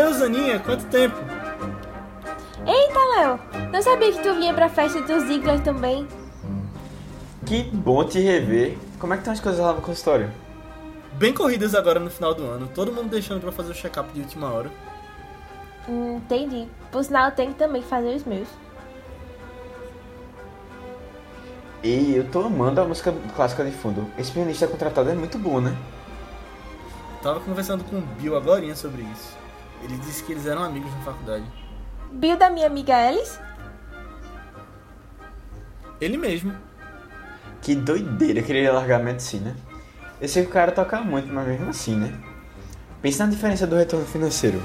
Matheus, 0.00 0.22
Aninha, 0.22 0.58
quanto 0.60 0.86
tempo? 0.86 1.16
Eita, 2.66 2.98
Léo, 3.16 3.40
não 3.70 3.82
sabia 3.82 4.10
que 4.10 4.22
tu 4.22 4.34
vinha 4.34 4.54
pra 4.54 4.70
festa 4.70 5.02
do 5.02 5.20
Ziggler 5.20 5.60
também. 5.60 6.08
Que 7.44 7.64
bom 7.64 8.02
te 8.02 8.18
rever. 8.18 8.78
Como 8.98 9.12
é 9.12 9.16
que 9.16 9.20
estão 9.20 9.34
as 9.34 9.40
coisas 9.40 9.60
lá 9.60 9.74
no 9.74 9.82
consultório? 9.82 10.32
Bem 11.18 11.34
corridas 11.34 11.74
agora 11.74 12.00
no 12.00 12.10
final 12.10 12.32
do 12.32 12.46
ano, 12.46 12.66
todo 12.74 12.90
mundo 12.90 13.10
deixando 13.10 13.42
pra 13.42 13.52
fazer 13.52 13.72
o 13.72 13.74
check-up 13.74 14.10
de 14.14 14.20
última 14.20 14.50
hora. 14.50 14.70
Hum, 15.86 16.16
entendi. 16.16 16.66
Por 16.90 17.04
sinal, 17.04 17.26
eu 17.26 17.32
tenho 17.32 17.52
que 17.52 17.58
também 17.58 17.82
fazer 17.82 18.16
os 18.16 18.24
meus. 18.24 18.48
E 21.82 22.14
eu 22.16 22.24
tô 22.30 22.40
amando 22.40 22.80
a 22.80 22.86
música 22.86 23.12
clássica 23.36 23.66
de 23.66 23.72
fundo. 23.72 24.06
Esse 24.16 24.32
pianista 24.32 24.66
contratado 24.66 25.10
é 25.10 25.14
muito 25.14 25.38
bom, 25.38 25.60
né? 25.60 25.76
Tava 27.22 27.40
conversando 27.40 27.84
com 27.84 27.98
o 27.98 28.00
Bill 28.00 28.34
agora 28.34 28.74
sobre 28.74 29.02
isso. 29.02 29.49
Ele 29.82 29.96
disse 29.98 30.22
que 30.24 30.32
eles 30.32 30.46
eram 30.46 30.62
amigos 30.62 30.92
na 30.92 31.00
faculdade. 31.02 31.44
Bill 32.12 32.36
da 32.36 32.50
minha 32.50 32.66
amiga 32.66 32.96
Alice? 32.96 33.38
Ele 36.00 36.16
mesmo. 36.16 36.54
Que 37.60 37.74
doideira 37.74 38.42
que 38.42 38.52
ele 38.52 38.62
ia 38.62 38.72
largar 38.72 39.00
a 39.00 39.04
medicina. 39.04 39.56
Eu 40.20 40.28
sei 40.28 40.44
que 40.44 40.50
o 40.50 40.52
cara 40.52 40.72
toca 40.72 41.00
muito, 41.00 41.32
mas 41.32 41.46
mesmo 41.46 41.70
assim, 41.70 41.96
né? 41.96 42.12
Pensa 43.00 43.24
na 43.24 43.32
diferença 43.32 43.66
do 43.66 43.76
retorno 43.76 44.06
financeiro. 44.06 44.60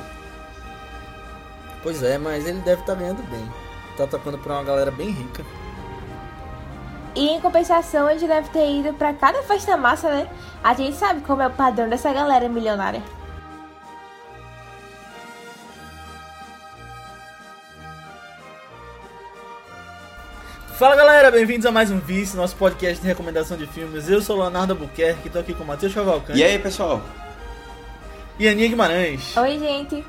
Pois 1.83 2.01
é, 2.03 2.17
mas 2.17 2.45
ele 2.45 2.59
deve 2.59 2.81
estar 2.81 2.93
tá 2.93 2.99
ganhando 2.99 3.23
bem. 3.29 3.45
Tá 3.95 4.07
tocando 4.07 4.37
pra 4.37 4.53
uma 4.53 4.63
galera 4.63 4.91
bem 4.91 5.11
rica. 5.11 5.45
E 7.15 7.29
em 7.29 7.39
compensação, 7.39 8.09
ele 8.09 8.27
deve 8.27 8.49
ter 8.49 8.79
ido 8.79 8.93
pra 8.95 9.13
cada 9.13 9.41
festa 9.43 9.77
massa, 9.77 10.09
né? 10.09 10.29
A 10.61 10.73
gente 10.73 10.97
sabe 10.97 11.21
como 11.21 11.41
é 11.41 11.47
o 11.47 11.51
padrão 11.51 11.87
dessa 11.87 12.11
galera 12.11 12.49
milionária. 12.49 13.01
Fala 20.77 20.93
galera, 20.93 21.31
bem-vindos 21.31 21.65
a 21.65 21.71
mais 21.71 21.89
um 21.89 21.99
Vice, 21.99 22.35
nosso 22.35 22.53
podcast 22.57 23.01
de 23.01 23.07
recomendação 23.07 23.55
de 23.55 23.65
filmes. 23.65 24.09
Eu 24.09 24.21
sou 24.21 24.35
o 24.35 24.41
Leonardo 24.41 24.73
Albuquerque, 24.73 25.29
tô 25.29 25.39
aqui 25.39 25.53
com 25.53 25.63
o 25.63 25.67
Matheus 25.67 25.93
Cavalcante. 25.93 26.37
E 26.37 26.43
aí, 26.43 26.59
pessoal? 26.59 27.01
E 28.37 28.45
a 28.45 28.51
Aninha 28.51 28.67
Guimarães. 28.67 29.37
Oi, 29.37 29.57
gente. 29.57 30.05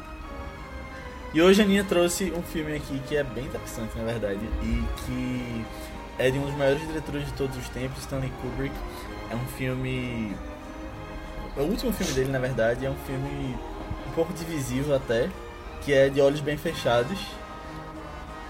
E 1.32 1.40
hoje 1.40 1.62
a 1.62 1.64
Aninha 1.64 1.84
trouxe 1.84 2.32
um 2.32 2.42
filme 2.42 2.74
aqui 2.74 3.00
que 3.06 3.16
é 3.16 3.22
bem 3.22 3.44
interessante, 3.44 3.96
na 3.96 4.02
verdade, 4.02 4.40
e 4.60 4.84
que 5.04 5.64
é 6.18 6.32
de 6.32 6.38
um 6.38 6.46
dos 6.46 6.56
maiores 6.56 6.84
diretores 6.84 7.26
de 7.26 7.32
todos 7.34 7.56
os 7.56 7.68
tempos, 7.68 8.00
Stanley 8.00 8.32
Kubrick. 8.42 8.74
É 9.30 9.36
um 9.36 9.46
filme. 9.56 10.34
É 11.56 11.60
o 11.60 11.64
último 11.66 11.92
filme 11.92 12.12
dele, 12.12 12.32
na 12.32 12.40
verdade, 12.40 12.84
é 12.84 12.90
um 12.90 12.96
filme 13.06 13.56
um 14.08 14.10
pouco 14.16 14.32
divisivo 14.32 14.92
até, 14.92 15.30
que 15.82 15.92
é 15.92 16.08
de 16.08 16.20
olhos 16.20 16.40
bem 16.40 16.56
fechados. 16.56 17.20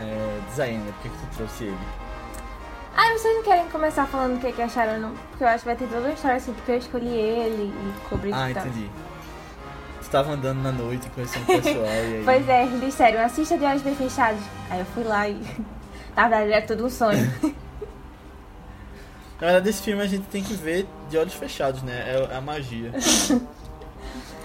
É, 0.00 0.40
designer, 0.48 0.94
por 0.94 1.02
que, 1.02 1.08
que 1.10 1.16
tu 1.18 1.36
trouxe 1.36 1.64
ele? 1.64 2.05
Ah, 2.96 3.12
vocês 3.12 3.34
não 3.36 3.42
querem 3.42 3.68
começar 3.68 4.06
falando 4.06 4.36
o 4.36 4.40
que, 4.40 4.52
que 4.52 4.62
acharam, 4.62 4.98
não? 4.98 5.14
Porque 5.30 5.44
eu 5.44 5.48
acho 5.48 5.58
que 5.60 5.64
vai 5.66 5.76
ter 5.76 5.86
toda 5.86 6.00
uma 6.00 6.12
história 6.12 6.36
assim, 6.38 6.52
porque 6.54 6.72
eu 6.72 6.78
escolhi 6.78 7.08
ele 7.08 7.64
e 7.74 8.08
Kubrick 8.08 8.34
Ah, 8.36 8.50
e 8.50 8.54
tal. 8.54 8.66
entendi. 8.66 8.90
Você 10.00 10.10
tava 10.10 10.32
andando 10.32 10.62
na 10.62 10.72
noite, 10.72 11.10
conhecendo 11.10 11.42
o 11.42 11.46
pessoal 11.46 11.84
e 11.84 11.88
aí. 11.88 12.22
Pois 12.24 12.48
é, 12.48 12.64
eles 12.64 12.80
disseram, 12.80 13.20
assista 13.24 13.58
de 13.58 13.64
olhos 13.64 13.82
bem 13.82 13.94
fechados. 13.94 14.40
Aí 14.70 14.78
eu 14.80 14.86
fui 14.86 15.04
lá 15.04 15.28
e. 15.28 15.34
Na 16.16 16.28
verdade, 16.28 16.52
era 16.52 16.66
tudo 16.66 16.86
um 16.86 16.90
sonho. 16.90 17.18
Na 19.38 19.48
verdade, 19.48 19.68
esse 19.68 19.82
filme 19.82 20.00
a 20.02 20.06
gente 20.06 20.26
tem 20.28 20.42
que 20.42 20.54
ver 20.54 20.86
de 21.10 21.18
olhos 21.18 21.34
fechados, 21.34 21.82
né? 21.82 21.92
É 22.30 22.34
a 22.34 22.40
magia. 22.40 22.90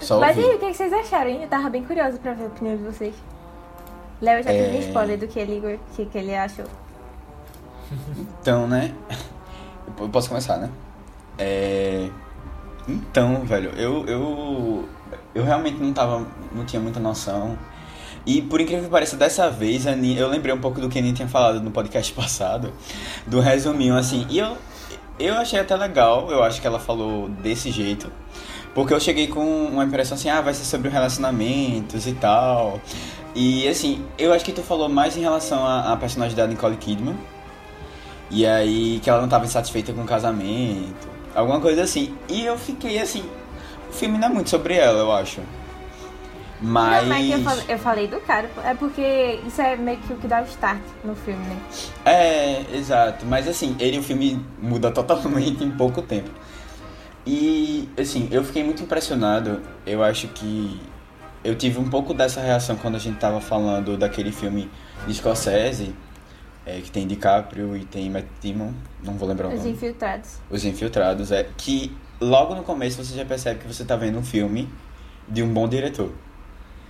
Só 0.00 0.20
Mas 0.20 0.36
e 0.36 0.40
aí, 0.40 0.54
o 0.56 0.58
que, 0.58 0.66
que 0.66 0.74
vocês 0.74 0.92
acharam, 0.92 1.30
hein? 1.30 1.42
Eu 1.44 1.48
tava 1.48 1.70
bem 1.70 1.82
curiosa 1.82 2.18
pra 2.18 2.34
ver 2.34 2.44
a 2.44 2.46
opinião 2.48 2.76
de 2.76 2.82
vocês. 2.82 3.14
Léo 4.20 4.42
já 4.42 4.52
É. 4.52 4.64
teve 4.64 4.78
spoiler 4.88 5.18
do 5.18 5.26
que 5.26 5.38
ele, 5.38 5.80
que, 5.96 6.04
que 6.04 6.18
ele 6.18 6.34
achou. 6.34 6.66
Então, 8.40 8.66
né? 8.66 8.94
Eu 9.98 10.08
posso 10.08 10.28
começar, 10.28 10.56
né? 10.56 10.70
É... 11.38 12.08
Então, 12.88 13.44
velho, 13.44 13.70
eu, 13.76 14.04
eu, 14.06 14.88
eu 15.34 15.44
realmente 15.44 15.78
não 15.78 15.92
tava, 15.92 16.26
não 16.52 16.64
tinha 16.64 16.80
muita 16.80 16.98
noção. 16.98 17.56
E 18.24 18.40
por 18.42 18.60
incrível 18.60 18.84
que 18.84 18.90
pareça, 18.90 19.16
dessa 19.16 19.50
vez, 19.50 19.86
a 19.86 19.92
eu 19.92 20.28
lembrei 20.28 20.54
um 20.54 20.60
pouco 20.60 20.80
do 20.80 20.88
que 20.88 20.98
a 20.98 21.00
Aninha 21.00 21.14
tinha 21.14 21.28
falado 21.28 21.60
no 21.60 21.70
podcast 21.70 22.12
passado, 22.14 22.72
do 23.26 23.40
resuminho, 23.40 23.96
assim, 23.96 24.26
e 24.30 24.38
eu, 24.38 24.56
eu 25.18 25.34
achei 25.34 25.58
até 25.58 25.76
legal, 25.76 26.30
eu 26.30 26.42
acho 26.42 26.60
que 26.60 26.66
ela 26.66 26.78
falou 26.78 27.28
desse 27.28 27.70
jeito, 27.70 28.12
porque 28.74 28.94
eu 28.94 29.00
cheguei 29.00 29.26
com 29.26 29.66
uma 29.66 29.84
impressão 29.84 30.16
assim, 30.16 30.28
ah, 30.28 30.40
vai 30.40 30.54
ser 30.54 30.64
sobre 30.64 30.88
relacionamentos 30.88 32.06
e 32.06 32.12
tal. 32.12 32.80
E 33.34 33.66
assim, 33.66 34.04
eu 34.18 34.32
acho 34.32 34.44
que 34.44 34.52
tu 34.52 34.62
falou 34.62 34.88
mais 34.88 35.16
em 35.16 35.20
relação 35.20 35.66
à, 35.66 35.92
à 35.92 35.96
personagem 35.96 36.36
da 36.36 36.46
Nicole 36.46 36.76
Kidman, 36.76 37.16
e 38.32 38.46
aí 38.46 38.98
que 39.00 39.10
ela 39.10 39.18
não 39.18 39.26
estava 39.26 39.44
insatisfeita 39.44 39.92
com 39.92 40.00
o 40.02 40.06
casamento, 40.06 41.06
alguma 41.34 41.60
coisa 41.60 41.82
assim. 41.82 42.16
E 42.30 42.44
eu 42.46 42.58
fiquei 42.58 42.98
assim, 42.98 43.22
o 43.90 43.92
filme 43.92 44.16
não 44.16 44.28
é 44.28 44.30
muito 44.30 44.48
sobre 44.48 44.74
ela, 44.74 44.98
eu 45.00 45.12
acho. 45.12 45.40
Mas. 46.62 47.02
Não, 47.02 47.08
mas 47.08 47.30
eu, 47.30 47.42
falei, 47.42 47.64
eu 47.68 47.78
falei 47.78 48.06
do 48.08 48.20
cara. 48.20 48.50
É 48.64 48.72
porque 48.72 49.40
isso 49.46 49.60
é 49.60 49.76
meio 49.76 49.98
que 49.98 50.12
o 50.14 50.16
que 50.16 50.26
dá 50.26 50.40
o 50.40 50.44
start 50.44 50.80
no 51.04 51.14
filme, 51.14 51.44
né? 51.44 51.60
É, 52.06 52.64
exato. 52.74 53.26
Mas 53.26 53.46
assim, 53.46 53.76
ele 53.78 53.98
o 53.98 54.02
filme 54.02 54.42
muda 54.60 54.90
totalmente 54.92 55.62
em 55.62 55.70
pouco 55.70 56.00
tempo. 56.00 56.30
E 57.26 57.88
assim, 57.98 58.28
eu 58.30 58.42
fiquei 58.44 58.64
muito 58.64 58.82
impressionado. 58.82 59.60
Eu 59.84 60.02
acho 60.02 60.28
que 60.28 60.80
eu 61.44 61.54
tive 61.54 61.78
um 61.78 61.90
pouco 61.90 62.14
dessa 62.14 62.40
reação 62.40 62.76
quando 62.76 62.94
a 62.94 62.98
gente 62.98 63.18
tava 63.18 63.40
falando 63.40 63.96
daquele 63.98 64.32
filme 64.32 64.70
de 65.06 65.14
Scorsese, 65.14 65.94
é, 66.64 66.80
que 66.80 66.90
tem 66.90 67.06
DiCaprio 67.06 67.76
e 67.76 67.84
tem 67.84 68.08
Matt 68.08 68.26
Damon, 68.42 68.72
não 69.02 69.14
vou 69.14 69.28
lembrar 69.28 69.48
o 69.48 69.52
Os 69.52 69.58
nome. 69.58 69.70
infiltrados. 69.70 70.38
Os 70.48 70.64
Infiltrados, 70.64 71.32
é 71.32 71.48
que 71.56 71.94
logo 72.20 72.54
no 72.54 72.62
começo 72.62 73.02
você 73.02 73.14
já 73.16 73.24
percebe 73.24 73.60
que 73.60 73.66
você 73.66 73.84
tá 73.84 73.96
vendo 73.96 74.18
um 74.18 74.22
filme 74.22 74.68
de 75.28 75.42
um 75.42 75.52
bom 75.52 75.68
diretor. 75.68 76.12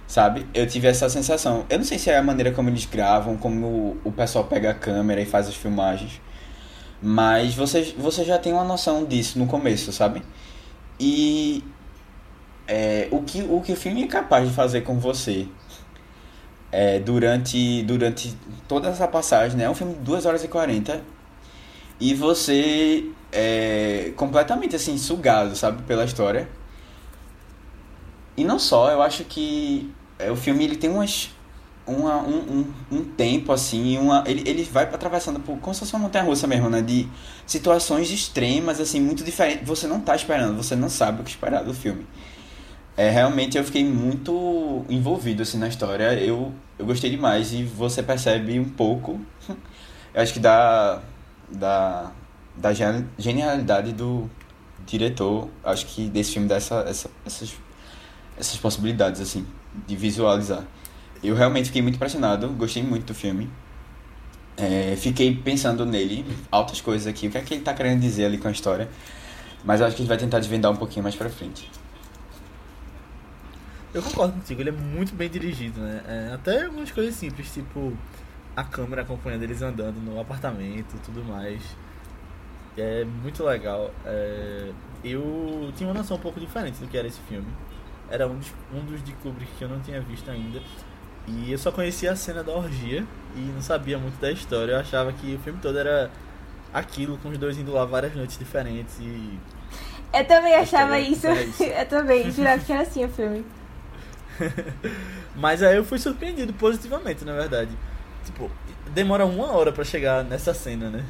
Sabe? 0.06 0.46
Eu 0.52 0.66
tive 0.66 0.88
essa 0.88 1.08
sensação. 1.08 1.64
Eu 1.70 1.78
não 1.78 1.84
sei 1.86 1.98
se 1.98 2.10
é 2.10 2.18
a 2.18 2.22
maneira 2.22 2.52
como 2.52 2.68
eles 2.68 2.84
gravam, 2.84 3.36
como 3.36 3.66
o, 3.66 4.00
o 4.04 4.12
pessoal 4.12 4.44
pega 4.44 4.70
a 4.70 4.74
câmera 4.74 5.20
e 5.22 5.24
faz 5.24 5.48
as 5.48 5.54
filmagens. 5.54 6.20
Mas 7.00 7.54
você, 7.54 7.94
você 7.96 8.24
já 8.24 8.38
tem 8.38 8.52
uma 8.52 8.64
noção 8.64 9.06
disso 9.06 9.38
no 9.38 9.46
começo, 9.46 9.90
sabe? 9.90 10.22
E 11.00 11.64
é, 12.68 13.08
o, 13.10 13.22
que, 13.22 13.42
o 13.42 13.60
que 13.62 13.72
o 13.72 13.76
filme 13.76 14.04
é 14.04 14.06
capaz 14.06 14.46
de 14.48 14.54
fazer 14.54 14.82
com 14.82 14.98
você 14.98 15.48
é, 16.72 16.98
durante, 16.98 17.82
durante 17.82 18.34
toda 18.66 18.88
essa 18.88 19.06
passagem, 19.06 19.58
né? 19.58 19.64
É 19.64 19.70
um 19.70 19.74
filme 19.74 19.94
de 19.94 20.00
2 20.00 20.24
horas 20.26 20.42
e 20.42 20.48
40 20.48 21.02
e 22.00 22.14
você 22.14 23.04
é 23.30 24.12
completamente 24.16 24.74
assim 24.74 24.96
sugado, 24.96 25.54
sabe, 25.54 25.82
pela 25.82 26.04
história. 26.04 26.48
E 28.36 28.42
não 28.42 28.58
só, 28.58 28.90
eu 28.90 29.02
acho 29.02 29.24
que 29.24 29.92
é, 30.18 30.30
o 30.30 30.36
filme 30.36 30.64
ele 30.64 30.76
tem 30.76 30.90
umas 30.90 31.30
uma, 31.86 32.16
um, 32.22 32.38
um, 32.90 32.98
um 32.98 33.04
tempo 33.04 33.52
assim, 33.52 33.98
uma, 33.98 34.22
ele, 34.26 34.48
ele 34.48 34.62
vai 34.64 34.84
atravessando 34.84 35.40
por 35.40 35.58
como 35.58 35.74
se 35.74 35.80
fosse 35.80 35.92
uma 35.94 36.02
montanha 36.04 36.24
russa 36.24 36.46
mesmo, 36.46 36.70
né, 36.70 36.80
de 36.80 37.08
situações 37.44 38.10
extremas 38.10 38.80
assim, 38.80 39.00
muito 39.00 39.24
diferentes. 39.24 39.66
Você 39.66 39.86
não 39.86 40.00
tá 40.00 40.14
esperando, 40.14 40.56
você 40.56 40.76
não 40.76 40.88
sabe 40.88 41.20
o 41.20 41.24
que 41.24 41.30
esperar 41.30 41.64
do 41.64 41.74
filme. 41.74 42.06
É, 42.96 43.08
realmente 43.10 43.56
eu 43.56 43.64
fiquei 43.64 43.84
muito 43.84 44.84
envolvido 44.88 45.42
assim 45.42 45.58
na 45.58 45.68
história. 45.68 46.12
Eu, 46.14 46.52
eu 46.78 46.84
gostei 46.86 47.10
demais 47.10 47.52
e 47.52 47.62
você 47.64 48.02
percebe 48.02 48.58
um 48.60 48.68
pouco, 48.68 49.20
eu 50.14 50.22
acho 50.22 50.32
que 50.34 50.40
da 50.40 51.00
da 51.50 52.12
da 52.56 52.72
geni- 52.74 53.06
genialidade 53.18 53.92
do 53.92 54.28
diretor, 54.86 55.48
acho 55.64 55.86
que 55.86 56.08
desse 56.08 56.32
filme 56.34 56.46
dá 56.48 56.56
essa, 56.56 56.80
essa, 56.88 57.10
essas 57.24 57.54
essas 58.38 58.56
possibilidades 58.58 59.20
assim 59.20 59.46
de 59.86 59.96
visualizar. 59.96 60.64
Eu 61.22 61.34
realmente 61.36 61.66
fiquei 61.66 61.82
muito 61.82 61.96
impressionado, 61.96 62.48
gostei 62.50 62.82
muito 62.82 63.06
do 63.06 63.14
filme. 63.14 63.48
É, 64.56 64.94
fiquei 64.96 65.34
pensando 65.34 65.84
nele, 65.86 66.24
altas 66.50 66.80
coisas 66.80 67.06
aqui, 67.06 67.26
o 67.26 67.30
que 67.30 67.38
é 67.38 67.40
que 67.40 67.54
ele 67.54 67.62
tá 67.62 67.72
querendo 67.74 68.00
dizer 68.00 68.26
ali 68.26 68.38
com 68.38 68.48
a 68.48 68.50
história. 68.50 68.88
Mas 69.64 69.80
acho 69.80 69.96
que 69.96 70.02
a 70.02 70.04
gente 70.04 70.08
vai 70.08 70.18
tentar 70.18 70.38
desvendar 70.40 70.70
um 70.72 70.76
pouquinho 70.76 71.02
mais 71.02 71.14
pra 71.16 71.30
frente. 71.30 71.70
Eu 73.94 74.02
concordo 74.02 74.32
contigo, 74.32 74.60
ele 74.60 74.70
é 74.70 74.72
muito 74.72 75.14
bem 75.14 75.28
dirigido, 75.28 75.80
né? 75.80 76.02
É, 76.06 76.34
até 76.34 76.64
algumas 76.64 76.90
coisas 76.90 77.14
simples, 77.14 77.52
tipo 77.52 77.92
a 78.56 78.64
câmera 78.64 79.02
acompanhando 79.02 79.42
eles 79.42 79.62
andando 79.62 79.96
no 79.96 80.20
apartamento 80.20 80.94
e 80.94 80.98
tudo 81.00 81.24
mais. 81.24 81.62
É 82.76 83.04
muito 83.04 83.44
legal. 83.44 83.90
É, 84.04 84.70
eu 85.04 85.70
tinha 85.76 85.88
uma 85.88 85.94
noção 85.94 86.16
um 86.16 86.20
pouco 86.20 86.40
diferente 86.40 86.78
do 86.78 86.86
que 86.88 86.96
era 86.96 87.06
esse 87.06 87.20
filme. 87.28 87.48
Era 88.10 88.26
um 88.26 88.38
dos, 88.38 88.52
um 88.74 88.84
dos 88.84 89.02
de 89.02 89.12
Kubrick 89.14 89.50
que 89.58 89.64
eu 89.64 89.68
não 89.68 89.80
tinha 89.80 90.00
visto 90.00 90.30
ainda. 90.30 90.60
E 91.26 91.52
eu 91.52 91.58
só 91.58 91.70
conhecia 91.70 92.12
a 92.12 92.16
cena 92.16 92.42
da 92.42 92.52
orgia 92.52 93.06
e 93.36 93.40
não 93.40 93.62
sabia 93.62 93.98
muito 93.98 94.20
da 94.20 94.30
história. 94.30 94.72
Eu 94.72 94.80
achava 94.80 95.12
que 95.12 95.34
o 95.34 95.38
filme 95.38 95.58
todo 95.60 95.78
era 95.78 96.10
aquilo, 96.72 97.18
com 97.18 97.28
os 97.28 97.38
dois 97.38 97.58
indo 97.58 97.72
lá 97.72 97.84
várias 97.84 98.14
noites 98.14 98.38
diferentes 98.38 98.98
e 98.98 99.38
Eu 100.12 100.24
também 100.26 100.54
achava 100.54 100.98
isso. 100.98 101.26
era 101.26 101.42
isso. 101.42 101.62
Eu 101.64 101.86
também, 101.86 102.30
jurava 102.30 102.62
que 102.62 102.72
era 102.72 102.82
assim 102.82 103.04
o 103.04 103.08
filme. 103.08 103.44
Mas 105.36 105.62
aí 105.62 105.76
eu 105.76 105.84
fui 105.84 105.98
surpreendido 105.98 106.52
positivamente, 106.52 107.24
na 107.24 107.32
verdade. 107.32 107.70
Tipo, 108.24 108.50
demora 108.90 109.24
uma 109.24 109.52
hora 109.52 109.72
pra 109.72 109.84
chegar 109.84 110.24
nessa 110.24 110.54
cena, 110.54 110.90
né? 110.90 111.04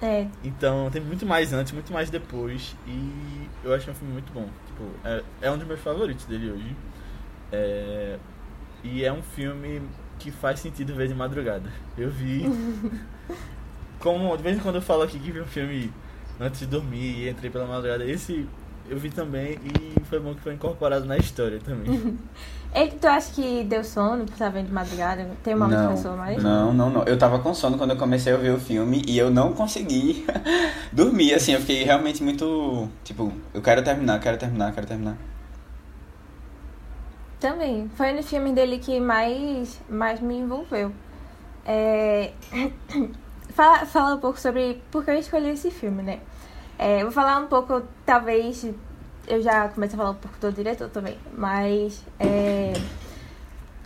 É. 0.00 0.26
Então 0.42 0.90
tem 0.90 1.00
muito 1.00 1.24
mais 1.24 1.52
antes, 1.52 1.72
muito 1.72 1.92
mais 1.92 2.10
depois. 2.10 2.76
E 2.86 3.48
eu 3.64 3.72
achei 3.72 3.92
um 3.92 3.96
filme 3.96 4.12
muito 4.12 4.32
bom. 4.32 4.48
Tipo, 4.66 4.84
é, 5.04 5.22
é 5.42 5.50
um 5.50 5.56
dos 5.56 5.66
meus 5.66 5.80
favoritos 5.80 6.24
dele 6.26 6.50
hoje. 6.50 6.76
É, 7.52 8.18
e 8.82 9.04
é 9.04 9.12
um 9.12 9.22
filme 9.22 9.82
que 10.18 10.30
faz 10.30 10.60
sentido 10.60 10.94
ver 10.94 11.08
de 11.08 11.14
madrugada. 11.14 11.70
Eu 11.96 12.10
vi. 12.10 12.44
como 14.02 14.36
de 14.36 14.42
vez 14.42 14.56
em 14.56 14.60
quando 14.60 14.74
eu 14.76 14.82
falo 14.82 15.02
aqui 15.02 15.18
que 15.18 15.30
vi 15.30 15.40
um 15.40 15.46
filme 15.46 15.92
antes 16.40 16.60
de 16.60 16.66
dormir 16.66 17.20
e 17.20 17.28
entrei 17.28 17.48
pela 17.50 17.64
madrugada, 17.66 18.04
esse 18.04 18.48
eu 18.88 18.98
vi 18.98 19.10
também 19.10 19.58
e 19.64 20.00
foi 20.04 20.18
bom 20.20 20.34
que 20.34 20.40
foi 20.40 20.54
incorporado 20.54 21.04
na 21.04 21.16
história 21.16 21.58
também. 21.60 22.18
Ele, 22.74 22.92
tu 22.92 23.06
acha 23.06 23.30
que 23.32 23.64
deu 23.64 23.84
sono 23.84 24.24
por 24.24 24.32
estar 24.32 24.48
vendo 24.48 24.68
de 24.68 24.72
madrugada? 24.72 25.28
Tem 25.44 25.54
uma 25.54 25.66
outra 25.66 25.82
Não, 25.82 25.94
pessoa 25.94 26.16
mais? 26.16 26.42
não, 26.42 26.72
não, 26.72 26.88
não. 26.88 27.02
Eu 27.02 27.18
tava 27.18 27.38
com 27.38 27.52
sono 27.52 27.76
quando 27.76 27.90
eu 27.90 27.96
comecei 27.98 28.32
a 28.32 28.36
ver 28.38 28.50
o 28.50 28.58
filme 28.58 29.02
e 29.06 29.18
eu 29.18 29.30
não 29.30 29.52
consegui 29.52 30.24
dormir, 30.90 31.34
assim. 31.34 31.52
Eu 31.52 31.60
fiquei 31.60 31.84
realmente 31.84 32.22
muito. 32.22 32.88
Tipo, 33.04 33.30
eu 33.52 33.60
quero 33.60 33.84
terminar, 33.84 34.18
quero 34.20 34.38
terminar, 34.38 34.72
quero 34.72 34.86
terminar. 34.86 35.18
Também. 37.38 37.90
Foi 37.94 38.12
no 38.12 38.22
filme 38.22 38.52
dele 38.52 38.78
que 38.78 38.98
mais, 39.00 39.78
mais 39.88 40.20
me 40.20 40.38
envolveu. 40.38 40.92
É... 41.66 42.32
fala, 43.54 43.84
fala 43.84 44.14
um 44.14 44.18
pouco 44.18 44.40
sobre 44.40 44.80
por 44.90 45.04
que 45.04 45.10
eu 45.10 45.18
escolhi 45.18 45.50
esse 45.50 45.70
filme, 45.70 46.02
né? 46.02 46.20
É, 46.78 47.02
vou 47.02 47.12
falar 47.12 47.38
um 47.38 47.46
pouco, 47.46 47.82
talvez. 48.04 48.66
Eu 49.26 49.40
já 49.40 49.68
comecei 49.68 49.94
a 49.94 49.98
falar 49.98 50.10
um 50.10 50.14
pouco 50.16 50.36
do 50.40 50.52
diretor 50.52 50.88
também, 50.88 51.16
mas. 51.36 52.02
É... 52.18 52.72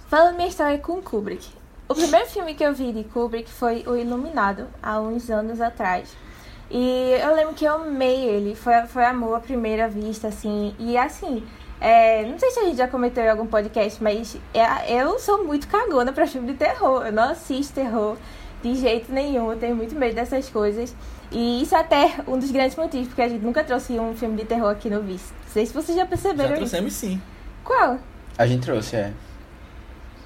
Falando 0.08 0.36
minha 0.36 0.48
história 0.48 0.78
com 0.78 1.02
Kubrick. 1.02 1.48
O 1.88 1.94
primeiro 1.94 2.26
filme 2.26 2.54
que 2.54 2.64
eu 2.64 2.72
vi 2.74 2.92
de 2.92 3.04
Kubrick 3.04 3.50
foi 3.50 3.84
O 3.86 3.94
Iluminado, 3.96 4.66
há 4.82 5.00
uns 5.00 5.28
anos 5.30 5.60
atrás. 5.60 6.16
E 6.70 7.16
eu 7.22 7.34
lembro 7.34 7.54
que 7.54 7.64
eu 7.64 7.74
amei 7.74 8.24
ele. 8.24 8.54
Foi, 8.54 8.72
foi 8.86 9.04
amor 9.04 9.36
à 9.36 9.40
primeira 9.40 9.88
vista, 9.88 10.28
assim. 10.28 10.74
E 10.78 10.96
assim, 10.96 11.46
é, 11.80 12.24
não 12.24 12.38
sei 12.38 12.50
se 12.50 12.60
a 12.60 12.64
gente 12.64 12.76
já 12.76 12.88
comentou 12.88 13.22
em 13.22 13.28
algum 13.28 13.46
podcast, 13.46 14.02
mas 14.02 14.36
é- 14.54 15.00
eu 15.00 15.18
sou 15.18 15.44
muito 15.44 15.68
cagona 15.68 16.12
pra 16.12 16.26
filme 16.26 16.52
de 16.52 16.58
terror. 16.58 17.06
Eu 17.06 17.12
não 17.12 17.30
assisto 17.30 17.74
terror 17.74 18.16
de 18.62 18.74
jeito 18.74 19.12
nenhum. 19.12 19.52
Eu 19.52 19.58
tenho 19.58 19.76
muito 19.76 19.94
medo 19.94 20.14
dessas 20.14 20.48
coisas. 20.48 20.94
E 21.30 21.62
isso 21.62 21.74
é 21.74 21.80
até 21.80 22.14
um 22.26 22.38
dos 22.38 22.50
grandes 22.50 22.76
motivos, 22.76 23.08
porque 23.08 23.22
a 23.22 23.28
gente 23.28 23.44
nunca 23.44 23.64
trouxe 23.64 23.98
um 23.98 24.14
filme 24.14 24.36
de 24.36 24.44
terror 24.44 24.70
aqui 24.70 24.88
no 24.88 25.02
Vice. 25.02 25.32
Não 25.46 25.52
sei 25.52 25.66
se 25.66 25.72
vocês 25.72 25.96
já 25.96 26.04
Já 26.04 26.08
perceberam 26.08 26.50
isso. 26.50 26.56
trouxemos 26.58 26.92
sim. 26.92 27.20
Qual? 27.64 27.98
A 28.38 28.46
gente 28.46 28.62
trouxe, 28.62 28.96
é. 28.96 29.12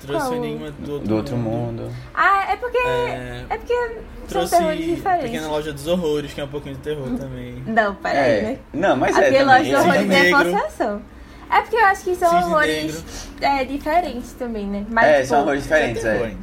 Trouxe 0.00 0.26
Qual? 0.28 0.32
o 0.32 0.44
Enigma 0.44 0.70
do 0.70 0.92
Outro, 0.92 1.08
Do 1.08 1.16
outro 1.16 1.36
mundo. 1.36 1.90
Ah, 2.14 2.46
é 2.52 2.56
porque. 2.56 2.78
É, 2.78 3.44
É, 3.50 3.56
porque 3.58 3.74
são 3.74 3.88
trouxe 4.28 4.56
terrores 4.56 4.84
diferentes. 4.86 5.30
Pequena 5.30 5.48
Loja 5.48 5.72
dos 5.72 5.86
Horrores, 5.86 6.32
que 6.32 6.40
é 6.40 6.44
um 6.44 6.48
pouquinho 6.48 6.74
de 6.76 6.80
terror 6.80 7.08
também. 7.18 7.62
Não, 7.66 7.94
peraí, 7.96 8.30
É. 8.38 8.42
né? 8.42 8.58
Não, 8.72 8.96
mas 8.96 9.16
A 9.16 9.24
é 9.24 9.42
Loja 9.42 9.56
também. 9.58 9.72
dos 9.72 9.80
Horrores 9.84 10.10
é 10.10 10.30
forçação. 10.30 11.02
É 11.50 11.60
porque 11.62 11.76
eu 11.76 11.84
acho 11.84 12.04
que 12.04 12.14
são 12.14 12.30
Cisne 12.30 12.44
horrores 12.44 13.28
é, 13.40 13.64
diferentes 13.64 14.32
também, 14.32 14.66
né? 14.66 14.86
Mas, 14.88 15.04
É, 15.06 15.14
tipo, 15.16 15.26
são 15.28 15.40
horrores 15.42 15.62
diferentes, 15.64 16.04
É 16.04 16.16
é. 16.16 16.34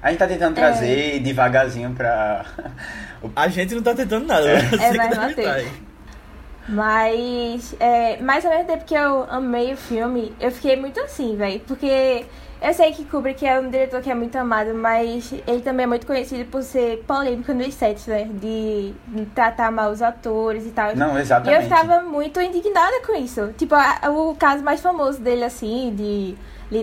A 0.00 0.10
gente 0.10 0.18
tá 0.18 0.26
tentando 0.26 0.54
trazer 0.54 1.20
devagarzinho 1.20 1.90
pra. 1.92 2.44
A 3.36 3.48
gente 3.48 3.74
não 3.74 3.82
tá 3.82 3.94
tentando 3.94 4.26
nada. 4.26 4.48
É. 4.48 4.60
você 4.68 4.82
É, 4.82 4.92
vai 4.94 5.08
tá 5.10 5.16
bater. 5.20 5.36
metade. 5.36 5.66
Mas, 6.68 7.74
é, 7.80 8.18
mas 8.22 8.44
ao 8.44 8.52
mesmo 8.52 8.66
tempo 8.66 8.84
que 8.84 8.94
eu 8.94 9.26
amei 9.28 9.72
o 9.72 9.76
filme, 9.76 10.32
eu 10.40 10.50
fiquei 10.52 10.76
muito 10.76 11.00
assim, 11.00 11.36
velho. 11.36 11.60
Porque 11.66 12.24
eu 12.62 12.72
sei 12.72 12.92
que 12.92 13.04
Kubrick 13.04 13.44
é 13.44 13.58
um 13.58 13.68
diretor 13.68 14.00
que 14.00 14.08
é 14.10 14.14
muito 14.14 14.36
amado, 14.36 14.72
mas 14.72 15.34
ele 15.46 15.60
também 15.60 15.84
é 15.84 15.86
muito 15.88 16.06
conhecido 16.06 16.44
por 16.48 16.62
ser 16.62 16.98
polêmico 17.06 17.52
nos 17.52 17.74
sets, 17.74 18.06
né? 18.06 18.28
De 18.32 18.94
tratar 19.34 19.72
mal 19.72 19.90
os 19.90 20.00
atores 20.00 20.64
e 20.64 20.70
tal. 20.70 20.94
Não, 20.94 21.10
E 21.10 21.16
eu 21.16 21.18
exatamente. 21.18 21.64
ficava 21.64 22.00
muito 22.02 22.40
indignada 22.40 23.00
com 23.04 23.16
isso. 23.16 23.52
Tipo, 23.58 23.74
a- 23.74 23.98
o 24.10 24.34
caso 24.36 24.62
mais 24.62 24.80
famoso 24.80 25.20
dele, 25.20 25.42
assim, 25.42 25.92
de 25.96 26.36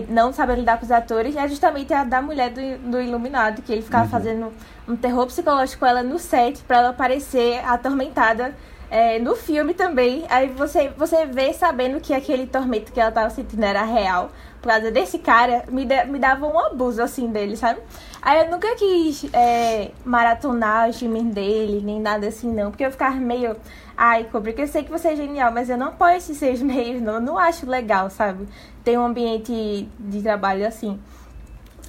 não 0.08 0.30
saber 0.32 0.56
lidar 0.56 0.78
com 0.78 0.84
os 0.84 0.92
atores, 0.92 1.34
é 1.34 1.48
justamente 1.48 1.92
a 1.94 2.04
da 2.04 2.20
mulher 2.20 2.50
do, 2.50 2.60
do 2.90 3.00
Iluminado, 3.00 3.62
que 3.62 3.72
ele 3.72 3.82
ficava 3.82 4.04
Uhum. 4.04 4.10
fazendo 4.10 4.52
um 4.90 4.96
terror 4.96 5.26
psicológico 5.26 5.84
ela 5.86 6.02
no 6.02 6.18
set, 6.18 6.60
pra 6.64 6.78
ela 6.78 6.92
parecer 6.92 7.64
atormentada 7.64 8.54
é, 8.90 9.18
no 9.20 9.36
filme 9.36 9.72
também. 9.72 10.24
Aí 10.28 10.48
você, 10.48 10.88
você 10.96 11.24
vê 11.26 11.52
sabendo 11.52 12.00
que 12.00 12.12
aquele 12.12 12.46
tormento 12.46 12.90
que 12.90 13.00
ela 13.00 13.12
tava 13.12 13.30
sentindo 13.30 13.62
era 13.64 13.82
real. 13.82 14.30
Por 14.60 14.68
causa 14.68 14.90
desse 14.90 15.18
cara, 15.18 15.64
me, 15.70 15.86
da- 15.86 16.04
me 16.04 16.18
dava 16.18 16.46
um 16.46 16.58
abuso, 16.58 17.00
assim, 17.02 17.28
dele, 17.28 17.56
sabe? 17.56 17.80
Aí 18.20 18.40
eu 18.44 18.50
nunca 18.50 18.74
quis 18.76 19.24
é, 19.32 19.90
maratonar 20.04 20.88
os 20.90 20.98
filmes 20.98 21.24
dele, 21.32 21.80
nem 21.82 21.98
nada 22.00 22.26
assim, 22.26 22.52
não. 22.52 22.70
Porque 22.70 22.84
eu 22.84 22.90
ficava 22.90 23.16
meio... 23.16 23.56
Ai, 23.96 24.24
Kubrick, 24.24 24.60
eu 24.60 24.66
sei 24.66 24.82
que 24.82 24.90
você 24.90 25.08
é 25.08 25.16
genial, 25.16 25.52
mas 25.52 25.70
eu 25.70 25.78
não 25.78 25.88
apoio 25.88 26.16
esses 26.16 26.36
seus 26.36 26.60
meios, 26.62 27.00
não. 27.00 27.14
Eu 27.14 27.20
não 27.20 27.38
acho 27.38 27.64
legal, 27.64 28.10
sabe? 28.10 28.46
Ter 28.84 28.98
um 28.98 29.04
ambiente 29.06 29.88
de 29.98 30.20
trabalho 30.22 30.66
assim. 30.66 30.98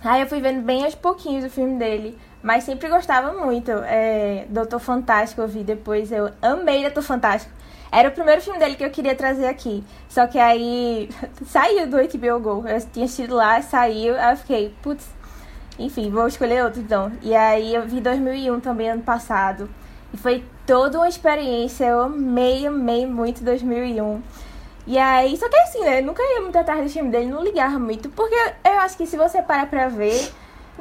Aí 0.04 0.22
eu 0.22 0.28
fui 0.28 0.40
vendo 0.40 0.62
bem 0.62 0.84
aos 0.86 0.96
pouquinhos 0.96 1.44
o 1.44 1.50
filme 1.50 1.78
dele. 1.78 2.18
Mas 2.42 2.64
sempre 2.64 2.90
gostava 2.90 3.34
muito. 3.34 3.72
É, 3.72 4.46
Doutor 4.50 4.80
Fantástico 4.80 5.42
eu 5.42 5.48
vi 5.48 5.64
depois. 5.64 6.12
Eu 6.12 6.32
amei 6.42 6.82
Doutor 6.84 7.04
Fantástico. 7.04 7.54
Era 7.92 8.08
o 8.10 8.12
primeiro 8.12 8.42
filme 8.42 8.58
dele 8.58 8.76
que 8.76 8.86
eu 8.86 8.90
queria 8.90 9.16
trazer 9.16 9.48
aqui. 9.48 9.84
Só 10.08 10.26
que 10.26 10.40
aí 10.40 11.10
saiu 11.46 11.88
do 11.88 11.98
HBO 11.98 12.40
Go. 12.40 12.68
Eu 12.68 12.82
tinha 12.82 13.06
assistido 13.06 13.36
lá, 13.36 13.62
saiu. 13.62 14.16
Aí 14.16 14.32
eu 14.32 14.38
fiquei, 14.38 14.76
putz, 14.82 15.08
enfim, 15.78 16.10
vou 16.10 16.28
escolher 16.28 16.64
outro 16.64 16.82
então. 16.82 17.12
E 17.22 17.36
aí 17.36 17.76
eu 17.76 17.88
vi 17.88 18.00
2001 18.00 18.60
também 18.62 18.90
ano 18.90 19.04
passado. 19.04 19.70
E 20.14 20.18
foi 20.18 20.44
toda 20.66 20.98
uma 21.00 21.10
experiência. 21.10 21.86
Eu 21.86 22.02
amei, 22.02 22.66
amei 22.66 23.06
muito 23.06 23.44
2001. 23.44 24.22
E 24.88 24.98
aí, 24.98 25.38
só 25.38 25.48
que 25.48 25.58
assim, 25.58 25.82
né? 25.82 26.00
Eu 26.00 26.04
nunca 26.04 26.24
ia 26.24 26.42
muito 26.42 26.58
atrás 26.58 26.84
do 26.84 26.90
filme 26.90 27.12
dele, 27.12 27.28
não 27.28 27.44
ligava 27.44 27.78
muito. 27.78 28.10
Porque 28.10 28.36
eu 28.64 28.80
acho 28.80 28.98
que 28.98 29.06
se 29.06 29.16
você 29.16 29.42
para 29.42 29.66
pra 29.66 29.88
ver, 29.90 30.32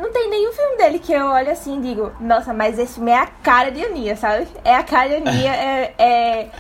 não 0.01 0.11
tem 0.13 0.31
nenhum 0.31 0.53
filme 0.53 0.77
dele 0.77 0.99
que 0.99 1.13
eu 1.13 1.27
olho 1.27 1.51
assim 1.51 1.79
e 1.79 1.83
digo, 1.83 2.11
nossa, 2.21 2.53
mas 2.55 2.79
esse 2.79 2.95
filme 2.95 3.11
é 3.11 3.19
a 3.19 3.27
cara 3.27 3.71
de 3.71 3.85
Aninha, 3.85 4.17
sabe? 4.17 4.49
É 4.65 4.75
a 4.75 4.83
cara 4.83 5.09
de 5.09 5.15
Aninha, 5.17 5.53
é, 5.55 5.95
é- 5.99 6.51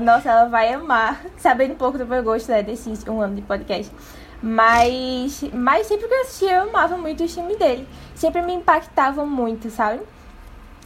Nossa, 0.00 0.30
ela 0.30 0.44
vai 0.44 0.72
amar. 0.72 1.20
Sabendo 1.38 1.72
um 1.72 1.76
pouco 1.76 1.98
do 1.98 2.06
meu 2.06 2.22
gosto, 2.22 2.50
né? 2.50 2.62
Desse 2.62 2.92
um 3.10 3.20
ano 3.20 3.34
de 3.36 3.42
podcast. 3.42 3.90
Mas, 4.42 5.42
mas 5.52 5.86
sempre 5.86 6.08
que 6.08 6.14
eu 6.14 6.20
assistia, 6.22 6.52
eu 6.52 6.62
amava 6.68 6.96
muito 6.96 7.24
o 7.24 7.28
filme 7.28 7.56
dele. 7.56 7.86
Sempre 8.14 8.42
me 8.42 8.54
impactavam 8.54 9.26
muito, 9.26 9.70
sabe? 9.70 10.00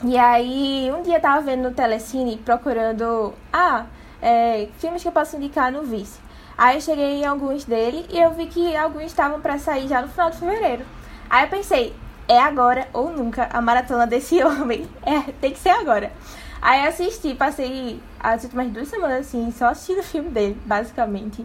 E 0.05 0.17
aí, 0.19 0.91
um 0.97 1.03
dia 1.03 1.17
eu 1.17 1.21
tava 1.21 1.41
vendo 1.41 1.63
no 1.69 1.75
Telecine, 1.75 2.37
procurando, 2.39 3.33
ah, 3.53 3.87
é, 4.21 4.69
filmes 4.79 5.03
que 5.03 5.09
eu 5.09 5.13
posso 5.13 5.37
indicar 5.37 5.71
no 5.71 5.83
Vice. 5.83 6.19
Aí 6.57 6.77
eu 6.77 6.81
cheguei 6.81 7.23
em 7.23 7.27
alguns 7.27 7.65
dele 7.65 8.07
e 8.11 8.19
eu 8.21 8.31
vi 8.31 8.47
que 8.47 8.77
alguns 8.77 9.05
estavam 9.05 9.41
pra 9.41 9.59
sair 9.59 9.89
já 9.89 10.01
no 10.03 10.09
final 10.09 10.31
de 10.31 10.39
fevereiro. 10.39 10.85
Aí 11.29 11.45
eu 11.45 11.49
pensei, 11.49 11.95
é 12.29 12.39
agora 12.39 12.89
ou 12.93 13.11
nunca 13.11 13.49
a 13.53 13.61
maratona 13.61 14.07
desse 14.07 14.43
homem. 14.45 14.89
É, 15.03 15.21
tem 15.41 15.53
que 15.53 15.59
ser 15.59 15.71
agora. 15.71 16.13
Aí 16.61 16.87
assisti, 16.87 17.35
passei 17.35 18.01
as 18.19 18.43
últimas 18.45 18.71
duas 18.71 18.89
semanas 18.89 19.27
assim, 19.27 19.53
só 19.53 19.67
assistindo 19.67 20.01
o 20.01 20.03
filme 20.03 20.31
dele, 20.31 20.59
basicamente. 20.65 21.45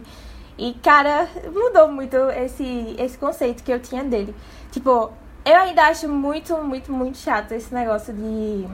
E, 0.56 0.74
cara, 0.82 1.28
mudou 1.52 1.88
muito 1.88 2.16
esse, 2.30 2.94
esse 2.98 3.18
conceito 3.18 3.62
que 3.62 3.72
eu 3.72 3.80
tinha 3.80 4.04
dele. 4.04 4.34
Tipo, 4.70 5.10
eu 5.44 5.56
ainda 5.56 5.84
acho 5.84 6.08
muito, 6.08 6.56
muito, 6.58 6.92
muito 6.92 7.18
chato 7.18 7.52
esse 7.52 7.72
negócio 7.74 8.12
de. 8.12 8.66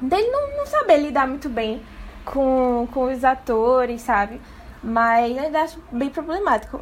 dele 0.00 0.28
não, 0.30 0.58
não 0.58 0.66
saber 0.66 0.98
lidar 0.98 1.26
muito 1.26 1.48
bem 1.48 1.82
com, 2.24 2.88
com 2.92 3.12
os 3.12 3.22
atores, 3.24 4.02
sabe? 4.02 4.40
Mas 4.82 5.36
eu 5.36 5.44
ainda 5.44 5.62
acho 5.62 5.78
bem 5.90 6.10
problemático. 6.10 6.80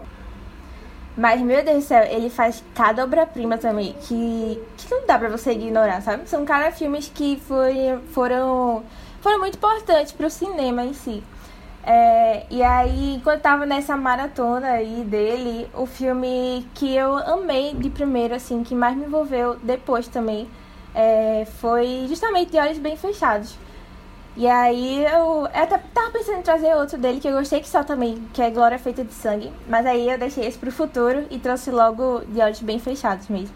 Mas, 1.16 1.40
meu 1.42 1.62
Deus 1.62 1.84
do 1.84 1.88
céu, 1.88 2.02
ele 2.04 2.30
faz 2.30 2.64
cada 2.74 3.04
obra-prima 3.04 3.58
também 3.58 3.94
que, 4.00 4.62
que 4.78 4.90
não 4.90 5.06
dá 5.06 5.18
pra 5.18 5.28
você 5.28 5.52
ignorar, 5.52 6.00
sabe? 6.00 6.28
São 6.28 6.44
cada 6.44 6.72
filmes 6.72 7.10
que 7.14 7.38
foi, 7.46 7.98
foram, 8.12 8.82
foram 9.20 9.38
muito 9.38 9.56
importantes 9.56 10.12
pro 10.12 10.30
cinema 10.30 10.84
em 10.84 10.94
si. 10.94 11.22
É, 11.84 12.46
e 12.48 12.62
aí, 12.62 13.20
eu 13.24 13.40
tava 13.40 13.66
nessa 13.66 13.96
maratona 13.96 14.68
aí 14.68 15.04
dele, 15.04 15.68
o 15.74 15.84
filme 15.84 16.66
que 16.74 16.94
eu 16.94 17.18
amei 17.18 17.74
de 17.74 17.90
primeiro, 17.90 18.34
assim, 18.34 18.62
que 18.62 18.74
mais 18.74 18.96
me 18.96 19.04
envolveu 19.04 19.56
depois 19.62 20.08
também, 20.08 20.48
é, 20.94 21.46
foi 21.60 22.06
justamente 22.08 22.52
De 22.52 22.58
Olhos 22.58 22.78
Bem 22.78 22.96
Fechados. 22.96 23.56
E 24.34 24.46
aí 24.48 25.04
eu, 25.04 25.46
eu 25.46 25.46
até 25.46 25.76
tava 25.76 26.10
pensando 26.10 26.38
em 26.38 26.42
trazer 26.42 26.74
outro 26.74 26.96
dele 26.96 27.20
que 27.20 27.28
eu 27.28 27.32
gostei 27.32 27.60
que 27.60 27.68
só 27.68 27.84
também, 27.84 28.26
que 28.32 28.40
é 28.40 28.50
Glória 28.50 28.78
Feita 28.78 29.04
de 29.04 29.12
Sangue. 29.12 29.52
Mas 29.68 29.84
aí 29.84 30.08
eu 30.08 30.18
deixei 30.18 30.46
esse 30.46 30.58
pro 30.58 30.72
futuro 30.72 31.26
e 31.30 31.38
trouxe 31.38 31.70
logo 31.70 32.20
De 32.26 32.40
Olhos 32.40 32.60
Bem 32.60 32.78
Fechados 32.78 33.28
mesmo. 33.28 33.54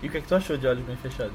E 0.00 0.06
o 0.06 0.10
que, 0.10 0.18
é 0.18 0.20
que 0.20 0.28
tu 0.28 0.34
achou 0.34 0.56
de 0.56 0.66
Olhos 0.66 0.84
Bem 0.84 0.96
Fechados? 0.96 1.32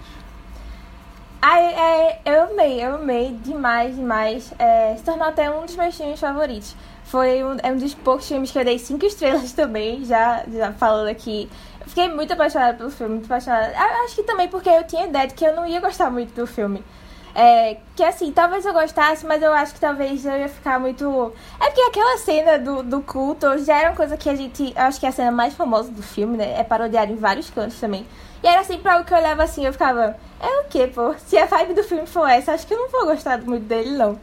Ai, 1.42 1.66
é, 1.74 2.22
eu 2.26 2.44
amei, 2.52 2.84
eu 2.84 2.96
amei 2.96 3.34
demais, 3.44 3.96
demais. 3.96 4.54
É, 4.60 4.96
se 4.96 5.04
tornou 5.04 5.28
até 5.28 5.50
um 5.50 5.66
dos 5.66 5.76
meus 5.76 5.96
filmes 5.96 6.20
favoritos. 6.20 6.76
Foi 7.10 7.44
um, 7.44 7.58
é 7.64 7.72
um 7.72 7.78
dos 7.78 7.96
poucos 7.96 8.28
filmes 8.28 8.52
que 8.52 8.60
eu 8.60 8.64
dei 8.64 8.78
cinco 8.78 9.04
estrelas 9.04 9.52
também, 9.54 10.06
já, 10.06 10.44
já 10.48 10.72
falando 10.74 11.08
aqui. 11.08 11.50
Eu 11.82 11.88
fiquei 11.88 12.08
muito 12.08 12.32
apaixonada 12.32 12.78
pelo 12.78 12.92
filme, 12.92 13.16
muito 13.16 13.26
apaixonada. 13.26 13.74
Acho 14.04 14.16
que 14.16 14.24
também 14.24 14.48
porque 14.48 14.70
eu 14.70 14.84
tinha 14.84 15.06
ideia 15.06 15.28
de 15.28 15.34
que 15.34 15.44
eu 15.44 15.56
não 15.56 15.66
ia 15.66 15.80
gostar 15.80 16.12
muito 16.12 16.36
do 16.36 16.46
filme. 16.46 16.84
É, 17.34 17.78
que 17.96 18.04
assim, 18.04 18.32
talvez 18.32 18.64
eu 18.64 18.74
gostasse, 18.74 19.26
mas 19.26 19.42
eu 19.42 19.52
acho 19.52 19.74
que 19.74 19.80
talvez 19.80 20.24
eu 20.24 20.38
ia 20.38 20.50
ficar 20.50 20.80
muito. 20.80 21.34
É 21.60 21.66
porque 21.66 21.82
aquela 21.82 22.18
cena 22.18 22.60
do, 22.60 22.84
do 22.84 23.02
culto 23.02 23.58
já 23.60 23.80
era 23.80 23.90
uma 23.90 23.96
coisa 23.96 24.16
que 24.16 24.30
a 24.30 24.36
gente. 24.36 24.72
Eu 24.76 24.84
acho 24.84 25.00
que 25.00 25.06
é 25.08 25.10
a 25.10 25.12
cena 25.12 25.32
mais 25.32 25.56
famosa 25.56 25.92
do 25.92 26.04
filme, 26.04 26.38
né? 26.38 26.60
É 26.60 26.64
parodiada 26.64 27.12
em 27.12 27.16
vários 27.16 27.50
cantos 27.50 27.80
também. 27.80 28.06
E 28.44 28.48
era 28.48 28.64
sempre 28.64 28.90
algo 28.92 29.04
que 29.04 29.14
eu 29.14 29.18
olhava 29.18 29.44
assim, 29.44 29.66
eu 29.66 29.74
ficava, 29.74 30.16
é 30.40 30.62
o 30.62 30.66
que, 30.66 30.88
pô? 30.88 31.14
Se 31.26 31.38
a 31.38 31.46
vibe 31.46 31.74
do 31.74 31.84
filme 31.84 32.06
for 32.06 32.28
essa, 32.30 32.54
acho 32.54 32.66
que 32.68 32.74
eu 32.74 32.78
não 32.78 32.90
vou 32.90 33.06
gostar 33.06 33.42
muito 33.42 33.66
dele, 33.66 33.92
não. 33.92 34.18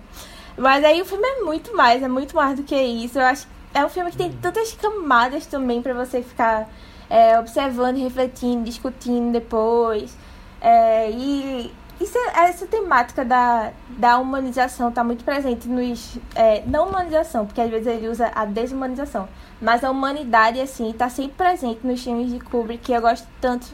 Mas 0.57 0.85
aí 0.85 1.03
o 1.03 1.05
filme 1.05 1.27
é 1.27 1.43
muito 1.43 1.77
mais, 1.77 2.03
é 2.03 2.09
muito 2.09 2.35
mais 2.35 2.57
do 2.57 2.63
que 2.63 2.77
isso. 2.77 3.19
Eu 3.19 3.27
acho 3.27 3.47
é 3.77 3.85
um 3.85 3.91
filme 3.91 4.11
que 4.11 4.17
tem 4.17 4.33
tantas 4.33 4.73
camadas 4.73 5.45
também 5.45 5.83
para 5.83 5.93
você 5.93 6.23
ficar 6.23 6.67
é, 7.11 7.39
observando, 7.39 7.99
refletindo, 7.99 8.65
discutindo 8.65 9.33
depois. 9.33 10.17
É, 10.63 11.11
e 11.11 11.71
isso, 12.01 12.17
essa 12.35 12.67
temática 12.67 13.23
da, 13.23 13.73
da 13.91 14.19
humanização 14.19 14.89
está 14.89 15.05
muito 15.05 15.25
presente 15.25 15.69
nos. 15.69 16.19
É, 16.35 16.63
não 16.67 16.89
humanização, 16.89 17.45
porque 17.45 17.61
às 17.61 17.71
vezes 17.71 17.87
ele 17.87 18.09
usa 18.09 18.31
a 18.35 18.47
desumanização. 18.47 19.29
Mas 19.61 19.85
a 19.85 19.91
humanidade, 19.91 20.61
assim, 20.61 20.91
está 20.91 21.11
sempre 21.11 21.33
presente 21.33 21.87
nos 21.87 22.03
filmes 22.03 22.31
de 22.31 22.41
Kubrick, 22.41 22.85
que 22.85 22.93
eu 22.93 23.01
gosto 23.03 23.27
tanto 23.41 23.67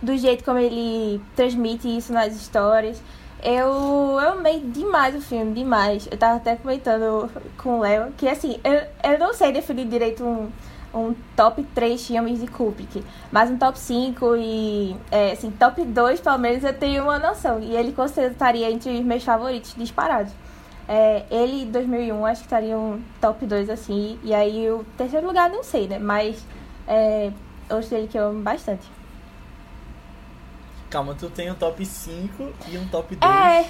do 0.00 0.16
jeito 0.16 0.42
como 0.42 0.58
ele 0.58 1.20
transmite 1.36 1.86
isso 1.96 2.12
nas 2.12 2.34
histórias. 2.34 3.02
Eu, 3.42 4.18
eu 4.20 4.32
amei 4.32 4.60
demais 4.60 5.14
o 5.14 5.20
filme, 5.20 5.54
demais. 5.54 6.06
Eu 6.10 6.18
tava 6.18 6.36
até 6.36 6.56
comentando 6.56 7.30
com 7.56 7.78
o 7.78 7.80
Léo 7.80 8.12
que, 8.16 8.28
assim, 8.28 8.60
eu, 8.62 9.12
eu 9.12 9.18
não 9.18 9.32
sei 9.32 9.50
definir 9.50 9.86
direito 9.86 10.22
um, 10.22 10.50
um 10.94 11.14
top 11.34 11.62
3 11.74 12.06
filmes 12.06 12.40
de 12.40 12.46
Kubrick, 12.46 13.02
mas 13.32 13.50
um 13.50 13.56
top 13.56 13.78
5 13.78 14.36
e, 14.36 14.94
é, 15.10 15.32
assim, 15.32 15.50
top 15.50 15.82
2, 15.82 16.20
pelo 16.20 16.38
menos, 16.38 16.62
eu 16.64 16.74
tenho 16.74 17.04
uma 17.04 17.18
noção. 17.18 17.60
E 17.60 17.74
ele 17.74 17.92
com 17.92 18.06
certeza 18.06 18.32
estaria 18.32 18.70
entre 18.70 18.98
os 18.98 19.04
meus 19.04 19.24
favoritos 19.24 19.74
disparados. 19.76 20.32
É, 20.86 21.24
ele, 21.30 21.64
2001, 21.66 22.26
acho 22.26 22.40
que 22.40 22.46
estaria 22.46 22.76
um 22.76 23.00
top 23.20 23.46
2, 23.46 23.70
assim. 23.70 24.18
E 24.22 24.34
aí, 24.34 24.70
o 24.70 24.84
terceiro 24.98 25.26
lugar, 25.26 25.48
não 25.48 25.62
sei, 25.62 25.88
né? 25.88 25.98
Mas 25.98 26.44
é, 26.86 27.32
outro 27.70 27.88
dele 27.88 28.08
que 28.08 28.18
eu 28.18 28.28
amo 28.28 28.42
bastante. 28.42 28.99
Calma, 30.90 31.14
tu 31.14 31.30
tem 31.30 31.48
um 31.48 31.54
top 31.54 31.86
5 31.86 32.52
e 32.68 32.76
um 32.76 32.84
top 32.88 33.14
2. 33.14 33.32
É, 33.32 33.60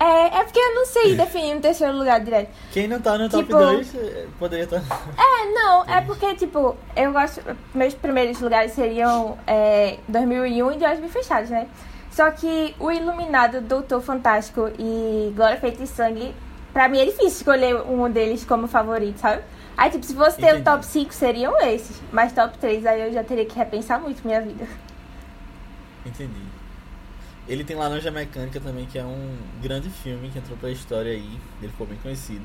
é, 0.00 0.38
é 0.40 0.44
porque 0.44 0.58
eu 0.58 0.74
não 0.74 0.86
sei 0.86 1.14
definir 1.16 1.54
um 1.54 1.60
terceiro 1.60 1.94
lugar 1.94 2.18
direto. 2.20 2.48
Quem 2.72 2.88
não 2.88 2.98
tá 2.98 3.18
no 3.18 3.28
top 3.28 3.44
Tipo- 3.44 3.58
2 3.58 3.92
poderia 4.38 4.64
estar. 4.64 4.78
É, 5.18 5.44
não, 5.52 5.84
é 5.84 6.00
porque, 6.00 6.34
tipo, 6.36 6.74
eu 6.96 7.12
gosto. 7.12 7.42
Meus 7.74 7.92
primeiros 7.92 8.40
lugares 8.40 8.72
seriam 8.72 9.36
é, 9.46 9.98
2001 10.08 10.72
e 10.72 10.76
De 10.78 10.84
Olhos 10.86 11.00
Bem 11.00 11.10
Fechados, 11.10 11.50
né? 11.50 11.68
Só 12.10 12.30
que 12.30 12.74
o 12.80 12.90
Iluminado, 12.90 13.60
Doutor 13.60 14.00
Fantástico 14.00 14.70
e 14.78 15.32
Glória 15.36 15.60
Feita 15.60 15.82
e 15.82 15.86
Sangue, 15.86 16.34
pra 16.72 16.88
mim 16.88 16.98
é 16.98 17.04
difícil 17.04 17.28
escolher 17.28 17.76
um 17.76 18.10
deles 18.10 18.42
como 18.44 18.66
favorito, 18.66 19.18
sabe? 19.18 19.42
Aí, 19.76 19.90
tipo, 19.90 20.04
se 20.04 20.14
fosse 20.14 20.38
ter 20.38 20.56
o 20.56 20.64
top 20.64 20.84
5, 20.84 21.12
seriam 21.12 21.60
esses. 21.60 22.00
Mas 22.10 22.32
top 22.32 22.56
3, 22.56 22.86
aí 22.86 23.02
eu 23.02 23.12
já 23.12 23.22
teria 23.22 23.44
que 23.44 23.54
repensar 23.56 24.00
muito 24.00 24.26
minha 24.26 24.40
vida. 24.40 24.66
Entendi. 26.06 26.59
Ele 27.50 27.64
tem 27.64 27.74
Laranja 27.74 28.12
Mecânica 28.12 28.60
também, 28.60 28.86
que 28.86 28.96
é 28.96 29.02
um 29.04 29.36
grande 29.60 29.90
filme 29.90 30.30
que 30.30 30.38
entrou 30.38 30.56
pra 30.56 30.70
história 30.70 31.10
aí. 31.10 31.36
Ele 31.60 31.72
ficou 31.72 31.84
bem 31.84 31.98
conhecido. 31.98 32.44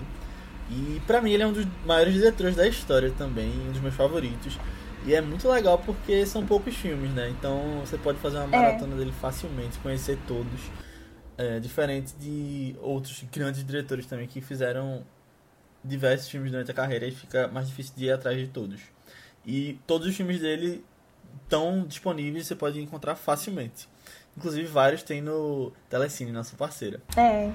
E 0.67 0.99
pra 1.05 1.21
mim 1.21 1.31
ele 1.31 1.43
é 1.43 1.47
um 1.47 1.53
dos 1.53 1.67
maiores 1.85 2.15
diretores 2.15 2.55
da 2.55 2.67
história 2.67 3.11
também, 3.11 3.51
um 3.67 3.71
dos 3.71 3.79
meus 3.81 3.93
favoritos. 3.93 4.57
E 5.05 5.13
é 5.13 5.21
muito 5.21 5.47
legal 5.47 5.77
porque 5.77 6.25
são 6.25 6.43
poucos 6.43 6.75
filmes, 6.75 7.11
né? 7.11 7.29
Então 7.29 7.81
você 7.81 7.99
pode 7.99 8.17
fazer 8.17 8.37
uma 8.37 8.47
maratona 8.47 8.95
dele 8.95 9.11
facilmente, 9.11 9.77
conhecer 9.77 10.17
todos. 10.27 10.59
É, 11.37 11.59
diferente 11.59 12.15
de 12.15 12.75
outros 12.81 13.23
grandes 13.31 13.63
diretores 13.63 14.07
também 14.07 14.25
que 14.25 14.41
fizeram 14.41 15.05
diversos 15.83 16.29
filmes 16.29 16.49
durante 16.49 16.71
a 16.71 16.73
carreira 16.73 17.05
e 17.05 17.11
fica 17.11 17.47
mais 17.49 17.67
difícil 17.67 17.93
de 17.95 18.05
ir 18.05 18.11
atrás 18.11 18.39
de 18.39 18.47
todos. 18.47 18.81
E 19.45 19.79
todos 19.85 20.07
os 20.07 20.15
filmes 20.15 20.39
dele 20.39 20.83
estão 21.43 21.85
disponíveis, 21.85 22.47
você 22.47 22.55
pode 22.55 22.81
encontrar 22.81 23.15
facilmente. 23.15 23.87
Inclusive 24.37 24.67
vários 24.67 25.03
tem 25.03 25.21
no 25.21 25.71
Telecine, 25.89 26.31
nossa 26.31 26.55
parceira. 26.55 27.01
É. 27.15 27.51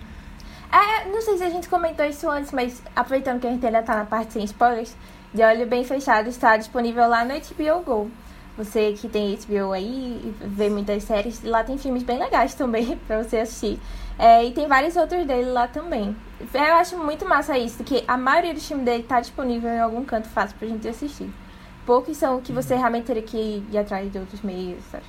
É, 0.72 1.08
não 1.08 1.20
sei 1.20 1.36
se 1.36 1.44
a 1.44 1.50
gente 1.50 1.68
comentou 1.68 2.06
isso 2.06 2.28
antes, 2.30 2.52
mas 2.52 2.80
aproveitando 2.94 3.40
que 3.40 3.46
a 3.46 3.50
gente 3.50 3.64
ainda 3.66 3.82
tá 3.82 3.96
na 3.96 4.04
parte 4.04 4.32
sem 4.32 4.44
spoilers, 4.44 4.94
De 5.34 5.42
Olho 5.42 5.66
Bem 5.66 5.84
Fechado 5.84 6.28
está 6.28 6.56
disponível 6.56 7.08
lá 7.08 7.24
no 7.24 7.34
HBO 7.34 7.82
Go. 7.84 8.10
Você 8.56 8.92
que 8.92 9.08
tem 9.08 9.36
HBO 9.36 9.72
aí 9.72 10.20
e 10.22 10.34
vê 10.46 10.68
muitas 10.68 11.02
séries, 11.04 11.42
lá 11.42 11.64
tem 11.64 11.76
filmes 11.76 12.02
bem 12.02 12.18
legais 12.18 12.54
também 12.54 12.96
pra 13.06 13.22
você 13.22 13.38
assistir. 13.38 13.80
É, 14.18 14.44
e 14.44 14.52
tem 14.52 14.68
vários 14.68 14.96
outros 14.96 15.26
dele 15.26 15.50
lá 15.50 15.66
também. 15.66 16.14
Eu 16.52 16.74
acho 16.74 16.96
muito 16.98 17.26
massa 17.26 17.58
isso, 17.58 17.82
que 17.82 18.04
a 18.06 18.16
maioria 18.16 18.54
dos 18.54 18.66
filmes 18.66 18.84
dele 18.84 19.02
tá 19.02 19.20
disponível 19.20 19.70
em 19.70 19.80
algum 19.80 20.04
canto 20.04 20.28
fácil 20.28 20.56
pra 20.58 20.68
gente 20.68 20.86
assistir. 20.86 21.30
Poucos 21.86 22.16
são 22.16 22.40
que 22.40 22.52
você 22.52 22.76
realmente 22.76 23.06
teria 23.06 23.22
que 23.22 23.64
ir 23.70 23.78
atrás 23.78 24.10
de 24.12 24.18
outros 24.18 24.42
meios, 24.42 24.84
sabe? 24.84 25.04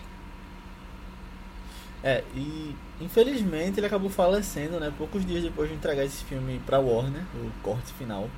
É, 2.04 2.24
e 2.34 2.76
infelizmente 3.00 3.80
ele 3.80 3.88
acabou 3.88 4.10
falecendo, 4.10 4.80
né? 4.80 4.92
Poucos 4.98 5.26
dias 5.26 5.44
depois 5.44 5.70
de 5.70 5.76
entregar 5.76 6.04
esse 6.04 6.24
filme 6.24 6.60
pra 6.66 6.80
Warner, 6.80 7.22
o 7.36 7.52
corte 7.62 7.94
final. 7.94 8.30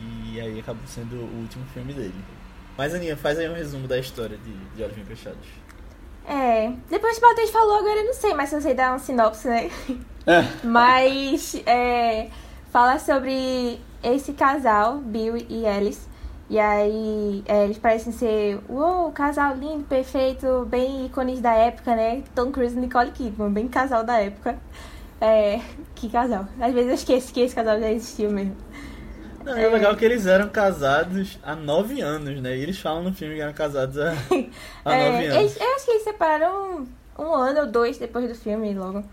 E 0.00 0.40
aí 0.40 0.58
acabou 0.58 0.86
sendo 0.86 1.16
o 1.16 1.40
último 1.40 1.64
filme 1.72 1.92
dele. 1.92 2.14
Mas 2.76 2.94
Aninha, 2.94 3.16
faz 3.16 3.38
aí 3.38 3.48
um 3.48 3.54
resumo 3.54 3.86
da 3.86 3.98
história 3.98 4.36
de, 4.36 4.52
de 4.74 4.82
Olhos 4.82 4.96
Bem 4.96 5.04
Fechados. 5.04 5.46
É, 6.26 6.72
depois 6.88 7.18
que 7.18 7.24
o 7.24 7.28
Matheus 7.28 7.50
falou, 7.50 7.78
agora 7.78 8.00
eu 8.00 8.06
não 8.06 8.14
sei, 8.14 8.32
mas 8.34 8.48
se 8.48 8.56
eu 8.56 8.60
sei 8.60 8.74
dar 8.74 8.92
uma 8.92 8.98
sinopse, 8.98 9.48
né? 9.48 9.70
É. 10.26 10.42
Mas 10.64 11.60
é, 11.66 12.28
fala 12.70 12.98
sobre 12.98 13.80
esse 14.02 14.32
casal, 14.32 14.98
Bill 14.98 15.36
e 15.48 15.66
Alice. 15.66 16.11
E 16.52 16.58
aí 16.60 17.42
é, 17.46 17.64
eles 17.64 17.78
parecem 17.78 18.12
ser, 18.12 18.60
uou, 18.68 19.10
casal 19.12 19.56
lindo, 19.56 19.84
perfeito, 19.84 20.66
bem 20.66 21.06
ícones 21.06 21.40
da 21.40 21.54
época, 21.54 21.96
né? 21.96 22.22
Tom 22.34 22.52
Cruise 22.52 22.76
e 22.76 22.80
Nicole 22.80 23.10
Kidman, 23.12 23.50
bem 23.52 23.68
casal 23.68 24.04
da 24.04 24.18
época. 24.20 24.58
É, 25.20 25.60
que 25.94 26.10
casal. 26.10 26.46
Às 26.60 26.72
vezes 26.74 26.88
eu 26.90 26.94
esqueço 26.96 27.32
que 27.34 27.40
esse 27.40 27.54
casal 27.54 27.80
já 27.80 27.90
existiu 27.90 28.30
mesmo. 28.30 28.56
Não, 29.44 29.56
é 29.56 29.68
legal 29.68 29.96
que 29.96 30.04
eles 30.04 30.26
eram 30.26 30.48
casados 30.50 31.38
há 31.42 31.56
nove 31.56 32.00
anos, 32.00 32.40
né? 32.40 32.56
E 32.56 32.60
eles 32.62 32.78
falam 32.80 33.02
no 33.04 33.12
filme 33.14 33.34
que 33.36 33.40
eram 33.40 33.52
casados 33.54 33.98
há, 33.98 34.12
há 34.84 34.94
É, 34.94 34.96
nove 34.96 35.26
anos. 35.26 35.52
eles- 35.52 35.56
eu 35.60 35.74
acho 35.76 35.84
que 35.86 35.90
eles 35.92 36.04
separaram 36.04 36.86
um, 37.18 37.22
um 37.24 37.34
ano 37.34 37.60
ou 37.60 37.66
dois 37.70 37.98
depois 37.98 38.28
do 38.28 38.34
filme, 38.34 38.74
logo. 38.74 39.04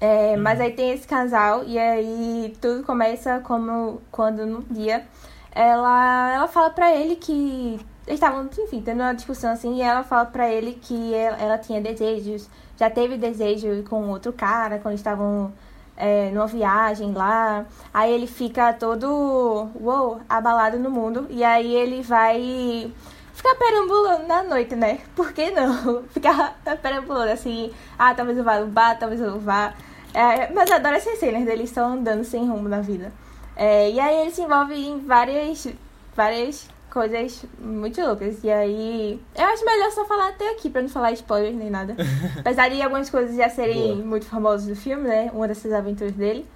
É, 0.00 0.36
Mas 0.36 0.60
aí 0.60 0.72
tem 0.72 0.92
esse 0.92 1.06
casal, 1.06 1.62
e 1.64 1.78
aí 1.78 2.56
tudo 2.60 2.82
começa 2.84 3.40
como 3.40 4.00
quando 4.10 4.46
num 4.46 4.62
dia 4.62 5.06
ela, 5.52 6.32
ela 6.32 6.48
fala 6.48 6.70
pra 6.70 6.94
ele 6.94 7.16
que. 7.16 7.80
Eles 8.06 8.18
estavam, 8.18 8.48
enfim, 8.58 8.82
tendo 8.82 9.00
uma 9.00 9.14
discussão 9.14 9.52
assim, 9.52 9.76
e 9.76 9.82
ela 9.82 10.02
fala 10.02 10.26
pra 10.26 10.50
ele 10.50 10.72
que 10.72 11.14
ela, 11.14 11.36
ela 11.36 11.58
tinha 11.58 11.80
desejos, 11.80 12.48
já 12.76 12.90
teve 12.90 13.16
desejo 13.16 13.84
com 13.88 14.08
outro 14.08 14.32
cara 14.32 14.78
quando 14.80 14.96
estavam 14.96 15.52
é, 15.96 16.30
numa 16.30 16.46
viagem 16.46 17.12
lá. 17.12 17.66
Aí 17.92 18.12
ele 18.12 18.26
fica 18.26 18.72
todo, 18.72 19.68
uou, 19.80 20.20
abalado 20.28 20.78
no 20.78 20.90
mundo. 20.90 21.26
E 21.30 21.44
aí 21.44 21.74
ele 21.74 22.02
vai 22.02 22.92
ficar 23.34 23.54
perambulando 23.54 24.26
na 24.26 24.42
noite, 24.42 24.74
né? 24.74 24.98
Por 25.14 25.32
que 25.32 25.50
não? 25.50 26.02
Ficar 26.10 26.58
perambulando 26.82 27.30
assim, 27.32 27.70
ah, 27.98 28.14
talvez 28.14 28.38
eu 28.38 28.44
vá 28.44 28.60
no 28.60 28.66
bar, 28.66 28.98
talvez 28.98 29.20
eu 29.20 29.30
não 29.30 29.38
vá. 29.38 29.74
É, 30.12 30.52
mas 30.52 30.68
eu 30.70 30.76
adoro 30.76 30.96
essas 30.96 31.18
cenas 31.18 31.44
deles 31.44 31.70
só 31.70 31.84
andando 31.84 32.24
sem 32.24 32.48
rumo 32.48 32.68
na 32.68 32.80
vida. 32.80 33.12
É, 33.60 33.90
e 33.90 34.00
aí 34.00 34.22
ele 34.22 34.30
se 34.30 34.40
envolve 34.40 34.74
em 34.74 35.00
várias, 35.00 35.68
várias 36.16 36.66
coisas 36.88 37.44
muito 37.60 38.00
loucas. 38.00 38.42
E 38.42 38.50
aí. 38.50 39.20
Eu 39.36 39.44
acho 39.44 39.62
melhor 39.66 39.90
só 39.90 40.06
falar 40.06 40.30
até 40.30 40.52
aqui, 40.52 40.70
pra 40.70 40.80
não 40.80 40.88
falar 40.88 41.12
spoilers 41.12 41.54
nem 41.54 41.68
nada. 41.68 41.94
Apesar 42.40 42.70
de 42.70 42.80
algumas 42.80 43.10
coisas 43.10 43.36
já 43.36 43.50
serem 43.50 43.96
Boa. 43.96 44.06
muito 44.06 44.24
famosas 44.24 44.66
do 44.66 44.74
filme, 44.74 45.06
né? 45.06 45.30
Uma 45.34 45.46
dessas 45.46 45.74
aventuras 45.74 46.14
dele. 46.14 46.46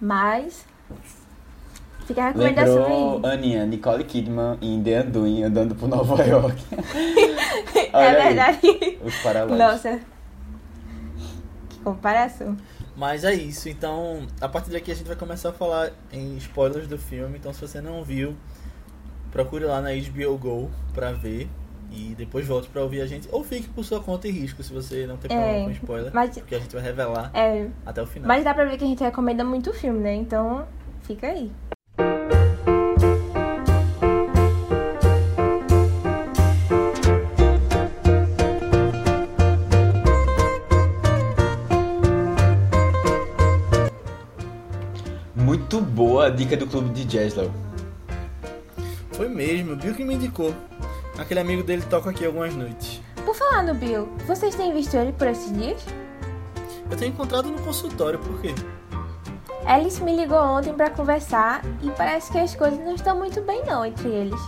Mas. 0.00 0.64
Fica 2.06 2.22
a 2.22 2.28
recomendação 2.28 2.82
Lembrou, 2.82 3.20
aí. 3.24 3.32
Aninha, 3.32 3.66
Nicole 3.66 4.04
Kidman 4.04 4.58
em 4.62 4.80
The 4.80 5.00
Undoing, 5.00 5.42
andando 5.42 5.74
por 5.74 5.88
Nova 5.88 6.22
York. 6.24 6.62
É 7.94 7.98
Olha 7.98 8.08
aí, 8.08 8.34
verdade. 8.34 8.98
Os 9.04 9.16
paralelos. 9.16 9.58
Nossa. 9.58 10.00
Que 11.68 11.78
comparação. 11.80 12.56
Mas 12.96 13.24
é 13.24 13.32
isso, 13.32 13.68
então 13.68 14.26
a 14.40 14.48
partir 14.48 14.70
daqui 14.70 14.90
a 14.92 14.94
gente 14.94 15.06
vai 15.06 15.16
começar 15.16 15.48
a 15.48 15.52
falar 15.52 15.90
em 16.12 16.36
spoilers 16.36 16.86
do 16.86 16.98
filme. 16.98 17.38
Então 17.38 17.52
se 17.52 17.60
você 17.60 17.80
não 17.80 18.04
viu, 18.04 18.36
procure 19.30 19.64
lá 19.64 19.80
na 19.80 19.90
HBO 19.90 20.36
Go 20.38 20.70
pra 20.92 21.12
ver. 21.12 21.48
E 21.94 22.14
depois 22.16 22.46
volte 22.46 22.68
pra 22.70 22.80
ouvir 22.82 23.02
a 23.02 23.06
gente. 23.06 23.28
Ou 23.30 23.44
fique 23.44 23.68
por 23.68 23.84
sua 23.84 24.00
conta 24.00 24.26
e 24.26 24.30
risco, 24.30 24.62
se 24.62 24.72
você 24.72 25.06
não 25.06 25.18
tem 25.18 25.28
problema 25.30 25.58
É, 25.58 25.64
com 25.64 25.70
spoiler. 25.72 26.10
mas- 26.14 26.30
Porque 26.38 26.54
a 26.54 26.58
gente 26.58 26.72
vai 26.74 26.82
revelar 26.82 27.30
É, 27.34 27.68
até 27.84 28.00
o 28.00 28.06
final. 28.06 28.26
mas 28.28 28.42
dá 28.44 28.54
pra 28.54 28.64
ver 28.64 28.78
que 28.78 28.84
a 28.84 28.86
gente 28.86 29.02
recomenda 29.02 29.44
muito 29.44 29.68
o 29.68 29.74
filme, 29.74 29.98
né? 30.00 30.14
Então, 30.14 30.66
fica 31.02 31.26
aí. 31.26 31.52
Boa 46.22 46.28
a 46.28 46.30
dica 46.30 46.56
do 46.56 46.68
clube 46.68 46.90
de 46.90 47.04
jazz, 47.04 47.34
Léo. 47.34 47.52
Foi 49.10 49.28
mesmo, 49.28 49.72
o 49.72 49.76
Bill 49.76 49.92
que 49.92 50.04
me 50.04 50.14
indicou. 50.14 50.54
Aquele 51.18 51.40
amigo 51.40 51.64
dele 51.64 51.82
toca 51.90 52.10
aqui 52.10 52.24
algumas 52.24 52.54
noites. 52.54 53.00
Por 53.24 53.34
falar 53.34 53.64
no 53.64 53.74
Bill, 53.74 54.08
vocês 54.24 54.54
têm 54.54 54.72
visto 54.72 54.96
ele 54.96 55.12
por 55.12 55.26
esses 55.26 55.52
dias? 55.52 55.84
Eu 56.88 56.96
tenho 56.96 57.10
encontrado 57.10 57.48
no 57.48 57.60
consultório, 57.62 58.20
por 58.20 58.40
quê? 58.40 58.54
Alice 59.66 60.00
me 60.02 60.14
ligou 60.14 60.38
ontem 60.38 60.72
pra 60.72 60.90
conversar 60.90 61.62
e 61.82 61.90
parece 61.90 62.30
que 62.30 62.38
as 62.38 62.54
coisas 62.54 62.78
não 62.78 62.94
estão 62.94 63.16
muito 63.16 63.40
bem 63.42 63.64
não 63.64 63.84
entre 63.84 64.08
eles. 64.08 64.40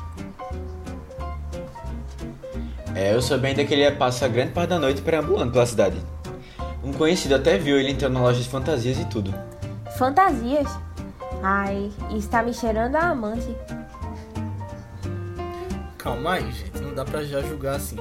É, 2.94 3.14
eu 3.14 3.20
soube 3.20 3.48
ainda 3.48 3.64
que 3.64 3.74
ele 3.74 3.90
passa 3.96 4.28
grande 4.28 4.52
parte 4.52 4.70
da 4.70 4.78
noite 4.78 5.02
perambulando 5.02 5.50
pela 5.50 5.66
cidade. 5.66 6.00
Um 6.84 6.92
conhecido 6.92 7.34
até 7.34 7.58
viu 7.58 7.78
ele 7.78 7.90
entrando 7.90 8.14
na 8.14 8.20
loja 8.20 8.40
de 8.40 8.48
fantasias 8.48 8.98
e 8.98 9.04
tudo. 9.06 9.34
Fantasias? 9.98 10.68
Ai, 11.46 11.92
isso 12.10 12.30
tá 12.30 12.42
me 12.42 12.54
cheirando 12.54 12.96
a 12.96 13.10
amante. 13.10 13.54
Calma 15.98 16.32
aí, 16.32 16.50
gente. 16.50 16.80
Não 16.80 16.94
dá 16.94 17.04
pra 17.04 17.22
já 17.22 17.42
julgar 17.42 17.76
assim. 17.76 17.98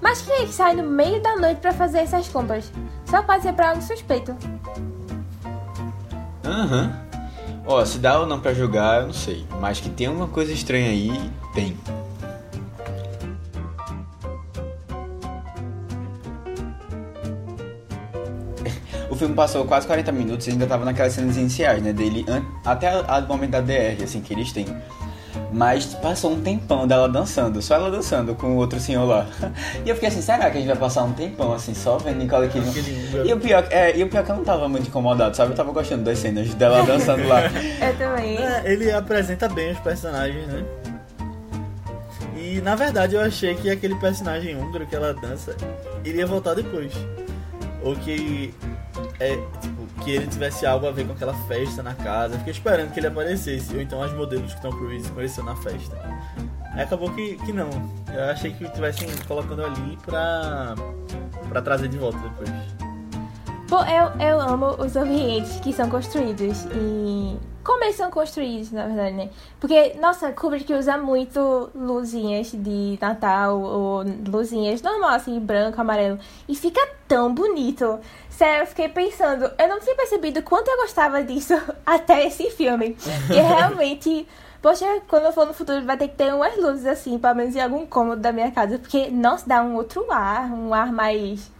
Mas 0.00 0.22
quem 0.22 0.42
é 0.42 0.46
que 0.46 0.52
sai 0.52 0.74
no 0.74 0.82
meio 0.82 1.22
da 1.22 1.36
noite 1.36 1.60
pra 1.60 1.72
fazer 1.72 1.98
essas 1.98 2.28
compras? 2.28 2.72
Só 3.06 3.22
pode 3.22 3.44
ser 3.44 3.52
pra 3.52 3.70
algo 3.70 3.80
suspeito. 3.80 4.36
Aham. 6.44 6.92
Ó, 7.64 7.84
se 7.84 7.98
dá 7.98 8.18
ou 8.18 8.26
não 8.26 8.40
pra 8.40 8.52
julgar, 8.52 9.02
eu 9.02 9.06
não 9.06 9.14
sei. 9.14 9.46
Mas 9.60 9.78
que 9.78 9.88
tem 9.88 10.08
uma 10.08 10.26
coisa 10.26 10.52
estranha 10.52 10.90
aí, 10.90 11.30
tem. 11.54 11.78
O 19.14 19.16
filme 19.16 19.32
passou 19.32 19.64
quase 19.64 19.86
40 19.86 20.10
minutos 20.10 20.48
e 20.48 20.50
ainda 20.50 20.66
tava 20.66 20.84
naquelas 20.84 21.12
cenas 21.12 21.36
iniciais, 21.36 21.80
né? 21.80 21.92
Dele 21.92 22.26
até 22.64 22.90
o 22.98 23.28
momento 23.28 23.52
da 23.52 23.60
DR, 23.60 24.02
assim, 24.02 24.20
que 24.20 24.34
eles 24.34 24.50
têm. 24.50 24.66
Mas 25.52 25.86
passou 25.86 26.32
um 26.32 26.40
tempão 26.40 26.84
dela 26.84 27.08
dançando, 27.08 27.62
só 27.62 27.76
ela 27.76 27.92
dançando 27.92 28.34
com 28.34 28.48
o 28.48 28.56
outro 28.56 28.80
senhor 28.80 29.04
lá. 29.04 29.24
E 29.86 29.88
eu 29.88 29.94
fiquei 29.94 30.08
assim, 30.08 30.20
será 30.20 30.50
que 30.50 30.58
a 30.58 30.60
gente 30.60 30.66
vai 30.66 30.76
passar 30.76 31.04
um 31.04 31.12
tempão 31.12 31.52
assim, 31.52 31.74
só 31.74 31.96
vendo 31.96 32.18
Nicole 32.18 32.48
Kidman? 32.48 32.74
E 33.24 33.32
o, 33.32 33.38
pior, 33.38 33.64
é, 33.70 33.96
e 33.96 34.02
o 34.02 34.08
pior 34.08 34.20
é 34.20 34.22
que 34.24 34.30
eu 34.32 34.36
não 34.36 34.44
tava 34.44 34.68
muito 34.68 34.88
incomodado, 34.88 35.36
sabe? 35.36 35.52
Eu 35.52 35.56
tava 35.56 35.70
gostando 35.70 36.02
das 36.02 36.18
cenas 36.18 36.52
dela 36.54 36.82
dançando 36.82 37.28
lá. 37.28 37.42
Eu 37.44 37.94
também. 37.96 38.36
É, 38.36 38.62
ele 38.64 38.90
apresenta 38.90 39.48
bem 39.48 39.70
os 39.70 39.78
personagens, 39.78 40.44
né? 40.48 40.64
E 42.36 42.60
na 42.60 42.74
verdade 42.74 43.14
eu 43.14 43.20
achei 43.20 43.54
que 43.54 43.70
aquele 43.70 43.94
personagem 43.94 44.56
húngaro 44.56 44.84
que 44.86 44.96
ela 44.96 45.14
dança 45.14 45.54
iria 46.04 46.26
voltar 46.26 46.54
depois. 46.54 46.92
Ou 47.84 47.94
que 47.94 48.54
é, 49.20 49.36
tipo, 49.60 49.86
que 50.02 50.10
ele 50.10 50.26
tivesse 50.26 50.64
algo 50.66 50.86
a 50.86 50.90
ver 50.90 51.06
com 51.06 51.12
aquela 51.12 51.34
festa 51.46 51.82
na 51.82 51.94
casa. 51.94 52.34
Eu 52.34 52.38
fiquei 52.38 52.52
esperando 52.52 52.92
que 52.92 52.98
ele 52.98 53.06
aparecesse. 53.06 53.74
Ou 53.74 53.80
então 53.80 54.02
as 54.02 54.12
modelos 54.12 54.54
que 54.54 54.62
Tom 54.62 54.70
Cruise 54.70 55.10
conheceu 55.12 55.44
na 55.44 55.54
festa. 55.56 55.96
Aí 56.72 56.82
acabou 56.82 57.10
que, 57.10 57.36
que 57.36 57.52
não. 57.52 57.68
Eu 58.12 58.24
achei 58.24 58.52
que 58.52 58.68
tivessem 58.70 59.08
colocando 59.28 59.64
ali 59.64 59.96
pra, 60.04 60.74
pra 61.48 61.62
trazer 61.62 61.88
de 61.88 61.98
volta 61.98 62.18
depois. 62.18 62.50
Eu, 63.82 64.26
eu 64.26 64.40
amo 64.40 64.76
os 64.78 64.94
ambientes 64.96 65.58
que 65.60 65.72
são 65.72 65.90
construídos 65.90 66.64
e 66.66 67.36
como 67.64 67.82
eles 67.82 67.96
são 67.96 68.10
construídos, 68.10 68.70
na 68.70 68.86
verdade, 68.86 69.16
né? 69.16 69.30
Porque, 69.58 69.94
nossa, 69.98 70.30
Kubrick 70.32 70.70
usa 70.74 70.98
muito 70.98 71.70
luzinhas 71.74 72.52
de 72.52 72.98
Natal 73.00 73.58
ou 73.58 74.04
luzinhas 74.28 74.82
normal, 74.82 75.10
assim, 75.10 75.40
branco, 75.40 75.80
amarelo. 75.80 76.18
E 76.46 76.54
fica 76.54 76.86
tão 77.08 77.34
bonito. 77.34 77.98
Sério, 78.28 78.64
eu 78.64 78.66
fiquei 78.66 78.88
pensando, 78.90 79.50
eu 79.58 79.68
não 79.68 79.80
tinha 79.80 79.96
percebido 79.96 80.42
quanto 80.42 80.68
eu 80.68 80.76
gostava 80.76 81.24
disso 81.24 81.54
até 81.86 82.26
esse 82.26 82.50
filme. 82.50 82.96
E 83.30 83.40
realmente, 83.40 84.28
poxa, 84.60 84.84
quando 85.08 85.24
eu 85.24 85.32
for 85.32 85.46
no 85.46 85.54
futuro 85.54 85.82
vai 85.86 85.96
ter 85.96 86.08
que 86.08 86.16
ter 86.16 86.34
umas 86.34 86.56
luzes 86.58 86.84
assim, 86.84 87.18
pelo 87.18 87.34
menos 87.34 87.56
em 87.56 87.60
algum 87.60 87.86
cômodo 87.86 88.20
da 88.20 88.30
minha 88.30 88.50
casa. 88.50 88.78
Porque, 88.78 89.08
nossa, 89.10 89.48
dá 89.48 89.62
um 89.62 89.74
outro 89.74 90.04
ar, 90.12 90.52
um 90.52 90.74
ar 90.74 90.92
mais 90.92 91.50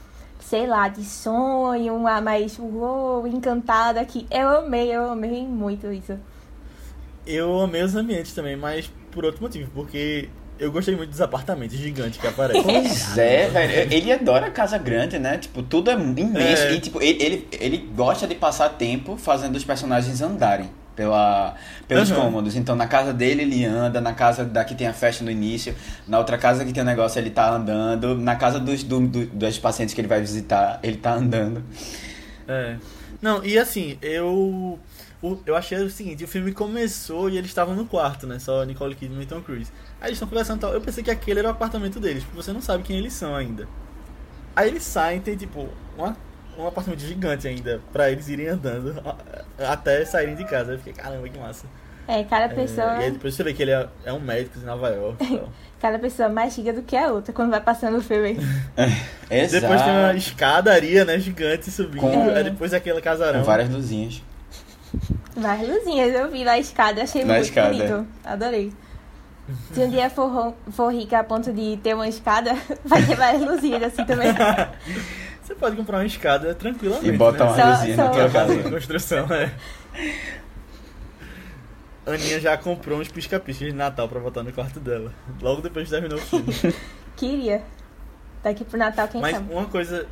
sei 0.48 0.66
lá, 0.66 0.88
de 0.88 1.04
sonho, 1.04 1.94
um 1.94 2.06
ar 2.06 2.20
mais 2.20 2.58
uou, 2.58 3.26
encantada 3.26 4.00
aqui. 4.00 4.26
Eu 4.30 4.48
amei, 4.48 4.94
eu 4.94 5.10
amei 5.10 5.46
muito 5.46 5.90
isso. 5.92 6.18
Eu 7.26 7.60
amei 7.60 7.82
os 7.82 7.94
ambientes 7.94 8.34
também, 8.34 8.54
mas 8.56 8.90
por 9.10 9.24
outro 9.24 9.42
motivo, 9.42 9.70
porque 9.74 10.28
eu 10.58 10.70
gostei 10.70 10.94
muito 10.94 11.10
dos 11.10 11.20
apartamentos 11.20 11.76
gigantes 11.76 12.20
que 12.20 12.26
aparecem. 12.26 12.62
Pois 12.62 13.16
é, 13.16 13.48
velho. 13.48 13.92
Ele 13.92 14.12
adora 14.12 14.50
casa 14.50 14.76
grande, 14.76 15.18
né? 15.18 15.38
Tipo, 15.38 15.62
tudo 15.62 15.90
é 15.90 15.94
imenso. 15.94 16.62
É. 16.64 16.72
E, 16.74 16.80
tipo, 16.80 17.00
ele, 17.00 17.22
ele, 17.22 17.48
ele 17.52 17.78
gosta 17.78 18.26
de 18.26 18.34
passar 18.34 18.68
tempo 18.70 19.16
fazendo 19.16 19.56
os 19.56 19.64
personagens 19.64 20.20
andarem 20.20 20.70
pela, 20.96 21.54
pelos 21.88 22.10
Aham. 22.10 22.16
cômodos. 22.16 22.56
Então, 22.56 22.76
na 22.76 22.86
casa 22.86 23.12
dele, 23.12 23.42
ele 23.42 23.64
anda. 23.64 24.00
Na 24.00 24.14
casa 24.14 24.44
da 24.44 24.64
que 24.64 24.74
tem 24.74 24.86
a 24.86 24.92
festa 24.94 25.24
no 25.24 25.30
início. 25.30 25.74
Na 26.06 26.18
outra 26.18 26.38
casa 26.38 26.64
que 26.64 26.72
tem 26.72 26.82
o 26.82 26.86
negócio, 26.86 27.18
ele 27.18 27.30
tá 27.30 27.50
andando. 27.50 28.14
Na 28.16 28.36
casa 28.36 28.58
dos, 28.60 28.82
do, 28.82 29.06
do- 29.06 29.26
dos 29.26 29.58
pacientes 29.58 29.94
que 29.94 30.00
ele 30.00 30.08
vai 30.08 30.20
visitar, 30.20 30.80
ele 30.82 30.96
tá 30.96 31.14
andando. 31.14 31.62
É. 32.46 32.78
Não, 33.20 33.44
e 33.44 33.58
assim, 33.58 33.98
eu. 34.02 34.78
eu 35.46 35.56
achei 35.56 35.78
o 35.78 35.90
seguinte, 35.90 36.24
o 36.24 36.28
filme 36.28 36.52
começou 36.52 37.30
e 37.30 37.38
eles 37.38 37.50
estavam 37.50 37.74
no 37.74 37.86
quarto, 37.86 38.26
né? 38.26 38.38
Só 38.38 38.64
Nicole 38.64 38.94
Kidman 38.94 39.22
e 39.22 39.26
Tom 39.26 39.40
Cruise. 39.42 39.72
Aí 40.00 40.08
eles 40.08 40.16
estão 40.16 40.28
conversando 40.28 40.58
e 40.58 40.60
tal. 40.60 40.72
Eu 40.74 40.80
pensei 40.80 41.02
que 41.02 41.10
aquele 41.10 41.38
era 41.40 41.48
o 41.48 41.52
apartamento 41.52 41.98
deles, 42.00 42.24
porque 42.24 42.36
você 42.42 42.52
não 42.52 42.60
sabe 42.60 42.82
quem 42.84 42.98
eles 42.98 43.12
são 43.14 43.34
ainda. 43.34 43.68
Aí 44.56 44.68
eles 44.68 44.84
saem, 44.84 45.20
tem 45.20 45.36
tipo 45.36 45.68
uma, 45.96 46.16
um 46.58 46.66
apartamento 46.66 47.00
gigante 47.00 47.46
ainda, 47.48 47.80
pra 47.92 48.10
eles 48.10 48.28
irem 48.28 48.48
andando 48.48 48.94
até 49.58 50.04
saírem 50.04 50.34
de 50.34 50.44
casa. 50.44 50.72
Eu 50.72 50.78
fiquei, 50.78 50.92
caramba, 50.92 51.28
que 51.28 51.38
massa. 51.38 51.66
É, 52.06 52.22
cada 52.24 52.44
É, 52.44 52.48
pessoa, 52.48 52.96
e 52.98 53.04
aí 53.04 53.10
depois 53.12 53.34
você 53.34 53.42
vê 53.42 53.54
que 53.54 53.62
ele 53.62 53.70
é, 53.70 53.88
é 54.04 54.12
um 54.12 54.20
médico 54.20 54.58
em 54.58 54.62
Nova 54.62 54.90
York 54.90 55.24
e 55.24 55.26
tal. 55.38 55.48
cada 55.80 55.98
pessoa 55.98 56.28
mais 56.28 56.52
chique 56.52 56.70
do 56.70 56.82
que 56.82 56.94
a 56.96 57.08
outra 57.10 57.32
quando 57.32 57.50
vai 57.50 57.60
passando 57.62 57.96
o 57.96 58.02
filme. 58.02 58.36
Exato. 59.30 59.62
Depois 59.62 59.80
tem 59.82 59.90
uma 59.92 60.14
escadaria, 60.14 61.04
né, 61.06 61.18
gigante 61.18 61.70
subindo. 61.70 62.00
Com- 62.02 62.28
Aí 62.30 62.44
depois 62.44 62.74
aquele 62.74 63.00
casarão. 63.00 63.40
Com 63.40 63.46
várias 63.46 63.70
luzinhas. 63.70 64.22
Várias 65.34 65.66
luzinhas, 65.68 66.14
eu 66.14 66.30
vi 66.30 66.44
na 66.44 66.58
escada, 66.58 67.02
achei 67.02 67.24
Na 67.24 67.34
muito 67.34 67.46
escada, 67.46 67.70
bonito. 67.70 68.06
Adorei. 68.22 68.72
Se 69.72 69.80
um 69.80 69.90
dia 69.90 70.08
for, 70.08 70.54
for 70.72 70.92
rica 70.92 71.18
a 71.20 71.24
ponto 71.24 71.52
de 71.52 71.78
ter 71.82 71.94
uma 71.94 72.06
escada, 72.08 72.54
vai 72.84 73.02
ter 73.04 73.16
várias 73.16 73.42
luzinhas 73.42 73.82
assim 73.82 74.04
também. 74.04 74.28
Você 75.44 75.54
pode 75.54 75.76
comprar 75.76 75.98
uma 75.98 76.06
escada 76.06 76.54
tranquilamente. 76.54 77.08
E 77.08 77.12
bota 77.12 77.44
né? 77.44 77.50
uma 77.50 77.56
Só- 77.56 77.70
luzinha 77.70 77.96
na 77.96 78.08
tua 78.08 78.30
casa. 78.30 78.56
de 78.62 78.70
construção, 78.70 79.26
é. 79.32 79.52
Aninha 82.06 82.38
já 82.40 82.56
comprou 82.56 82.98
uns 83.00 83.08
pisca-piscas 83.08 83.68
de 83.68 83.74
Natal 83.74 84.08
pra 84.08 84.20
botar 84.20 84.42
no 84.42 84.52
quarto 84.52 84.78
dela. 84.78 85.12
Logo 85.40 85.62
depois 85.62 85.84
que 85.86 85.90
terminou 85.90 86.18
o 86.18 86.22
filme. 86.22 86.52
Queria. 87.16 87.62
Daqui 88.42 88.64
pro 88.64 88.78
Natal, 88.78 89.08
quem 89.08 89.20
Mas 89.22 89.36
sabe? 89.36 89.52
uma 89.52 89.64
coisa, 89.66 90.06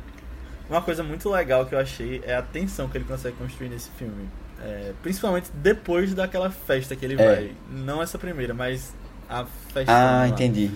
uma 0.69 0.81
coisa 0.81 1.03
muito 1.03 1.29
legal 1.29 1.65
que 1.67 1.75
eu 1.75 1.79
achei 1.79 2.21
é 2.25 2.35
a 2.35 2.41
tensão 2.41 2.89
que 2.89 2.97
ele 2.97 3.05
consegue 3.05 3.35
construir 3.37 3.69
nesse 3.69 3.91
filme. 3.91 4.27
É, 4.59 4.93
principalmente 5.03 5.49
depois 5.53 6.13
daquela 6.15 6.49
festa 6.49 6.95
que 6.95 7.05
ele 7.05 7.21
É. 7.21 7.25
vai. 7.35 7.51
Não 7.69 8.01
essa 8.01 8.17
primeira, 8.17 8.53
mas 8.55 8.93
a 9.29 9.45
festa. 9.71 9.91
Ah, 9.91 10.17
lá. 10.21 10.27
entendi. 10.29 10.71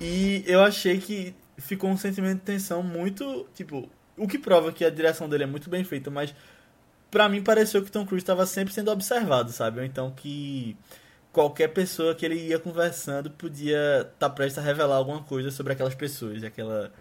E 0.00 0.44
eu 0.46 0.62
achei 0.62 0.98
que 0.98 1.34
ficou 1.58 1.90
um 1.90 1.96
sentimento 1.96 2.38
de 2.38 2.44
tensão 2.44 2.82
muito. 2.82 3.46
Tipo, 3.54 3.88
o 4.16 4.26
que 4.26 4.38
prova 4.38 4.72
que 4.72 4.84
a 4.84 4.90
direção 4.90 5.28
dele 5.28 5.44
é 5.44 5.46
muito 5.46 5.68
bem 5.68 5.84
feita, 5.84 6.10
mas 6.10 6.34
pra 7.10 7.28
mim 7.28 7.42
pareceu 7.42 7.82
que 7.82 7.90
Tom 7.90 8.06
Cruise 8.06 8.22
estava 8.22 8.46
sempre 8.46 8.72
sendo 8.72 8.90
observado, 8.90 9.52
sabe? 9.52 9.80
Ou 9.80 9.84
então 9.84 10.10
que 10.10 10.76
qualquer 11.32 11.68
pessoa 11.68 12.14
que 12.14 12.24
ele 12.24 12.34
ia 12.34 12.58
conversando 12.58 13.30
podia 13.30 14.08
estar 14.12 14.30
prestes 14.30 14.58
a 14.58 14.62
revelar 14.62 14.96
alguma 14.96 15.22
coisa 15.22 15.50
sobre 15.50 15.72
aquelas 15.72 15.94
pessoas, 15.94 16.42
aquela, 16.42 16.92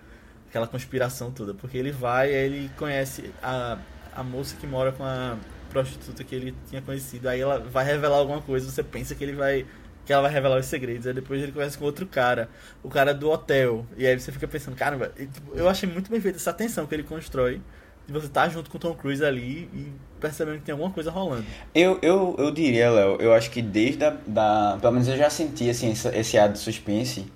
aquela 0.50 0.68
conspiração 0.68 1.32
toda. 1.32 1.54
Porque 1.54 1.78
ele 1.78 1.92
vai, 1.92 2.32
ele 2.32 2.70
conhece 2.78 3.32
a, 3.42 3.80
a 4.16 4.24
moça 4.24 4.56
que 4.58 4.68
mora 4.68 4.92
com 4.92 5.04
a 5.04 5.38
prostituta 5.70 6.24
que 6.24 6.34
ele 6.34 6.56
tinha 6.70 6.82
conhecido, 6.82 7.28
aí 7.28 7.42
ela 7.42 7.60
vai 7.60 7.86
revelar 7.86 8.18
alguma 8.18 8.42
coisa, 8.42 8.72
você 8.72 8.82
pensa 8.82 9.14
que 9.14 9.24
ele 9.24 9.34
vai 9.34 9.66
que 10.08 10.14
ela 10.14 10.24
vai 10.24 10.32
revelar 10.32 10.58
os 10.58 10.66
segredos. 10.66 11.06
Aí 11.06 11.14
depois 11.14 11.44
ele 11.44 11.52
conversa 11.52 11.78
com 11.78 11.86
outro 11.86 12.08
cara, 12.08 12.50
o 12.82 12.90
cara 12.90 13.14
do 13.14 13.30
hotel. 13.30 13.86
E 13.96 14.08
aí 14.08 14.20
você 14.20 14.32
fica 14.32 14.48
pensando, 14.48 14.76
caramba, 14.76 15.12
tipo, 15.16 15.54
eu 15.54 15.70
achei 15.70 15.88
muito 15.88 16.10
bem 16.10 16.20
feita 16.20 16.38
essa 16.38 16.54
tensão 16.54 16.88
que 16.88 16.96
ele 16.96 17.04
constrói 17.04 17.62
de 18.08 18.14
você 18.14 18.28
estar 18.28 18.48
junto 18.48 18.70
com 18.70 18.78
o 18.78 18.80
Tom 18.80 18.96
Cruise 18.96 19.24
ali 19.24 19.70
e 19.74 19.92
percebendo 20.20 20.60
que 20.60 20.64
tem 20.64 20.72
alguma 20.72 20.92
coisa 20.92 21.12
rolando. 21.12 21.46
Eu, 21.76 22.00
eu, 22.02 22.36
eu 22.40 22.52
diria, 22.52 22.90
Léo, 22.90 23.18
eu 23.20 23.34
acho 23.34 23.52
que 23.52 23.62
desde 23.62 24.06
a, 24.06 24.16
da. 24.26 24.78
Pelo 24.80 24.94
menos 24.94 25.10
eu 25.10 25.18
já 25.18 25.30
senti 25.30 25.70
assim, 25.70 25.92
esse, 25.92 26.08
esse 26.08 26.38
ar 26.38 26.50
de 26.50 26.58
suspense 26.58 27.30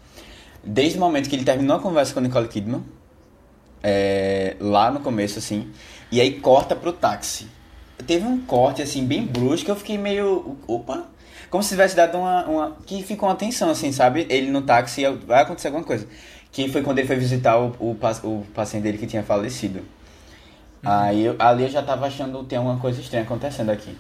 Desde 0.64 0.98
o 0.98 1.02
momento 1.02 1.28
que 1.28 1.36
ele 1.36 1.44
terminou 1.44 1.76
a 1.76 1.80
conversa 1.80 2.14
com 2.14 2.20
Nicole 2.20 2.48
Kidman, 2.48 2.84
é, 3.82 4.56
lá 4.60 4.92
no 4.92 5.00
começo, 5.00 5.40
assim, 5.40 5.72
e 6.12 6.22
aí 6.22 6.40
corta 6.40 6.76
pro 6.76 6.94
táxi. 6.94 7.48
Teve 8.06 8.26
um 8.26 8.40
corte, 8.40 8.82
assim, 8.82 9.06
bem 9.06 9.26
brusco, 9.26 9.72
eu 9.72 9.76
fiquei 9.76 9.98
meio. 9.98 10.58
Opa! 10.68 11.06
Como 11.52 11.62
se 11.62 11.70
tivesse 11.70 11.96
dado 11.98 12.18
uma. 12.18 12.46
uma 12.46 12.78
que 12.86 13.04
ficou 13.04 13.28
uma 13.28 13.36
tensão, 13.36 13.70
assim, 13.70 13.92
sabe? 13.92 14.26
Ele 14.30 14.50
no 14.50 14.62
táxi, 14.62 15.04
vai 15.28 15.42
acontecer 15.42 15.68
alguma 15.68 15.84
coisa. 15.84 16.08
Que 16.50 16.70
foi 16.70 16.82
quando 16.82 17.00
ele 17.00 17.08
foi 17.08 17.18
visitar 17.18 17.58
o, 17.60 17.76
o, 17.78 17.92
o 17.92 18.46
paciente 18.54 18.84
dele 18.84 18.98
que 18.98 19.06
tinha 19.06 19.22
falecido. 19.22 19.80
Uhum. 19.80 19.86
Aí 20.90 21.26
eu, 21.26 21.36
ali 21.38 21.64
eu 21.64 21.70
já 21.70 21.84
tava 21.84 22.08
achando 22.08 22.40
que 22.40 22.46
tem 22.46 22.58
alguma 22.58 22.80
coisa 22.80 23.02
estranha 23.02 23.26
acontecendo 23.26 23.70
aqui. 23.70 23.96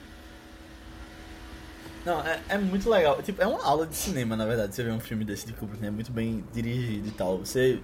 Não, 2.05 2.25
é, 2.25 2.39
é 2.49 2.57
muito 2.57 2.89
legal. 2.89 3.21
Tipo, 3.21 3.41
é 3.41 3.47
uma 3.47 3.63
aula 3.63 3.85
de 3.85 3.95
cinema, 3.95 4.35
na 4.35 4.45
verdade. 4.45 4.73
Você 4.73 4.81
vê 4.81 4.89
um 4.89 4.99
filme 4.99 5.25
desse 5.25 5.45
de 5.45 5.51
Kubrick, 5.51 5.81
né? 5.81 5.89
É 5.89 5.91
muito 5.91 6.11
bem 6.11 6.43
dirigido 6.53 7.09
e 7.09 7.11
tal. 7.11 7.39
Você 7.39 7.81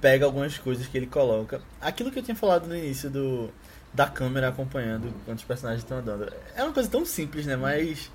pega 0.00 0.26
algumas 0.26 0.58
coisas 0.58 0.84
que 0.84 0.96
ele 0.98 1.06
coloca. 1.06 1.62
Aquilo 1.80 2.10
que 2.10 2.18
eu 2.18 2.22
tinha 2.24 2.36
falado 2.36 2.66
no 2.66 2.76
início 2.76 3.08
do 3.08 3.50
da 3.94 4.06
câmera 4.06 4.48
acompanhando 4.48 5.10
quando 5.24 5.38
os 5.38 5.44
personagens 5.44 5.82
estão 5.82 5.98
andando. 5.98 6.30
É 6.54 6.62
uma 6.62 6.72
coisa 6.72 6.90
tão 6.90 7.04
simples, 7.06 7.46
né? 7.46 7.56
Mas 7.56 8.10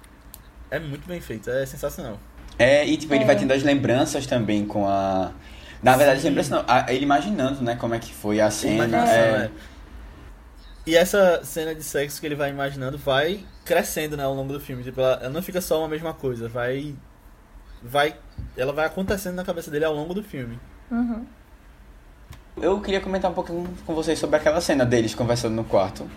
é 0.71 0.79
muito 0.79 1.05
bem 1.07 1.19
feito, 1.19 1.49
é 1.49 1.65
sensacional. 1.65 2.17
É, 2.57 2.85
e 2.85 2.95
tipo, 2.95 3.13
ele 3.13 3.23
é. 3.23 3.27
vai 3.27 3.35
tendo 3.35 3.51
as 3.51 3.61
lembranças 3.61 4.25
também 4.25 4.65
com 4.65 4.87
a. 4.87 5.31
Na 5.83 5.97
verdade, 5.97 6.23
lembranças 6.23 6.51
não, 6.51 6.63
ele 6.87 7.03
imaginando, 7.03 7.61
né, 7.61 7.75
como 7.75 7.93
é 7.93 7.99
que 7.99 8.13
foi 8.13 8.39
a 8.39 8.49
cena. 8.49 9.09
É. 9.09 9.17
é. 9.17 9.51
E 10.85 10.95
essa 10.95 11.43
cena 11.43 11.75
de 11.75 11.83
sexo 11.83 12.19
que 12.19 12.25
ele 12.25 12.35
vai 12.35 12.49
imaginando 12.49 12.97
vai 12.97 13.43
crescendo, 13.65 14.15
né, 14.15 14.23
ao 14.23 14.33
longo 14.33 14.53
do 14.53 14.59
filme. 14.59 14.83
Tipo, 14.83 15.01
ela, 15.01 15.19
ela 15.21 15.29
não 15.29 15.41
fica 15.41 15.59
só 15.59 15.79
uma 15.79 15.87
mesma 15.87 16.13
coisa, 16.13 16.47
vai. 16.47 16.95
Vai. 17.83 18.15
Ela 18.55 18.71
vai 18.71 18.85
acontecendo 18.85 19.35
na 19.35 19.43
cabeça 19.43 19.69
dele 19.69 19.85
ao 19.85 19.93
longo 19.93 20.13
do 20.13 20.23
filme. 20.23 20.59
Uhum. 20.89 21.25
Eu 22.61 22.79
queria 22.79 23.01
comentar 23.01 23.29
um 23.29 23.33
pouquinho 23.33 23.67
com 23.85 23.95
vocês 23.95 24.19
sobre 24.19 24.35
aquela 24.35 24.61
cena 24.61 24.85
deles 24.85 25.15
conversando 25.15 25.55
no 25.55 25.63
quarto. 25.63 26.07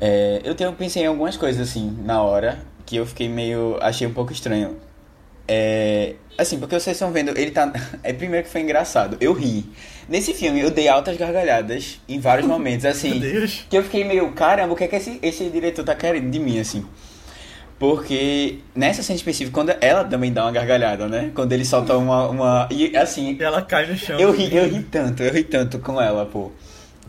É, 0.00 0.40
eu 0.44 0.54
tenho, 0.54 0.72
pensei 0.72 1.04
em 1.04 1.06
algumas 1.06 1.36
coisas 1.36 1.68
assim 1.68 1.96
na 2.04 2.22
hora 2.22 2.58
que 2.92 2.96
eu 2.96 3.06
fiquei 3.06 3.26
meio. 3.26 3.78
achei 3.80 4.06
um 4.06 4.12
pouco 4.12 4.32
estranho. 4.32 4.76
É, 5.48 6.14
assim, 6.36 6.58
porque 6.58 6.78
vocês 6.78 6.94
estão 6.94 7.10
vendo, 7.10 7.30
ele 7.30 7.50
tá. 7.50 7.72
É 8.04 8.12
primeiro 8.12 8.44
que 8.44 8.52
foi 8.52 8.60
engraçado. 8.60 9.16
Eu 9.18 9.32
ri. 9.32 9.64
Nesse 10.06 10.34
filme 10.34 10.60
eu 10.60 10.70
dei 10.70 10.88
altas 10.88 11.16
gargalhadas 11.16 12.00
em 12.06 12.20
vários 12.20 12.46
momentos, 12.46 12.84
assim. 12.86 13.18
que 13.70 13.76
eu 13.76 13.82
fiquei 13.82 14.04
meio, 14.04 14.30
caramba, 14.32 14.74
o 14.74 14.76
que 14.76 14.84
é 14.84 14.88
que 14.88 14.96
esse, 14.96 15.18
esse 15.22 15.48
diretor 15.48 15.84
tá 15.84 15.94
querendo 15.94 16.30
de 16.30 16.38
mim, 16.38 16.60
assim? 16.60 16.84
Porque 17.78 18.58
nessa 18.76 19.02
cena 19.02 19.16
específica, 19.16 19.54
quando 19.54 19.74
ela 19.80 20.04
também 20.04 20.30
dá 20.30 20.44
uma 20.44 20.52
gargalhada, 20.52 21.08
né? 21.08 21.32
Quando 21.34 21.52
ele 21.52 21.64
solta 21.64 21.96
uma. 21.96 22.28
uma 22.28 22.68
e 22.70 22.94
assim. 22.94 23.36
E 23.40 23.42
ela 23.42 23.62
cai 23.62 23.86
no 23.86 23.96
chão. 23.96 24.20
Eu 24.20 24.32
ri, 24.32 24.54
eu 24.54 24.68
ri 24.68 24.82
tanto, 24.82 25.22
eu 25.22 25.32
ri 25.32 25.42
tanto 25.44 25.78
com 25.78 26.00
ela, 26.00 26.26
pô. 26.26 26.52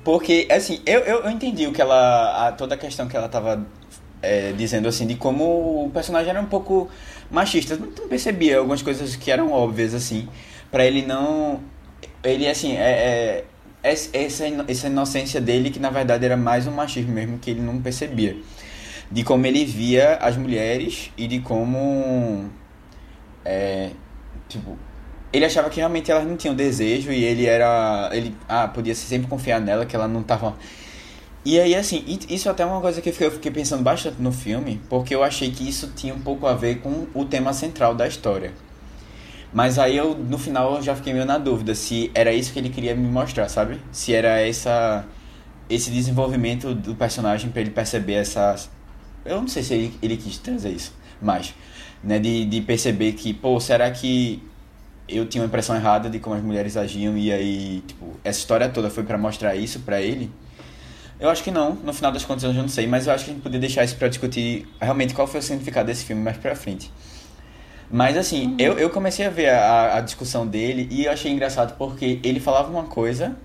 Porque, 0.03 0.47
assim, 0.49 0.81
eu, 0.85 1.01
eu, 1.01 1.19
eu 1.23 1.29
entendi 1.29 1.67
o 1.67 1.73
que 1.73 1.81
ela. 1.81 2.47
A, 2.47 2.51
toda 2.53 2.75
a 2.75 2.77
questão 2.77 3.07
que 3.07 3.15
ela 3.15 3.29
tava 3.29 3.65
é, 4.23 4.53
dizendo, 4.53 4.87
assim, 4.87 5.05
de 5.05 5.15
como 5.15 5.85
o 5.85 5.91
personagem 5.93 6.29
era 6.31 6.41
um 6.41 6.45
pouco 6.45 6.89
machista. 7.29 7.75
Não 7.75 8.07
percebia 8.07 8.57
algumas 8.57 8.81
coisas 8.81 9.15
que 9.15 9.29
eram 9.29 9.51
óbvias, 9.51 9.93
assim. 9.93 10.27
para 10.71 10.85
ele 10.85 11.05
não. 11.05 11.59
Ele, 12.23 12.47
assim, 12.47 12.77
é, 12.77 12.81
é, 12.81 13.45
essa, 13.83 14.45
essa 14.67 14.87
inocência 14.87 15.41
dele 15.41 15.69
que 15.69 15.79
na 15.79 15.89
verdade 15.89 16.23
era 16.23 16.37
mais 16.37 16.65
um 16.65 16.71
machismo 16.71 17.11
mesmo 17.11 17.37
que 17.37 17.51
ele 17.51 17.61
não 17.61 17.81
percebia 17.81 18.37
de 19.11 19.23
como 19.23 19.45
ele 19.45 19.65
via 19.65 20.15
as 20.15 20.37
mulheres 20.37 21.11
e 21.17 21.27
de 21.27 21.39
como 21.39 22.49
é, 23.43 23.91
tipo 24.47 24.77
ele 25.33 25.45
achava 25.45 25.69
que 25.69 25.77
realmente 25.77 26.09
elas 26.09 26.25
não 26.25 26.37
tinham 26.37 26.55
desejo 26.55 27.11
e 27.11 27.23
ele 27.23 27.45
era 27.45 28.09
ele 28.13 28.35
ah 28.47 28.67
podia 28.67 28.95
sempre 28.95 29.27
confiar 29.27 29.59
nela 29.59 29.85
que 29.85 29.95
ela 29.95 30.07
não 30.07 30.23
tava 30.23 30.55
e 31.45 31.59
aí 31.59 31.75
assim 31.75 32.03
isso 32.29 32.49
até 32.49 32.63
é 32.63 32.65
uma 32.65 32.81
coisa 32.81 33.01
que 33.01 33.09
eu 33.09 33.31
fiquei 33.31 33.51
pensando 33.51 33.83
bastante 33.83 34.21
no 34.21 34.31
filme 34.31 34.81
porque 34.89 35.13
eu 35.13 35.23
achei 35.23 35.51
que 35.51 35.67
isso 35.67 35.91
tinha 35.95 36.13
um 36.13 36.21
pouco 36.21 36.47
a 36.47 36.53
ver 36.53 36.79
com 36.79 37.07
o 37.13 37.25
tema 37.25 37.53
central 37.53 37.95
da 37.95 38.07
história. 38.07 38.53
Mas 39.53 39.77
aí 39.77 39.95
eu 39.95 40.15
no 40.15 40.37
final 40.37 40.75
eu 40.75 40.81
já 40.81 40.95
fiquei 40.95 41.13
meio 41.13 41.25
na 41.25 41.37
dúvida 41.37 41.75
se 41.75 42.09
era 42.15 42.33
isso 42.33 42.51
que 42.53 42.59
ele 42.59 42.69
queria 42.69 42.95
me 42.95 43.07
mostrar 43.07 43.49
sabe? 43.49 43.79
Se 43.91 44.13
era 44.13 44.39
essa 44.39 45.05
esse 45.69 45.89
desenvolvimento 45.91 46.73
do 46.73 46.95
personagem 46.95 47.49
para 47.49 47.61
ele 47.61 47.71
perceber 47.71 48.13
essas 48.13 48.69
eu 49.25 49.39
não 49.39 49.47
sei 49.47 49.63
se 49.63 49.73
ele, 49.73 49.93
ele 50.01 50.17
quis 50.17 50.37
trazer 50.37 50.71
isso, 50.71 50.93
mas, 51.21 51.53
né, 52.03 52.19
de, 52.19 52.45
de 52.45 52.61
perceber 52.61 53.13
que, 53.13 53.33
pô, 53.33 53.59
será 53.59 53.89
que 53.91 54.43
eu 55.07 55.25
tinha 55.25 55.41
uma 55.41 55.47
impressão 55.47 55.75
errada 55.75 56.09
de 56.09 56.19
como 56.19 56.35
as 56.35 56.43
mulheres 56.43 56.75
agiam 56.77 57.17
e 57.17 57.31
aí, 57.31 57.83
tipo, 57.87 58.17
essa 58.23 58.39
história 58.39 58.69
toda 58.69 58.89
foi 58.89 59.03
para 59.03 59.17
mostrar 59.17 59.55
isso 59.55 59.79
para 59.81 60.01
ele? 60.01 60.29
Eu 61.23 61.29
acho 61.29 61.41
que 61.41 61.51
não, 61.51 61.75
no 61.75 61.93
final 61.93 62.11
das 62.11 62.25
contas 62.25 62.43
eu 62.43 62.51
não 62.51 62.67
sei, 62.67 62.85
mas 62.85 63.07
eu 63.07 63.13
acho 63.13 63.23
que 63.23 63.31
a 63.31 63.33
gente 63.33 63.41
podia 63.41 63.57
deixar 63.57 63.85
isso 63.85 63.95
para 63.95 64.09
discutir 64.09 64.67
realmente 64.81 65.13
qual 65.13 65.25
foi 65.25 65.39
o 65.39 65.43
significado 65.43 65.87
desse 65.87 66.03
filme 66.03 66.21
mais 66.21 66.35
pra 66.35 66.53
frente. 66.53 66.91
Mas 67.89 68.17
assim, 68.17 68.47
uhum. 68.47 68.55
eu, 68.59 68.77
eu 68.77 68.89
comecei 68.89 69.25
a 69.25 69.29
ver 69.29 69.47
a, 69.47 69.99
a 69.99 70.01
discussão 70.01 70.45
dele 70.45 70.85
e 70.91 71.05
eu 71.05 71.11
achei 71.13 71.31
engraçado 71.31 71.77
porque 71.77 72.19
ele 72.25 72.41
falava 72.41 72.69
uma 72.69 72.83
coisa 72.83 73.37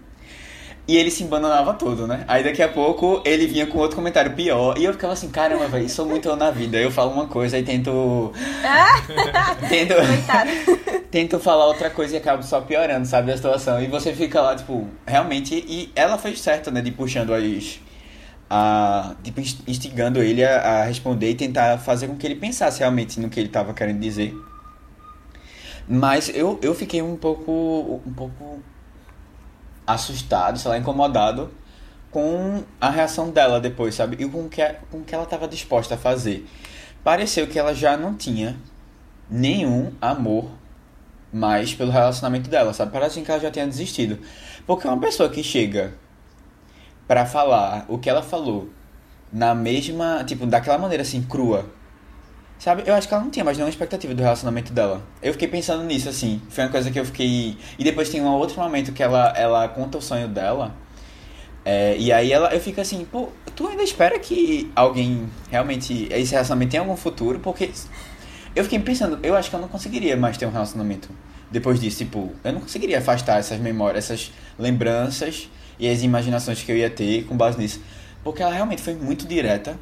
e 0.89 0.97
ele 0.97 1.11
se 1.11 1.23
embananava 1.23 1.75
todo, 1.75 2.07
né? 2.07 2.25
Aí 2.27 2.43
daqui 2.43 2.63
a 2.63 2.69
pouco 2.69 3.21
ele 3.23 3.47
vinha 3.47 3.67
com 3.67 3.77
outro 3.77 3.95
comentário 3.95 4.33
pior. 4.33 4.79
E 4.79 4.85
eu 4.85 4.93
ficava 4.95 5.13
assim, 5.13 5.29
caramba, 5.29 5.69
velho, 5.69 5.87
sou 5.87 6.07
muito 6.07 6.27
eu 6.27 6.35
na 6.35 6.51
vida. 6.51 6.79
Eu 6.79 6.91
falo 6.91 7.13
uma 7.13 7.27
coisa 7.27 7.59
e 7.59 7.63
tento. 7.63 8.33
tento. 9.69 9.95
tento 11.13 11.39
falar 11.39 11.67
outra 11.67 11.91
coisa 11.91 12.15
e 12.15 12.17
acabo 12.17 12.43
só 12.43 12.63
piorando, 12.63 13.07
sabe, 13.07 13.31
a 13.31 13.37
situação. 13.37 13.83
E 13.83 13.87
você 13.87 14.15
fica 14.15 14.41
lá, 14.41 14.57
tipo, 14.57 14.89
realmente. 15.07 15.63
E 15.69 15.93
ela 15.95 16.17
fez 16.17 16.41
certo, 16.41 16.71
né, 16.71 16.81
de 16.81 16.91
puxando 16.91 17.35
as. 17.35 17.81
A, 18.49 19.15
tipo, 19.23 19.43
instigando 19.67 20.23
ele 20.23 20.43
a, 20.43 20.81
a 20.81 20.85
responder 20.85 21.29
e 21.29 21.35
tentar 21.35 21.77
fazer 21.77 22.07
com 22.07 22.17
que 22.17 22.27
ele 22.27 22.37
pensasse 22.37 22.79
realmente 22.79 23.21
no 23.21 23.29
que 23.29 23.39
ele 23.39 23.49
estava 23.49 23.75
querendo 23.75 24.01
dizer. 24.01 24.35
Mas 25.87 26.31
eu, 26.35 26.59
eu 26.63 26.75
fiquei 26.75 27.03
um 27.03 27.15
pouco. 27.15 28.01
um 28.07 28.13
pouco 28.15 28.63
assustado, 29.89 30.59
sei 30.59 30.71
lá, 30.71 30.79
incomodado 30.79 31.51
com 32.11 32.63
a 32.81 32.91
reação 32.91 33.31
dela 33.31 33.59
depois, 33.59 33.95
sabe? 33.95 34.23
E 34.23 34.29
com 34.29 34.45
o 34.45 34.49
que, 34.49 34.63
com 34.91 34.99
o 34.99 35.05
que 35.05 35.15
ela 35.15 35.25
estava 35.25 35.49
disposta 35.49 35.95
a 35.95 35.99
fazer. 35.99 36.47
Pareceu 37.03 37.47
que 37.47 37.59
ela 37.59 37.75
já 37.75 37.97
não 37.97 38.15
tinha 38.15 38.57
nenhum 39.31 39.93
amor 40.01 40.51
mais 41.33 41.75
pelo 41.75 41.91
relacionamento 41.91 42.49
dela, 42.51 42.73
sabe? 42.75 42.93
Parece 42.93 43.21
que 43.21 43.31
ela 43.31 43.41
já 43.41 43.51
tinha 43.51 43.67
desistido. 43.67 44.19
Porque 44.67 44.87
uma 44.87 44.99
pessoa 44.99 45.29
que 45.29 45.43
chega 45.43 45.95
para 47.07 47.25
falar 47.25 47.87
o 47.89 47.99
que 47.99 48.11
ela 48.11 48.23
falou 48.23 48.69
na 49.33 49.55
mesma, 49.55 50.25
tipo, 50.25 50.47
daquela 50.47 50.79
maneira 50.79 51.03
assim, 51.03 51.23
crua, 51.23 51.67
Sabe, 52.59 52.83
eu 52.87 52.95
acho 52.95 53.07
que 53.07 53.15
ela 53.15 53.23
não 53.23 53.31
tinha 53.31 53.45
mais 53.45 53.57
nenhuma 53.57 53.71
expectativa 53.71 54.13
do 54.13 54.21
relacionamento 54.21 54.73
dela. 54.73 55.01
Eu 55.23 55.33
fiquei 55.33 55.47
pensando 55.47 55.85
nisso, 55.85 56.09
assim. 56.09 56.43
Foi 56.51 56.65
uma 56.65 56.71
coisa 56.71 56.91
que 56.91 56.99
eu 56.99 57.05
fiquei. 57.05 57.57
E 57.79 57.85
depois 57.85 58.09
tem 58.09 58.21
um 58.21 58.27
outro 58.27 58.61
momento 58.61 58.93
que 58.93 59.03
ela, 59.03 59.33
ela 59.37 59.69
conta 59.69 59.99
o 59.99 60.03
sonho 60.03 60.27
dela. 60.27 60.75
É, 61.65 61.97
e 61.97 62.11
aí 62.11 62.33
ela, 62.33 62.53
eu 62.53 62.61
fico 62.61 62.81
assim, 62.81 63.05
pô, 63.05 63.29
tu 63.55 63.69
ainda 63.69 63.83
espera 63.85 64.19
que 64.19 64.71
alguém 64.75 65.29
realmente. 65.51 66.09
Esse 66.11 66.33
relacionamento 66.33 66.73
tenha 66.73 66.83
algum 66.83 66.97
futuro? 66.97 67.39
Porque. 67.39 67.71
Eu 68.57 68.65
fiquei 68.65 68.81
pensando, 68.81 69.21
eu 69.23 69.37
acho 69.37 69.51
que 69.51 69.55
eu 69.55 69.61
não 69.61 69.69
conseguiria 69.69 70.17
mais 70.17 70.37
ter 70.37 70.47
um 70.47 70.51
relacionamento 70.51 71.09
depois 71.51 71.79
disso. 71.79 71.99
Tipo, 71.99 72.33
eu 72.43 72.53
não 72.53 72.61
conseguiria 72.61 72.99
afastar 72.99 73.39
essas 73.39 73.61
memórias, 73.61 74.11
essas 74.11 74.33
lembranças 74.59 75.49
e 75.79 75.89
as 75.89 76.03
imaginações 76.03 76.61
que 76.63 76.73
eu 76.73 76.77
ia 76.77 76.91
ter 76.91 77.25
com 77.25 77.37
base 77.37 77.57
nisso. 77.57 77.81
Porque 78.25 78.43
ela 78.43 78.53
realmente 78.53 78.83
foi 78.83 78.95
muito 78.95 79.29
direta. 79.29 79.79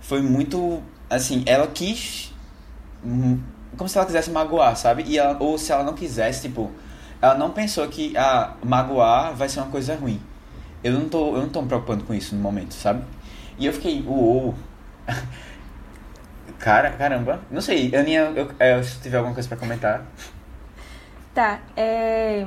Foi 0.00 0.22
muito 0.22 0.82
assim, 1.14 1.42
ela 1.46 1.66
quis. 1.66 2.32
Como 3.76 3.88
se 3.88 3.96
ela 3.98 4.06
quisesse 4.06 4.30
magoar, 4.30 4.76
sabe? 4.76 5.04
E 5.06 5.18
ela, 5.18 5.36
ou 5.40 5.58
se 5.58 5.72
ela 5.72 5.82
não 5.82 5.94
quisesse, 5.94 6.42
tipo, 6.42 6.70
ela 7.20 7.34
não 7.34 7.50
pensou 7.50 7.86
que 7.88 8.16
ah, 8.16 8.54
magoar 8.64 9.34
vai 9.34 9.48
ser 9.48 9.60
uma 9.60 9.70
coisa 9.70 9.94
ruim. 9.96 10.20
Eu 10.82 10.92
não 10.92 11.08
tô, 11.08 11.34
eu 11.34 11.42
não 11.42 11.48
tô 11.48 11.62
me 11.62 11.68
preocupando 11.68 12.04
com 12.04 12.14
isso 12.14 12.34
no 12.34 12.40
momento, 12.42 12.74
sabe? 12.74 13.02
E 13.58 13.66
eu 13.66 13.72
fiquei, 13.72 14.02
uou. 14.06 14.54
Cara, 16.58 16.90
caramba. 16.92 17.40
Não 17.50 17.60
sei, 17.60 17.94
Aninha, 17.94 18.32
eu, 18.34 18.50
eu, 18.58 18.84
se 18.84 18.98
tiver 19.00 19.18
alguma 19.18 19.34
coisa 19.34 19.48
pra 19.48 19.58
comentar. 19.58 20.06
Tá, 21.34 21.60
é. 21.76 22.46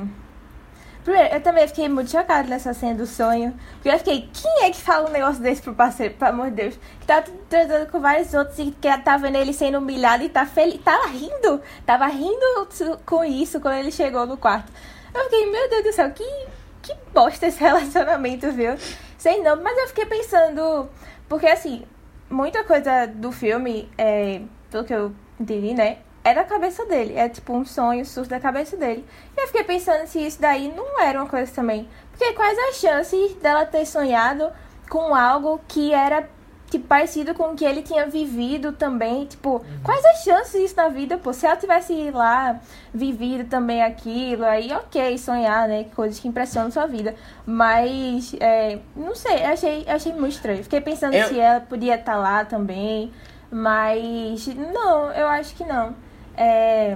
Primeiro, 1.08 1.36
eu 1.36 1.39
também 1.39 1.65
fiquei 1.70 1.88
muito 1.88 2.12
chocada 2.12 2.50
nessa 2.50 2.74
cena 2.74 2.96
do 2.96 3.08
sonho. 3.08 3.58
Porque 3.76 3.88
eu 3.88 3.98
fiquei, 3.98 4.30
quem 4.34 4.65
é 4.65 4.70
que 4.70 4.82
fala 4.82 5.08
um 5.08 5.13
negócio 5.13 5.41
desse 5.41 5.62
pro 5.62 5.74
parceiro, 5.74 6.15
pelo 6.15 6.32
amor 6.32 6.50
de 6.50 6.58
Deus? 6.58 6.80
Que 7.00 7.08
tá 7.08 7.24
tratando 7.48 7.89
com 7.89 8.02
vários 8.02 8.34
outros 8.34 8.60
e 8.60 8.72
que 8.72 8.98
tá 8.98 9.15
vendo 9.15 9.38
ele 9.38 9.54
sendo 9.54 9.78
humilhado 9.78 10.26
e 10.26 10.28
tá 10.28 10.46
feliz. 10.46 10.82
Tava 10.84 11.08
rindo. 11.08 11.62
Tava 11.86 12.08
rindo 12.08 12.67
com 13.06 13.24
isso 13.24 13.62
quando 13.62 13.76
ele 13.76 13.89
chegou 13.89 14.26
no 14.26 14.36
quarto. 14.36 14.70
Eu 15.15 15.24
fiquei, 15.24 15.50
meu 15.50 15.70
Deus 15.70 15.84
do 15.86 15.93
céu, 15.93 16.12
que, 16.12 16.46
que 16.82 16.93
bosta 17.13 17.48
esse 17.48 17.58
relacionamento, 17.63 18.52
viu? 18.52 18.76
Sei 19.17 19.41
não, 19.41 19.63
mas 19.63 19.78
eu 19.78 19.88
fiquei 19.88 20.08
pensando. 20.08 20.89
Porque 21.30 21.48
assim, 21.48 21.86
muita 22.30 22.65
coisa 22.65 23.08
do 23.08 23.32
filme, 23.32 23.89
é, 23.98 24.41
pelo 24.70 24.84
que 24.84 24.93
eu 24.93 25.15
entendi, 25.39 25.74
né? 25.74 26.00
É 26.28 26.34
da 26.34 26.44
cabeça 26.44 26.86
dele. 26.86 27.16
É 27.16 27.30
tipo 27.30 27.54
um 27.54 27.66
sonho 27.66 28.06
surge 28.06 28.30
da 28.30 28.40
cabeça 28.40 28.76
dele. 28.76 29.06
E 29.36 29.42
eu 29.42 29.48
fiquei 29.48 29.63
pensando 29.63 30.06
se 30.08 30.20
isso 30.26 30.42
daí 30.42 30.72
não 30.76 31.00
era 31.02 31.20
uma 31.20 31.30
coisa 31.30 31.52
também. 31.52 31.88
Porque 32.12 32.34
quais 32.34 32.58
as 32.70 32.76
chances 32.78 33.34
dela 33.36 33.66
ter 33.66 33.86
sonhado 33.86 34.52
com 34.90 35.13
algo 35.13 35.60
que 35.68 35.94
era 35.94 36.28
tipo, 36.70 36.86
parecido 36.86 37.34
com 37.34 37.52
o 37.52 37.56
que 37.56 37.66
ele 37.66 37.82
tinha 37.82 38.06
vivido 38.08 38.72
também. 38.72 39.26
Tipo, 39.26 39.58
uhum. 39.58 39.63
quais 39.84 40.04
as 40.06 40.24
chances 40.24 40.62
disso 40.62 40.76
na 40.76 40.90
vida, 40.90 41.18
pô? 41.18 41.34
Se 41.34 41.46
ela 41.46 41.56
tivesse 41.56 42.12
lá 42.12 42.60
vivido 42.94 43.48
também 43.50 43.82
aquilo, 43.82 44.46
aí 44.46 44.72
ok, 44.74 45.18
sonhar, 45.18 45.68
né? 45.68 45.86
Coisas 45.96 46.20
que 46.20 46.28
impressionam 46.28 46.72
sua 46.72 46.86
vida. 46.86 47.16
Mas, 47.46 48.36
é, 48.40 48.80
não 48.96 49.16
sei, 49.16 49.44
achei, 49.44 49.86
achei 49.88 50.13
muito 50.13 50.34
estranho. 50.34 50.63
Fiquei 50.63 50.82
pensando 50.82 51.13
eu... 51.13 51.28
se 51.28 51.40
ela 51.40 51.62
podia 51.62 51.96
estar 51.96 52.13
tá 52.13 52.18
lá 52.18 52.46
também. 52.46 53.12
Mas, 53.50 54.48
não, 54.48 55.12
eu 55.12 55.28
acho 55.28 55.56
que 55.56 55.63
não. 55.63 55.96
É, 56.38 56.95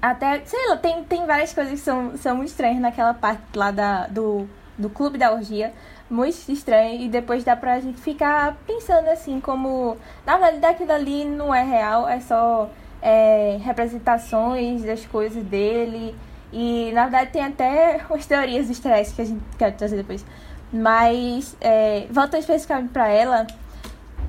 até, 0.00 0.40
sei 0.44 0.68
lá, 0.68 0.76
tem, 0.76 1.04
tem 1.04 1.26
várias 1.26 1.52
coisas 1.52 1.74
que 1.74 1.80
são, 1.80 2.16
são 2.16 2.42
estranhas 2.42 2.80
naquela 2.80 3.12
parte 3.12 3.42
lá 3.54 3.70
da, 3.70 4.06
do, 4.06 4.48
do 4.76 4.88
clube 4.88 5.18
da 5.18 5.32
orgia. 5.32 5.72
Muito 6.08 6.50
estranho. 6.50 7.02
E 7.02 7.08
depois 7.08 7.44
dá 7.44 7.54
pra 7.56 7.80
gente 7.80 8.00
ficar 8.00 8.56
pensando 8.66 9.08
assim 9.08 9.40
como 9.40 9.96
na 10.24 10.38
verdade 10.38 10.74
aquilo 10.74 10.92
ali 10.92 11.24
não 11.24 11.54
é 11.54 11.62
real, 11.62 12.08
é 12.08 12.20
só 12.20 12.70
é, 13.02 13.58
representações 13.62 14.84
das 14.84 15.04
coisas 15.04 15.42
dele. 15.44 16.14
E 16.52 16.90
na 16.92 17.02
verdade 17.02 17.32
tem 17.32 17.44
até 17.44 18.00
umas 18.08 18.24
teorias 18.24 18.66
do 18.66 18.72
estresse 18.72 19.14
que 19.14 19.22
a 19.22 19.24
gente 19.24 19.42
quer 19.58 19.72
trazer 19.76 19.96
depois. 19.96 20.24
Mas 20.72 21.56
é, 21.60 22.06
voltando 22.10 22.40
especificamente 22.40 22.90
pra 22.90 23.08
ela, 23.08 23.46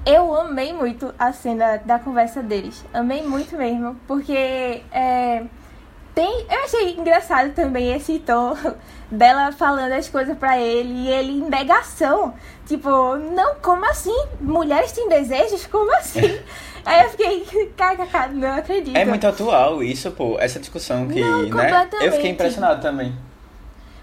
eu 0.05 0.33
amei 0.35 0.73
muito 0.73 1.13
a 1.17 1.31
cena 1.31 1.77
da 1.77 1.99
conversa 1.99 2.41
deles. 2.41 2.83
Amei 2.93 3.23
muito 3.23 3.55
mesmo, 3.55 3.95
porque 4.07 4.81
é, 4.91 5.43
tem, 6.15 6.45
eu 6.49 6.63
achei 6.63 6.95
engraçado 6.95 7.53
também 7.53 7.93
esse 7.95 8.19
tom 8.19 8.55
dela 9.09 9.51
falando 9.51 9.93
as 9.93 10.09
coisas 10.09 10.37
para 10.37 10.59
ele 10.59 10.93
e 10.93 11.07
ele 11.09 11.31
em 11.33 11.49
negação. 11.49 12.33
Tipo, 12.65 13.15
não, 13.15 13.55
como 13.55 13.85
assim? 13.85 14.15
Mulheres 14.39 14.91
têm 14.91 15.07
desejos? 15.09 15.65
Como 15.65 15.91
assim? 15.95 16.39
Aí 16.85 17.03
eu 17.03 17.09
fiquei, 17.09 17.45
kkk, 17.75 18.33
não 18.33 18.53
acredito. 18.53 18.95
É 18.95 19.05
muito 19.05 19.27
atual 19.27 19.83
isso, 19.83 20.11
pô, 20.11 20.37
essa 20.39 20.59
discussão 20.59 21.07
que, 21.07 21.19
não, 21.19 21.43
né? 21.43 21.89
Eu 22.01 22.11
fiquei 22.13 22.31
impressionado 22.31 22.81
também. 22.81 23.15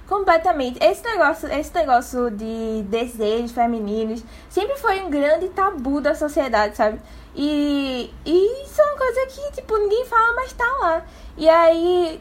Completamente. 0.08 0.78
Esse 0.82 1.02
negócio, 1.04 1.52
esse 1.52 1.74
negócio 1.74 2.30
de 2.30 2.84
desejos 2.84 3.50
femininos 3.50 4.22
sempre 4.48 4.76
foi 4.76 5.00
um 5.02 5.10
grande 5.10 5.48
tabu 5.48 6.00
da 6.00 6.14
sociedade, 6.14 6.76
sabe? 6.76 7.00
E, 7.34 8.10
e 8.24 8.64
isso 8.64 8.80
é 8.80 8.84
uma 8.84 8.96
coisa 8.96 9.26
que, 9.26 9.52
tipo, 9.52 9.76
ninguém 9.76 10.04
fala, 10.06 10.32
mas 10.34 10.52
tá 10.52 10.64
lá. 10.80 11.02
E 11.36 11.48
aí, 11.48 12.20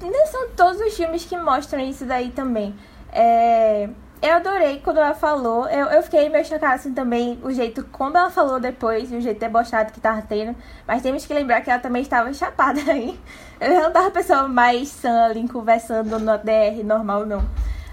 não 0.00 0.26
são 0.26 0.50
todos 0.50 0.80
os 0.80 0.94
filmes 0.94 1.24
que 1.24 1.36
mostram 1.36 1.80
isso 1.80 2.04
daí 2.04 2.30
também. 2.30 2.74
É, 3.10 3.88
eu 4.22 4.34
adorei 4.34 4.78
quando 4.78 4.98
ela 4.98 5.14
falou. 5.14 5.68
Eu, 5.68 5.86
eu 5.86 6.02
fiquei 6.02 6.28
meio 6.28 6.44
chocada 6.44 6.74
assim 6.74 6.94
também, 6.94 7.38
o 7.42 7.52
jeito 7.52 7.82
como 7.90 8.16
ela 8.16 8.30
falou 8.30 8.60
depois, 8.60 9.10
o 9.10 9.20
jeito 9.20 9.40
debochado 9.40 9.92
que 9.92 10.00
tava 10.00 10.22
tendo. 10.22 10.56
Mas 10.86 11.02
temos 11.02 11.26
que 11.26 11.34
lembrar 11.34 11.60
que 11.60 11.70
ela 11.70 11.80
também 11.80 12.02
estava 12.02 12.32
chapada 12.32 12.80
aí. 12.90 13.18
Ela 13.58 13.82
não 13.82 13.92
tava 13.92 14.08
a 14.08 14.10
pessoa 14.12 14.46
mais 14.46 14.88
sã 14.88 15.24
ali 15.24 15.46
conversando 15.48 16.20
no 16.20 16.38
DR 16.38 16.84
normal, 16.84 17.26
não. 17.26 17.44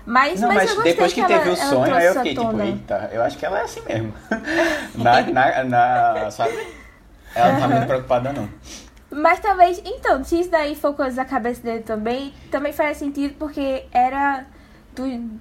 Mas, 0.06 0.40
não, 0.40 0.48
mas, 0.48 0.76
mas 0.76 0.84
depois 0.84 1.14
que, 1.14 1.22
que 1.22 1.28
teve 1.28 1.50
ela, 1.50 1.54
o 1.54 1.56
sonho, 1.56 1.94
aí 1.94 2.06
eu 2.06 2.14
fiquei 2.16 2.36
tipo, 2.36 2.62
eita, 2.62 3.10
eu 3.12 3.22
acho 3.22 3.38
que 3.38 3.46
ela 3.46 3.60
é 3.60 3.64
assim 3.64 3.82
mesmo. 3.82 4.14
na, 4.96 5.22
na, 5.22 5.64
na, 5.64 6.32
sabe? 6.32 6.68
Ela 7.36 7.54
não 7.54 7.60
tá 7.60 7.68
muito 7.68 7.88
preocupada, 7.88 8.34
não. 8.34 8.50
Mas 9.12 9.40
talvez, 9.40 9.82
então, 9.84 10.24
se 10.24 10.40
isso 10.40 10.52
daí 10.52 10.76
for 10.76 10.94
coisa 10.94 11.16
da 11.18 11.26
cabeça 11.26 11.62
dele 11.62 11.82
também, 11.82 12.34
também 12.52 12.72
faz 12.72 12.98
sentido 12.98 13.36
porque 13.38 13.86
era 13.92 14.46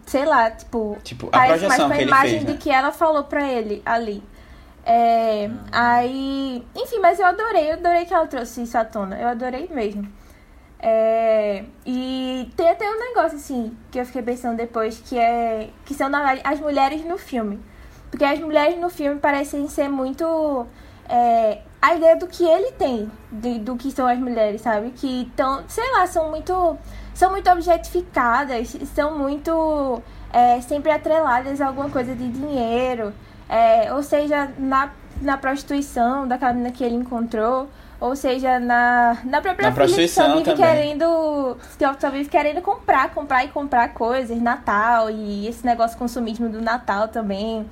sei 0.06 0.24
lá, 0.24 0.50
tipo, 0.50 0.96
tipo 1.02 1.28
a 1.32 1.46
projeção 1.46 1.88
mais 1.88 1.92
com 1.92 1.92
a 1.92 2.02
imagem 2.02 2.30
fez, 2.30 2.44
né? 2.44 2.52
de 2.52 2.58
que 2.58 2.70
ela 2.70 2.92
falou 2.92 3.24
pra 3.24 3.46
ele 3.46 3.82
ali. 3.84 4.22
É. 4.84 5.50
Aí, 5.70 6.64
enfim, 6.74 6.98
mas 7.00 7.18
eu 7.18 7.26
adorei, 7.26 7.70
eu 7.70 7.74
adorei 7.74 8.04
que 8.04 8.14
ela 8.14 8.26
trouxe 8.26 8.62
isso 8.62 8.76
à 8.78 8.84
tona, 8.84 9.18
eu 9.20 9.28
adorei 9.28 9.68
mesmo. 9.72 10.10
É, 10.80 11.64
e 11.84 12.50
tem 12.56 12.70
até 12.70 12.88
um 12.88 12.98
negócio 13.00 13.36
assim 13.36 13.76
que 13.90 13.98
eu 13.98 14.06
fiquei 14.06 14.22
pensando 14.22 14.56
depois 14.56 15.00
que 15.00 15.18
é 15.18 15.70
que 15.84 15.92
são 15.92 16.08
as 16.44 16.60
mulheres 16.60 17.04
no 17.04 17.18
filme, 17.18 17.58
porque 18.10 18.24
as 18.24 18.38
mulheres 18.38 18.78
no 18.78 18.88
filme 18.88 19.18
parecem 19.18 19.68
ser 19.68 19.88
muito 19.88 20.66
é, 21.08 21.62
a 21.80 21.94
ideia 21.94 22.16
do 22.16 22.26
que 22.26 22.44
ele 22.44 22.72
tem, 22.72 23.10
de, 23.30 23.58
do 23.58 23.76
que 23.76 23.90
são 23.90 24.06
as 24.06 24.18
mulheres, 24.18 24.60
sabe? 24.60 24.90
Que 24.90 25.22
estão, 25.22 25.64
sei 25.68 25.90
lá, 25.92 26.06
são 26.06 26.30
muito. 26.30 26.76
São 27.18 27.33
muito 27.33 27.50
objetificadas, 27.50 28.76
são 28.94 29.18
muito. 29.18 30.00
É, 30.33 30.61
sempre 30.61 30.92
atreladas 30.92 31.61
a 31.61 31.66
alguma 31.66 31.90
coisa 31.90 32.14
de 32.14 32.28
dinheiro. 32.28 33.12
É, 33.48 33.92
ou 33.92 34.04
seja, 34.04 34.52
na, 34.57 34.92
na 35.20 35.37
prostituição 35.37 36.28
daquela 36.28 36.52
menina 36.52 36.70
que 36.70 36.85
ele 36.85 36.94
encontrou. 36.94 37.68
Ou 38.00 38.14
seja, 38.14 38.61
na, 38.61 39.18
na 39.24 39.40
própria 39.40 39.68
na 39.68 39.74
filha 39.74 39.96
que 39.96 40.07
só 40.07 40.28
vive 40.28 40.44
também. 40.44 40.64
querendo. 40.64 41.57
Que 41.76 42.00
só 42.00 42.09
vive 42.09 42.28
querendo 42.28 42.62
comprar, 42.62 43.12
comprar 43.12 43.44
e 43.44 43.48
comprar 43.48 43.88
coisas, 43.94 44.40
Natal, 44.40 45.11
e 45.11 45.48
esse 45.48 45.66
negócio 45.66 45.98
consumismo 45.98 46.48
do 46.48 46.62
Natal 46.62 47.09
também. 47.09 47.66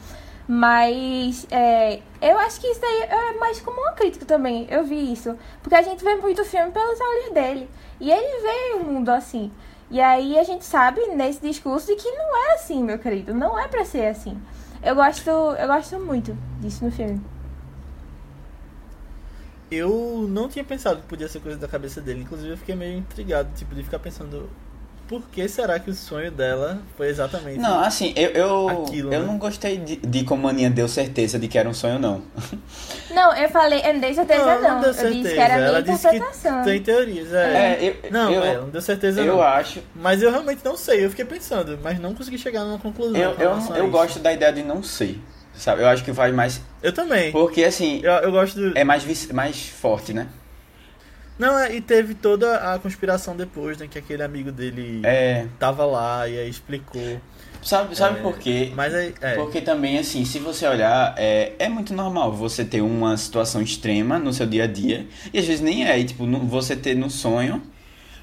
Mas 0.49 1.47
é, 1.53 2.01
eu 2.21 2.37
acho 2.41 2.61
que 2.61 2.67
isso 2.67 2.85
aí 2.85 3.03
é 3.03 3.39
mais 3.39 3.61
como 3.61 3.81
uma 3.81 3.93
crítica 3.93 4.25
também. 4.25 4.67
Eu 4.69 4.83
vi 4.83 5.13
isso. 5.13 5.37
Porque 5.63 5.77
a 5.77 5.83
gente 5.83 6.03
vê 6.03 6.17
muito 6.17 6.45
filme 6.45 6.73
pelos 6.73 7.01
olhos 7.01 7.33
dele. 7.33 7.71
E 8.01 8.11
ele 8.11 8.43
vê 8.43 8.75
o 8.75 8.85
mundo 8.85 9.09
assim. 9.11 9.51
E 9.91 10.01
aí 10.01 10.39
a 10.39 10.43
gente 10.43 10.65
sabe 10.65 11.01
nesse 11.09 11.41
discurso 11.41 11.87
de 11.87 11.97
que 11.97 12.11
não 12.11 12.37
é 12.37 12.55
assim, 12.55 12.83
meu 12.83 12.99
querido. 12.99 13.33
Não 13.33 13.59
é 13.59 13.69
pra 13.69 13.85
ser 13.85 14.07
assim. 14.07 14.41
Eu 14.83 14.95
gosto, 14.95 15.31
eu 15.31 15.67
gosto 15.67 15.99
muito 15.99 16.37
disso 16.61 16.85
no 16.85 16.91
filme. 16.91 17.21
Eu 19.71 20.27
não 20.29 20.49
tinha 20.49 20.65
pensado 20.65 21.01
que 21.01 21.09
podia 21.09 21.29
ser 21.29 21.41
coisa 21.41 21.59
da 21.59 21.67
cabeça 21.67 22.01
dele. 22.01 22.23
Inclusive 22.23 22.51
eu 22.53 22.57
fiquei 22.57 22.75
meio 22.75 22.99
intrigado, 22.99 23.49
tipo, 23.55 23.75
de 23.75 23.83
ficar 23.83 23.99
pensando 23.99 24.49
por 25.09 25.23
que 25.31 25.49
será 25.49 25.79
que 25.79 25.91
o 25.91 25.95
sonho 25.95 26.31
dela 26.31 26.79
foi 26.97 27.09
exatamente 27.09 27.59
Não, 27.59 27.81
assim, 27.81 28.13
eu, 28.17 28.31
eu, 28.31 28.69
aquilo, 28.69 29.13
eu 29.13 29.21
né? 29.21 29.27
não 29.27 29.39
gostei 29.39 29.79
de, 29.79 29.97
de 29.97 30.25
como 30.25 30.47
a 30.47 30.51
Aninha 30.51 30.69
deu 30.69 30.89
certeza 30.89 31.39
de 31.39 31.47
que 31.49 31.59
era 31.59 31.69
um 31.69 31.75
sonho, 31.75 31.99
não. 31.99 32.23
Não, 33.11 33.35
eu 33.35 33.49
falei, 33.49 33.81
eu 33.83 33.95
não 33.95 34.01
dei 34.01 34.13
certeza 34.13 34.45
não. 34.45 34.63
não. 34.63 34.75
não 34.75 34.81
deu 34.83 34.93
certeza. 34.93 35.17
Eu 35.17 35.23
disse 35.23 35.35
que 35.35 35.41
era 35.41 35.55
ela 35.55 35.81
minha 35.81 35.95
interpretação. 35.95 36.65
tem 36.65 36.83
teorias, 36.83 37.33
é. 37.33 37.47
é 37.47 37.99
eu, 38.05 38.11
não, 38.11 38.31
eu, 38.31 38.45
é, 38.45 38.57
não 38.59 38.69
deu 38.69 38.83
certeza 38.83 39.23
eu 39.23 39.37
não. 39.37 39.43
acho. 39.43 39.83
Mas 39.95 40.21
eu 40.21 40.31
realmente 40.31 40.61
não 40.65 40.77
sei, 40.77 41.05
eu 41.05 41.11
fiquei 41.11 41.25
pensando, 41.25 41.79
mas 41.83 41.99
não 41.99 42.15
consegui 42.15 42.37
chegar 42.37 42.65
numa 42.65 42.79
conclusão. 42.79 43.19
Eu, 43.19 43.33
eu, 43.39 43.77
eu 43.77 43.91
gosto 43.91 44.19
da 44.19 44.33
ideia 44.33 44.53
de 44.53 44.63
não 44.63 44.83
sei. 44.83 45.19
Sabe? 45.55 45.83
Eu 45.83 45.89
acho 45.89 46.05
que 46.05 46.13
faz 46.13 46.35
mais. 46.35 46.61
Eu 46.83 46.93
também. 46.93 47.33
Porque 47.33 47.65
assim. 47.65 48.01
Eu, 48.03 48.13
eu 48.13 48.31
gosto 48.31 48.61
do... 48.61 48.77
É 48.77 48.85
mais, 48.85 49.33
mais 49.33 49.69
forte, 49.69 50.13
né? 50.13 50.27
Não, 51.39 51.59
é, 51.59 51.75
e 51.75 51.81
teve 51.81 52.15
toda 52.15 52.75
a 52.75 52.79
conspiração 52.79 53.37
depois, 53.37 53.79
né? 53.79 53.87
Que 53.91 53.99
aquele 53.99 54.23
amigo 54.23 54.51
dele 54.51 55.03
é. 55.05 55.47
tava 55.59 55.85
lá 55.85 56.27
e 56.27 56.39
aí 56.39 56.49
explicou. 56.49 57.21
Sabe, 57.63 57.97
sabe 57.97 58.21
é, 58.21 58.23
por 58.23 58.39
quê? 58.39 58.73
Mas 58.75 58.95
é, 58.95 59.13
é, 59.21 59.35
Porque 59.35 59.61
também, 59.61 59.99
assim, 59.99 60.25
se 60.25 60.39
você 60.39 60.67
olhar, 60.67 61.15
é, 61.19 61.53
é 61.59 61.69
muito 61.69 61.93
normal 61.93 62.33
você 62.33 62.65
ter 62.65 62.81
uma 62.81 63.17
situação 63.17 63.61
extrema 63.61 64.19
no 64.19 64.33
seu 64.33 64.47
dia 64.47 64.65
a 64.65 64.67
dia. 64.67 65.07
E 65.33 65.39
às 65.39 65.45
vezes 65.47 65.61
nem 65.61 65.87
é. 65.87 65.99
E, 65.99 66.05
tipo, 66.05 66.25
você 66.47 66.77
ter 66.77 66.95
no 66.95 67.11
sonho 67.11 67.61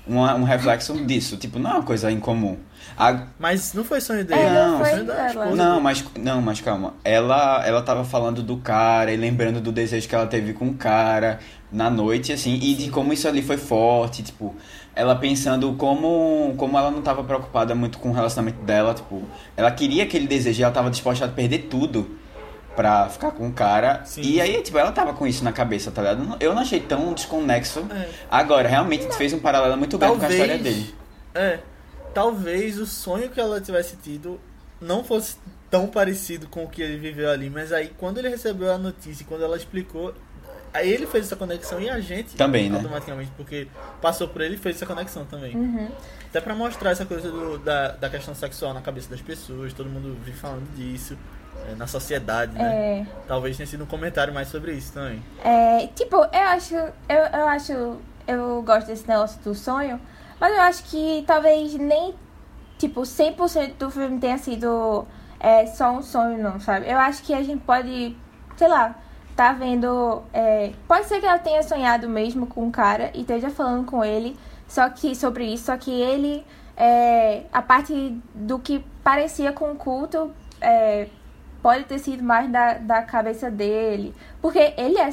uma, 0.05 0.35
um 0.35 0.43
reflexo 0.43 0.93
disso. 1.05 1.37
Tipo, 1.37 1.59
não 1.59 1.71
é 1.71 1.73
uma 1.75 1.83
coisa 1.83 2.11
incomum. 2.11 2.57
A... 2.97 3.27
Mas 3.39 3.73
não 3.73 3.83
foi 3.83 4.01
sonho 4.01 4.25
dele. 4.25 4.41
É, 4.41 4.53
não, 4.53 4.79
foi 4.79 4.89
sonho 4.89 5.05
da 5.05 5.33
não, 5.55 5.79
mas, 5.79 6.05
não, 6.17 6.41
mas 6.41 6.61
calma. 6.61 6.93
Ela, 7.03 7.65
ela 7.65 7.81
tava 7.81 8.03
falando 8.03 8.43
do 8.43 8.57
cara 8.57 9.11
e 9.11 9.17
lembrando 9.17 9.61
do 9.61 9.71
desejo 9.71 10.07
que 10.07 10.15
ela 10.15 10.27
teve 10.27 10.53
com 10.53 10.67
o 10.67 10.73
cara 10.73 11.39
na 11.71 11.89
noite, 11.89 12.31
assim, 12.31 12.53
e 12.61 12.75
de 12.75 12.89
como 12.91 13.11
isso 13.11 13.27
ali 13.27 13.41
foi 13.41 13.57
forte, 13.57 14.21
tipo, 14.21 14.55
ela 14.95 15.15
pensando 15.15 15.73
como, 15.73 16.53
como 16.55 16.77
ela 16.77 16.91
não 16.91 16.99
estava 16.99 17.23
preocupada 17.23 17.73
muito 17.73 17.97
com 17.97 18.09
o 18.09 18.13
relacionamento 18.13 18.61
dela, 18.63 18.93
tipo, 18.93 19.23
ela 19.57 19.71
queria 19.71 20.03
aquele 20.03 20.27
desejo 20.27 20.59
e 20.59 20.63
ela 20.63 20.69
estava 20.69 20.91
disposta 20.91 21.25
a 21.25 21.27
perder 21.27 21.63
tudo 21.69 22.22
pra 22.75 23.09
ficar 23.09 23.31
com 23.31 23.47
o 23.47 23.53
cara. 23.53 24.03
Sim. 24.05 24.21
E 24.21 24.41
aí, 24.41 24.61
tipo, 24.61 24.77
ela 24.77 24.91
tava 24.91 25.13
com 25.13 25.25
isso 25.25 25.43
na 25.43 25.51
cabeça, 25.51 25.91
tá 25.91 26.01
ligado? 26.01 26.37
Eu 26.39 26.53
não 26.53 26.61
achei 26.61 26.79
tão 26.79 27.13
desconexo. 27.13 27.85
É. 27.91 28.09
Agora, 28.29 28.67
realmente, 28.67 29.07
tu 29.07 29.15
fez 29.15 29.33
um 29.33 29.39
paralelo 29.39 29.77
muito 29.77 29.97
bem 29.97 30.09
com 30.17 30.25
a 30.25 30.29
história 30.29 30.57
dele. 30.57 30.93
É. 31.33 31.59
Talvez 32.13 32.77
o 32.77 32.85
sonho 32.85 33.29
que 33.29 33.39
ela 33.39 33.59
tivesse 33.59 33.95
tido 33.97 34.39
não 34.79 35.03
fosse 35.03 35.37
tão 35.69 35.87
parecido 35.87 36.47
com 36.47 36.63
o 36.65 36.69
que 36.69 36.81
ele 36.81 36.97
viveu 36.97 37.31
ali, 37.31 37.49
mas 37.49 37.71
aí 37.71 37.91
quando 37.97 38.19
ele 38.19 38.29
recebeu 38.29 38.71
a 38.71 38.77
notícia, 38.77 39.25
quando 39.27 39.43
ela 39.43 39.57
explicou, 39.57 40.13
Aí 40.73 40.91
ele 40.91 41.05
fez 41.05 41.25
essa 41.25 41.35
conexão 41.35 41.79
e 41.79 41.87
a 41.87 41.99
gente 41.99 42.35
também, 42.35 42.67
né? 42.67 42.77
automaticamente, 42.77 43.31
porque 43.37 43.67
passou 44.01 44.27
por 44.27 44.41
ele 44.41 44.55
e 44.55 44.57
fez 44.57 44.77
essa 44.77 44.87
conexão 44.87 45.23
também. 45.23 45.55
Uhum. 45.55 45.87
Até 46.27 46.41
pra 46.41 46.55
mostrar 46.55 46.89
essa 46.89 47.05
coisa 47.05 47.29
do, 47.29 47.59
da, 47.59 47.89
da 47.89 48.09
questão 48.09 48.33
sexual 48.33 48.73
na 48.73 48.81
cabeça 48.81 49.07
das 49.07 49.21
pessoas, 49.21 49.71
todo 49.71 49.87
mundo 49.87 50.17
vive 50.25 50.35
falando 50.35 50.67
disso. 50.75 51.15
É, 51.69 51.75
na 51.75 51.87
sociedade, 51.87 52.53
né? 52.53 52.99
É... 53.01 53.05
Talvez 53.27 53.57
tenha 53.57 53.67
sido 53.67 53.83
um 53.83 53.87
comentário 53.87 54.33
mais 54.33 54.47
sobre 54.47 54.73
isso 54.73 54.93
também. 54.93 55.23
É, 55.43 55.87
tipo, 55.87 56.15
eu 56.15 56.47
acho, 56.49 56.75
eu, 56.75 56.91
eu 57.33 57.47
acho, 57.47 57.97
eu 58.27 58.61
gosto 58.63 58.87
desse 58.87 59.07
negócio 59.07 59.39
do 59.41 59.53
sonho, 59.53 59.99
mas 60.39 60.53
eu 60.53 60.61
acho 60.61 60.83
que 60.85 61.23
talvez 61.27 61.73
nem, 61.75 62.15
tipo, 62.77 63.01
100% 63.01 63.75
do 63.77 63.89
filme 63.89 64.19
tenha 64.19 64.37
sido 64.37 65.05
é, 65.39 65.65
só 65.65 65.91
um 65.91 66.01
sonho, 66.01 66.41
não, 66.41 66.59
sabe? 66.59 66.89
Eu 66.89 66.97
acho 66.97 67.23
que 67.23 67.33
a 67.33 67.41
gente 67.41 67.61
pode, 67.63 68.15
sei 68.57 68.67
lá, 68.67 68.95
tá 69.35 69.53
vendo. 69.53 70.23
É, 70.33 70.71
pode 70.87 71.05
ser 71.05 71.19
que 71.19 71.25
ela 71.25 71.39
tenha 71.39 71.63
sonhado 71.63 72.07
mesmo 72.07 72.47
com 72.47 72.63
um 72.65 72.71
cara 72.71 73.11
e 73.13 73.21
esteja 73.21 73.49
falando 73.49 73.85
com 73.85 74.03
ele 74.03 74.37
só 74.73 74.89
que 74.89 75.15
sobre 75.15 75.45
isso, 75.45 75.65
só 75.65 75.77
que 75.77 75.91
ele. 75.91 76.43
É, 76.75 77.43
a 77.53 77.61
parte 77.61 78.19
do 78.33 78.57
que 78.57 78.83
parecia 79.03 79.53
com 79.53 79.71
o 79.71 79.75
culto 79.75 80.33
é, 80.59 81.07
pode 81.63 81.85
ter 81.85 81.97
sido 81.97 82.21
mais 82.21 82.51
da, 82.51 82.73
da 82.73 83.01
cabeça 83.01 83.49
dele. 83.49 84.13
Porque 84.41 84.73
ele 84.77 84.99
é, 84.99 85.09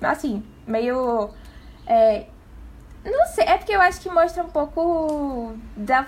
assim, 0.00 0.42
meio. 0.66 1.28
É, 1.86 2.26
não 3.04 3.26
sei, 3.26 3.44
é 3.44 3.58
porque 3.58 3.72
eu 3.72 3.80
acho 3.80 4.00
que 4.00 4.08
mostra 4.08 4.44
um 4.44 4.50
pouco 4.50 5.54
da, 5.76 6.06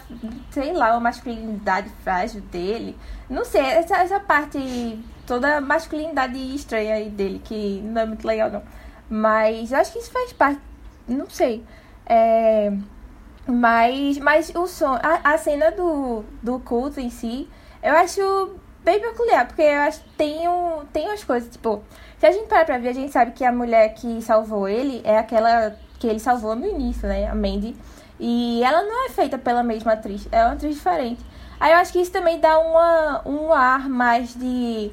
sei 0.50 0.72
lá, 0.72 0.92
a 0.92 1.00
masculinidade 1.00 1.90
frágil 2.04 2.40
dele. 2.42 2.96
Não 3.28 3.44
sei, 3.44 3.62
essa, 3.62 3.96
essa 3.96 4.20
parte, 4.20 5.02
toda 5.26 5.56
a 5.56 5.60
masculinidade 5.60 6.38
estranha 6.54 6.94
aí 6.94 7.10
dele, 7.10 7.40
que 7.42 7.80
não 7.82 8.02
é 8.02 8.06
muito 8.06 8.26
legal 8.26 8.50
não. 8.50 8.62
Mas 9.10 9.72
eu 9.72 9.78
acho 9.78 9.92
que 9.92 9.98
isso 9.98 10.12
faz 10.12 10.32
parte, 10.32 10.60
não 11.08 11.28
sei. 11.28 11.64
É, 12.06 12.72
mas, 13.46 14.18
mas 14.18 14.52
o 14.54 14.66
som, 14.66 14.94
a, 15.02 15.32
a 15.32 15.38
cena 15.38 15.70
do, 15.72 16.24
do 16.42 16.60
culto 16.60 17.00
em 17.00 17.10
si, 17.10 17.48
eu 17.82 17.94
acho 17.96 18.60
bem 18.84 19.00
peculiar, 19.00 19.46
porque 19.46 19.62
eu 19.62 19.80
acho 19.80 20.00
que 20.00 20.08
tem, 20.10 20.48
um, 20.48 20.84
tem 20.92 21.06
umas 21.06 21.24
coisas, 21.24 21.50
tipo, 21.50 21.82
se 22.18 22.26
a 22.26 22.30
gente 22.30 22.46
parar 22.46 22.64
pra 22.64 22.78
ver, 22.78 22.88
a 22.88 22.94
gente 22.94 23.12
sabe 23.12 23.32
que 23.32 23.44
a 23.44 23.52
mulher 23.52 23.94
que 23.94 24.20
salvou 24.22 24.68
ele 24.68 25.00
é 25.04 25.18
aquela 25.18 25.74
que 25.98 26.06
ele 26.06 26.18
salvou 26.18 26.56
no 26.56 26.66
início, 26.66 27.08
né? 27.08 27.28
A 27.28 27.34
Mandy. 27.34 27.76
E 28.18 28.62
ela 28.64 28.82
não 28.82 29.06
é 29.06 29.08
feita 29.08 29.38
pela 29.38 29.62
mesma 29.62 29.92
atriz, 29.92 30.28
é 30.30 30.44
uma 30.44 30.54
atriz 30.54 30.74
diferente. 30.74 31.24
Aí 31.58 31.72
eu 31.72 31.78
acho 31.78 31.92
que 31.92 32.00
isso 32.00 32.10
também 32.10 32.40
dá 32.40 32.58
uma, 32.58 33.22
um 33.24 33.52
ar 33.52 33.88
mais 33.88 34.34
de. 34.34 34.90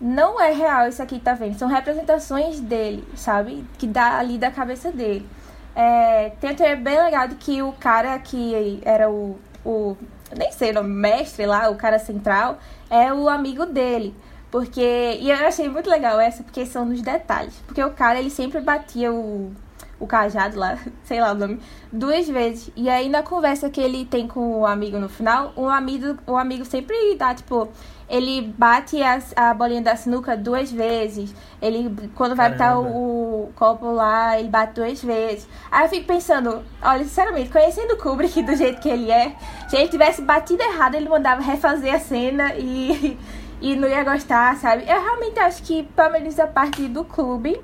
Não 0.00 0.40
é 0.40 0.52
real 0.52 0.88
isso 0.88 1.02
aqui, 1.02 1.18
tá 1.18 1.34
vendo? 1.34 1.58
São 1.58 1.68
representações 1.68 2.60
dele, 2.60 3.04
sabe? 3.16 3.64
Que 3.78 3.86
dá 3.86 4.18
ali 4.18 4.38
da 4.38 4.50
cabeça 4.50 4.92
dele. 4.92 5.28
É, 5.74 6.30
tem 6.40 6.52
um 6.52 6.54
trailer 6.54 6.80
bem 6.80 7.02
legal 7.02 7.26
de 7.26 7.34
que 7.34 7.62
o 7.62 7.72
cara 7.72 8.16
que 8.18 8.80
era 8.84 9.10
o, 9.10 9.38
o. 9.64 9.96
Nem 10.36 10.52
sei, 10.52 10.76
o 10.76 10.84
mestre 10.84 11.46
lá, 11.46 11.68
o 11.68 11.76
cara 11.76 11.98
central, 11.98 12.58
é 12.90 13.12
o 13.12 13.28
amigo 13.28 13.66
dele. 13.66 14.14
Porque. 14.50 15.18
E 15.20 15.30
eu 15.30 15.46
achei 15.46 15.68
muito 15.68 15.90
legal 15.90 16.20
essa, 16.20 16.42
porque 16.42 16.64
são 16.64 16.84
nos 16.84 17.02
detalhes. 17.02 17.54
Porque 17.66 17.82
o 17.82 17.90
cara, 17.90 18.18
ele 18.18 18.30
sempre 18.30 18.60
batia 18.60 19.12
o 19.12 19.52
o 19.98 20.06
cajado 20.06 20.58
lá, 20.58 20.78
sei 21.04 21.20
lá 21.20 21.32
o 21.32 21.34
nome, 21.34 21.60
duas 21.92 22.28
vezes. 22.28 22.70
E 22.76 22.88
aí 22.88 23.08
na 23.08 23.22
conversa 23.22 23.70
que 23.70 23.80
ele 23.80 24.04
tem 24.04 24.28
com 24.28 24.60
o 24.60 24.66
amigo 24.66 24.98
no 24.98 25.08
final, 25.08 25.52
o 25.56 25.66
amigo, 25.68 26.18
o 26.26 26.36
amigo 26.36 26.64
sempre 26.64 27.14
dá, 27.16 27.34
tipo, 27.34 27.68
ele 28.08 28.54
bate 28.56 29.02
a, 29.02 29.18
a 29.36 29.54
bolinha 29.54 29.82
da 29.82 29.96
sinuca 29.96 30.36
duas 30.36 30.70
vezes. 30.70 31.34
Ele, 31.60 32.10
quando 32.14 32.36
vai 32.36 32.50
botar 32.50 32.78
o, 32.78 33.44
o, 33.44 33.52
copo 33.54 33.90
lá, 33.90 34.38
ele 34.38 34.48
bate 34.48 34.74
duas 34.74 35.02
vezes. 35.02 35.48
Aí 35.70 35.84
eu 35.84 35.88
fico 35.88 36.06
pensando, 36.06 36.62
olha, 36.82 37.04
sinceramente, 37.04 37.50
conhecendo 37.50 37.94
o 37.94 37.96
Kubrick 37.96 38.42
do 38.42 38.54
jeito 38.54 38.80
que 38.80 38.88
ele 38.88 39.10
é, 39.10 39.34
se 39.68 39.76
ele 39.76 39.88
tivesse 39.88 40.22
batido 40.22 40.62
errado, 40.62 40.94
ele 40.94 41.08
mandava 41.08 41.42
refazer 41.42 41.94
a 41.94 41.98
cena 41.98 42.54
e, 42.56 43.18
e 43.60 43.74
não 43.74 43.88
ia 43.88 44.04
gostar, 44.04 44.56
sabe? 44.56 44.84
Eu 44.86 45.00
realmente 45.00 45.38
acho 45.40 45.62
que, 45.62 45.82
pelo 45.82 46.12
menos 46.12 46.38
a 46.38 46.46
parte 46.46 46.86
do 46.88 47.04
clube, 47.04 47.60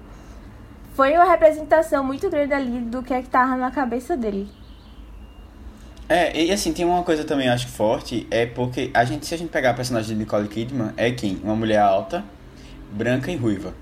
foi 0.95 1.13
uma 1.15 1.25
representação 1.25 2.03
muito 2.03 2.29
grande 2.31 2.55
ali 2.55 2.81
do 2.81 3.03
que 3.03 3.13
é 3.13 3.23
que 3.23 3.29
tava 3.29 3.57
na 3.57 3.71
cabeça 3.71 4.17
dele. 4.17 4.60
É, 6.11 6.37
e 6.37 6.51
assim, 6.51 6.73
tem 6.73 6.85
uma 6.85 7.05
coisa 7.05 7.23
também, 7.23 7.49
acho 7.49 7.67
que 7.67 7.73
forte, 7.73 8.27
é 8.33 8.45
porque 8.45 8.91
a 8.93 9.05
gente, 9.05 9.25
se 9.25 9.33
a 9.33 9.39
gente 9.39 9.51
pegar 9.51 9.71
a 9.71 9.75
personagem 9.75 10.09
de 10.09 10.17
Nicole 10.17 10.49
Kidman, 10.49 10.91
é 10.97 11.13
quem? 11.13 11.41
Uma 11.45 11.55
mulher 11.55 11.79
alta, 11.79 12.25
branca 12.91 13.31
e 13.31 13.37
ruiva. 13.37 13.73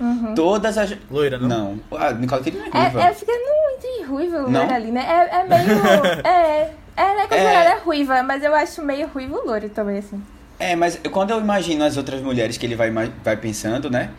Uhum. 0.00 0.32
Todas 0.36 0.78
as. 0.78 0.96
Loira, 1.10 1.38
não? 1.38 1.48
Não. 1.90 1.98
A 1.98 2.12
Nicole 2.12 2.44
Kidman 2.44 2.68
é 2.72 2.78
ruiva. 2.78 3.02
É, 3.02 3.06
é 3.06 3.14
fica 3.14 3.32
muito 3.32 4.08
ruiva 4.08 4.38
loira 4.42 4.74
ali, 4.76 4.92
né? 4.92 5.04
É, 5.04 5.40
é 5.40 5.44
meio. 5.44 5.84
é. 6.24 6.72
Ela 6.96 7.22
é 7.22 7.26
considerada 7.26 7.70
é... 7.70 7.78
ruiva, 7.78 8.22
mas 8.22 8.44
eu 8.44 8.54
acho 8.54 8.82
meio 8.82 9.08
ruivo 9.08 9.42
loiro 9.44 9.68
também, 9.70 9.98
assim. 9.98 10.22
É, 10.56 10.76
mas 10.76 11.00
quando 11.10 11.30
eu 11.30 11.40
imagino 11.40 11.82
as 11.82 11.96
outras 11.96 12.22
mulheres 12.22 12.58
que 12.58 12.66
ele 12.66 12.76
vai, 12.76 12.92
vai 12.92 13.36
pensando, 13.36 13.90
né? 13.90 14.10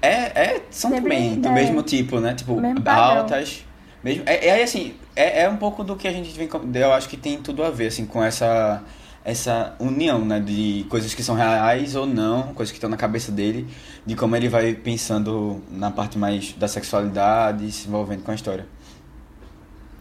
É, 0.00 0.10
é 0.10 0.62
são 0.70 0.90
Sempre 0.90 1.10
também 1.10 1.40
do 1.40 1.48
é, 1.48 1.52
mesmo 1.52 1.82
tipo, 1.82 2.20
né? 2.20 2.34
Tipo, 2.34 2.60
altas. 2.86 3.64
Mesmo, 4.04 4.22
é, 4.26 4.46
é 4.46 4.62
assim, 4.62 4.94
é, 5.18 5.42
é 5.42 5.48
um 5.48 5.56
pouco 5.56 5.82
do 5.82 5.96
que 5.96 6.06
a 6.06 6.12
gente 6.12 6.30
vem. 6.36 6.48
Eu 6.74 6.92
acho 6.92 7.08
que 7.08 7.16
tem 7.16 7.40
tudo 7.42 7.64
a 7.64 7.70
ver, 7.70 7.88
assim, 7.88 8.06
com 8.06 8.22
essa 8.22 8.82
essa 9.24 9.76
união, 9.78 10.24
né, 10.24 10.40
de 10.40 10.86
coisas 10.88 11.12
que 11.12 11.22
são 11.22 11.34
reais 11.34 11.94
ou 11.94 12.06
não, 12.06 12.54
coisas 12.54 12.70
que 12.72 12.78
estão 12.78 12.88
na 12.88 12.96
cabeça 12.96 13.30
dele, 13.30 13.68
de 14.06 14.16
como 14.16 14.34
ele 14.34 14.48
vai 14.48 14.72
pensando 14.72 15.62
na 15.70 15.90
parte 15.90 16.16
mais 16.16 16.54
da 16.54 16.66
sexualidade, 16.66 17.70
se 17.70 17.88
envolvendo 17.88 18.22
com 18.22 18.30
a 18.30 18.34
história. 18.34 18.66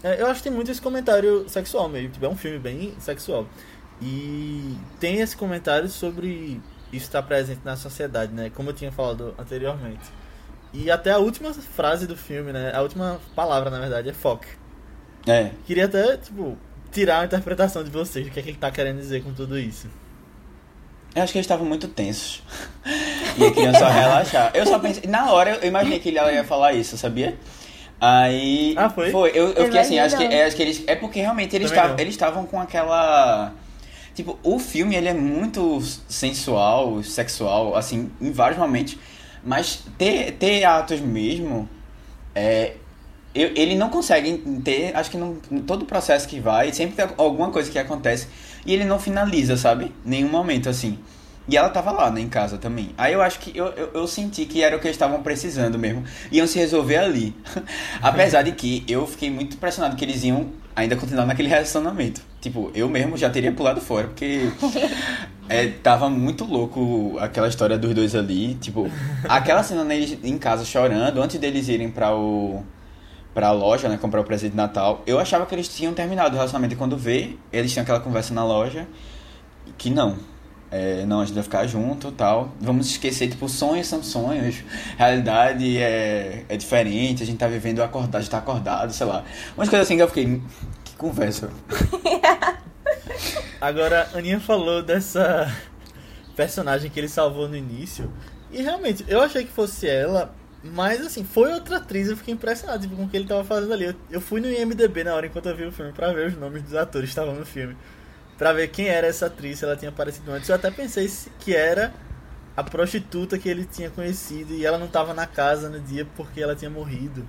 É, 0.01 0.21
eu 0.21 0.27
acho 0.27 0.35
que 0.35 0.43
tem 0.47 0.51
muito 0.55 0.71
esse 0.71 0.81
comentário 0.81 1.49
sexual 1.49 1.89
mesmo, 1.89 2.11
tipo, 2.11 2.25
é 2.25 2.29
um 2.29 2.37
filme 2.37 2.57
bem 2.57 2.93
sexual. 2.99 3.45
E 4.01 4.77
tem 4.97 5.19
esse 5.19 5.35
comentário 5.35 5.89
sobre 5.89 6.61
isso 6.93 7.07
está 7.07 7.21
presente 7.21 7.61
na 7.65 7.75
sociedade, 7.75 8.31
né? 8.31 8.49
Como 8.49 8.69
eu 8.69 8.73
tinha 8.73 8.91
falado 8.91 9.35
anteriormente. 9.37 10.05
E 10.71 10.89
até 10.89 11.11
a 11.11 11.17
última 11.17 11.53
frase 11.53 12.07
do 12.07 12.15
filme, 12.15 12.53
né? 12.53 12.71
A 12.73 12.81
última 12.81 13.19
palavra, 13.35 13.69
na 13.69 13.79
verdade, 13.79 14.09
é 14.09 14.13
fuck. 14.13 14.47
É. 15.27 15.51
Queria 15.65 15.85
até, 15.85 16.17
tipo, 16.17 16.57
tirar 16.91 17.21
a 17.21 17.25
interpretação 17.25 17.83
de 17.83 17.89
vocês, 17.89 18.27
o 18.27 18.31
que 18.31 18.39
é 18.39 18.43
que 18.43 18.49
ele 18.49 18.57
tá 18.57 18.71
querendo 18.71 18.97
dizer 18.97 19.23
com 19.23 19.33
tudo 19.33 19.57
isso. 19.59 19.87
Eu 21.15 21.23
acho 21.23 21.31
que 21.31 21.37
eles 21.37 21.45
estavam 21.45 21.65
muito 21.65 21.87
tensos. 21.87 22.43
e 23.37 23.43
eu 23.43 23.53
queria 23.53 23.73
só 23.73 23.87
relaxar. 23.87 24.51
Eu 24.53 24.65
só 24.65 24.77
pensei. 24.79 25.09
Na 25.09 25.31
hora 25.31 25.57
eu 25.61 25.67
imaginei 25.67 25.99
que 25.99 26.09
ele 26.09 26.19
ia 26.19 26.43
falar 26.43 26.73
isso, 26.73 26.97
sabia? 26.97 27.37
Aí. 27.99 28.75
Ah, 28.77 28.89
foi? 28.89 29.11
Foi. 29.11 29.29
Eu, 29.33 29.53
eu 29.53 29.65
fiquei 29.65 29.79
assim, 29.79 29.97
acho 29.97 30.15
que, 30.15 30.23
é, 30.23 30.45
acho 30.45 30.55
que 30.55 30.61
eles. 30.61 30.83
É 30.85 30.95
porque 30.95 31.19
realmente 31.19 31.55
eles 31.55 31.71
estavam 32.09 32.45
com 32.45 32.59
aquela 32.59 33.53
Tipo, 34.17 34.39
o 34.41 34.57
filme 34.57 34.95
ele 34.95 35.07
é 35.07 35.13
muito 35.13 35.79
sensual, 36.09 37.03
sexual, 37.03 37.75
assim, 37.75 38.09
em 38.19 38.31
vários 38.31 38.57
momentos. 38.57 38.97
Mas 39.43 39.83
ter, 39.95 40.31
ter 40.31 40.63
atos 40.63 40.99
mesmo, 40.99 41.69
é, 42.33 42.77
eu, 43.41 43.51
ele 43.55 43.75
não 43.75 43.89
consegue 43.89 44.37
ter, 44.63 44.95
acho 44.95 45.11
que 45.11 45.17
não, 45.17 45.35
todo 45.65 45.83
o 45.83 45.85
processo 45.85 46.27
que 46.27 46.39
vai, 46.39 46.73
sempre 46.73 46.95
tem 46.95 47.15
alguma 47.17 47.51
coisa 47.51 47.69
que 47.69 47.77
acontece 47.77 48.27
e 48.65 48.73
ele 48.73 48.83
não 48.83 48.99
finaliza, 48.99 49.55
sabe? 49.55 49.93
Nenhum 50.03 50.29
momento 50.29 50.69
assim. 50.69 50.99
E 51.49 51.55
ela 51.55 51.69
tava 51.69 51.91
lá, 51.91 52.11
né, 52.11 52.19
em 52.19 52.27
casa 52.27 52.57
também. 52.57 52.89
Aí 52.97 53.13
eu 53.13 53.21
acho 53.21 53.39
que 53.39 53.57
eu, 53.57 53.67
eu, 53.67 53.91
eu 53.93 54.07
senti 54.07 54.45
que 54.45 54.61
era 54.61 54.75
o 54.75 54.79
que 54.79 54.87
eles 54.87 54.95
estavam 54.95 55.23
precisando 55.23 55.79
mesmo. 55.79 56.03
Iam 56.29 56.45
se 56.45 56.59
resolver 56.59 56.97
ali. 56.97 57.33
Apesar 58.01 58.41
de 58.41 58.51
que 58.51 58.83
eu 58.87 59.07
fiquei 59.07 59.31
muito 59.31 59.55
impressionado 59.55 59.95
que 59.95 60.03
eles 60.03 60.23
iam 60.25 60.47
ainda 60.75 60.97
continuar 60.97 61.25
naquele 61.25 61.47
relacionamento. 61.47 62.21
Tipo, 62.41 62.69
eu 62.75 62.89
mesmo 62.89 63.15
já 63.15 63.29
teria 63.29 63.51
pulado 63.53 63.79
fora, 63.79 64.07
porque 64.07 64.51
é, 65.47 65.67
tava 65.67 66.09
muito 66.09 66.43
louco 66.43 67.17
aquela 67.19 67.47
história 67.47 67.77
dos 67.77 67.93
dois 67.95 68.13
ali. 68.13 68.55
Tipo, 68.55 68.91
aquela 69.23 69.63
cena 69.63 69.85
neles 69.85 70.19
em 70.21 70.37
casa 70.37 70.65
chorando, 70.65 71.21
antes 71.21 71.39
deles 71.39 71.69
irem 71.69 71.89
para 71.89 72.13
o 72.13 72.61
pra 73.37 73.51
loja, 73.51 73.87
né, 73.87 73.97
comprar 73.97 74.19
o 74.21 74.23
presente 74.23 74.53
de 74.53 74.57
Natal. 74.57 75.03
Eu 75.05 75.19
achava 75.19 75.45
que 75.45 75.53
eles 75.53 75.69
tinham 75.69 75.93
terminado 75.93 76.31
o 76.31 76.37
relacionamento 76.37 76.73
e 76.73 76.75
quando 76.75 76.97
vê, 76.97 77.37
eles 77.53 77.71
tinham 77.71 77.83
aquela 77.83 77.99
conversa 77.99 78.33
na 78.33 78.43
loja 78.43 78.87
que 79.77 79.91
não. 79.91 80.17
É, 80.71 81.05
não, 81.05 81.21
a 81.21 81.25
gente 81.25 81.35
vai 81.35 81.43
ficar 81.43 81.67
junto 81.67 82.11
tal. 82.11 82.51
Vamos 82.59 82.89
esquecer, 82.89 83.29
tipo, 83.29 83.47
sonhos 83.47 83.85
são 83.85 84.01
sonhos. 84.01 84.63
Realidade 84.97 85.77
é, 85.77 86.45
é 86.49 86.57
diferente, 86.57 87.21
a 87.21 87.27
gente 87.27 87.37
tá 87.37 87.47
vivendo 87.47 87.83
acordado, 87.83 88.15
a 88.15 88.21
gente 88.21 88.31
tá 88.31 88.39
acordado, 88.39 88.91
sei 88.91 89.05
lá. 89.05 89.23
Umas 89.55 89.69
coisas 89.69 89.85
assim 89.85 89.97
que 89.97 90.01
eu 90.01 90.07
fiquei. 90.07 90.41
Que 90.83 90.95
conversa. 90.95 91.51
Agora, 93.61 94.09
Aninha 94.15 94.39
falou 94.39 94.81
dessa 94.81 95.55
personagem 96.35 96.89
que 96.89 96.99
ele 96.99 97.07
salvou 97.07 97.47
no 97.47 97.55
início. 97.55 98.11
E 98.51 98.63
realmente, 98.63 99.05
eu 99.07 99.21
achei 99.21 99.45
que 99.45 99.51
fosse 99.51 99.87
ela, 99.87 100.33
mas 100.63 101.05
assim, 101.05 101.23
foi 101.23 101.53
outra 101.53 101.77
atriz, 101.77 102.09
eu 102.09 102.17
fiquei 102.17 102.33
impressionado 102.33 102.81
tipo, 102.81 102.95
com 102.95 103.03
o 103.03 103.09
que 103.09 103.15
ele 103.15 103.27
tava 103.27 103.43
fazendo 103.43 103.73
ali. 103.73 103.85
Eu, 103.85 103.95
eu 104.11 104.21
fui 104.21 104.41
no 104.41 104.49
IMDB 104.49 105.03
na 105.03 105.13
hora 105.13 105.27
enquanto 105.27 105.47
eu 105.47 105.55
vi 105.55 105.65
o 105.65 105.71
filme 105.71 105.91
pra 105.91 106.11
ver 106.11 106.27
os 106.27 106.37
nomes 106.37 106.63
dos 106.63 106.75
atores 106.75 107.09
que 107.09 107.11
estavam 107.11 107.35
no 107.35 107.45
filme 107.45 107.75
para 108.37 108.53
ver 108.53 108.67
quem 108.67 108.87
era 108.87 109.07
essa 109.07 109.25
atriz, 109.25 109.59
se 109.59 109.65
ela 109.65 109.75
tinha 109.75 109.89
aparecido 109.89 110.31
antes. 110.31 110.47
Eu 110.47 110.55
até 110.55 110.69
pensei 110.69 111.11
que 111.39 111.55
era 111.55 111.93
a 112.55 112.63
prostituta 112.63 113.37
que 113.37 113.49
ele 113.49 113.65
tinha 113.65 113.89
conhecido 113.89 114.53
e 114.53 114.65
ela 114.65 114.77
não 114.77 114.87
tava 114.87 115.13
na 115.13 115.25
casa 115.25 115.69
no 115.69 115.79
dia 115.79 116.07
porque 116.15 116.41
ela 116.41 116.55
tinha 116.55 116.69
morrido. 116.69 117.27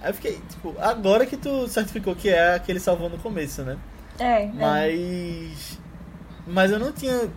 Aí 0.00 0.10
eu 0.10 0.14
fiquei, 0.14 0.40
tipo, 0.48 0.74
agora 0.78 1.26
que 1.26 1.36
tu 1.36 1.66
certificou 1.68 2.14
que 2.14 2.28
é 2.28 2.54
a 2.54 2.58
que 2.58 2.70
ele 2.70 2.80
salvou 2.80 3.08
no 3.08 3.18
começo, 3.18 3.62
né? 3.62 3.76
É. 4.18 4.44
é. 4.44 4.52
Mas. 4.52 5.78
É. 5.84 5.88
Mas 6.46 6.70
eu 6.70 6.78
não 6.78 6.92
tinha 6.92 7.28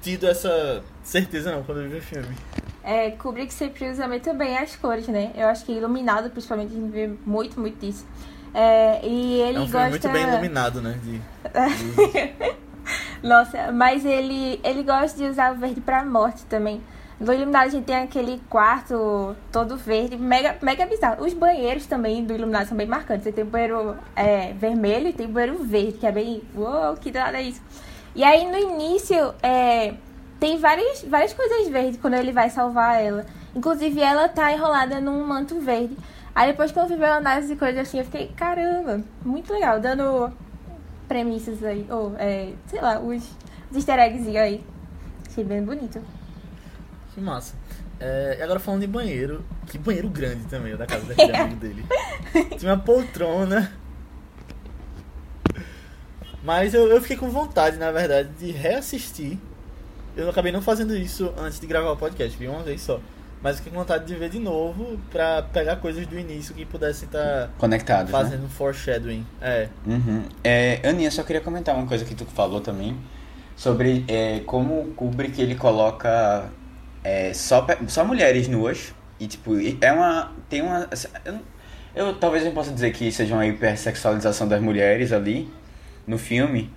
tido 0.00 0.26
essa 0.26 0.82
certeza 1.02 1.52
não 1.52 1.62
quando 1.62 1.82
eu 1.82 1.90
vi 1.90 1.98
o 1.98 2.02
filme. 2.02 2.34
É, 2.82 3.10
Kubrick 3.10 3.52
sempre 3.52 3.90
usa 3.90 4.08
muito 4.08 4.32
bem 4.34 4.56
as 4.56 4.74
cores, 4.76 5.06
né? 5.08 5.32
Eu 5.34 5.48
acho 5.48 5.64
que 5.64 5.72
iluminado, 5.72 6.30
principalmente, 6.30 6.72
a 6.72 6.80
gente 6.80 6.90
vê 6.90 7.10
muito, 7.26 7.60
muito 7.60 7.78
disso. 7.78 8.06
É, 8.54 9.00
e 9.06 9.40
ele 9.40 9.58
é 9.58 9.60
um 9.60 9.70
gosta... 9.70 9.90
muito 9.90 10.08
bem 10.08 10.22
iluminado, 10.22 10.80
né? 10.80 10.98
De... 11.02 11.20
Nossa, 13.26 13.70
mas 13.70 14.04
ele, 14.04 14.60
ele 14.64 14.82
gosta 14.82 15.16
de 15.16 15.28
usar 15.28 15.52
o 15.52 15.58
verde 15.58 15.80
pra 15.80 16.04
morte 16.04 16.44
também. 16.46 16.80
No 17.20 17.34
Iluminado 17.34 17.66
a 17.66 17.68
gente 17.68 17.84
tem 17.84 17.96
aquele 17.96 18.40
quarto 18.48 19.36
todo 19.52 19.76
verde, 19.76 20.16
mega, 20.16 20.56
mega 20.62 20.86
bizarro. 20.86 21.22
Os 21.22 21.34
banheiros 21.34 21.84
também 21.84 22.24
do 22.24 22.32
Iluminado 22.32 22.68
são 22.68 22.76
bem 22.76 22.86
marcantes. 22.86 23.24
Você 23.24 23.32
tem 23.32 23.44
banheiro 23.44 23.94
é, 24.16 24.54
vermelho 24.54 25.08
e 25.08 25.12
tem 25.12 25.28
banheiro 25.28 25.62
verde, 25.62 25.98
que 25.98 26.06
é 26.06 26.12
bem. 26.12 26.42
Uou, 26.54 26.96
que 26.96 27.12
nada 27.12 27.38
é 27.38 27.42
isso. 27.42 27.60
E 28.14 28.24
aí 28.24 28.50
no 28.50 28.56
início 28.56 29.34
é, 29.42 29.94
tem 30.40 30.58
várias, 30.58 31.02
várias 31.02 31.34
coisas 31.34 31.68
verdes 31.68 32.00
quando 32.00 32.14
ele 32.14 32.32
vai 32.32 32.48
salvar 32.48 33.00
ela. 33.00 33.26
Inclusive 33.54 34.00
ela 34.00 34.26
tá 34.26 34.50
enrolada 34.50 34.98
num 34.98 35.24
manto 35.26 35.60
verde. 35.60 35.96
Aí 36.34 36.50
depois 36.50 36.72
que 36.72 36.78
eu 36.78 36.86
vi 36.86 36.94
uma 36.94 37.16
análise 37.16 37.48
de 37.48 37.56
coisas 37.56 37.80
assim, 37.80 37.98
eu 37.98 38.04
fiquei, 38.04 38.28
caramba, 38.28 39.02
muito 39.22 39.52
legal, 39.52 39.78
dando 39.78 40.32
premissas 41.06 41.62
aí, 41.62 41.86
ou 41.90 42.14
é, 42.18 42.52
sei 42.68 42.80
lá, 42.80 42.98
os, 42.98 43.22
os 43.70 43.76
easter 43.76 43.98
eggs 43.98 44.36
aí. 44.36 44.64
Achei 45.28 45.44
bem 45.44 45.62
bonito. 45.62 46.00
Que 47.12 47.20
massa. 47.20 47.54
É, 47.98 48.36
e 48.38 48.42
agora 48.42 48.58
falando 48.58 48.80
de 48.80 48.86
banheiro, 48.86 49.44
que 49.66 49.76
banheiro 49.76 50.08
grande 50.08 50.44
também, 50.44 50.72
o 50.72 50.78
da 50.78 50.86
casa 50.86 51.04
daquele 51.04 51.36
amigo 51.36 51.60
dele. 51.60 51.84
Tinha 52.58 52.72
uma 52.72 52.82
poltrona. 52.82 53.70
Mas 56.42 56.72
eu, 56.72 56.88
eu 56.88 57.02
fiquei 57.02 57.18
com 57.18 57.28
vontade, 57.28 57.76
na 57.76 57.92
verdade, 57.92 58.30
de 58.38 58.50
reassistir. 58.50 59.38
Eu 60.20 60.30
acabei 60.30 60.52
não 60.52 60.62
fazendo 60.62 60.96
isso 60.96 61.32
antes 61.38 61.58
de 61.58 61.66
gravar 61.66 61.92
o 61.92 61.96
podcast, 61.96 62.36
vi 62.36 62.46
uma 62.46 62.62
vez 62.62 62.82
só. 62.82 63.00
Mas 63.42 63.52
eu 63.52 63.56
fiquei 63.58 63.72
com 63.72 63.78
vontade 63.78 64.04
de 64.04 64.14
ver 64.14 64.28
de 64.28 64.38
novo 64.38 65.00
pra 65.10 65.42
pegar 65.42 65.76
coisas 65.76 66.06
do 66.06 66.18
início 66.18 66.54
que 66.54 66.64
pudessem 66.66 67.06
estar 67.06 67.48
Conectados, 67.56 68.12
né? 68.12 68.18
fazendo 68.18 68.48
foreshadowing. 68.48 69.26
É. 69.40 69.68
Uhum. 69.86 70.24
É, 70.44 70.80
Aninha, 70.86 71.10
só 71.10 71.22
queria 71.22 71.40
comentar 71.40 71.74
uma 71.74 71.86
coisa 71.86 72.04
que 72.04 72.14
tu 72.14 72.26
falou 72.26 72.60
também 72.60 72.98
sobre 73.56 74.04
é, 74.08 74.40
como 74.40 74.80
o 74.80 74.94
Kubrick 74.94 75.40
ele 75.40 75.54
coloca 75.54 76.50
é, 77.02 77.32
só, 77.32 77.66
só 77.88 78.04
mulheres 78.04 78.46
nuas 78.48 78.94
e 79.18 79.26
tipo 79.26 79.52
é 79.80 79.92
uma 79.92 80.32
tem 80.48 80.62
uma 80.62 80.88
eu, 81.24 81.40
eu 81.94 82.14
talvez 82.14 82.44
eu 82.44 82.52
possa 82.52 82.72
dizer 82.72 82.90
que 82.92 83.10
seja 83.12 83.34
uma 83.34 83.46
hipersexualização 83.46 84.48
das 84.48 84.62
mulheres 84.62 85.12
ali 85.12 85.50
no 86.06 86.16
filme 86.18 86.70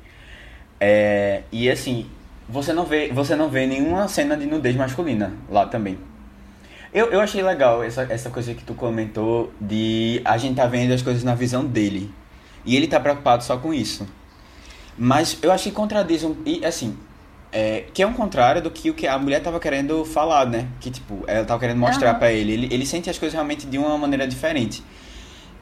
É, 0.80 1.44
e 1.52 1.70
assim 1.70 2.06
você 2.48 2.74
não 2.74 2.86
vê 2.86 3.10
você 3.14 3.36
não 3.36 3.50
vê 3.50 3.66
nenhuma 3.66 4.08
cena 4.08 4.36
de 4.38 4.46
nudez 4.46 4.76
masculina 4.76 5.34
lá 5.50 5.66
também 5.66 5.98
eu, 6.94 7.08
eu 7.08 7.20
achei 7.22 7.42
legal 7.42 7.84
essa, 7.84 8.04
essa 8.04 8.30
coisa 8.30 8.54
que 8.54 8.64
tu 8.64 8.76
comentou 8.76 9.52
de 9.60 10.22
a 10.24 10.38
gente 10.38 10.56
tá 10.58 10.68
vendo 10.68 10.94
as 10.94 11.02
coisas 11.02 11.24
na 11.24 11.34
visão 11.34 11.66
dele. 11.66 12.14
E 12.64 12.76
ele 12.76 12.86
tá 12.88 13.00
preocupado 13.00 13.44
só 13.44 13.58
com 13.58 13.74
isso. 13.74 14.08
Mas 14.96 15.40
eu 15.42 15.52
achei 15.52 15.72
que 15.72 15.76
contradiz 15.76 16.24
um. 16.24 16.36
E 16.46 16.64
assim. 16.64 16.96
é, 17.52 17.86
que 17.92 18.04
é 18.04 18.06
um 18.06 18.14
contrário 18.14 18.62
do 18.62 18.70
que 18.70 18.92
o 18.92 18.94
que 18.94 19.08
a 19.08 19.18
mulher 19.18 19.42
tava 19.42 19.60
querendo 19.60 20.06
falar, 20.06 20.46
né? 20.46 20.68
Que 20.80 20.92
tipo, 20.92 21.24
ela 21.26 21.44
tava 21.44 21.60
querendo 21.60 21.80
mostrar 21.80 22.12
Aham. 22.12 22.20
pra 22.20 22.32
ele. 22.32 22.52
ele. 22.54 22.70
Ele 22.72 22.86
sente 22.86 23.10
as 23.10 23.18
coisas 23.18 23.34
realmente 23.34 23.66
de 23.66 23.80
uma 23.80 23.98
maneira 23.98 24.28
diferente. 24.28 24.84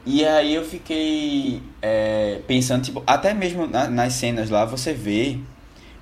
E 0.04 0.26
aí 0.26 0.54
eu 0.54 0.64
fiquei 0.66 1.62
é, 1.80 2.40
pensando, 2.46 2.82
tipo, 2.84 3.02
até 3.06 3.32
mesmo 3.32 3.66
na- 3.66 3.88
nas 3.88 4.12
cenas 4.12 4.50
lá 4.50 4.66
você 4.66 4.92
vê 4.92 5.38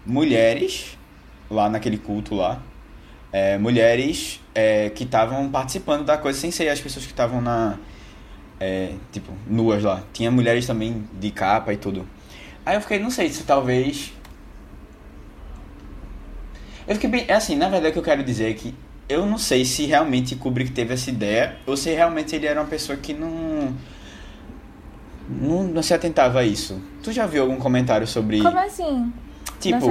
mulheres 0.07 0.99
lá 1.51 1.69
naquele 1.69 1.99
culto 1.99 2.35
lá. 2.35 2.63
é, 3.33 3.59
mulheres 3.59 4.41
é, 4.55 4.91
que 4.91 5.05
estavam 5.05 5.49
participando 5.51 6.05
da 6.05 6.19
coisa 6.19 6.39
sem 6.39 6.51
ser 6.51 6.69
as 6.69 6.81
pessoas 6.81 7.07
que 7.07 7.13
estavam 7.13 7.41
na. 7.41 7.79
é, 8.59 8.93
tipo, 9.13 9.33
nuas 9.47 9.83
lá. 9.83 10.03
Tinha 10.13 10.31
mulheres 10.31 10.67
também 10.67 11.05
de 11.19 11.31
capa 11.31 11.73
e 11.73 11.77
tudo. 11.77 12.07
Aí 12.65 12.77
eu 12.77 12.81
fiquei, 12.81 12.99
não 12.99 13.11
sei 13.11 13.29
se 13.31 13.45
talvez. 13.45 14.13
Eu 16.87 16.95
fiquei 16.95 17.11
bem. 17.11 17.25
É 17.29 17.35
assim, 17.35 17.57
na 17.57 17.69
verdade 17.69 17.91
o 17.91 17.93
que 17.93 17.99
eu 17.99 18.03
quero 18.03 18.25
dizer 18.25 18.51
é 18.51 18.55
que 18.55 18.75
eu 19.09 19.27
não 19.27 19.39
sei 19.39 19.65
se 19.65 19.87
realmente 19.87 20.37
Kubrick 20.37 20.73
teve 20.73 20.95
essa 20.95 21.11
ideia 21.11 21.57
ou 21.67 21.77
se 21.77 21.91
realmente 21.91 22.35
ele 22.35 22.47
era 22.47 22.61
uma 22.61 22.69
pessoa 22.69 22.99
que 22.99 23.13
não. 23.13 23.75
Não, 25.29 25.63
não 25.63 25.83
se 25.83 25.95
atentava 25.95 26.41
a 26.41 26.45
isso. 26.45 26.83
Tu 27.03 27.13
já 27.13 27.27
viu 27.27 27.43
algum 27.43 27.57
comentário 27.57 28.07
sobre. 28.07 28.43
Como 28.43 28.59
assim? 28.59 29.13
Tipo, 29.61 29.87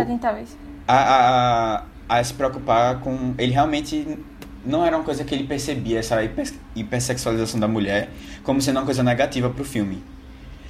a, 0.88 1.84
a, 2.10 2.18
a 2.18 2.24
se 2.24 2.34
preocupar 2.34 3.00
com. 3.00 3.36
Ele 3.38 3.52
realmente 3.52 4.18
não 4.66 4.84
era 4.84 4.98
uma 4.98 5.04
coisa 5.04 5.24
que 5.24 5.34
ele 5.36 5.44
percebia, 5.46 6.00
essa 6.00 6.22
hiper, 6.24 6.52
hipersexualização 6.76 7.60
da 7.60 7.68
mulher, 7.68 8.10
como 8.44 8.60
sendo 8.62 8.78
uma 8.78 8.86
coisa 8.86 9.04
negativa 9.04 9.50
pro 9.50 9.64
filme. 9.64 10.04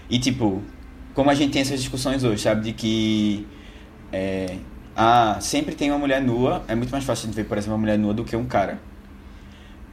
E 0.10 0.20
tipo, 0.20 0.62
como 1.14 1.30
a 1.30 1.34
gente 1.34 1.54
tem 1.54 1.62
essas 1.62 1.80
discussões 1.80 2.24
hoje, 2.24 2.42
sabe? 2.42 2.62
De 2.62 2.74
que. 2.74 3.48
É, 4.12 4.58
ah, 4.96 5.38
sempre 5.40 5.76
tem 5.76 5.90
uma 5.90 6.00
mulher 6.00 6.22
nua, 6.22 6.64
é 6.68 6.76
muito 6.76 6.92
mais 6.92 7.06
fácil 7.06 7.30
de 7.30 7.36
ver, 7.36 7.46
por 7.46 7.58
exemplo, 7.58 7.74
uma 7.76 7.80
mulher 7.80 7.98
nua 7.98 8.14
do 8.14 8.26
que 8.26 8.36
um 8.36 8.46
cara. 8.46 8.80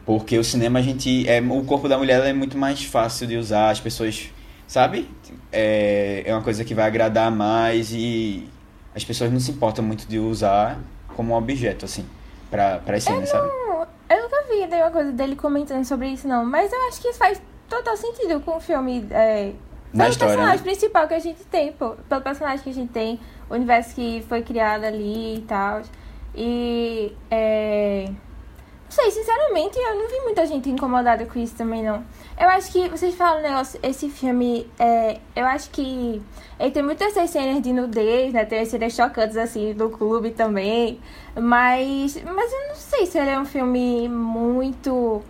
Porque 0.05 0.37
o 0.37 0.43
cinema 0.45 0.81
a 0.81 0.83
gente. 0.83 1.29
É, 1.29 1.41
o 1.41 1.63
corpo 1.65 1.89
da 1.89 1.97
mulher 1.97 2.25
é 2.25 2.33
muito 2.33 2.59
mais 2.59 2.83
fácil 2.83 3.27
de 3.29 3.37
usar, 3.37 3.71
as 3.71 3.79
pessoas. 3.79 4.31
Sabe? 4.67 5.09
É, 5.53 6.25
é 6.27 6.35
uma 6.35 6.43
coisa 6.43 6.65
que 6.65 6.75
vai 6.75 6.87
agradar 6.87 7.31
mais 7.31 7.93
e 7.93 8.49
as 8.97 9.05
pessoas 9.05 9.31
não 9.31 9.39
se 9.39 9.51
importam 9.51 9.85
muito 9.85 10.09
de 10.09 10.19
usar 10.19 10.79
como 11.15 11.35
um 11.35 11.37
objeto, 11.37 11.85
assim, 11.85 12.09
pra, 12.51 12.79
pra 12.79 12.99
cena, 12.99 13.27
sabe? 13.27 13.47
Não, 13.47 13.87
eu 14.09 14.23
nunca 14.23 14.45
vi 14.51 14.67
nenhuma 14.67 14.91
coisa 14.91 15.13
dele 15.13 15.37
comentando 15.37 15.85
sobre 15.85 16.09
isso, 16.09 16.27
não. 16.27 16.47
Mas 16.47 16.73
eu 16.73 16.89
acho 16.89 17.03
que 17.03 17.09
isso 17.09 17.19
faz 17.19 17.41
total 17.69 17.95
sentido 17.95 18.41
com 18.41 18.57
o 18.57 18.61
filme. 18.61 19.07
É, 19.11 19.53
pelo 19.93 20.09
história, 20.09 20.35
personagem 20.35 20.57
né? 20.57 20.63
principal 20.63 21.07
que 21.07 21.15
a 21.15 21.19
gente 21.19 21.45
tem, 21.45 21.73
pô. 21.73 21.91
Pelo 22.09 22.23
personagem 22.23 22.65
que 22.65 22.71
a 22.71 22.73
gente 22.73 22.91
tem, 22.91 23.21
o 23.51 23.55
universo 23.55 23.95
que 23.95 24.25
foi 24.29 24.43
criado 24.43 24.85
ali 24.85 25.37
e 25.37 25.41
tal. 25.43 25.83
E. 26.35 27.15
É... 27.31 28.07
Não 28.09 28.91
sei, 28.91 29.11
sinceramente, 29.11 29.77
eu 29.79 29.95
não 29.97 30.09
vi 30.09 30.21
muita 30.21 30.47
gente 30.47 30.71
incomodada 30.71 31.27
com 31.27 31.39
isso 31.39 31.55
também, 31.55 31.83
não. 31.83 32.03
Eu 32.39 32.49
acho 32.51 32.71
que, 32.71 32.89
vocês 32.91 33.15
falam 33.15 33.39
um 33.41 33.43
negócio, 33.43 33.81
esse 33.83 34.11
filme, 34.11 34.69
é, 34.79 35.19
eu 35.35 35.47
acho 35.47 35.71
que 35.71 36.21
ele 36.61 36.71
tem 36.71 36.83
muitas 36.83 37.17
essas 37.17 37.31
cenas 37.31 37.63
de 37.63 37.73
nudez, 37.73 38.33
né? 38.33 38.45
Tem 38.45 38.61
as 38.61 38.69
cenas 38.69 38.93
chocantes, 38.93 39.37
assim, 39.39 39.73
do 39.73 39.89
clube 39.89 40.31
também. 40.33 41.01
Mas, 41.35 42.23
mas 42.25 42.53
eu 42.53 42.69
não 42.69 42.75
sei 42.75 43.07
se 43.07 43.19
ele 43.19 43.31
é 43.31 43.39
um 43.41 43.47
filme 43.47 44.07
muito... 44.09 45.23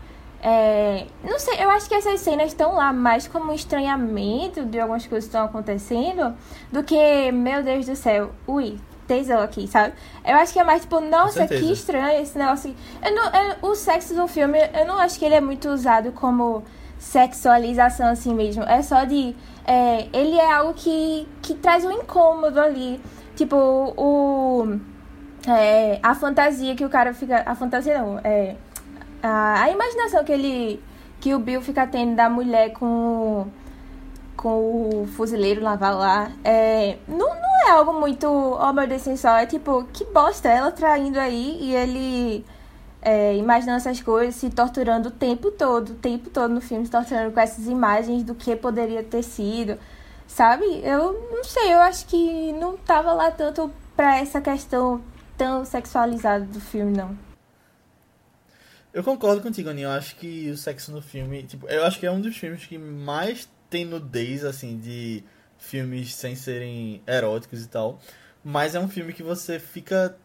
é, 0.42 1.06
não 1.22 1.38
sei, 1.38 1.62
eu 1.62 1.70
acho 1.70 1.88
que 1.88 1.94
essas 1.94 2.18
cenas 2.20 2.48
estão 2.48 2.74
lá 2.74 2.92
mais 2.92 3.28
como 3.28 3.52
um 3.52 3.54
estranhamento 3.54 4.64
de 4.64 4.80
algumas 4.80 5.06
coisas 5.06 5.24
que 5.28 5.36
estão 5.36 5.44
acontecendo 5.46 6.34
do 6.72 6.82
que, 6.82 7.30
meu 7.30 7.62
Deus 7.62 7.86
do 7.86 7.94
céu, 7.94 8.32
ui, 8.48 8.78
tesão 9.06 9.40
aqui, 9.42 9.68
sabe? 9.68 9.94
Eu 10.24 10.34
acho 10.36 10.52
que 10.52 10.58
é 10.58 10.64
mais 10.64 10.82
tipo, 10.82 10.98
nossa, 11.00 11.46
que 11.46 11.72
estranho 11.72 12.20
esse 12.20 12.36
negócio. 12.36 12.74
Eu 13.04 13.14
não, 13.14 13.24
eu- 13.32 13.56
o 13.70 13.74
sexo 13.76 14.12
do 14.14 14.26
filme, 14.26 14.58
eu 14.74 14.84
não 14.86 14.98
acho 14.98 15.16
que 15.20 15.24
ele 15.24 15.36
é 15.36 15.40
muito 15.40 15.68
usado 15.68 16.10
como 16.10 16.64
sexualização 17.06 18.08
assim 18.08 18.34
mesmo. 18.34 18.62
É 18.64 18.82
só 18.82 19.04
de. 19.04 19.34
é, 19.64 20.08
ele 20.12 20.36
é 20.36 20.52
algo 20.52 20.74
que, 20.74 21.26
que 21.40 21.54
traz 21.54 21.84
um 21.84 21.92
incômodo 21.92 22.60
ali. 22.60 23.00
Tipo, 23.36 23.56
o. 23.96 24.78
é, 25.48 25.98
a 26.02 26.14
fantasia 26.14 26.74
que 26.74 26.84
o 26.84 26.90
cara 26.90 27.14
fica. 27.14 27.42
A 27.46 27.54
fantasia 27.54 27.98
não, 27.98 28.18
é. 28.24 28.56
A, 29.22 29.62
a 29.62 29.70
imaginação 29.70 30.24
que 30.24 30.32
ele. 30.32 30.82
Que 31.20 31.34
o 31.34 31.38
Bill 31.38 31.62
fica 31.62 31.86
tendo 31.86 32.16
da 32.16 32.28
mulher 32.28 32.72
com. 32.72 33.46
Com 34.36 35.02
o 35.02 35.06
fuzileiro 35.16 35.62
naval 35.62 35.98
lá. 35.98 36.30
É, 36.44 36.98
não, 37.08 37.18
não 37.18 37.68
é 37.68 37.70
algo 37.70 37.92
muito. 37.94 38.26
Oh 38.28 38.72
meu 38.72 38.86
Deus, 38.86 39.02
sensual. 39.02 39.36
É 39.36 39.46
tipo, 39.46 39.84
que 39.92 40.04
bosta. 40.06 40.48
Ela 40.48 40.72
traindo 40.72 41.18
aí 41.20 41.58
e 41.60 41.74
ele. 41.74 42.44
É, 43.06 43.36
imaginando 43.36 43.76
essas 43.76 44.00
coisas, 44.00 44.34
se 44.34 44.50
torturando 44.50 45.10
o 45.10 45.12
tempo 45.12 45.52
todo, 45.52 45.90
o 45.90 45.94
tempo 45.94 46.28
todo 46.28 46.52
no 46.52 46.60
filme, 46.60 46.84
se 46.84 46.90
torturando 46.90 47.30
com 47.30 47.38
essas 47.38 47.68
imagens 47.68 48.24
do 48.24 48.34
que 48.34 48.56
poderia 48.56 49.00
ter 49.00 49.22
sido, 49.22 49.78
sabe? 50.26 50.64
Eu 50.82 51.12
não 51.30 51.44
sei, 51.44 51.72
eu 51.72 51.78
acho 51.78 52.04
que 52.06 52.52
não 52.54 52.76
tava 52.76 53.12
lá 53.12 53.30
tanto 53.30 53.70
pra 53.94 54.18
essa 54.18 54.40
questão 54.40 55.00
tão 55.38 55.64
sexualizada 55.64 56.44
do 56.46 56.60
filme, 56.60 56.96
não. 56.96 57.16
Eu 58.92 59.04
concordo 59.04 59.40
contigo, 59.40 59.70
Aninha. 59.70 59.86
Eu 59.86 59.92
acho 59.92 60.16
que 60.16 60.50
o 60.50 60.56
sexo 60.56 60.90
no 60.90 61.00
filme. 61.00 61.44
Tipo, 61.44 61.68
eu 61.68 61.84
acho 61.84 62.00
que 62.00 62.06
é 62.06 62.10
um 62.10 62.20
dos 62.20 62.36
filmes 62.36 62.66
que 62.66 62.76
mais 62.76 63.48
tem 63.70 63.84
nudez, 63.84 64.42
assim, 64.42 64.78
de 64.78 65.22
filmes 65.58 66.12
sem 66.12 66.34
serem 66.34 67.02
eróticos 67.06 67.62
e 67.62 67.68
tal. 67.68 68.00
Mas 68.42 68.74
é 68.74 68.80
um 68.80 68.88
filme 68.88 69.12
que 69.12 69.22
você 69.22 69.60
fica 69.60 70.16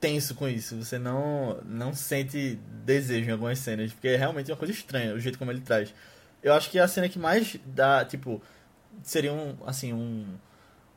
tenso 0.00 0.34
com 0.34 0.48
isso. 0.48 0.76
Você 0.76 0.98
não, 0.98 1.60
não 1.64 1.94
sente 1.94 2.58
desejo 2.84 3.28
em 3.28 3.32
algumas 3.32 3.58
cenas. 3.58 3.92
Porque 3.92 4.08
é 4.08 4.16
realmente 4.16 4.50
uma 4.50 4.56
coisa 4.56 4.72
estranha 4.72 5.14
o 5.14 5.20
jeito 5.20 5.38
como 5.38 5.50
ele 5.50 5.60
traz. 5.60 5.94
Eu 6.42 6.52
acho 6.52 6.70
que 6.70 6.78
a 6.78 6.86
cena 6.86 7.08
que 7.08 7.18
mais 7.18 7.56
dá, 7.66 8.04
tipo, 8.04 8.40
seria 9.02 9.32
um, 9.32 9.56
assim, 9.66 9.92
um, 9.92 10.26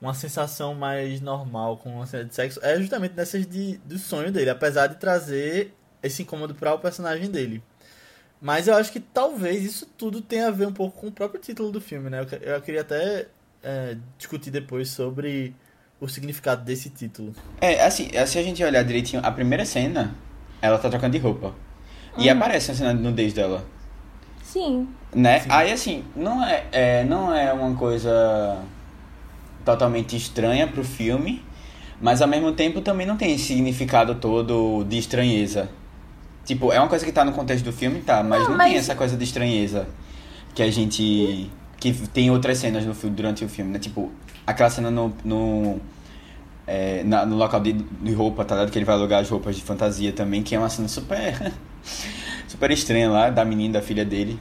uma 0.02 0.14
sensação 0.14 0.74
mais 0.76 1.22
normal 1.22 1.78
com 1.78 1.96
uma 1.96 2.06
cena 2.06 2.26
de 2.26 2.36
sexo 2.36 2.60
é 2.64 2.78
justamente 2.78 3.16
nessas 3.16 3.46
de, 3.46 3.78
do 3.80 3.98
sonho 3.98 4.32
dele, 4.32 4.50
apesar 4.50 4.88
de 4.88 4.96
trazer 4.96 5.74
esse 6.04 6.22
incômodo 6.24 6.56
para 6.56 6.74
o 6.74 6.80
personagem 6.80 7.30
dele. 7.30 7.64
Mas 8.42 8.68
eu 8.68 8.76
acho 8.76 8.92
que 8.92 9.00
talvez 9.00 9.64
isso 9.64 9.86
tudo 9.98 10.22
tenha 10.22 10.48
a 10.48 10.52
ver 10.52 10.68
um 10.68 10.74
pouco 10.74 11.00
com 11.02 11.08
o 11.08 11.12
próprio 11.12 11.42
título 11.42 11.72
do 11.72 11.82
filme, 11.82 12.10
né? 12.10 12.22
Eu, 12.22 12.54
eu 12.54 12.62
queria 12.62 12.82
até 12.82 13.28
é, 13.62 13.98
discutir 14.18 14.50
depois 14.50 14.90
sobre 14.90 15.54
o 16.00 16.08
significado 16.08 16.64
desse 16.64 16.90
título. 16.90 17.34
É, 17.60 17.84
assim, 17.84 18.10
se 18.26 18.38
a 18.40 18.44
gente 18.44 18.64
olhar 18.64 18.84
direitinho, 18.84 19.22
a 19.26 19.32
primeira 19.32 19.66
cena, 19.66 20.16
ela 20.62 20.78
tá 20.78 20.90
trocando 20.90 21.14
de 21.14 21.20
roupa. 21.20 21.54
E 22.18 22.28
Hum. 22.30 22.32
aparece 22.34 22.72
a 22.72 22.74
cena 22.76 22.94
de 22.94 23.02
nudez 23.02 23.34
dela. 23.34 23.66
Sim. 24.44 24.88
Né? 25.14 25.42
Sim. 25.42 25.50
Aí 25.52 25.72
assim, 25.72 26.04
não 26.16 26.44
é, 26.44 26.64
é, 26.72 27.04
não 27.04 27.34
é 27.34 27.52
uma 27.54 27.76
coisa 27.76 28.58
totalmente 29.66 30.16
estranha 30.16 30.68
pro 30.68 30.84
filme, 30.84 31.44
mas 32.02 32.22
ao 32.22 32.28
mesmo 32.28 32.52
tempo 32.54 32.82
também 32.82 33.06
não 33.06 33.18
tem 33.18 33.34
esse 33.34 33.46
significado 33.46 34.16
todo 34.16 34.84
de 34.86 34.98
estranheza. 34.98 35.70
Tipo, 36.46 36.72
é 36.72 36.80
uma 36.80 36.88
coisa 36.88 37.06
que 37.06 37.12
tá 37.12 37.24
no 37.24 37.32
contexto 37.34 37.66
do 37.66 37.72
filme, 37.74 38.02
tá, 38.02 38.24
mas 38.24 38.42
Não, 38.44 38.52
não, 38.52 38.58
mas- 38.58 38.70
tem 38.70 38.78
essa 38.80 38.96
coisa 38.96 39.16
de 39.16 39.24
estranheza 39.24 39.88
que 40.56 40.64
a 40.64 40.72
gente. 40.72 41.50
Que 41.80 41.94
tem 42.10 42.30
outras 42.32 42.58
cenas 42.58 42.86
no 42.86 42.94
filme, 42.94 43.16
durante 43.16 43.44
o 43.46 43.50
filme, 43.50 43.72
né? 43.72 43.80
Tipo, 43.80 44.12
aquela 44.46 44.70
cena 44.70 44.92
no. 44.92 45.14
no 45.24 45.80
é, 46.68 47.04
na- 47.04 47.26
no 47.26 47.36
local 47.36 47.60
de, 47.62 47.74
de 47.74 48.14
roupa, 48.14 48.46
tá 48.46 48.56
ligado? 48.56 48.72
Que 48.72 48.78
ele 48.78 48.86
vai 48.86 48.96
alugar 48.96 49.22
as 49.22 49.30
roupas 49.30 49.56
de 49.56 49.62
fantasia 49.64 50.12
também, 50.14 50.44
que 50.44 50.54
é 50.56 50.60
uma 50.60 50.70
cena 50.70 50.88
super. 50.88 51.52
super 52.48 52.72
estranha 52.72 53.10
lá, 53.10 53.30
da 53.30 53.44
menina, 53.46 53.74
da 53.76 53.82
filha 53.82 54.06
dele. 54.06 54.40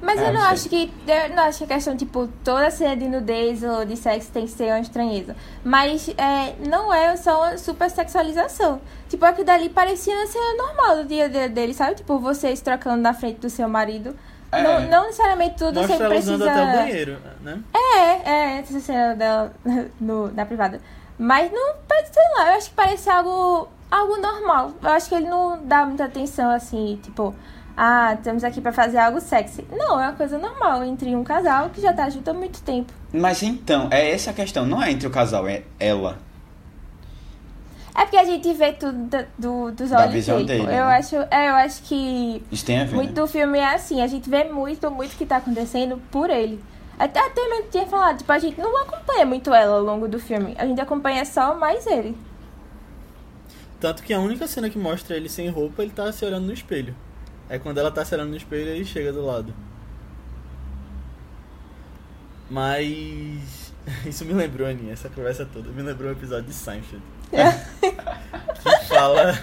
Mas 0.00 0.20
Ah, 0.20 0.26
eu 0.28 0.32
não 0.32 0.40
não 0.40 0.40
sei. 0.40 0.50
acho 0.52 0.68
que. 0.68 0.92
Eu 1.06 1.34
não 1.34 1.42
acho 1.42 1.58
que 1.58 1.64
a 1.64 1.76
questão, 1.76 1.96
tipo, 1.96 2.28
toda 2.44 2.70
cena 2.70 2.96
de 2.96 3.08
nudez 3.08 3.62
ou 3.64 3.84
de 3.84 3.96
sexo 3.96 4.30
tem 4.30 4.44
que 4.44 4.52
ser 4.52 4.66
uma 4.70 4.78
estranheza. 4.80 5.34
Mas 5.64 6.08
é, 6.10 6.54
não 6.68 6.92
é 6.94 7.16
só 7.16 7.42
uma 7.42 7.58
super 7.58 7.90
sexualização. 7.90 8.80
Tipo, 9.08 9.24
aquilo 9.24 9.44
dali 9.46 9.68
parecia 9.68 10.14
uma 10.14 10.26
cena 10.26 10.54
normal 10.56 10.96
do 11.02 11.04
dia 11.08 11.24
a 11.24 11.28
dia 11.28 11.48
dele, 11.48 11.74
sabe? 11.74 11.96
Tipo, 11.96 12.18
vocês 12.20 12.60
trocando 12.60 13.02
na 13.02 13.12
frente 13.12 13.40
do 13.40 13.50
seu 13.50 13.68
marido. 13.68 14.14
É. 14.50 14.62
Não, 14.62 14.80
não 14.88 15.02
necessariamente 15.04 15.56
tudo 15.56 15.74
Mostra 15.74 15.88
sempre 15.88 16.04
ela 16.04 16.14
precisa. 16.14 16.34
usando 16.34 16.48
até 16.48 16.62
o 16.62 16.72
banheiro, 16.72 17.18
né? 17.42 17.60
É, 17.74 18.30
é, 18.30 18.58
essa 18.58 18.80
cena 18.80 19.14
dela 19.14 19.52
no, 20.00 20.32
na 20.32 20.46
privada. 20.46 20.80
Mas 21.18 21.50
não, 21.52 21.74
pode 21.86 22.08
sei 22.12 22.22
lá, 22.36 22.52
eu 22.52 22.56
acho 22.56 22.70
que 22.70 22.76
parece 22.76 23.10
algo, 23.10 23.68
algo 23.90 24.16
normal. 24.18 24.72
Eu 24.82 24.90
acho 24.90 25.08
que 25.08 25.14
ele 25.14 25.28
não 25.28 25.58
dá 25.64 25.84
muita 25.84 26.04
atenção 26.04 26.50
assim, 26.50 26.98
tipo, 27.02 27.34
ah, 27.76 28.14
estamos 28.14 28.42
aqui 28.42 28.60
pra 28.60 28.72
fazer 28.72 28.98
algo 28.98 29.20
sexy. 29.20 29.64
Não, 29.70 30.00
é 30.00 30.06
uma 30.08 30.12
coisa 30.12 30.38
normal 30.38 30.82
entre 30.84 31.14
um 31.14 31.22
casal 31.22 31.70
que 31.70 31.80
já 31.80 31.92
tá 31.92 32.08
junto 32.08 32.30
há 32.30 32.34
muito 32.34 32.62
tempo. 32.62 32.92
Mas 33.12 33.42
então, 33.42 33.88
é 33.90 34.10
essa 34.10 34.30
a 34.30 34.34
questão, 34.34 34.64
não 34.64 34.82
é 34.82 34.90
entre 34.90 35.06
o 35.06 35.10
casal, 35.10 35.46
é 35.46 35.62
ela. 35.78 36.18
É 37.98 38.02
porque 38.02 38.16
a 38.16 38.24
gente 38.24 38.52
vê 38.52 38.72
tudo 38.72 38.96
da- 39.06 39.24
do, 39.36 39.72
dos 39.72 39.90
Da 39.90 40.02
olhos 40.02 40.12
visão 40.14 40.44
dele. 40.44 40.62
Eu 40.62 40.66
né? 40.66 40.80
acho, 40.82 41.16
é, 41.16 41.48
eu 41.48 41.54
acho 41.56 41.82
que 41.82 42.40
Isso 42.52 42.64
tem 42.64 42.80
a 42.80 42.84
ver. 42.84 42.94
muito 42.94 43.08
né? 43.08 43.14
do 43.20 43.26
filme 43.26 43.58
é 43.58 43.74
assim, 43.74 44.00
a 44.00 44.06
gente 44.06 44.30
vê 44.30 44.44
muito, 44.44 44.88
muito 44.88 45.14
o 45.14 45.16
que 45.16 45.26
tá 45.26 45.38
acontecendo 45.38 46.00
por 46.10 46.30
ele. 46.30 46.62
Até, 46.96 47.18
até 47.18 47.48
mesmo 47.48 47.70
tinha 47.70 47.86
falado, 47.86 48.18
tipo, 48.18 48.30
a 48.30 48.38
gente 48.38 48.60
não 48.60 48.76
acompanha 48.82 49.26
muito 49.26 49.52
ela 49.52 49.76
ao 49.78 49.82
longo 49.82 50.06
do 50.06 50.20
filme. 50.20 50.54
A 50.58 50.64
gente 50.64 50.80
acompanha 50.80 51.24
só 51.24 51.56
mais 51.56 51.86
ele. 51.88 52.16
Tanto 53.80 54.02
que 54.04 54.12
a 54.14 54.20
única 54.20 54.46
cena 54.46 54.70
que 54.70 54.78
mostra 54.78 55.16
ele 55.16 55.28
sem 55.28 55.48
roupa, 55.48 55.82
ele 55.82 55.90
tá 55.92 56.10
se 56.12 56.24
olhando 56.24 56.46
no 56.46 56.52
espelho. 56.52 56.94
É 57.48 57.58
quando 57.58 57.78
ela 57.78 57.90
tá 57.90 58.04
se 58.04 58.14
olhando 58.14 58.30
no 58.30 58.36
espelho, 58.36 58.70
ele 58.70 58.84
chega 58.84 59.12
do 59.12 59.24
lado. 59.24 59.52
Mas. 62.50 63.72
Isso 64.06 64.24
me 64.24 64.32
lembrou, 64.32 64.68
Aninha, 64.68 64.92
essa 64.92 65.08
conversa 65.08 65.46
toda. 65.52 65.68
Me 65.70 65.82
lembrou 65.82 66.08
um 66.10 66.12
episódio 66.12 66.44
de 66.46 66.54
Seinfeld. 66.54 67.02
que 67.30 67.36
fala 68.88 69.38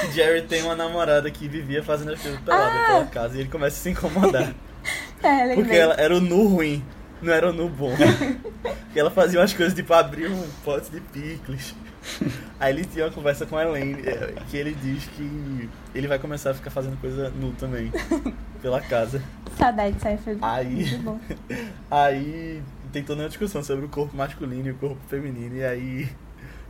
que 0.00 0.12
Jerry 0.12 0.42
tem 0.42 0.62
uma 0.62 0.74
namorada 0.76 1.30
que 1.30 1.48
vivia 1.48 1.82
fazendo 1.82 2.12
as 2.12 2.20
coisas 2.20 2.40
pelada 2.40 2.70
Ah. 2.72 2.86
pela 2.86 3.06
casa 3.06 3.36
e 3.36 3.40
ele 3.40 3.48
começa 3.48 3.76
a 3.76 3.80
se 3.80 3.90
incomodar. 3.90 4.54
É. 5.20 5.52
Porque 5.56 5.74
ela 5.74 5.94
era 5.94 6.16
o 6.16 6.20
nu 6.20 6.46
ruim, 6.46 6.82
não 7.20 7.32
era 7.32 7.50
o 7.50 7.52
nu 7.52 7.68
bom. 7.68 7.90
Porque 8.62 9.00
ela 9.00 9.10
fazia 9.10 9.40
umas 9.40 9.52
coisas 9.52 9.74
tipo 9.74 9.92
abrir 9.92 10.30
um 10.30 10.48
pote 10.64 10.92
de 10.92 11.00
picles. 11.00 11.74
Aí 12.60 12.72
ele 12.72 12.84
tinha 12.84 13.04
uma 13.06 13.10
conversa 13.10 13.44
com 13.44 13.56
a 13.56 13.64
Elaine, 13.64 14.00
eh, 14.06 14.34
que 14.48 14.56
ele 14.56 14.72
diz 14.80 15.06
que 15.08 15.68
ele 15.92 16.06
vai 16.06 16.20
começar 16.20 16.52
a 16.52 16.54
ficar 16.54 16.70
fazendo 16.70 16.96
coisa 17.00 17.30
nu 17.30 17.50
também, 17.58 17.92
pela 18.62 18.80
casa. 18.80 19.20
Saudade 19.58 19.96
de 19.96 20.02
Seinfeld. 20.02 20.38
Aí-. 20.40 21.00
Aí 21.90 22.62
tem 22.92 23.02
toda 23.02 23.22
uma 23.22 23.28
discussão 23.28 23.62
sobre 23.62 23.86
o 23.86 23.88
corpo 23.88 24.16
masculino 24.16 24.68
e 24.68 24.70
o 24.70 24.76
corpo 24.76 24.98
feminino, 25.08 25.56
e 25.56 25.64
aí 25.64 26.08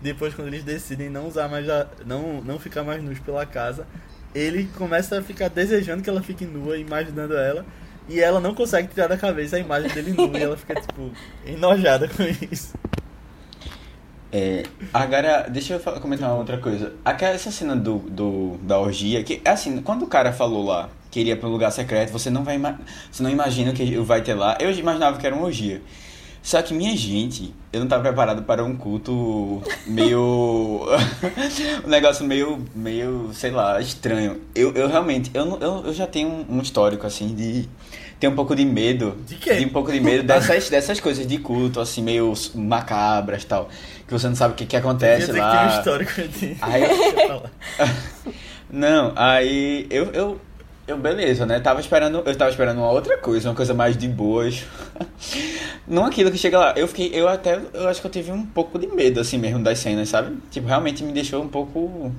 depois 0.02 0.34
quando 0.34 0.48
eles 0.48 0.64
decidem 0.64 1.10
não 1.10 1.26
usar 1.26 1.48
mais 1.48 1.68
a, 1.68 1.86
não, 2.06 2.40
não 2.40 2.58
ficar 2.58 2.84
mais 2.84 3.02
nus 3.02 3.18
pela 3.18 3.44
casa, 3.44 3.86
ele 4.34 4.68
começa 4.76 5.18
a 5.18 5.22
ficar 5.22 5.48
desejando 5.48 6.02
que 6.02 6.10
ela 6.10 6.22
fique 6.22 6.44
nua, 6.44 6.78
imaginando 6.78 7.36
ela, 7.36 7.64
e 8.08 8.20
ela 8.20 8.40
não 8.40 8.54
consegue 8.54 8.88
tirar 8.88 9.06
da 9.06 9.16
cabeça 9.16 9.56
a 9.56 9.58
imagem 9.58 9.90
dele 9.90 10.12
nu, 10.12 10.36
e 10.36 10.42
ela 10.42 10.56
fica 10.56 10.80
tipo 10.80 11.10
enojada 11.46 12.08
com 12.08 12.22
isso. 12.52 12.74
É, 14.30 14.64
agora, 14.92 15.48
deixa 15.48 15.74
eu 15.74 16.00
comentar 16.00 16.28
uma 16.28 16.38
outra 16.38 16.58
coisa. 16.58 16.92
Aquela, 17.04 17.32
essa 17.32 17.50
cena 17.50 17.74
do, 17.74 17.98
do, 17.98 18.58
da 18.62 18.78
orgia, 18.78 19.24
que 19.24 19.40
assim, 19.44 19.80
quando 19.80 20.02
o 20.02 20.06
cara 20.06 20.32
falou 20.32 20.64
lá 20.64 20.90
que 21.10 21.20
iria 21.20 21.36
pra 21.36 21.48
um 21.48 21.52
lugar 21.52 21.70
secreto, 21.70 22.12
você 22.12 22.28
não 22.28 22.44
vai 22.44 22.58
você 23.10 23.22
não 23.22 23.30
imagina 23.30 23.70
o 23.70 23.74
que 23.74 23.96
vai 23.98 24.22
ter 24.22 24.34
lá. 24.34 24.56
Eu 24.60 24.70
imaginava 24.70 25.18
que 25.18 25.26
era 25.26 25.34
uma 25.34 25.46
orgia. 25.46 25.80
Só 26.48 26.62
que, 26.62 26.72
minha 26.72 26.96
gente, 26.96 27.54
eu 27.70 27.80
não 27.80 27.86
tava 27.86 28.04
preparado 28.04 28.42
para 28.42 28.64
um 28.64 28.74
culto 28.74 29.62
meio. 29.86 30.80
um 31.84 31.90
negócio 31.90 32.24
meio, 32.24 32.64
meio, 32.74 33.28
sei 33.34 33.50
lá, 33.50 33.78
estranho. 33.78 34.40
Eu, 34.54 34.72
eu 34.72 34.88
realmente, 34.88 35.30
eu, 35.34 35.58
eu, 35.60 35.82
eu 35.84 35.92
já 35.92 36.06
tenho 36.06 36.46
um, 36.48 36.62
histórico, 36.62 37.06
assim, 37.06 37.34
de 37.34 37.68
ter 38.18 38.28
um 38.28 38.34
pouco 38.34 38.56
de 38.56 38.64
medo. 38.64 39.14
De 39.26 39.34
quê? 39.34 39.62
um 39.62 39.68
pouco 39.68 39.92
de 39.92 40.00
medo 40.00 40.22
dessas, 40.22 40.70
dessas 40.72 40.98
coisas 41.00 41.26
de 41.26 41.36
culto, 41.36 41.80
assim, 41.80 42.00
meio 42.02 42.32
macabras 42.54 43.42
e 43.42 43.46
tal. 43.46 43.68
Que 44.06 44.14
você 44.14 44.26
não 44.26 44.34
sabe 44.34 44.54
o 44.54 44.56
que, 44.56 44.64
que 44.64 44.76
acontece 44.78 45.26
dizer 45.26 45.32
que 45.32 45.38
tem 45.38 45.42
lá. 45.42 45.66
um 45.66 45.78
histórico 45.78 46.22
de. 46.28 46.56
Aí 46.62 46.82
eu- 46.82 47.28
eu. 47.28 47.42
Não, 48.70 49.12
aí 49.16 49.86
eu, 49.90 50.06
eu, 50.12 50.40
eu 50.88 50.96
beleza, 50.96 51.44
né? 51.44 51.60
Tava 51.60 51.80
esperando, 51.80 52.22
eu 52.24 52.34
tava 52.36 52.50
esperando 52.50 52.78
uma 52.78 52.90
outra 52.90 53.18
coisa, 53.18 53.48
uma 53.50 53.54
coisa 53.54 53.74
mais 53.74 53.96
de 53.96 54.08
boas. 54.08 54.64
Não 55.86 56.04
aquilo 56.06 56.30
que 56.30 56.38
chega 56.38 56.58
lá. 56.58 56.72
Eu 56.76 56.88
fiquei, 56.88 57.10
eu 57.12 57.28
até, 57.28 57.60
eu 57.74 57.88
acho 57.88 58.00
que 58.00 58.06
eu 58.06 58.10
tive 58.10 58.32
um 58.32 58.44
pouco 58.44 58.78
de 58.78 58.86
medo 58.86 59.20
assim 59.20 59.38
mesmo 59.38 59.62
das 59.62 59.78
cenas, 59.78 60.08
sabe? 60.08 60.36
Tipo, 60.50 60.66
realmente 60.66 61.04
me 61.04 61.12
deixou 61.12 61.42
um 61.42 61.48
pouco 61.48 62.10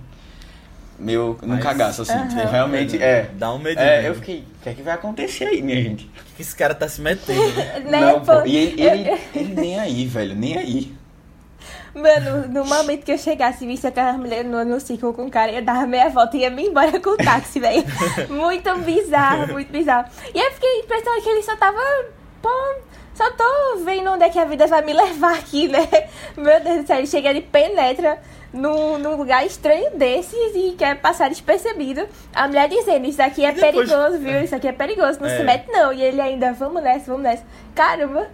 meio 0.98 1.38
num 1.42 1.56
Mas- 1.56 1.64
cagaço 1.64 2.04
assim. 2.04 2.28
Tipo, 2.28 2.48
realmente 2.48 3.02
é. 3.02 3.30
Dá 3.34 3.52
um 3.52 3.58
medinho. 3.58 3.84
É, 3.86 4.08
eu 4.08 4.16
fiquei, 4.16 4.40
o 4.60 4.64
que 4.64 4.70
é 4.70 4.74
que 4.74 4.82
vai 4.84 4.94
acontecer 4.94 5.46
aí, 5.46 5.62
minha 5.62 5.82
gente? 5.82 6.06
O 6.06 6.36
que 6.36 6.42
esse 6.42 6.56
cara 6.56 6.76
tá 6.76 6.88
se 6.88 7.02
metendo, 7.02 7.42
né? 7.56 7.80
Né, 7.86 8.00
Não, 8.02 8.22
pô, 8.22 8.46
e 8.46 8.56
ele, 8.56 8.82
ele, 8.82 9.20
ele 9.36 9.56
nem 9.56 9.80
aí, 9.80 10.06
velho, 10.06 10.36
nem 10.36 10.58
aí. 10.58 10.99
Mano, 11.94 12.48
no 12.48 12.66
momento 12.66 13.04
que 13.04 13.12
eu 13.12 13.18
chegasse 13.18 13.64
e 13.64 13.68
visse 13.68 13.88
aquela 13.88 14.14
mulher 14.14 14.44
no, 14.46 14.64
no 14.64 14.80
ciclo 14.80 15.14
com 15.14 15.26
o 15.26 15.32
cara, 15.32 15.52
eu 15.52 15.62
dava 15.64 15.86
meia 15.88 16.10
volta 16.10 16.38
e 16.38 16.42
ia 16.42 16.50
me 16.50 16.68
embora 16.68 17.00
com 17.00 17.10
o 17.12 17.18
táxi, 17.18 17.60
velho. 17.60 17.84
Muito 18.30 18.74
bizarro, 18.80 19.54
muito 19.54 19.72
bizarro. 19.72 20.08
E 20.34 20.40
eu 20.40 20.52
fiquei 20.52 20.84
pensando 20.84 21.22
que 21.22 21.30
ele 21.30 21.42
só 21.44 21.56
tava. 21.56 21.80
Pô, 22.42 22.50
só 23.14 23.30
tô 23.32 23.78
vendo 23.84 24.12
onde 24.12 24.24
é 24.24 24.30
que 24.30 24.40
a 24.40 24.46
vida 24.46 24.66
vai 24.68 24.82
me 24.84 24.94
levar 24.94 25.34
aqui, 25.34 25.68
né? 25.68 25.88
Meu 26.38 26.60
Deus 26.62 26.82
do 26.84 26.88
céu, 26.88 26.98
ele 27.00 27.08
chega 27.08 27.32
e 27.34 27.42
penetra 27.42 28.18
num, 28.54 28.98
num 28.98 29.16
lugar 29.18 29.46
estranho 29.46 29.92
desses 29.98 30.56
e 30.56 30.76
quer 30.78 30.96
passar 31.02 31.30
despercebido. 31.30 32.08
A 32.34 32.48
mulher 32.48 32.70
dizendo, 32.70 33.06
isso 33.08 33.22
aqui 33.22 33.44
é 33.44 33.52
depois- 33.52 33.90
perigoso, 33.90 34.18
viu? 34.20 34.42
Isso 34.42 34.56
aqui 34.56 34.68
é 34.68 34.72
perigoso, 34.72 35.20
não 35.20 35.28
É. 35.28 35.38
se 35.38 35.44
mete 35.44 35.68
não. 35.70 35.92
E 35.92 36.02
ele 36.02 36.22
ainda, 36.22 36.54
vamos 36.54 36.82
nessa, 36.82 37.08
vamos 37.08 37.24
nessa. 37.24 37.44
Caramba. 37.76 38.30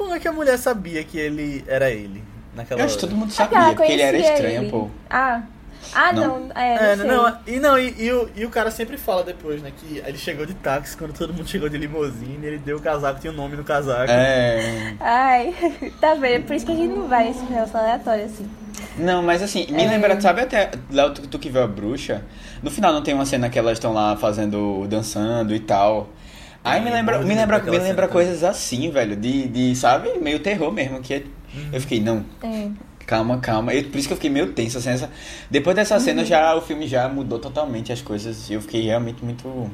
Como 0.00 0.14
é 0.14 0.18
que 0.18 0.26
a 0.26 0.32
mulher 0.32 0.56
sabia 0.56 1.04
que 1.04 1.18
ele 1.18 1.62
era 1.68 1.90
ele? 1.90 2.24
Naquela 2.56 2.80
Eu 2.80 2.84
acho 2.86 2.94
que 2.94 3.00
todo 3.02 3.14
mundo 3.14 3.26
É 3.26 3.30
que 3.30 3.34
sabia, 3.34 3.58
ela 3.58 3.74
porque 3.74 3.92
ele 3.92 4.00
era 4.02 4.16
estranho, 4.16 4.62
ele. 4.62 4.70
pô. 4.70 4.88
Ah. 5.10 5.42
Ah, 5.94 6.12
Não. 6.12 6.40
não. 6.40 6.50
É, 6.54 6.92
É, 6.92 6.96
não, 6.96 7.04
sei. 7.06 7.16
não, 7.16 7.38
e 7.46 7.60
não, 7.60 7.78
e, 7.78 7.94
e 8.04 8.12
o, 8.12 8.30
e 8.36 8.44
o 8.46 8.50
cara 8.50 8.70
sempre 8.70 8.96
fala 8.96 9.22
depois, 9.22 9.60
né, 9.62 9.70
que 9.76 9.98
ele 10.06 10.16
chegou 10.16 10.46
de 10.46 10.54
táxi 10.54 10.96
quando 10.96 11.12
todo 11.12 11.34
mundo 11.34 11.48
chegou 11.48 11.68
de 11.68 11.76
limusine, 11.76 12.38
ele 12.46 12.58
deu 12.58 12.78
o 12.78 12.80
casaco, 12.80 13.20
tinha 13.20 13.32
o 13.32 13.36
nome 13.36 13.56
no 13.56 13.64
casaco. 13.64 14.10
É. 14.10 14.94
Ai, 15.00 15.54
tá 16.00 16.14
vendo? 16.14 16.44
Por 16.46 16.56
isso 16.56 16.64
que 16.64 16.72
a 16.72 16.76
gente 16.76 16.94
não 16.94 17.06
vai 17.08 17.24
nesse 17.28 17.44
relação 17.44 17.80
aleatório 17.80 18.24
assim. 18.24 18.48
Não, 18.96 19.22
mas 19.22 19.42
assim, 19.42 19.66
me 19.70 19.82
É. 19.84 19.88
lembra, 19.88 20.18
sabe 20.20 20.40
até 20.42 20.70
Léo, 20.90 21.12
tu, 21.12 21.26
tu 21.28 21.38
que 21.38 21.50
viu 21.50 21.62
a 21.62 21.66
bruxa? 21.66 22.24
No 22.62 22.70
final 22.70 22.92
não 22.92 23.02
tem 23.02 23.12
uma 23.14 23.26
cena 23.26 23.48
que 23.50 23.58
elas 23.58 23.74
estão 23.74 23.92
lá 23.92 24.16
fazendo, 24.16 24.86
dançando 24.88 25.54
e 25.54 25.60
tal. 25.60 26.08
Aí 26.62 26.80
me 26.80 26.90
lembra, 26.90 27.14
morro 27.16 27.24
de 27.24 27.28
me 27.30 27.40
lembra, 27.40 27.58
me 27.62 27.78
lembra 27.78 28.08
coisas 28.08 28.44
assim, 28.44 28.90
velho, 28.90 29.16
de, 29.16 29.48
de, 29.48 29.74
sabe, 29.76 30.18
meio 30.18 30.40
terror 30.40 30.70
mesmo, 30.70 31.00
que 31.00 31.14
é- 31.14 31.24
eu 31.72 31.80
fiquei, 31.80 32.00
não, 32.00 32.24
É. 32.42 32.68
calma, 33.06 33.38
calma. 33.38 33.72
Eu- 33.74 33.84
por 33.84 33.96
isso 33.98 34.06
que 34.08 34.12
eu 34.12 34.16
fiquei 34.16 34.30
meio 34.30 34.52
tenso, 34.52 34.76
assim, 34.78 34.90
essa, 34.90 35.10
depois 35.50 35.74
dessa 35.74 35.94
Uhum. 35.94 36.00
cena 36.00 36.24
já, 36.24 36.54
o 36.54 36.60
filme 36.60 36.86
já 36.86 37.08
mudou 37.08 37.38
totalmente 37.38 37.92
as 37.92 38.02
coisas, 38.02 38.50
e 38.50 38.54
eu 38.54 38.60
fiquei 38.60 38.82
realmente 38.82 39.24
muito... 39.24 39.48
O 39.48 39.70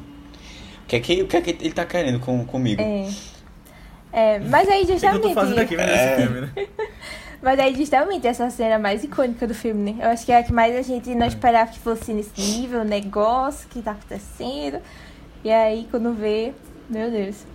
que 0.87 0.95
é 0.95 0.99
que, 1.01 1.21
o 1.21 1.27
que, 1.27 1.35
é 1.37 1.41
que 1.41 1.49
ele 1.49 1.73
tá 1.73 1.85
querendo 1.85 2.19
com, 2.19 2.45
comigo? 2.45 2.81
É. 2.81 3.09
É, 4.13 4.39
mas 4.39 4.69
aí 4.69 4.83
O 4.83 4.85
que 4.85 4.91
eu 4.91 4.95
justamente. 4.95 5.21
tô 5.21 5.29
fazendo 5.33 5.59
aqui 5.59 5.75
vendo 5.75 5.89
É. 5.89 6.15
filme, 6.21 6.41
né? 6.41 6.51
Mas 7.39 7.59
aí 7.59 7.75
justamente 7.75 8.25
essa 8.25 8.49
cena 8.49 8.79
mais 8.79 9.03
icônica 9.03 9.45
do 9.45 9.53
filme, 9.53 9.91
né? 9.91 10.03
Eu 10.03 10.09
acho 10.09 10.25
que 10.25 10.31
é 10.31 10.37
a 10.39 10.43
que 10.43 10.51
mais 10.51 10.75
a 10.75 10.81
gente 10.81 11.13
não 11.13 11.27
esperava 11.27 11.69
que 11.69 11.77
fosse 11.77 12.11
nesse 12.11 12.31
nível, 12.41 12.81
o 12.81 12.83
negócio 12.83 13.69
que 13.69 13.79
tá 13.79 13.91
acontecendo. 13.91 14.79
E 15.43 15.51
aí 15.51 15.87
quando 15.91 16.15
vê, 16.15 16.53
meu 16.89 17.11
Deus. 17.11 17.45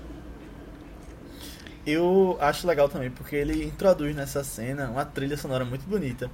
Eu 1.87 2.37
acho 2.41 2.67
legal 2.67 2.89
também 2.89 3.11
porque 3.11 3.35
ele 3.35 3.65
introduz 3.65 4.15
nessa 4.15 4.45
cena 4.45 4.89
uma 4.89 5.05
trilha 5.05 5.37
sonora 5.37 5.65
muito 5.65 5.85
bonita 5.85 6.31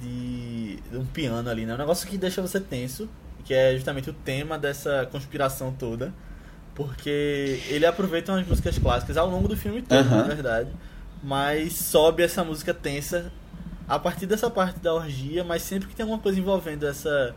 de, 0.00 0.76
de 0.90 0.96
um 0.96 1.06
piano 1.06 1.48
ali, 1.48 1.64
né? 1.64 1.74
Um 1.74 1.78
negócio 1.78 2.08
que 2.08 2.18
deixa 2.18 2.42
você 2.42 2.58
tenso, 2.60 3.08
que 3.44 3.54
é 3.54 3.74
justamente 3.74 4.10
o 4.10 4.12
tema 4.12 4.58
dessa 4.58 5.08
conspiração 5.10 5.72
toda. 5.72 6.12
Porque 6.74 7.60
ele 7.68 7.84
aproveita 7.86 8.32
umas 8.32 8.46
músicas 8.46 8.78
clássicas 8.78 9.16
ao 9.16 9.28
longo 9.28 9.46
do 9.46 9.56
filme 9.56 9.82
todo, 9.82 10.08
na 10.08 10.22
verdade. 10.22 10.70
Mas 11.22 11.74
sobe 11.74 12.22
essa 12.22 12.42
música 12.42 12.74
tensa 12.74 13.30
a 13.86 13.98
partir 13.98 14.26
dessa 14.26 14.50
parte 14.50 14.80
da 14.80 14.92
orgia, 14.94 15.44
mas 15.44 15.62
sempre 15.62 15.88
que 15.88 15.94
tem 15.94 16.02
alguma 16.02 16.20
coisa 16.20 16.40
envolvendo 16.40 16.86
essa. 16.86 17.34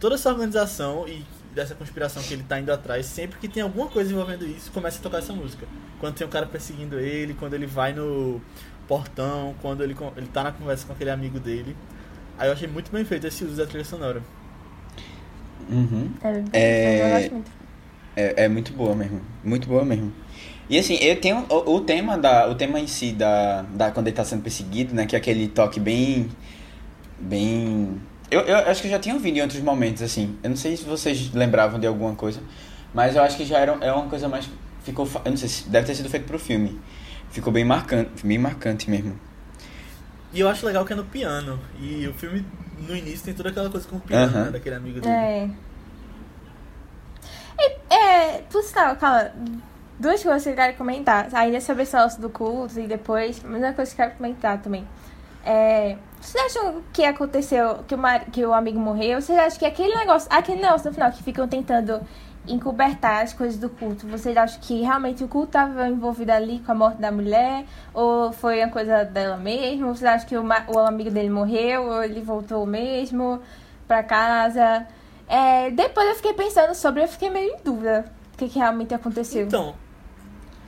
toda 0.00 0.14
essa 0.14 0.30
organização 0.30 1.06
e 1.06 1.22
dessa 1.56 1.74
conspiração 1.74 2.22
que 2.22 2.34
ele 2.34 2.44
tá 2.44 2.60
indo 2.60 2.70
atrás, 2.70 3.06
sempre 3.06 3.38
que 3.38 3.48
tem 3.48 3.62
alguma 3.62 3.88
coisa 3.88 4.12
envolvendo 4.12 4.46
isso, 4.46 4.70
começa 4.70 4.98
a 4.98 5.02
tocar 5.02 5.18
essa 5.18 5.32
música. 5.32 5.66
Quando 5.98 6.14
tem 6.14 6.26
um 6.26 6.30
cara 6.30 6.44
perseguindo 6.46 7.00
ele, 7.00 7.34
quando 7.34 7.54
ele 7.54 7.66
vai 7.66 7.94
no 7.94 8.40
portão, 8.86 9.54
quando 9.62 9.82
ele, 9.82 9.96
ele 10.16 10.26
tá 10.26 10.44
na 10.44 10.52
conversa 10.52 10.86
com 10.86 10.92
aquele 10.92 11.10
amigo 11.10 11.40
dele. 11.40 11.74
Aí 12.38 12.48
eu 12.48 12.52
achei 12.52 12.68
muito 12.68 12.92
bem 12.92 13.04
feito 13.04 13.26
esse 13.26 13.42
uso 13.42 13.56
da 13.56 13.66
trilha 13.66 13.84
sonora. 13.84 14.22
Uhum. 15.68 16.10
É, 16.22 16.44
É- 16.52 17.02
eu 17.02 17.10
gosto 17.20 17.32
muito. 17.32 17.50
É, 18.14 18.44
é 18.44 18.48
muito 18.48 18.72
boa 18.72 18.94
mesmo. 18.94 19.20
Muito 19.42 19.66
boa 19.66 19.84
mesmo. 19.84 20.12
E 20.68 20.78
assim, 20.78 20.96
eu 20.96 21.18
tenho 21.20 21.46
o, 21.48 21.76
o 21.76 21.80
tema 21.80 22.18
da 22.18 22.48
o 22.50 22.54
tema 22.54 22.78
em 22.78 22.86
si 22.86 23.12
da, 23.12 23.62
da 23.62 23.90
quando 23.90 24.08
ele 24.08 24.16
tá 24.16 24.24
sendo 24.24 24.42
perseguido, 24.42 24.94
né, 24.94 25.06
que 25.06 25.14
é 25.16 25.18
aquele 25.18 25.48
toque 25.48 25.78
bem 25.80 26.28
bem 27.18 28.00
eu, 28.30 28.40
eu 28.40 28.56
acho 28.70 28.80
que 28.80 28.88
eu 28.88 28.92
já 28.92 28.98
tinha 28.98 29.14
ouvido 29.14 29.36
em 29.38 29.40
outros 29.40 29.60
momentos 29.60 30.02
assim. 30.02 30.36
Eu 30.42 30.50
não 30.50 30.56
sei 30.56 30.76
se 30.76 30.84
vocês 30.84 31.32
lembravam 31.32 31.78
de 31.78 31.86
alguma 31.86 32.14
coisa, 32.14 32.40
mas 32.92 33.16
eu 33.16 33.22
acho 33.22 33.36
que 33.36 33.44
já 33.44 33.58
era 33.58 33.76
é 33.80 33.92
uma 33.92 34.08
coisa 34.08 34.28
mais 34.28 34.48
ficou 34.82 35.08
eu 35.24 35.30
não 35.30 35.36
sei 35.36 35.48
se 35.48 35.68
deve 35.68 35.86
ter 35.86 35.94
sido 35.94 36.08
feito 36.08 36.26
pro 36.26 36.38
filme. 36.38 36.80
Ficou 37.30 37.52
bem 37.52 37.64
marcante, 37.64 38.26
bem 38.26 38.38
marcante 38.38 38.88
mesmo. 38.88 39.18
E 40.32 40.40
eu 40.40 40.48
acho 40.48 40.66
legal 40.66 40.84
que 40.84 40.92
é 40.92 40.96
no 40.96 41.04
piano. 41.04 41.58
E 41.80 42.06
o 42.06 42.14
filme, 42.14 42.44
no 42.86 42.94
início, 42.94 43.24
tem 43.24 43.34
toda 43.34 43.50
aquela 43.50 43.70
coisa 43.70 43.86
com 43.88 43.96
o 43.96 44.00
piano, 44.00 44.32
Aham. 44.32 44.44
né, 44.44 44.50
daquele 44.50 44.76
amigo 44.76 45.00
dele. 45.00 45.14
É. 45.14 45.50
É, 47.58 47.94
é, 47.94 48.42
por 48.50 48.62
sinal, 48.62 48.96
calma. 48.96 49.32
Duas 49.98 50.22
coisas 50.22 50.42
que 50.42 50.50
eu 50.50 50.54
quero 50.54 50.76
comentar. 50.76 51.28
Ainda 51.32 51.60
sobre 51.60 51.84
esse 51.84 52.20
do 52.20 52.28
culto 52.28 52.78
e 52.78 52.86
depois. 52.86 53.42
Mas 53.42 53.62
uma 53.62 53.72
coisa 53.72 53.94
que 53.94 54.00
eu 54.00 54.06
quero 54.06 54.18
comentar 54.18 54.60
também. 54.60 54.86
É, 55.44 55.96
vocês 56.26 56.44
acham 56.56 56.82
que 56.92 57.04
aconteceu, 57.04 57.84
que 57.86 57.94
o, 57.94 57.98
mar, 57.98 58.24
que 58.26 58.44
o 58.44 58.52
amigo 58.52 58.78
morreu? 58.80 59.20
Vocês 59.20 59.38
acham 59.38 59.58
que 59.58 59.64
aquele 59.64 59.94
negócio, 59.94 60.28
aquele 60.32 60.60
negócio 60.60 60.88
no 60.88 60.94
final 60.94 61.12
que 61.12 61.22
ficam 61.22 61.46
tentando 61.46 62.00
encobertar 62.48 63.22
as 63.22 63.32
coisas 63.32 63.58
do 63.58 63.68
culto, 63.68 64.06
vocês 64.06 64.36
acham 64.36 64.60
que 64.60 64.80
realmente 64.80 65.22
o 65.24 65.28
culto 65.28 65.48
estava 65.48 65.88
envolvido 65.88 66.30
ali 66.32 66.60
com 66.60 66.72
a 66.72 66.74
morte 66.74 67.00
da 67.00 67.10
mulher? 67.10 67.64
Ou 67.94 68.32
foi 68.32 68.58
uma 68.62 68.70
coisa 68.70 69.04
dela 69.04 69.36
mesmo? 69.36 69.88
Vocês 69.94 70.04
acham 70.04 70.28
que 70.28 70.36
o, 70.36 70.44
ma- 70.44 70.64
o 70.68 70.78
amigo 70.78 71.10
dele 71.10 71.30
morreu? 71.30 71.84
Ou 71.84 72.02
ele 72.02 72.20
voltou 72.22 72.66
mesmo 72.66 73.40
pra 73.86 74.02
casa? 74.02 74.86
É, 75.28 75.70
depois 75.70 76.08
eu 76.08 76.14
fiquei 76.16 76.32
pensando 76.34 76.74
sobre, 76.74 77.02
eu 77.02 77.08
fiquei 77.08 77.30
meio 77.30 77.54
em 77.54 77.62
dúvida 77.64 78.04
o 78.34 78.36
que, 78.36 78.48
que 78.48 78.58
realmente 78.58 78.94
aconteceu. 78.94 79.46
Então, 79.46 79.74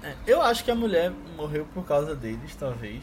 é, 0.02 0.14
eu 0.26 0.40
acho 0.42 0.64
que 0.64 0.70
a 0.70 0.74
mulher 0.74 1.12
morreu 1.36 1.66
por 1.74 1.84
causa 1.84 2.14
deles, 2.14 2.54
talvez. 2.56 3.02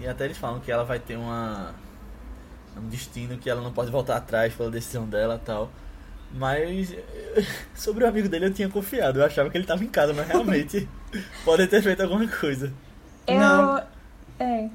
E 0.00 0.06
até 0.06 0.24
eles 0.24 0.36
falam 0.38 0.60
que 0.60 0.70
ela 0.70 0.84
vai 0.84 0.98
ter 0.98 1.16
uma 1.16 1.74
um 2.76 2.88
destino 2.88 3.38
que 3.38 3.48
ela 3.48 3.62
não 3.62 3.72
pode 3.72 3.90
voltar 3.90 4.16
atrás 4.16 4.52
pela 4.54 4.70
decisão 4.70 5.06
dela 5.06 5.40
e 5.42 5.46
tal. 5.46 5.70
Mas 6.32 6.94
sobre 7.74 8.04
o 8.04 8.08
amigo 8.08 8.28
dele 8.28 8.46
eu 8.46 8.52
tinha 8.54 8.68
confiado. 8.68 9.20
Eu 9.20 9.24
achava 9.24 9.48
que 9.48 9.56
ele 9.56 9.66
tava 9.66 9.82
em 9.84 9.88
casa, 9.88 10.12
mas 10.12 10.26
realmente 10.26 10.88
pode 11.44 11.66
ter 11.66 11.82
feito 11.82 12.02
alguma 12.02 12.26
coisa. 12.28 12.72
eu. 13.26 13.38
Não. 13.38 13.78
É. 14.38 14.68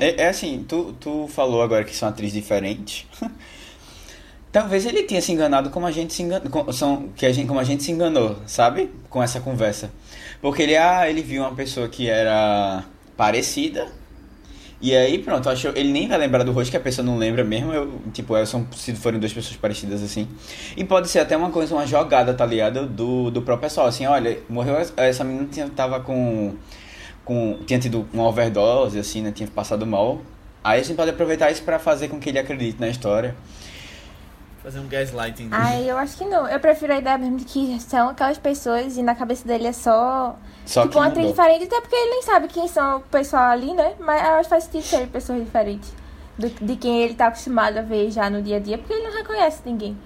É, 0.00 0.22
é 0.22 0.28
assim, 0.28 0.64
tu, 0.66 0.94
tu 0.98 1.28
falou 1.28 1.62
agora 1.62 1.84
que 1.84 1.94
são 1.94 2.08
atrizes 2.08 2.32
diferentes. 2.32 3.06
Talvez 4.50 4.84
ele 4.84 5.02
tenha 5.04 5.20
se 5.20 5.32
enganado 5.32 5.70
como 5.70 5.86
a 5.86 5.90
gente 5.90 6.12
se 6.12 6.22
enganou, 6.22 6.48
com- 6.50 6.72
são, 6.72 7.08
que 7.16 7.24
a 7.24 7.32
gente, 7.32 7.46
como 7.48 7.58
a 7.58 7.64
gente 7.64 7.82
se 7.82 7.90
enganou, 7.90 8.36
sabe? 8.46 8.90
Com 9.08 9.22
essa 9.22 9.40
conversa. 9.40 9.90
Porque 10.40 10.62
ele, 10.62 10.76
ah, 10.76 11.08
ele 11.08 11.22
viu 11.22 11.42
uma 11.42 11.54
pessoa 11.54 11.88
que 11.88 12.08
era 12.08 12.84
parecida. 13.16 13.88
E 14.82 14.96
aí, 14.96 15.18
pronto, 15.18 15.48
achou, 15.48 15.70
ele 15.76 15.92
nem 15.92 16.08
vai 16.08 16.18
lembrar 16.18 16.42
do 16.42 16.50
rosto, 16.50 16.72
que 16.72 16.76
a 16.76 16.80
pessoa 16.80 17.06
não 17.06 17.16
lembra 17.16 17.44
mesmo. 17.44 17.72
Eu, 17.72 18.00
tipo, 18.12 18.36
é, 18.36 18.44
são, 18.44 18.66
se 18.76 18.92
forem 18.96 19.20
duas 19.20 19.32
pessoas 19.32 19.56
parecidas 19.56 20.02
assim. 20.02 20.26
E 20.76 20.82
pode 20.84 21.08
ser 21.08 21.20
até 21.20 21.36
uma 21.36 21.50
coisa, 21.50 21.72
uma 21.74 21.86
jogada, 21.86 22.34
tá 22.34 22.44
ligado? 22.44 22.86
Do, 22.88 23.30
do 23.30 23.42
próprio 23.42 23.68
pessoal. 23.68 23.86
Assim, 23.86 24.06
olha, 24.06 24.38
morreu. 24.48 24.76
essa- 24.96 25.22
menina 25.24 25.46
tinha, 25.50 25.68
tava 25.68 26.00
com 26.00 26.54
com 27.24 27.58
tinha 27.66 27.78
tido 27.78 28.06
uma 28.12 28.24
overdose, 28.26 28.98
assim, 28.98 29.22
né? 29.22 29.30
Tinha 29.32 29.48
passado 29.48 29.86
mal. 29.86 30.20
Aí 30.64 30.80
a 30.80 30.82
gente 30.82 30.96
pode 30.96 31.10
aproveitar 31.10 31.50
isso 31.52 31.62
pra 31.62 31.78
fazer 31.78 32.08
com 32.08 32.18
que 32.18 32.28
ele 32.30 32.38
acredite 32.40 32.80
na 32.80 32.88
história. 32.88 33.36
Fazer 34.62 34.78
um 34.78 34.86
gaslighting. 34.86 35.48
Ai, 35.50 35.90
eu 35.90 35.98
acho 35.98 36.16
que 36.16 36.24
não. 36.24 36.46
Eu 36.46 36.60
prefiro 36.60 36.92
a 36.92 36.98
ideia 36.98 37.18
mesmo 37.18 37.36
de 37.36 37.44
que 37.44 37.80
são 37.80 38.10
aquelas 38.10 38.38
pessoas 38.38 38.96
e 38.96 39.02
na 39.02 39.14
cabeça 39.14 39.46
dele 39.46 39.66
é 39.66 39.72
só. 39.72 40.36
Só 40.64 40.82
tipo, 40.82 40.92
que 40.92 40.98
uma 40.98 41.06
atriz 41.08 41.26
diferente, 41.28 41.64
até 41.64 41.80
porque 41.80 41.96
ele 41.96 42.10
nem 42.10 42.22
sabe 42.22 42.46
quem 42.46 42.68
são 42.68 42.98
o 42.98 43.00
pessoal 43.00 43.50
ali, 43.50 43.74
né? 43.74 43.94
Mas 43.98 44.22
eu 44.22 44.34
acho 44.34 44.42
que 44.44 44.48
faz 44.50 44.64
sentido 44.64 44.84
ser 44.84 45.08
pessoas 45.08 45.42
diferentes 45.44 45.92
do, 46.38 46.48
de 46.48 46.76
quem 46.76 47.02
ele 47.02 47.14
tá 47.14 47.26
acostumado 47.26 47.76
a 47.78 47.82
ver 47.82 48.10
já 48.12 48.30
no 48.30 48.40
dia 48.40 48.56
a 48.58 48.60
dia, 48.60 48.78
porque 48.78 48.92
ele 48.92 49.02
não 49.02 49.12
reconhece 49.12 49.62
ninguém. 49.64 49.98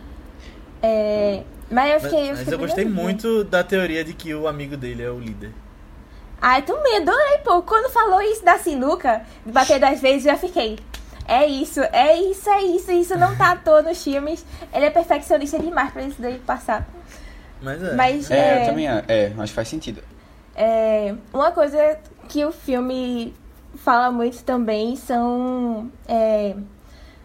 É, 0.82 1.42
mas 1.70 1.90
eu 1.90 2.00
Mas, 2.00 2.02
fiquei. 2.04 2.30
Eu, 2.30 2.36
mas 2.36 2.38
fiquei 2.38 2.54
eu 2.54 2.58
bem 2.58 2.66
gostei 2.66 2.84
na 2.84 2.90
dúvida. 2.90 3.02
muito 3.02 3.44
da 3.44 3.62
teoria 3.62 4.04
de 4.04 4.14
que 4.14 4.34
o 4.34 4.48
amigo 4.48 4.76
dele 4.76 5.02
é 5.02 5.10
o 5.10 5.18
líder. 5.18 5.52
Ai, 6.40 6.62
também 6.62 6.96
adorei, 6.96 7.38
pô. 7.44 7.62
Quando 7.62 7.90
falou 7.92 8.20
isso 8.22 8.44
da 8.44 8.58
sinuca, 8.58 9.22
de 9.44 9.52
bater 9.52 9.78
das 9.80 10.00
vezes, 10.00 10.24
eu 10.26 10.32
já 10.32 10.38
fiquei. 10.38 10.78
É 11.28 11.46
isso, 11.46 11.80
é 11.92 12.16
isso, 12.16 12.48
é 12.48 12.62
isso. 12.62 12.92
Isso 12.92 13.18
não 13.18 13.34
tá 13.36 13.52
à 13.52 13.56
toa 13.56 13.82
nos 13.82 14.02
filmes. 14.02 14.44
Ele 14.72 14.84
é 14.84 14.90
perfeccionista 14.90 15.58
demais 15.58 15.92
pra 15.92 16.02
isso 16.02 16.20
daí 16.20 16.38
passar. 16.38 16.86
Mas 17.60 17.82
é. 17.82 17.94
Mas 17.94 18.30
É, 18.30 18.36
é, 18.36 18.62
eu 18.62 18.66
também 18.66 18.88
é, 18.88 19.04
é, 19.08 19.32
acho 19.38 19.52
que 19.52 19.54
faz 19.56 19.68
sentido. 19.68 20.02
é, 20.54 21.14
uma 21.32 21.50
coisa 21.52 21.98
que 22.28 22.44
o 22.44 22.52
filme 22.52 23.34
fala 23.76 24.10
muito 24.10 24.42
também 24.44 24.94
são. 24.96 25.90
É, 26.08 26.54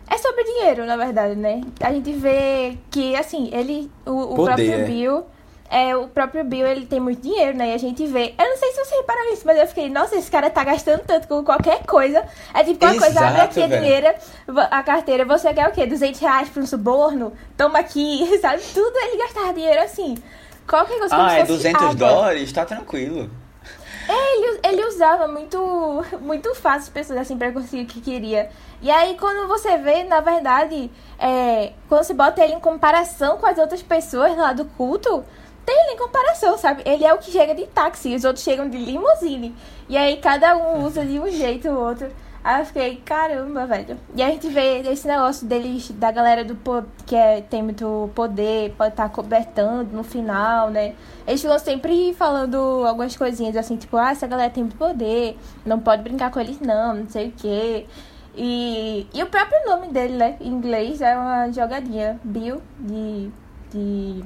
é 0.10 0.18
sobre 0.18 0.44
dinheiro, 0.44 0.86
na 0.86 0.98
verdade, 0.98 1.36
né? 1.36 1.62
A 1.80 1.92
gente 1.94 2.12
vê 2.14 2.78
que, 2.90 3.16
assim, 3.16 3.50
ele. 3.54 3.92
O, 4.06 4.34
o 4.34 4.46
próprio. 4.46 4.86
Bill. 4.86 5.26
É, 5.74 5.96
o 5.96 6.10
próprio 6.10 6.44
Bill, 6.44 6.68
ele 6.68 6.86
tem 6.86 7.00
muito 7.00 7.22
dinheiro, 7.22 7.58
né? 7.58 7.70
E 7.70 7.74
a 7.74 7.78
gente 7.78 8.06
vê. 8.06 8.36
Eu 8.38 8.46
não 8.46 8.58
sei 8.58 8.74
se 8.74 8.84
você 8.84 8.96
repararam 8.98 9.32
isso, 9.32 9.44
mas 9.46 9.58
eu 9.58 9.66
fiquei, 9.66 9.90
nossa, 9.90 10.18
esse 10.18 10.30
cara 10.30 10.50
tá 10.50 10.66
gastando 10.66 11.02
tanto 11.08 11.30
com 11.30 11.42
qualquer 11.46 11.86
coisa. 11.86 12.26
É 12.54 12.62
tipo 12.62 12.84
uma 12.84 12.92
coisa, 13.00 13.20
abre 13.22 13.40
Exato, 13.40 13.60
aqui 13.60 13.64
a 13.64 13.68
dinheiro, 13.80 14.08
a 14.70 14.84
carteira, 14.84 15.24
você 15.24 15.54
quer 15.54 15.70
o 15.70 15.72
quê? 15.72 15.86
200 15.86 16.20
reais 16.20 16.50
pra 16.50 16.62
um 16.62 16.66
suborno? 16.68 17.32
Toma 17.56 17.80
aqui, 17.80 18.28
sabe? 18.44 18.62
Tudo 18.74 18.98
ele 18.98 19.16
gastava 19.18 19.54
dinheiro 19.54 19.82
assim. 19.82 20.18
Qualquer 20.68 21.00
coisa 21.00 21.16
como 21.16 21.28
Ah, 21.30 21.34
é 21.36 21.40
fosse 21.46 21.54
200 21.54 21.82
água. 21.82 21.96
dólares? 21.96 22.52
Tá 22.52 22.66
tranquilo. 22.66 23.30
Ele, 24.10 24.60
ele 24.64 24.86
usava 24.88 25.26
muito, 25.28 26.04
muito 26.20 26.54
fácil 26.54 26.82
as 26.82 26.90
pessoas 26.90 27.20
assim 27.20 27.38
pra 27.38 27.50
conseguir 27.52 27.84
o 27.84 27.86
que 27.86 28.02
queria. 28.02 28.50
E 28.82 28.92
aí, 28.92 29.16
quando 29.18 29.48
você 29.48 29.78
vê, 29.78 30.04
na 30.04 30.20
verdade, 30.20 30.92
é, 31.18 31.72
quando 31.88 32.04
você 32.04 32.14
bota 32.14 32.44
ele 32.44 32.56
em 32.56 32.60
comparação 32.60 33.38
com 33.38 33.46
as 33.46 33.58
outras 33.58 33.82
pessoas 33.82 34.36
lá 34.36 34.52
do 34.52 34.66
culto, 34.66 35.24
tem 35.66 35.76
ele 35.84 35.94
em 35.94 35.98
comparação, 35.98 36.58
sabe? 36.58 36.82
Ele 36.86 37.06
é 37.06 37.14
o 37.14 37.18
que 37.18 37.32
chega 37.32 37.54
de 37.54 37.66
táxi, 37.68 38.16
os 38.16 38.24
outros 38.24 38.44
chegam 38.44 38.70
de 38.70 38.78
limusine. 38.78 39.56
E 39.88 39.98
aí, 39.98 40.18
cada 40.18 40.56
um 40.58 40.86
usa 40.86 41.06
de 41.06 41.20
um 41.20 41.30
jeito 41.30 41.70
o 41.70 41.80
outro. 41.80 42.10
Aí 42.44 42.62
eu 42.62 42.66
fiquei, 42.66 42.96
caramba, 43.06 43.68
velho. 43.68 43.98
E 44.16 44.24
a 44.24 44.30
gente 44.32 44.48
vê 44.48 44.80
esse 44.80 45.08
negócio 45.08 45.46
deles, 45.46 45.92
da 45.92 46.12
galera 46.12 46.44
do 46.44 46.58
que 47.06 47.16
é, 47.16 47.42
tem 47.42 47.62
muito 47.62 48.10
poder, 48.16 48.74
pode 48.76 48.92
estar 48.94 49.10
cobertando 49.10 49.96
no 49.96 50.04
final, 50.04 50.72
né? 50.72 50.96
Eles 51.28 51.40
ficam 51.42 51.60
sempre 51.60 52.14
falando 52.16 52.58
algumas 52.88 53.16
coisinhas 53.16 53.56
assim, 53.56 53.78
tipo, 53.78 53.96
ah, 53.96 54.10
essa 54.12 54.26
galera 54.26 54.50
tem 54.50 54.64
muito 54.64 54.78
poder, 54.78 55.38
não 55.64 55.80
pode 55.80 56.02
brincar 56.02 56.32
com 56.32 56.40
eles 56.40 56.60
não, 56.60 56.96
não 56.96 57.10
sei 57.10 57.28
o 57.28 57.32
quê. 57.34 57.86
E, 58.36 59.08
e 59.14 59.22
o 59.22 59.28
próprio 59.28 59.60
nome 59.68 59.90
dele, 59.90 60.18
né, 60.18 60.38
em 60.42 60.48
inglês, 60.50 61.00
é 61.02 61.16
uma 61.16 61.52
jogadinha, 61.52 62.20
Bill, 62.24 62.62
de. 62.80 63.30
de 63.72 64.24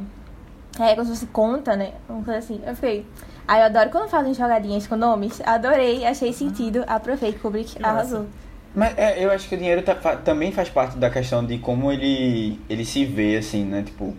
é, 0.80 0.94
como 0.96 1.06
se 1.06 1.12
fosse 1.12 1.26
conta, 1.28 1.76
né? 1.76 1.92
Uma 2.10 2.24
coisa 2.24 2.40
assim. 2.40 2.62
Eu 2.66 2.76
fiquei. 2.76 3.06
Aí 3.48 3.60
eu 3.62 3.66
adoro 3.66 3.90
quando 3.90 4.10
fazem 4.10 4.34
jogadinhas 4.34 4.88
com 4.88 4.96
nomes. 4.96 5.40
Adorei, 5.46 6.06
achei 6.06 6.34
sentido. 6.34 6.84
Aprovei, 6.88 7.34
Kubrick 7.34 7.80
massa. 7.82 7.94
arrasou. 7.94 8.26
Mas 8.74 8.98
é, 8.98 9.24
eu 9.24 9.32
acho 9.32 9.48
que 9.48 9.56
o 9.56 9.58
dinheiro 9.58 9.82
tá- 9.84 9.96
fa- 9.96 10.18
também 10.18 10.52
faz 10.52 10.68
parte 10.70 10.98
da 10.98 11.10
questão 11.10 11.46
de 11.46 11.58
como 11.60 11.92
ele, 11.92 12.60
ele 12.70 12.84
se 12.84 13.06
vê, 13.06 13.38
assim, 13.38 13.64
né? 13.64 13.84
Tipo, 13.84 14.14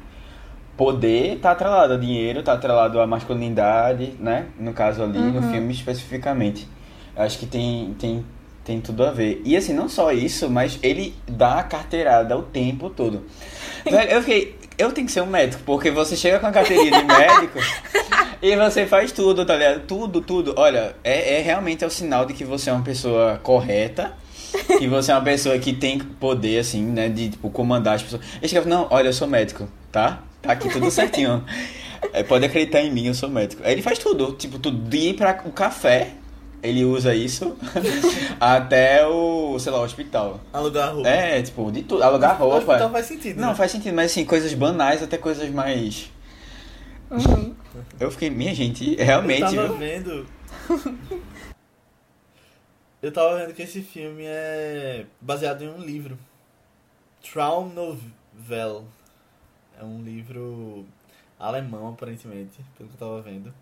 poder 0.76 1.38
tá 1.40 1.50
atrelado 1.52 1.94
a 1.94 1.96
dinheiro, 1.96 2.42
tá 2.42 2.52
atrelado 2.52 3.00
à 3.00 3.06
masculinidade, 3.06 4.14
né? 4.18 4.46
No 4.58 4.72
caso 4.72 5.02
ali, 5.02 5.18
no 5.18 5.40
Uhum. 5.40 5.50
filme 5.50 5.72
especificamente. 5.72 6.68
Eu 7.16 7.22
Acho 7.22 7.38
que 7.38 7.46
tem, 7.46 7.94
tem, 7.98 8.24
tem 8.64 8.80
tudo 8.80 9.04
a 9.04 9.10
ver. 9.10 9.40
E 9.44 9.56
assim, 9.56 9.72
não 9.72 9.88
só 9.88 10.12
isso, 10.12 10.48
mas 10.50 10.78
ele 10.82 11.14
dá 11.26 11.60
a 11.60 11.62
carteirada 11.62 12.36
o 12.36 12.42
tempo 12.42 12.90
todo. 12.90 13.24
Velho, 13.84 14.10
eu 14.10 14.20
fiquei. 14.22 14.56
Eu 14.78 14.92
tenho 14.92 15.06
que 15.06 15.12
ser 15.12 15.22
um 15.22 15.26
médico, 15.26 15.62
porque 15.64 15.90
você 15.90 16.16
chega 16.16 16.38
com 16.38 16.46
a 16.46 16.52
carteirinha 16.52 16.90
de 17.00 17.04
médico 17.04 17.58
e 18.42 18.54
você 18.56 18.86
faz 18.86 19.10
tudo, 19.10 19.44
tá 19.44 19.56
ligado? 19.56 19.86
Tudo, 19.86 20.20
tudo. 20.20 20.54
Olha, 20.56 20.94
é, 21.02 21.38
é 21.38 21.42
realmente 21.42 21.82
é 21.82 21.86
o 21.86 21.90
sinal 21.90 22.26
de 22.26 22.34
que 22.34 22.44
você 22.44 22.68
é 22.68 22.72
uma 22.72 22.82
pessoa 22.82 23.40
correta. 23.42 24.12
Que 24.78 24.86
você 24.88 25.12
é 25.12 25.14
uma 25.14 25.24
pessoa 25.24 25.58
que 25.58 25.72
tem 25.72 25.98
poder, 25.98 26.58
assim, 26.58 26.82
né? 26.82 27.08
De, 27.08 27.30
tipo, 27.30 27.50
comandar 27.50 27.94
as 27.94 28.02
pessoas. 28.02 28.22
Ele 28.36 28.48
chega, 28.48 28.68
não, 28.68 28.86
olha, 28.90 29.08
eu 29.08 29.12
sou 29.12 29.26
médico, 29.26 29.68
tá? 29.90 30.22
Tá 30.42 30.52
aqui 30.52 30.68
tudo 30.68 30.90
certinho. 30.90 31.44
É, 32.12 32.22
pode 32.22 32.44
acreditar 32.44 32.80
em 32.82 32.90
mim, 32.90 33.06
eu 33.06 33.14
sou 33.14 33.28
médico. 33.28 33.62
Aí 33.64 33.72
ele 33.72 33.82
faz 33.82 33.98
tudo, 33.98 34.32
tipo, 34.32 34.58
tudo. 34.58 34.78
De 34.88 34.98
ir 34.98 35.14
pra 35.14 35.42
o 35.44 35.50
café, 35.50 36.12
ele 36.66 36.84
usa 36.84 37.14
isso, 37.14 37.56
até 38.40 39.06
o, 39.06 39.58
sei 39.58 39.72
lá, 39.72 39.80
o 39.80 39.84
hospital. 39.84 40.40
Alugar 40.52 40.94
roupa. 40.94 41.08
É, 41.08 41.42
tipo, 41.42 41.70
de 41.70 41.82
tudo. 41.82 42.02
Alugar 42.02 42.38
roupa. 42.38 42.76
Então 42.76 42.90
faz 42.90 43.06
sentido. 43.06 43.40
Não, 43.40 43.48
né? 43.48 43.54
faz 43.54 43.70
sentido, 43.70 43.94
mas 43.94 44.10
assim, 44.10 44.24
coisas 44.24 44.52
banais 44.54 45.02
até 45.02 45.16
coisas 45.16 45.48
mais. 45.50 46.10
Uhum. 47.10 47.54
Eu 48.00 48.10
fiquei, 48.10 48.30
minha 48.30 48.54
gente, 48.54 48.96
realmente. 48.96 49.42
Eu 49.42 49.50
tava 49.50 49.68
viu? 49.68 49.76
vendo. 49.76 50.26
Eu 53.02 53.12
tava 53.12 53.38
vendo 53.38 53.54
que 53.54 53.62
esse 53.62 53.82
filme 53.82 54.24
é 54.24 55.06
baseado 55.20 55.62
em 55.62 55.68
um 55.68 55.80
livro. 55.80 56.18
Traum 57.22 57.68
Novel. 57.68 58.84
É 59.78 59.84
um 59.84 60.02
livro 60.02 60.86
alemão, 61.38 61.90
aparentemente, 61.90 62.58
pelo 62.76 62.88
que 62.88 62.94
eu 62.94 62.98
tava 62.98 63.22
vendo. 63.22 63.52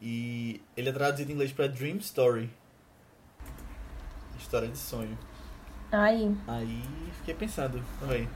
E 0.00 0.60
ele 0.76 0.88
é 0.88 0.92
traduzido 0.92 1.30
em 1.30 1.34
inglês 1.34 1.52
pra 1.52 1.66
Dream 1.66 1.96
Story. 1.96 2.50
História 4.38 4.68
de 4.68 4.76
sonho. 4.76 5.16
Aí. 5.90 6.36
Aí 6.46 6.82
fiquei 7.18 7.34
pensando 7.34 7.82
também. 8.00 8.28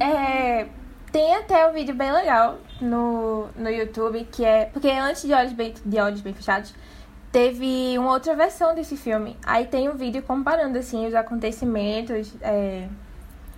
É, 0.00 0.68
tem 1.12 1.34
até 1.34 1.66
um 1.68 1.72
vídeo 1.72 1.94
bem 1.94 2.12
legal 2.12 2.58
no, 2.80 3.48
no 3.56 3.68
YouTube, 3.68 4.24
que 4.32 4.44
é. 4.44 4.66
Porque 4.66 4.88
antes 4.88 5.22
de 5.22 5.32
Olhos 5.32 5.52
Bem, 5.52 5.74
de 5.84 5.98
Olhos 5.98 6.20
Bem 6.20 6.32
Fechados, 6.32 6.74
teve 7.30 7.98
uma 7.98 8.12
outra 8.12 8.34
versão 8.34 8.74
desse 8.74 8.96
filme. 8.96 9.36
Aí 9.44 9.66
tem 9.66 9.88
um 9.88 9.96
vídeo 9.96 10.22
comparando 10.22 10.78
assim 10.78 11.06
os 11.06 11.14
acontecimentos, 11.14 12.32
é, 12.40 12.88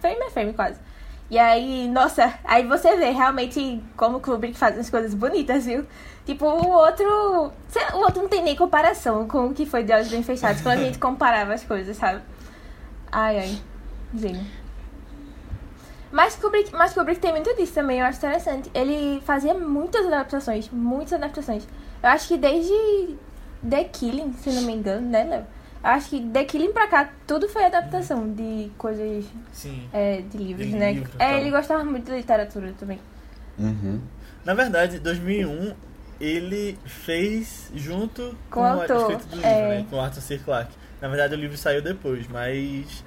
frame 0.01 0.23
a 0.23 0.31
frame 0.31 0.53
quase. 0.53 0.79
E 1.33 1.39
aí, 1.39 1.89
nossa, 1.89 2.35
aí 2.45 2.67
você 2.67 2.95
vê 2.95 3.09
realmente 3.09 3.83
como 3.97 4.19
o 4.19 4.21
Kubrick 4.21 4.55
faz 4.55 4.79
as 4.79 4.91
coisas 4.91 5.15
bonitas, 5.15 5.65
viu? 5.65 5.87
Tipo, 6.27 6.45
o 6.45 6.69
outro. 6.69 7.51
O 7.95 7.97
outro 7.97 8.21
não 8.21 8.29
tem 8.29 8.43
nem 8.43 8.55
comparação 8.55 9.27
com 9.27 9.47
o 9.47 9.55
que 9.55 9.65
foi 9.65 9.83
de 9.83 9.95
Olhos 9.95 10.09
Bem 10.09 10.23
Fechados, 10.23 10.61
quando 10.61 10.81
a 10.81 10.85
gente 10.85 10.99
comparava 11.01 11.55
as 11.55 11.65
coisas, 11.65 11.97
sabe? 11.97 12.21
Ai, 13.11 13.39
ai. 13.39 13.59
Gênio. 14.15 14.45
Mas 16.11 16.37
Kubrick, 16.37 16.71
mas 16.75 16.93
Kubrick 16.93 17.19
tem 17.19 17.33
muito 17.33 17.57
disso 17.57 17.73
também, 17.73 18.01
eu 18.01 18.05
acho 18.05 18.19
interessante. 18.19 18.71
Ele 18.75 19.23
fazia 19.23 19.55
muitas 19.55 20.05
adaptações, 20.05 20.69
muitas 20.69 21.15
adaptações. 21.15 21.67
Eu 22.03 22.11
acho 22.11 22.29
que 22.29 22.37
desde 22.37 23.17
The 23.67 23.85
Killing, 23.85 24.35
se 24.35 24.51
não 24.51 24.61
me 24.65 24.75
engano, 24.75 25.09
né, 25.09 25.25
Léo? 25.25 25.47
Acho 25.83 26.11
que 26.11 26.21
The 26.21 26.45
Killing 26.45 26.73
pra 26.73 26.87
cá, 26.87 27.11
tudo 27.27 27.49
foi 27.49 27.65
adaptação 27.65 28.33
de 28.33 28.71
coisas, 28.79 29.25
Sim. 29.53 29.89
é, 29.93 30.21
de 30.23 30.39
livros, 30.39 30.67
De 30.69 30.77
né? 30.77 30.93
livro, 30.93 31.11
é, 31.19 31.41
ele 31.41 31.51
gostava 31.51 31.83
muito 31.85 32.05
de 32.11 32.17
literatura 32.17 32.73
também. 32.79 33.01
Uhum. 33.59 34.01
Na 34.45 34.55
verdade, 34.55 34.97
em 34.97 35.01
2001, 35.01 35.75
ele 36.21 36.79
fez 36.85 37.71
junto 37.75 38.37
Com 38.51 38.61
o 38.61 38.63
o 38.63 38.67
autor, 38.67 38.97
escrito 39.13 39.27
do 39.27 39.35
livro, 39.37 39.49
é. 39.51 39.69
né? 39.81 39.87
Com 39.91 39.97
o 39.97 40.01
Arthur 40.01 40.21
C. 40.21 40.39
Clarke. 40.39 40.73
Na 41.01 41.09
verdade, 41.09 41.35
o 41.35 41.37
livro 41.39 41.57
saiu 41.57 41.83
depois, 41.83 42.29
mas 42.29 43.05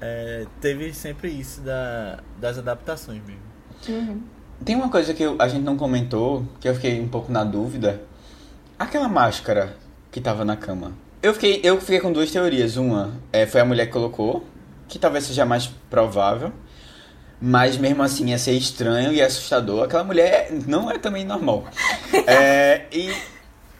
é, 0.00 0.46
teve 0.60 0.92
sempre 0.92 1.30
isso 1.30 1.62
da, 1.62 2.18
das 2.38 2.58
adaptações 2.58 3.22
mesmo. 3.26 3.42
Uhum. 3.88 4.20
Tem 4.62 4.76
uma 4.76 4.90
coisa 4.90 5.14
que 5.14 5.22
eu- 5.22 5.36
a 5.38 5.48
gente 5.48 5.62
não 5.64 5.76
comentou, 5.76 6.44
que 6.60 6.68
eu 6.68 6.74
fiquei 6.74 7.00
um 7.00 7.08
pouco 7.08 7.32
na 7.32 7.44
dúvida. 7.44 8.02
Aquela 8.78 9.08
máscara 9.08 9.74
que 10.10 10.20
tava 10.20 10.44
na 10.44 10.54
cama. 10.56 10.92
Eu 11.22 11.34
fiquei, 11.34 11.60
eu 11.62 11.78
fiquei 11.80 12.00
com 12.00 12.12
duas 12.12 12.30
teorias. 12.30 12.76
Uma 12.76 13.12
é, 13.32 13.46
foi 13.46 13.60
a 13.60 13.64
mulher 13.64 13.86
que 13.86 13.92
colocou, 13.92 14.44
que 14.88 14.98
talvez 14.98 15.24
seja 15.24 15.44
mais 15.44 15.66
provável. 15.90 16.52
Mas 17.40 17.76
mesmo 17.76 18.02
assim 18.02 18.30
ia 18.30 18.38
ser 18.38 18.52
estranho 18.52 19.12
e 19.12 19.20
assustador. 19.20 19.84
Aquela 19.84 20.04
mulher 20.04 20.50
não 20.66 20.90
é 20.90 20.98
também 20.98 21.24
normal. 21.24 21.64
É, 22.26 22.86
e. 22.92 23.14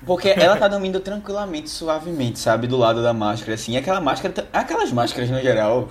Porque 0.07 0.28
ela 0.28 0.57
tá 0.57 0.66
dormindo 0.66 0.99
tranquilamente, 1.01 1.68
suavemente, 1.68 2.38
sabe? 2.38 2.66
Do 2.66 2.76
lado 2.76 3.03
da 3.03 3.12
máscara, 3.12 3.55
assim. 3.55 3.72
E 3.72 3.76
aquela 3.76 4.01
máscara. 4.01 4.49
Aquelas 4.53 4.91
máscaras, 4.93 5.28
no 5.28 5.41
geral, 5.41 5.88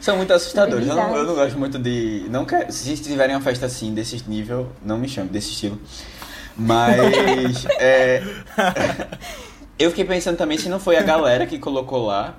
são 0.00 0.16
muito 0.16 0.32
assustadoras. 0.32 0.86
Eu 0.86 0.96
não, 0.96 1.16
eu 1.16 1.24
não 1.24 1.34
gosto 1.34 1.58
muito 1.58 1.78
de. 1.78 2.26
Não 2.30 2.44
quero, 2.44 2.72
se 2.72 2.96
tiverem 2.96 3.36
uma 3.36 3.42
festa 3.42 3.66
assim, 3.66 3.94
desse 3.94 4.28
nível, 4.28 4.72
não 4.84 4.98
me 4.98 5.08
chame, 5.08 5.28
desse 5.28 5.50
estilo. 5.50 5.78
Mas. 6.56 7.64
é, 7.78 8.22
eu 9.78 9.90
fiquei 9.90 10.04
pensando 10.04 10.36
também 10.36 10.58
se 10.58 10.68
não 10.68 10.78
foi 10.80 10.96
a 10.96 11.02
galera 11.02 11.46
que 11.46 11.58
colocou 11.58 12.06
lá. 12.06 12.36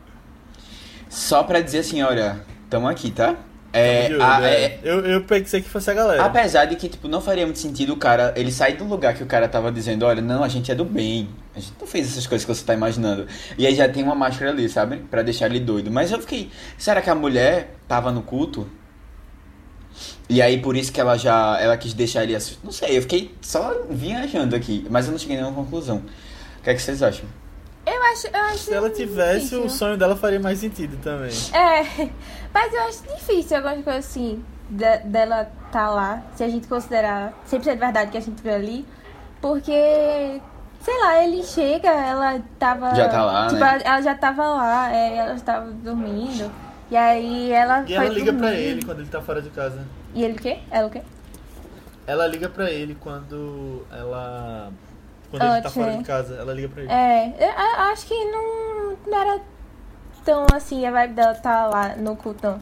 Só 1.09 1.43
pra 1.43 1.61
dizer 1.61 1.79
assim, 1.79 2.01
olha, 2.01 2.41
tamo 2.69 2.87
aqui, 2.87 3.11
tá? 3.11 3.35
É, 3.71 4.07
olho, 4.09 4.23
a- 4.23 4.41
é. 4.47 4.63
é- 4.63 4.79
Eu, 4.83 5.05
eu 5.05 5.21
pensei 5.23 5.61
que 5.61 5.67
fosse 5.69 5.91
a 5.91 5.93
galera. 5.93 6.23
Apesar 6.23 6.63
de 6.65 6.75
que, 6.77 6.87
tipo, 6.87 7.07
não 7.09 7.19
faria 7.19 7.45
muito 7.45 7.59
sentido 7.59 7.93
o 7.93 7.97
cara, 7.97 8.33
ele 8.37 8.51
sair 8.51 8.77
do 8.77 8.85
lugar 8.85 9.13
que 9.13 9.21
o 9.23 9.25
cara 9.25 9.47
tava 9.49 9.69
dizendo, 9.71 10.05
olha, 10.05 10.21
não, 10.21 10.43
a 10.43 10.47
gente 10.47 10.71
é 10.71 10.75
do 10.75 10.85
bem. 10.85 11.27
A 11.55 11.59
gente 11.59 11.73
não 11.79 11.85
fez 11.87 12.07
essas 12.07 12.25
coisas 12.25 12.45
que 12.45 12.53
você 12.53 12.63
tá 12.65 12.73
imaginando. 12.73 13.27
E 13.57 13.67
aí 13.67 13.75
já 13.75 13.87
tem 13.87 14.01
uma 14.03 14.15
máscara 14.15 14.51
ali, 14.51 14.67
sabe? 14.69 14.97
Pra 15.11 15.21
deixar 15.21 15.47
ele 15.47 15.59
doido. 15.59 15.91
Mas 15.91 16.11
eu 16.11 16.19
fiquei, 16.21 16.49
será 16.77 17.01
que 17.01 17.09
a 17.09 17.15
mulher 17.15 17.75
tava 17.87 18.11
no 18.11 18.21
culto? 18.21 18.65
E 20.27 20.41
aí 20.41 20.57
por 20.57 20.75
isso 20.75 20.91
que 20.91 20.99
ela 20.99 21.17
já, 21.17 21.57
ela 21.59 21.77
quis 21.77 21.93
deixar 21.93 22.23
ele 22.23 22.35
assust... 22.35 22.59
Não 22.63 22.71
sei, 22.71 22.97
eu 22.97 23.01
fiquei 23.01 23.33
só 23.41 23.83
viajando 23.89 24.55
aqui, 24.55 24.85
mas 24.89 25.05
eu 25.05 25.11
não 25.11 25.19
cheguei 25.19 25.37
a 25.37 25.41
nenhuma 25.41 25.63
conclusão. 25.63 26.01
O 26.65 26.67
que 26.67 26.69
é 26.71 26.73
que 26.73 26.81
vocês 26.81 27.03
acham? 27.03 27.25
Eu 27.85 28.03
acho, 28.11 28.27
eu 28.27 28.41
acho 28.45 28.57
Se 28.57 28.73
ela 28.73 28.89
tivesse, 28.89 29.39
difícil. 29.41 29.65
o 29.65 29.69
sonho 29.69 29.95
dela 29.97 30.15
faria 30.15 30.39
mais 30.39 30.57
sentido 30.57 30.97
também. 31.03 31.29
É, 31.53 32.09
mas 32.51 32.73
eu 32.73 32.81
acho 32.81 33.03
difícil 33.03 33.57
algumas 33.57 33.83
coisas 33.83 34.05
assim 34.05 34.43
de- 34.67 34.97
dela 35.05 35.47
tá 35.71 35.87
lá, 35.91 36.23
se 36.35 36.43
a 36.43 36.49
gente 36.49 36.67
considerar 36.67 37.33
100% 37.47 37.77
verdade 37.77 38.09
que 38.09 38.17
a 38.17 38.21
gente 38.21 38.41
vê 38.41 38.49
ali, 38.55 38.83
porque, 39.39 40.41
sei 40.81 40.99
lá, 41.01 41.23
ele 41.23 41.43
chega, 41.43 41.87
ela 41.89 42.41
tava. 42.57 42.95
Já 42.95 43.09
tá 43.09 43.23
lá, 43.23 43.47
tipo, 43.47 43.59
né? 43.59 43.69
ela, 43.75 43.81
ela 43.83 44.01
já 44.01 44.15
tava 44.15 44.47
lá, 44.47 44.91
é, 44.91 45.17
ela 45.17 45.35
estava 45.35 45.69
dormindo, 45.69 46.51
e 46.89 46.97
aí 46.97 47.51
ela. 47.51 47.83
E 47.83 47.93
foi 47.93 47.93
ela 47.93 48.05
liga 48.09 48.33
pra 48.33 48.47
dormir. 48.47 48.63
ele 48.63 48.83
quando 48.83 48.99
ele 49.01 49.09
tá 49.09 49.21
fora 49.21 49.39
de 49.39 49.51
casa. 49.51 49.85
E 50.15 50.23
ele 50.23 50.33
o 50.33 50.41
quê? 50.41 50.57
Ela 50.71 50.87
o 50.87 50.89
quê? 50.89 51.03
Ela 52.07 52.25
liga 52.25 52.49
pra 52.49 52.71
ele 52.71 52.95
quando 52.99 53.85
ela. 53.91 54.71
Quando 55.39 55.53
ele 55.53 55.61
tá 55.61 55.69
fora 55.69 55.97
de 55.97 56.03
casa. 56.03 56.35
Ela 56.35 56.53
liga 56.53 56.69
pra 56.69 56.83
ele. 56.83 56.91
É, 56.91 57.33
eu, 57.39 57.83
acho 57.91 58.05
que 58.07 58.25
não, 58.25 58.97
não 59.07 59.17
era 59.17 59.41
tão 60.23 60.45
assim 60.53 60.85
a 60.85 60.91
vibe 60.91 61.13
dela 61.13 61.35
tá 61.35 61.67
lá 61.67 61.95
no 61.95 62.15
culto, 62.15 62.45
não. 62.45 62.59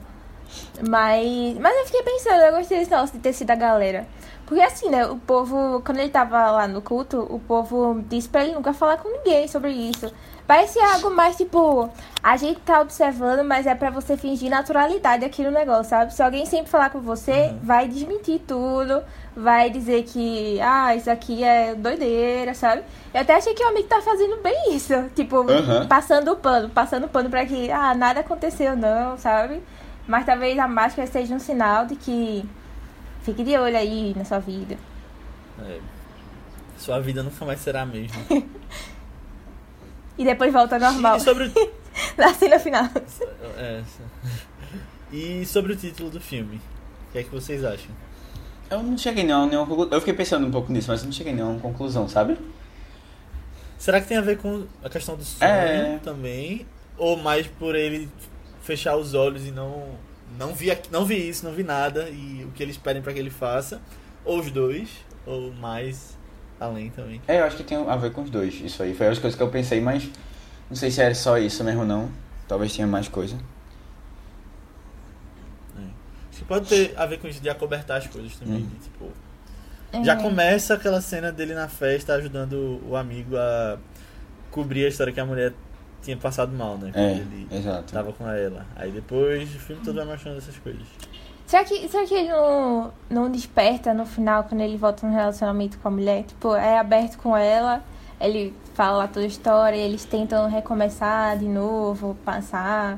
Mas, 0.88 1.58
mas 1.58 1.78
eu 1.78 1.86
fiquei 1.86 2.04
pensando, 2.04 2.42
eu 2.42 2.56
gostei 2.56 2.80
desse 2.80 2.92
negócio 2.92 3.16
de 3.16 3.22
ter 3.22 3.34
sido 3.34 3.50
a 3.52 3.56
galera. 3.56 4.06
Porque 4.46 4.62
assim, 4.62 4.90
né, 4.90 5.06
o 5.08 5.18
povo, 5.18 5.82
quando 5.86 6.00
ele 6.00 6.10
tava 6.10 6.52
lá 6.52 6.68
no 6.68 6.82
culto, 6.82 7.26
o 7.30 7.40
povo 7.40 8.04
disse 8.08 8.28
pra 8.28 8.44
ele 8.44 8.54
nunca 8.54 8.74
falar 8.74 8.98
com 8.98 9.10
ninguém 9.10 9.48
sobre 9.48 9.72
isso. 9.72 10.12
Parece 10.46 10.78
algo 10.78 11.10
mais 11.10 11.38
tipo, 11.38 11.90
a 12.22 12.36
gente 12.36 12.60
tá 12.60 12.82
observando, 12.82 13.46
mas 13.46 13.66
é 13.66 13.74
pra 13.74 13.90
você 13.90 14.18
fingir 14.18 14.50
naturalidade 14.50 15.24
aqui 15.24 15.42
no 15.42 15.52
negócio, 15.52 15.86
sabe? 15.86 16.14
Se 16.14 16.22
alguém 16.22 16.46
sempre 16.46 16.70
falar 16.70 16.90
com 16.90 17.00
você, 17.00 17.56
vai 17.64 17.88
desmentir 17.88 18.42
tudo, 18.46 19.02
vai 19.36 19.70
dizer 19.70 20.04
que, 20.04 20.60
ah, 20.62 20.96
isso 20.96 21.10
aqui 21.10 21.44
é 21.44 21.74
doideira, 21.76 22.54
sabe? 22.54 22.84
Eu 23.14 23.22
até 23.22 23.36
achei 23.36 23.54
que 23.54 23.64
o 23.64 23.68
amigo 23.68 23.88
tá 23.88 24.02
fazendo 24.02 24.42
bem 24.42 24.76
isso, 24.76 24.94
tipo, 25.16 25.50
Aham. 25.50 25.88
passando 25.88 26.32
o 26.32 26.36
pano, 26.36 26.70
passando 26.70 27.06
o 27.06 27.10
pano 27.10 27.30
pra 27.30 27.46
que, 27.46 27.72
ah, 27.72 27.94
nada 27.96 28.20
aconteceu 28.20 28.76
não, 28.76 29.18
sabe? 29.18 29.62
Mas 30.08 30.26
talvez 30.26 30.58
a 30.60 30.68
máscara 30.68 31.08
seja 31.08 31.34
um 31.34 31.40
sinal 31.40 31.86
de 31.86 31.96
que 31.96 32.46
fique 33.24 33.44
de 33.44 33.58
olho 33.58 33.78
aí 33.78 34.14
na 34.16 34.26
sua 34.26 34.40
vida. 34.40 34.78
É. 35.62 35.80
Sua 36.78 37.00
vida 37.00 37.24
nunca 37.24 37.46
mais 37.46 37.60
será 37.60 37.82
a 37.82 37.86
mesma. 37.86 38.22
E 40.18 40.24
depois 40.24 40.54
volta 40.54 40.76
ao 40.76 40.82
normal. 40.82 41.18
E 41.18 41.22
sobre 41.22 41.46
o... 41.46 41.72
Na 42.18 42.34
cena 42.34 42.60
final. 42.60 42.88
é, 43.58 43.82
e 45.12 45.46
sobre 45.46 45.74
o 45.74 45.76
título 45.76 46.10
do 46.10 46.20
filme. 46.20 46.58
O 47.10 47.12
que 47.12 47.18
é 47.20 47.24
que 47.24 47.30
vocês 47.30 47.64
acham? 47.64 47.92
Eu 48.74 48.84
não 48.84 48.98
cheguei 48.98 49.24
a 49.24 49.46
nenhuma 49.46 49.66
conclusão. 49.68 49.94
Eu 49.94 50.00
fiquei 50.00 50.14
pensando 50.14 50.48
um 50.48 50.52
pouco 50.52 50.72
nisso, 50.72 50.90
mas 50.90 51.04
não 51.04 51.12
cheguei 51.12 51.32
a 51.34 51.36
nenhuma 51.36 51.60
conclusão, 51.60 52.08
sabe? 52.08 52.38
Será 53.78 54.00
que 54.02 54.08
tem 54.08 54.18
a 54.18 54.22
ver 54.22 54.38
com 54.38 54.66
a 54.84 54.90
questão 54.90 55.16
do 55.16 55.24
sonho 55.24 55.50
É. 55.52 56.00
também? 56.04 56.66
Ou 56.98 57.18
mais 57.18 57.48
por 57.48 57.76
ele 57.76 58.10
fechar 58.62 58.96
os 58.96 59.14
olhos 59.14 59.46
e 59.46 59.52
não 59.52 59.84
não 60.40 60.54
vi, 60.56 60.76
não 60.90 61.06
vi 61.06 61.30
isso, 61.30 61.46
não 61.46 61.52
vi 61.54 61.64
nada 61.64 62.10
e 62.10 62.44
o 62.44 62.52
que 62.52 62.64
eles 62.64 62.76
pedem 62.78 63.02
pra 63.04 63.14
que 63.14 63.20
ele 63.20 63.30
faça? 63.30 63.80
Ou 64.26 64.40
os 64.40 64.50
dois, 64.50 64.90
ou 65.28 65.52
mais 65.54 66.18
além 66.60 66.90
também. 66.90 67.22
É, 67.28 67.40
eu 67.42 67.44
acho 67.44 67.58
que 67.58 67.64
tem 67.64 67.78
a 67.78 67.96
ver 67.96 68.12
com 68.12 68.22
os 68.24 68.30
dois. 68.30 68.56
Isso 68.56 68.82
aí 68.82 68.96
foi 68.96 69.08
as 69.08 69.20
coisas 69.20 69.38
que 69.38 69.44
eu 69.44 69.50
pensei, 69.50 69.80
mas 69.82 70.10
não 70.70 70.76
sei 70.78 70.90
se 70.90 71.02
era 71.02 71.14
só 71.14 71.38
isso 71.38 71.64
mesmo 71.64 71.86
não. 71.86 72.10
Talvez 72.48 72.74
tinha 72.74 72.88
mais 72.88 73.08
coisa. 73.08 73.38
Que 76.44 76.48
pode 76.50 76.68
ter 76.68 76.94
a 76.98 77.06
ver 77.06 77.20
com 77.20 77.28
isso 77.28 77.42
de 77.42 77.50
acobertar 77.50 77.98
as 77.98 78.08
coisas 78.08 78.36
também. 78.36 78.64
Hum. 78.64 78.68
de, 78.68 78.76
tipo, 78.84 79.06
É. 79.94 80.04
já 80.04 80.16
começa 80.16 80.74
aquela 80.74 81.00
cena 81.02 81.32
dele 81.32 81.54
na 81.54 81.68
festa 81.68 82.14
ajudando 82.16 82.82
o 82.90 82.96
amigo 82.96 83.38
a 83.38 83.78
cobrir 84.52 84.86
a 84.86 84.90
história 84.90 85.14
que 85.14 85.20
a 85.20 85.26
mulher 85.26 85.54
tinha 86.02 86.18
passado 86.18 86.52
mal, 86.52 86.78
né? 86.78 86.92
Quando 86.94 86.98
É, 87.06 87.12
ele 87.14 87.48
exato. 87.52 87.94
tava 87.94 88.12
com 88.12 88.28
ela. 88.30 88.66
Aí 88.76 88.92
depois 88.92 89.54
o 89.56 89.60
filme 89.60 89.82
todo 89.84 89.96
vai 89.96 90.06
mostrando 90.06 90.38
essas 90.38 90.58
coisas. 90.58 90.82
Será 91.46 91.64
que, 91.64 91.88
será 91.88 92.06
que 92.06 92.14
ele 92.16 92.30
não, 92.30 92.92
não 93.10 93.30
desperta 93.32 93.94
no 93.94 94.06
final 94.06 94.44
quando 94.46 94.62
ele 94.62 94.76
volta 94.78 95.06
no 95.08 95.14
relacionamento 95.14 95.78
com 95.78 95.88
a 95.88 95.92
mulher? 95.92 96.24
Tipo, 96.24 96.56
é 96.56 96.78
aberto 96.80 97.18
com 97.18 97.36
ela, 97.38 97.84
ele 98.20 98.54
fala 98.74 99.08
toda 99.08 99.26
a 99.26 99.28
história, 99.28 99.76
eles 99.78 100.04
tentam 100.06 100.50
recomeçar 100.50 101.38
de 101.38 101.46
novo, 101.46 102.18
passar 102.26 102.98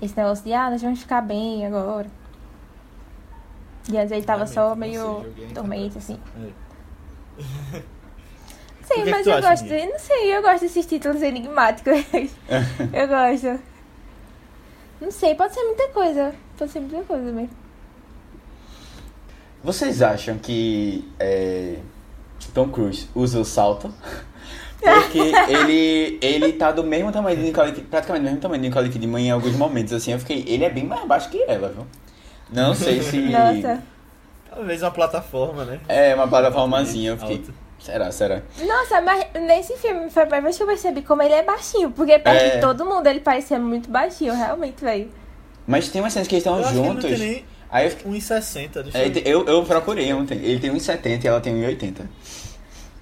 esse 0.00 0.16
negócio 0.16 0.44
de, 0.44 0.52
ah, 0.52 0.70
nós 0.70 0.80
vamos 0.82 1.00
ficar 1.00 1.20
bem 1.22 1.66
agora. 1.66 2.06
E 3.90 3.98
antes 3.98 4.12
ele 4.12 4.22
tava 4.22 4.46
só 4.46 4.74
Realmente, 4.74 4.90
meio 4.90 5.26
em 5.38 5.52
dormente, 5.52 5.98
assim. 5.98 6.18
É. 7.74 7.82
Que 8.86 9.00
é 9.00 9.04
que 9.04 9.10
mas 9.10 9.26
eu 9.26 9.34
acha, 9.34 9.48
gosto 9.48 9.64
de, 9.64 9.86
Não 9.86 9.98
sei, 9.98 10.36
eu 10.36 10.42
gosto 10.42 10.60
desses 10.60 10.86
títulos 10.86 11.22
enigmáticos. 11.22 12.04
eu 12.92 13.08
gosto. 13.08 13.60
Não 15.00 15.10
sei, 15.10 15.34
pode 15.34 15.54
ser 15.54 15.64
muita 15.64 15.88
coisa. 15.88 16.34
Pode 16.56 16.70
ser 16.70 16.80
muita 16.80 17.02
coisa 17.02 17.32
mesmo. 17.32 17.50
Vocês 19.62 20.02
acham 20.02 20.36
que 20.36 21.10
é, 21.18 21.78
Tom 22.52 22.68
Cruise 22.68 23.08
usa 23.14 23.40
o 23.40 23.44
salto? 23.44 23.92
Porque 24.78 25.18
ele, 25.48 26.18
ele 26.20 26.52
tá 26.52 26.70
do 26.70 26.84
mesmo 26.84 27.10
tamanho 27.10 27.38
de 27.38 27.42
Nicole, 27.42 27.72
praticamente 27.72 28.22
do 28.22 28.26
mesmo 28.26 28.40
tamanho 28.40 28.60
de 28.60 28.68
Nicole 28.68 28.90
Kidman 28.90 29.26
em 29.26 29.30
alguns 29.30 29.56
momentos, 29.56 29.94
assim, 29.94 30.12
eu 30.12 30.18
fiquei, 30.18 30.44
ele 30.46 30.62
é 30.62 30.68
bem 30.68 30.84
mais 30.84 31.06
baixo 31.06 31.30
que 31.30 31.42
ela, 31.44 31.70
viu? 31.70 31.86
Não 32.50 32.74
sei 32.74 33.02
se 33.02 33.18
Nossa. 33.20 33.82
Talvez 34.50 34.82
uma 34.82 34.90
plataforma, 34.90 35.64
né? 35.64 35.80
é 35.88 36.14
uma 36.14 36.28
plataformazinha, 36.28 37.10
eu 37.10 37.18
fiquei, 37.18 37.38
Alta. 37.38 37.52
será, 37.80 38.12
será? 38.12 38.42
Nossa, 38.64 39.00
mas 39.00 39.26
nesse 39.42 39.76
filme 39.78 40.08
foi 40.10 40.22
a 40.22 40.26
primeira 40.26 40.44
vez 40.44 40.56
que 40.56 40.62
eu 40.62 40.66
percebi 40.66 41.02
como 41.02 41.22
ele 41.22 41.34
é 41.34 41.42
baixinho. 41.42 41.90
Porque 41.90 42.18
perto 42.18 42.42
É. 42.42 42.50
de 42.56 42.60
todo 42.60 42.84
mundo 42.84 43.06
ele 43.06 43.20
parecia 43.20 43.58
muito 43.58 43.90
baixinho, 43.90 44.34
realmente, 44.34 44.84
velho. 44.84 45.10
Mas 45.66 45.88
tem 45.88 46.00
umas 46.00 46.12
cenas 46.12 46.28
que 46.28 46.34
eles 46.36 46.42
estão 46.44 46.58
Eu 46.58 46.64
acho 46.64 46.72
que 46.72 46.78
ele 46.78 46.86
juntos, 46.86 47.04
não 47.04 47.10
tem 47.10 47.18
nem 47.18 47.44
aí 47.70 47.86
eu 47.86 47.90
fiquei, 47.90 48.12
1,60. 48.12 48.82
Deixa 48.84 48.98
é, 48.98 49.06
eu 49.08 49.12
ver. 49.12 49.22
eu, 49.26 49.44
eu 49.46 49.64
procurei 49.64 50.12
ontem, 50.12 50.38
ele 50.38 50.60
tem 50.60 50.70
1,70 50.70 51.24
e 51.24 51.26
ela 51.26 51.40
tem 51.40 51.54
1,80. 51.54 52.02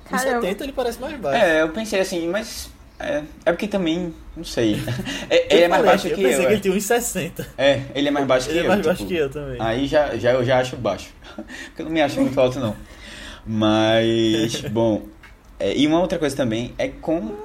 Caramba. 0.09 0.47
1,70 0.47 0.61
ele 0.63 0.73
parece 0.73 1.01
mais 1.01 1.17
baixo. 1.21 1.45
É, 1.45 1.63
eu 1.63 1.69
pensei 1.71 2.01
assim, 2.01 2.29
mas 2.29 2.71
é, 3.03 3.23
é 3.47 3.53
porque 3.53 3.67
também, 3.69 4.15
não 4.37 4.45
sei, 4.45 4.77
É, 5.29 5.47
Eu 5.55 5.57
ele 5.57 5.63
é 5.65 5.69
mais 5.69 5.81
falei, 5.83 5.93
baixo 5.97 6.09
eu 6.09 6.15
que 6.17 6.23
pensei 6.23 6.37
eu. 6.37 6.41
que 6.41 6.47
é. 6.47 6.53
ele 6.53 6.61
tinha 6.61 6.75
1,60. 6.75 7.47
É, 7.59 7.81
ele 7.95 8.09
é 8.09 8.11
mais 8.11 8.27
baixo 8.27 8.49
Ele 8.51 8.55
que 8.55 8.59
é 8.61 8.67
eu. 8.67 8.69
mais 8.69 8.87
baixo 8.87 8.99
tipo, 8.99 9.09
que 9.09 9.17
eu 9.17 9.31
também. 9.31 9.57
Aí 9.61 9.87
já, 9.87 10.17
já, 10.17 10.33
eu 10.33 10.45
já 10.45 10.59
acho 10.61 10.77
baixo. 10.77 11.09
Porque 11.67 11.83
eu 11.83 11.85
não 11.87 11.93
me 11.93 12.01
acho 12.03 12.21
muito 12.21 12.41
alto, 12.41 12.59
não. 12.61 12.77
Mas, 13.47 14.61
bom. 14.71 15.03
é, 15.59 15.77
e 15.77 15.87
uma 15.87 16.01
outra 16.01 16.19
coisa 16.19 16.35
também 16.37 16.73
é 16.79 16.89
como 16.89 17.37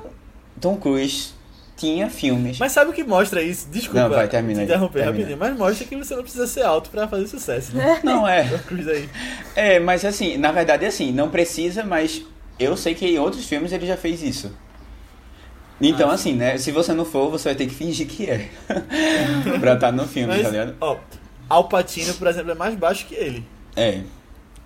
Tom 0.60 0.78
Cruise 0.78 1.36
tinha 1.76 2.10
filmes. 2.10 2.58
Mas 2.58 2.72
sabe 2.72 2.89
o 2.89 2.93
que 2.93 3.03
mostra 3.03 3.41
isso? 3.41 3.70
Desculpa 3.70 4.01
Não, 4.01 4.10
vai, 4.10 4.28
termina 4.28 4.62
te 4.62 4.66
interromper 4.66 5.03
termina. 5.03 5.12
rapidinho, 5.12 5.38
mas 5.38 5.55
mostra 5.58 5.86
que 5.86 5.95
você 5.95 6.16
não 6.16 6.24
precisa 6.24 6.47
ser 6.47 6.64
alto 6.64 6.89
pra 6.89 7.08
fazer 7.08 7.28
sucesso, 7.28 7.76
né? 7.76 7.99
Não, 8.03 8.28
é. 8.28 8.45
Tom 8.45 8.58
Cruise 8.60 8.89
aí. 8.89 9.08
É, 9.55 9.80
mas 9.80 10.03
assim, 10.03 10.38
na 10.38 10.51
verdade, 10.51 10.86
assim, 10.88 11.12
não 11.12 11.30
precisa, 11.30 11.84
mas 11.84 12.24
eu 12.60 12.76
sei 12.76 12.95
que 12.95 13.05
em 13.05 13.20
outros 13.20 13.45
filmes 13.45 13.72
ele 13.72 13.86
já 13.86 13.95
fez 13.95 14.24
isso. 14.24 14.51
Então, 15.80 16.09
Ah, 16.09 16.13
assim, 16.13 16.34
né? 16.34 16.57
Se 16.57 16.71
você 16.71 16.93
não 16.93 17.05
for, 17.05 17.30
você 17.30 17.49
vai 17.49 17.55
ter 17.55 17.67
que 17.67 17.73
fingir 17.75 18.07
que 18.07 18.25
é. 18.30 18.49
pra 19.59 19.73
estar 19.73 19.91
no 19.91 20.07
filme, 20.07 20.28
Mas, 20.34 20.41
tá 20.43 20.49
ligado? 20.49 20.75
ó, 20.82 20.97
Al 21.49 21.67
Pacino, 21.69 22.13
por 22.15 22.28
exemplo, 22.28 22.51
é 22.51 22.55
mais 22.55 22.75
baixo 22.75 23.05
que 23.05 23.15
ele. 23.15 23.45
É. 23.75 24.01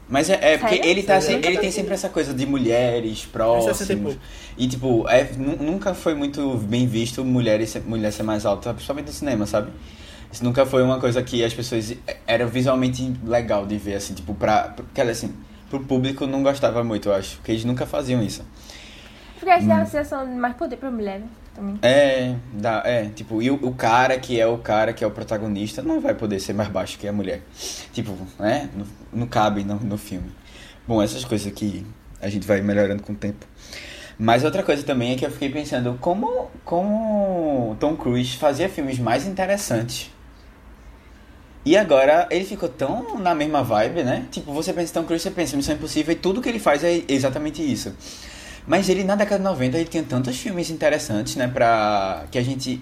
Mas 0.07 0.29
é, 0.29 0.53
é 0.53 0.57
porque 0.57 0.75
ele, 0.75 1.03
tá, 1.03 1.21
se- 1.21 1.31
ele 1.33 1.57
tem 1.57 1.71
sempre 1.71 1.93
essa 1.93 2.09
coisa 2.09 2.33
de 2.33 2.45
mulheres 2.45 3.19
60 3.19 3.27
e 3.27 3.31
próximas. 3.31 4.17
E, 4.57 4.67
tipo, 4.67 5.07
é, 5.07 5.29
nu- 5.37 5.55
nunca 5.57 5.93
foi 5.93 6.13
muito 6.15 6.57
bem 6.57 6.85
visto 6.87 7.23
mulheres, 7.23 7.69
ser- 7.69 7.81
mulher 7.85 8.11
ser 8.11 8.23
mais 8.23 8.45
alta, 8.45 8.73
principalmente 8.73 9.07
no 9.07 9.13
cinema, 9.13 9.45
sabe? 9.45 9.71
Isso 10.31 10.43
nunca 10.43 10.65
foi 10.65 10.81
uma 10.83 10.99
coisa 10.99 11.21
que 11.23 11.43
as 11.43 11.53
pessoas. 11.53 11.93
Era 12.27 12.45
visualmente 12.45 13.13
legal 13.25 13.65
de 13.65 13.77
ver, 13.77 13.95
assim, 13.95 14.13
tipo, 14.13 14.33
pra. 14.33 14.73
Porque, 14.75 14.99
assim, 15.01 15.33
pro 15.69 15.79
público 15.81 16.25
não 16.27 16.41
gostava 16.43 16.83
muito, 16.83 17.07
eu 17.09 17.13
acho. 17.13 17.37
Porque 17.37 17.51
eles 17.51 17.63
nunca 17.65 17.85
faziam 17.85 18.21
isso. 18.23 18.43
Porque 19.41 19.49
acho 19.49 19.63
Hum. 19.63 19.67
que 19.69 19.71
é 19.71 19.75
uma 19.75 19.85
sensação 19.85 20.29
de 20.29 20.35
mais 20.35 20.55
poder 20.55 20.77
pra 20.77 20.91
mulher, 20.91 21.19
né? 21.19 21.25
Também. 21.55 21.79
É, 21.81 22.35
dá, 22.53 22.83
é, 22.85 23.05
tipo, 23.05 23.41
e 23.41 23.49
o, 23.49 23.55
o 23.55 23.73
cara 23.73 24.19
que 24.19 24.39
é 24.39 24.45
o 24.45 24.59
cara 24.59 24.93
que 24.93 25.03
é 25.03 25.07
o 25.07 25.09
protagonista 25.09 25.81
não 25.81 25.99
vai 25.99 26.13
poder 26.13 26.39
ser 26.39 26.53
mais 26.53 26.69
baixo 26.69 26.97
que 26.99 27.07
a 27.07 27.11
mulher. 27.11 27.41
Tipo, 27.91 28.15
né? 28.39 28.69
Não, 28.75 28.85
não 29.11 29.27
cabe 29.27 29.63
no, 29.63 29.75
no 29.79 29.97
filme. 29.97 30.31
Bom, 30.87 31.01
essas 31.01 31.25
coisas 31.25 31.51
que 31.51 31.83
a 32.21 32.29
gente 32.29 32.45
vai 32.45 32.61
melhorando 32.61 33.01
com 33.01 33.13
o 33.13 33.15
tempo. 33.15 33.47
Mas 34.17 34.43
outra 34.43 34.61
coisa 34.61 34.83
também 34.83 35.13
é 35.13 35.15
que 35.15 35.25
eu 35.25 35.31
fiquei 35.31 35.49
pensando 35.49 35.97
como, 35.99 36.51
como 36.63 37.75
Tom 37.79 37.95
Cruise 37.95 38.37
fazia 38.37 38.69
filmes 38.69 38.99
mais 38.99 39.25
interessantes. 39.25 40.11
E 41.65 41.75
agora 41.75 42.27
ele 42.29 42.45
ficou 42.45 42.69
tão 42.69 43.17
na 43.17 43.33
mesma 43.33 43.63
vibe, 43.63 44.03
né? 44.03 44.25
Tipo, 44.29 44.53
você 44.53 44.71
pensa 44.71 44.91
em 44.91 44.93
Tom 44.93 45.03
Cruise, 45.03 45.23
você 45.23 45.31
pensa 45.31 45.53
em 45.55 45.57
Missão 45.57 45.73
Impossível 45.75 46.13
e 46.13 46.15
tudo 46.15 46.41
que 46.41 46.47
ele 46.49 46.59
faz 46.59 46.83
é 46.83 47.01
exatamente 47.07 47.61
isso. 47.63 47.91
Mas 48.67 48.89
ele 48.89 49.03
na 49.03 49.15
década 49.15 49.37
de 49.37 49.43
90 49.43 49.77
ele 49.77 49.89
tinha 49.89 50.03
tantos 50.03 50.37
filmes 50.37 50.69
interessantes, 50.69 51.35
né, 51.35 51.47
pra 51.47 52.25
que 52.31 52.37
a 52.37 52.43
gente 52.43 52.81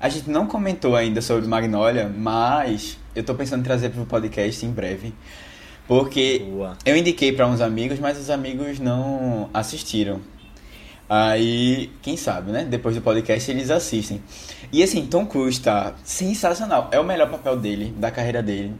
a 0.00 0.08
gente 0.08 0.30
não 0.30 0.46
comentou 0.46 0.96
ainda 0.96 1.20
sobre 1.20 1.46
Magnolia, 1.46 2.08
mas 2.08 2.96
eu 3.14 3.22
tô 3.22 3.34
pensando 3.34 3.60
em 3.60 3.64
trazer 3.64 3.90
pro 3.90 4.06
podcast 4.06 4.64
em 4.64 4.70
breve. 4.70 5.12
Porque 5.86 6.46
Boa. 6.48 6.76
eu 6.86 6.96
indiquei 6.96 7.32
pra 7.32 7.46
uns 7.46 7.60
amigos, 7.60 7.98
mas 7.98 8.18
os 8.18 8.30
amigos 8.30 8.78
não 8.78 9.50
assistiram. 9.52 10.20
Aí, 11.08 11.90
quem 12.00 12.16
sabe, 12.16 12.52
né? 12.52 12.64
Depois 12.64 12.94
do 12.94 13.02
podcast 13.02 13.50
eles 13.50 13.70
assistem. 13.70 14.22
E 14.72 14.82
assim, 14.82 15.04
Tom 15.06 15.26
Cruise 15.26 15.60
tá 15.60 15.94
sensacional. 16.04 16.88
É 16.92 17.00
o 17.00 17.04
melhor 17.04 17.28
papel 17.28 17.56
dele, 17.56 17.92
da 17.98 18.10
carreira 18.10 18.42
dele. 18.42 18.72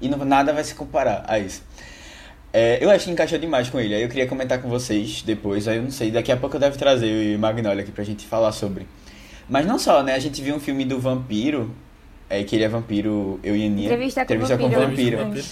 E 0.00 0.08
não, 0.08 0.18
nada 0.18 0.52
vai 0.52 0.62
se 0.62 0.74
comparar 0.74 1.24
a 1.26 1.38
isso. 1.38 1.62
É, 2.52 2.82
eu 2.84 2.90
acho 2.90 3.04
que 3.04 3.10
encaixou 3.10 3.38
demais 3.38 3.70
com 3.70 3.78
ele. 3.78 3.94
Aí 3.94 4.02
eu 4.02 4.08
queria 4.08 4.26
comentar 4.26 4.60
com 4.60 4.68
vocês 4.68 5.22
depois. 5.22 5.68
Aí 5.68 5.76
eu 5.76 5.82
não 5.82 5.90
sei, 5.90 6.10
daqui 6.10 6.32
a 6.32 6.36
pouco 6.36 6.56
eu 6.56 6.60
devo 6.60 6.76
trazer 6.76 7.36
o 7.36 7.38
Magnolia 7.38 7.82
aqui 7.82 7.92
pra 7.92 8.02
gente 8.04 8.26
falar 8.26 8.52
sobre. 8.52 8.86
Mas 9.48 9.66
não 9.66 9.78
só, 9.78 10.02
né? 10.02 10.14
A 10.14 10.18
gente 10.18 10.40
viu 10.42 10.54
um 10.54 10.60
filme 10.60 10.84
do 10.84 10.98
vampiro. 10.98 11.74
É, 12.28 12.44
que 12.44 12.54
ele 12.54 12.62
é 12.62 12.68
vampiro, 12.68 13.40
eu 13.42 13.56
e 13.56 13.64
a 13.64 13.66
Aninha. 13.66 13.86
Entrevista 13.86 14.20
com 14.20 14.34
Entrevista 14.34 14.56
vampiro. 14.56 14.80
vampiro. 14.80 15.18
Vampiro. 15.18 15.44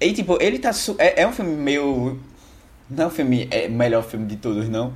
E 0.00 0.12
tipo, 0.12 0.38
ele 0.40 0.58
tá. 0.58 0.72
Su 0.74 0.94
é, 0.98 1.22
é 1.22 1.26
um 1.26 1.32
filme 1.32 1.56
meio. 1.56 2.20
Não 2.90 3.04
é 3.04 3.06
um 3.06 3.10
filme. 3.10 3.48
É 3.50 3.66
o 3.66 3.72
melhor 3.72 4.04
filme 4.04 4.26
de 4.26 4.36
todos, 4.36 4.68
não. 4.68 4.92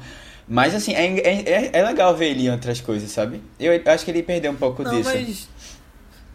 Mas 0.46 0.74
assim, 0.74 0.92
é, 0.94 1.06
é, 1.06 1.70
é 1.72 1.82
legal 1.82 2.14
ver 2.14 2.30
ele 2.32 2.46
em 2.46 2.50
outras 2.50 2.80
coisas, 2.80 3.10
sabe? 3.10 3.40
Eu 3.58 3.72
acho 3.86 4.04
que 4.04 4.10
ele 4.10 4.22
perdeu 4.22 4.52
um 4.52 4.56
pouco 4.56 4.82
Não, 4.82 4.90
disso. 4.90 5.10
mas. 5.14 5.48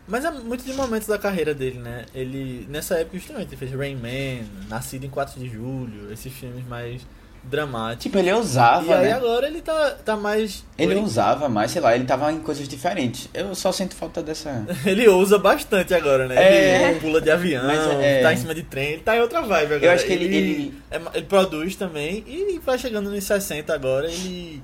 Mas 0.08 0.24
é 0.24 0.32
muito 0.32 0.64
de 0.64 0.74
momentos 0.74 1.08
da 1.08 1.18
carreira 1.18 1.54
dele, 1.54 1.80
né? 1.80 2.06
Ele, 2.16 2.66
nessa 2.70 2.96
época, 2.96 3.18
justamente, 3.18 3.50
ele 3.50 3.58
fez 3.58 3.72
Rain 3.74 3.96
Man, 3.96 4.46
Nascido 4.70 5.06
em 5.06 5.10
4 5.10 5.40
de 5.40 5.50
Julho, 5.50 6.12
esses 6.14 6.32
filmes 6.32 6.66
mais 6.66 7.02
dramáticos. 7.44 8.04
Tipo, 8.04 8.18
ele 8.20 8.32
usava, 8.34 8.86
e 8.86 8.94
aí 8.94 9.06
né? 9.06 9.12
agora 9.14 9.48
ele 9.48 9.62
tá, 9.62 9.92
tá 10.04 10.16
mais. 10.18 10.66
Ele 10.78 10.96
Oi? 10.96 11.02
usava 11.02 11.48
mais, 11.48 11.72
sei 11.72 11.82
lá, 11.82 11.96
ele 11.96 12.06
tava 12.06 12.32
em 12.32 12.40
coisas 12.40 12.68
diferentes. 12.68 13.30
Eu 13.34 13.54
só 13.56 13.72
sinto 13.72 13.96
falta 13.96 14.22
dessa. 14.22 14.66
Ele 14.86 15.08
usa 15.08 15.38
bastante 15.38 15.94
agora, 15.94 16.28
né? 16.28 16.36
É. 16.36 16.90
Ele 16.92 17.00
pula 17.00 17.22
de 17.22 17.32
avião, 17.32 17.70
é- 17.70 18.22
tá 18.22 18.34
em 18.34 18.38
cima 18.38 18.54
de 18.54 18.64
trem, 18.64 18.94
ele 18.94 19.02
tá 19.02 19.16
em 19.16 19.22
outra 19.22 19.42
vibe 19.42 19.74
agora. 19.76 19.86
Eu 19.86 19.92
acho 19.92 20.06
que 20.06 20.12
ele- 20.14 20.26
ele- 20.26 20.74
é 20.92 21.00
ma- 21.00 21.12
ele 21.14 21.26
produz 21.26 21.76
também 21.76 22.24
e 22.28 22.60
vai 22.66 22.78
chegando 22.78 23.10
nos 23.10 23.24
60 23.24 23.74
agora, 23.74 24.08
ele. 24.12 24.62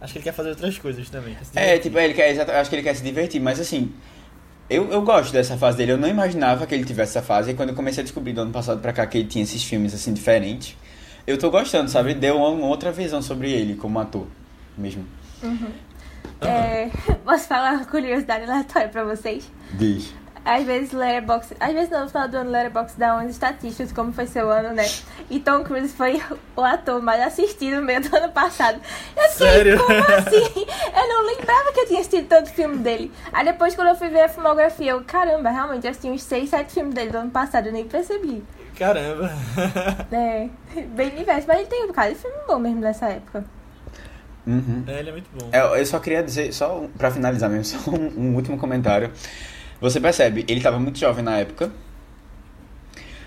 Acho 0.00 0.12
que 0.12 0.18
ele 0.18 0.24
quer 0.24 0.32
fazer 0.32 0.50
outras 0.50 0.76
coisas 0.78 1.08
também. 1.08 1.34
É, 1.54 1.78
tipo, 1.78 1.98
ele 1.98 2.12
quer, 2.12 2.38
acho 2.38 2.68
que 2.68 2.76
ele 2.76 2.82
quer 2.82 2.94
se 2.94 3.02
divertir, 3.02 3.40
mas 3.40 3.58
assim. 3.58 3.92
Eu, 4.68 4.90
eu 4.90 5.02
gosto 5.02 5.32
dessa 5.32 5.56
fase 5.56 5.76
dele, 5.76 5.92
eu 5.92 5.98
não 5.98 6.08
imaginava 6.08 6.66
que 6.66 6.74
ele 6.74 6.84
tivesse 6.84 7.16
essa 7.16 7.26
fase, 7.26 7.52
e 7.52 7.54
quando 7.54 7.68
eu 7.68 7.74
comecei 7.74 8.02
a 8.02 8.04
descobrir 8.04 8.32
do 8.32 8.40
ano 8.40 8.50
passado 8.50 8.80
pra 8.80 8.92
cá 8.92 9.06
que 9.06 9.18
ele 9.18 9.28
tinha 9.28 9.44
esses 9.44 9.62
filmes 9.62 9.94
assim 9.94 10.12
diferentes, 10.12 10.76
eu 11.26 11.38
tô 11.38 11.50
gostando, 11.50 11.88
sabe? 11.90 12.14
Deu 12.14 12.36
uma, 12.36 12.48
uma 12.48 12.66
outra 12.66 12.90
visão 12.90 13.22
sobre 13.22 13.50
ele 13.50 13.76
como 13.76 13.98
ator 13.98 14.26
mesmo. 14.76 15.04
É, 16.40 16.90
posso 17.24 17.46
falar 17.46 17.74
uma 17.74 17.84
curiosidade 17.84 18.44
aleatória 18.44 18.88
pra 18.88 19.04
vocês? 19.04 19.50
Diz. 19.72 20.12
Às 20.46 20.64
vezes 20.64 20.92
Letterboxd, 20.92 21.56
às 21.58 21.72
vezes 21.72 21.90
não, 21.90 22.04
no 22.04 22.08
final 22.08 22.28
do 22.28 22.36
ano 22.36 22.50
Letterboxd 22.50 22.96
dá 22.96 23.14
umas 23.14 23.30
estatísticas 23.30 23.90
como 23.90 24.12
foi 24.12 24.28
seu 24.28 24.48
ano, 24.48 24.72
né? 24.72 24.86
E 25.28 25.40
Tom 25.40 25.64
Cruise 25.64 25.92
foi 25.92 26.22
o 26.54 26.62
ator 26.62 27.02
mais 27.02 27.20
assistido 27.20 27.76
no 27.76 27.82
meio 27.82 28.00
do 28.00 28.16
ano 28.16 28.30
passado. 28.30 28.80
Eu 29.16 29.28
fiquei, 29.30 29.48
Sério? 29.48 29.84
como 29.84 29.98
assim? 29.98 30.66
Eu 30.96 31.08
não 31.08 31.26
lembrava 31.26 31.72
que 31.72 31.80
eu 31.80 31.86
tinha 31.88 31.98
assistido 31.98 32.28
tanto 32.28 32.50
filme 32.50 32.78
dele. 32.78 33.12
Aí 33.32 33.44
depois 33.44 33.74
quando 33.74 33.88
eu 33.88 33.96
fui 33.96 34.08
ver 34.08 34.20
a 34.20 34.28
filmografia, 34.28 34.92
eu, 34.92 35.02
caramba, 35.02 35.50
realmente 35.50 35.84
eu 35.84 35.90
assisti 35.90 36.08
uns 36.08 36.22
6, 36.22 36.48
7 36.48 36.72
filmes 36.72 36.94
dele 36.94 37.10
do 37.10 37.18
ano 37.18 37.30
passado, 37.32 37.66
eu 37.66 37.72
nem 37.72 37.84
percebi. 37.84 38.44
Caramba. 38.78 39.32
É, 40.12 40.48
bem 40.94 41.10
diverso. 41.10 41.48
Mas 41.48 41.58
ele 41.58 41.66
tem 41.66 41.84
um 41.84 41.88
bocado 41.88 42.14
de 42.14 42.20
filme 42.20 42.36
bom 42.46 42.58
mesmo 42.60 42.80
nessa 42.80 43.06
época. 43.06 43.44
Uhum. 44.46 44.84
É, 44.86 45.00
ele 45.00 45.08
é 45.08 45.12
muito 45.12 45.28
bom. 45.36 45.50
Eu, 45.52 45.76
eu 45.76 45.86
só 45.86 45.98
queria 45.98 46.22
dizer, 46.22 46.52
só 46.52 46.86
pra 46.96 47.10
finalizar 47.10 47.50
mesmo, 47.50 47.64
só 47.82 47.90
um, 47.90 48.12
um 48.16 48.34
último 48.36 48.56
comentário. 48.56 49.10
Você 49.80 50.00
percebe, 50.00 50.44
ele 50.48 50.60
tava 50.60 50.78
muito 50.78 50.98
jovem 50.98 51.22
na 51.24 51.38
época, 51.38 51.70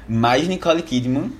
mas 0.07 0.47
Nicole 0.47 0.81
Kidman 0.81 1.31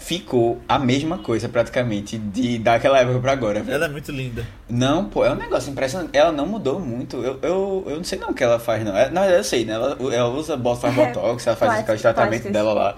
ficou 0.00 0.60
a 0.66 0.78
mesma 0.78 1.18
coisa 1.18 1.48
praticamente 1.48 2.16
de 2.16 2.58
daquela 2.58 2.98
época 2.98 3.20
pra 3.20 3.32
agora. 3.32 3.64
Ela 3.68 3.84
é 3.84 3.88
muito 3.88 4.10
linda. 4.10 4.44
Não, 4.68 5.04
pô, 5.04 5.24
é 5.24 5.30
um 5.30 5.36
negócio 5.36 5.70
impressionante. 5.70 6.16
Ela 6.16 6.32
não 6.32 6.46
mudou 6.46 6.80
muito. 6.80 7.18
Eu, 7.18 7.38
eu, 7.42 7.84
eu 7.86 7.96
não 7.96 8.04
sei 8.04 8.18
não 8.18 8.30
o 8.30 8.34
que 8.34 8.42
ela 8.42 8.58
faz, 8.58 8.82
não. 8.84 8.96
É, 8.96 9.10
Na 9.10 9.20
verdade, 9.20 9.34
eu 9.34 9.44
sei, 9.44 9.64
né? 9.64 9.74
Ela, 9.74 9.96
ela 10.12 10.28
usa 10.30 10.56
bota, 10.56 10.80
faz 10.80 10.94
botox, 10.96 11.46
ela 11.46 11.56
faz 11.56 11.80
aquele 11.80 11.98
tratamento 11.98 12.50
dela 12.50 12.72
lá. 12.72 12.96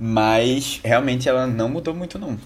Mas 0.00 0.80
realmente 0.84 1.28
ela 1.28 1.46
não 1.46 1.68
mudou 1.68 1.92
muito, 1.92 2.18
não. 2.18 2.38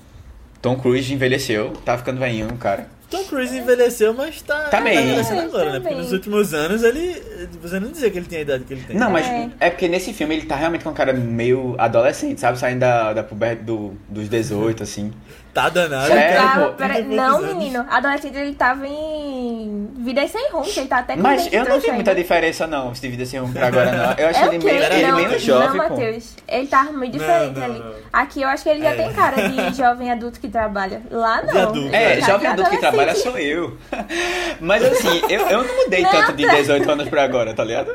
Tom 0.63 0.77
Cruise 0.77 1.13
envelheceu, 1.13 1.73
tá 1.85 1.99
ficando 1.99 2.19
velhinho, 2.19 2.49
cara. 2.57 2.89
Tom 3.13 3.25
Cruise 3.25 3.57
envelheceu, 3.57 4.13
mas 4.15 4.43
tá, 4.43 4.69
Tá 4.71 4.81
bem. 4.81 4.99
envelhecendo 5.05 5.41
É, 5.41 5.45
agora, 5.45 5.65
tá 5.67 5.73
né? 5.75 5.79
Porque 5.81 5.95
bem. 5.95 6.03
nos 6.03 6.13
últimos 6.13 6.53
anos 6.55 6.83
ele. 6.83 7.23
Você 7.63 7.79
não 7.79 7.91
dizia 7.91 8.11
que 8.11 8.19
ele 8.19 8.27
tinha 8.27 8.41
a 8.41 8.43
idade 8.43 8.65
que 8.65 8.73
ele 8.75 8.83
tem. 8.83 8.97
Não, 8.97 9.11
mas 9.11 9.27
É. 9.27 9.49
é 9.61 9.71
porque 9.71 9.87
nesse 9.87 10.13
filme 10.13 10.35
ele 10.35 10.47
tá 10.47 10.57
realmente 10.57 10.83
com 10.83 10.91
um 10.91 10.95
cara 10.95 11.13
meio 11.13 11.75
adolescente, 11.79 12.41
sabe? 12.41 12.59
Saindo 12.59 12.81
da, 12.81 13.13
da 13.13 13.23
puber, 13.23 13.57
do, 13.63 13.95
dos 14.09 14.29
18, 14.29 14.83
assim. 14.83 15.13
Tá 15.53 15.69
danado. 15.69 16.07
Sério? 16.07 16.37
cara, 16.43 16.61
pô, 16.67 16.73
pera- 16.73 16.95
30 16.95 17.09
não, 17.15 17.37
anos. 17.39 17.55
menino. 17.55 17.87
Adolescente 17.91 18.37
ele 18.39 18.55
tava 18.55 18.87
em 18.87 19.91
Vida 19.99 20.27
Sem 20.27 20.49
Rumo, 20.51 20.65
ele 20.75 20.89
tá 20.89 20.99
até 20.99 21.15
com 21.15 21.21
Mas 21.23 21.53
eu 21.53 21.65
não 21.67 21.79
vi 21.79 21.93
muita 21.93 22.15
diferença, 22.15 22.67
não, 22.67 22.91
de 22.93 23.09
vida 23.09 23.27
sem 23.27 23.39
rumo 23.39 23.53
pra 23.53 23.67
agora, 23.67 23.93
não. 23.93 24.13
Eu 24.13 24.29
achei 24.29 24.43
É 24.45 24.47
ele 24.49 24.59
quê? 24.59 24.65
meio, 24.65 24.83
ele 24.85 25.07
não, 25.07 25.17
meio 25.17 25.31
não, 25.31 25.39
jovem, 25.39 25.69
pô. 25.83 25.89
Matheus. 25.91 26.37
Ele 26.49 26.67
tava 26.67 26.93
muito 26.93 27.13
diferente 27.13 27.59
não, 27.59 27.65
ali. 27.65 27.79
não. 27.81 27.93
Aqui 28.13 28.41
eu 28.43 28.49
acho 28.49 28.63
que 28.63 28.69
ele 28.71 28.83
já 28.83 28.91
É. 28.91 28.95
tem 28.95 29.13
cara 29.13 29.49
de 29.49 29.77
jovem 29.77 30.11
adulto 30.11 30.41
que 30.41 30.49
trabalha. 30.49 31.03
Lá 31.11 31.43
não. 31.43 31.63
adulto. 31.69 31.95
É, 31.95 32.17
tá 32.17 32.27
jovem 32.27 32.47
adulto 32.49 32.71
que 32.71 32.79
trabalha 32.79 33.15
sou 33.15 33.39
eu. 33.39 33.77
Mas 34.61 34.83
assim, 34.85 35.23
eu, 35.29 35.41
eu 35.49 35.65
não 35.65 35.77
mudei 35.85 36.05
tanto 36.05 36.33
de 36.33 36.47
18 36.49 36.91
anos 36.91 37.09
pra 37.09 37.25
agora, 37.25 37.53
tá 37.55 37.65
ligado? 37.65 37.95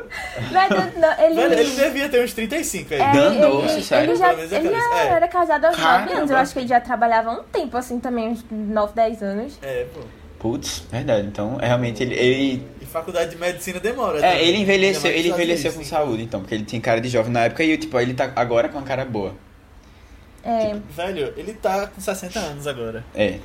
Mas 0.52 0.70
não, 0.70 0.78
não, 1.00 1.24
ele... 1.24 1.34
Velho, 1.34 1.54
ele 1.54 1.70
devia 1.70 2.08
ter 2.08 2.24
uns 2.24 2.32
35 2.32 2.94
aí. 2.94 3.00
É, 3.00 3.12
Danou-se, 3.12 3.74
ele, 3.74 3.82
sério. 3.82 4.10
ele 4.10 4.16
já, 4.16 4.32
é 4.32 4.32
ele 4.42 4.70
já 4.70 4.98
é. 5.00 5.06
era 5.08 5.28
casado 5.28 5.64
aos 5.66 5.76
9 5.78 6.12
anos. 6.12 6.30
Eu 6.30 6.36
acho 6.36 6.52
que 6.52 6.58
ele 6.60 6.68
já 6.68 6.80
trabalhava 6.80 7.30
há 7.30 7.32
tempo, 7.52 7.76
assim, 7.76 7.98
também, 8.00 8.28
uns 8.28 8.44
9, 8.50 8.92
10 8.94 9.22
anos. 9.22 9.58
É, 9.62 9.86
pô. 9.92 10.00
Putz, 10.38 10.84
verdade. 10.90 11.26
Então, 11.26 11.58
é, 11.60 11.66
realmente, 11.66 12.02
ele, 12.02 12.14
ele, 12.14 12.66
E 12.80 12.86
faculdade 12.86 13.30
de 13.30 13.36
medicina 13.36 13.80
demora. 13.80 14.18
é, 14.18 14.32
também. 14.32 14.48
ele 14.48 14.58
envelheceu, 14.58 15.10
ele 15.10 15.30
envelheceu 15.30 15.72
com 15.72 15.82
saúde, 15.82 16.22
então, 16.22 16.40
porque 16.40 16.54
ele 16.54 16.64
tinha 16.64 16.80
cara 16.80 17.00
de 17.00 17.08
jovem 17.08 17.32
na 17.32 17.44
época 17.44 17.64
e, 17.64 17.76
tipo, 17.76 17.98
ele 17.98 18.14
tá 18.14 18.32
agora 18.36 18.68
com 18.68 18.78
a 18.78 18.82
cara 18.82 19.04
boa. 19.04 19.34
É, 20.44 20.72
sim. 20.72 20.82
Velho, 20.90 21.34
ele 21.36 21.52
tá 21.54 21.88
com 21.88 22.00
60 22.00 22.38
anos 22.38 22.66
agora. 22.66 23.04
É. 23.14 23.38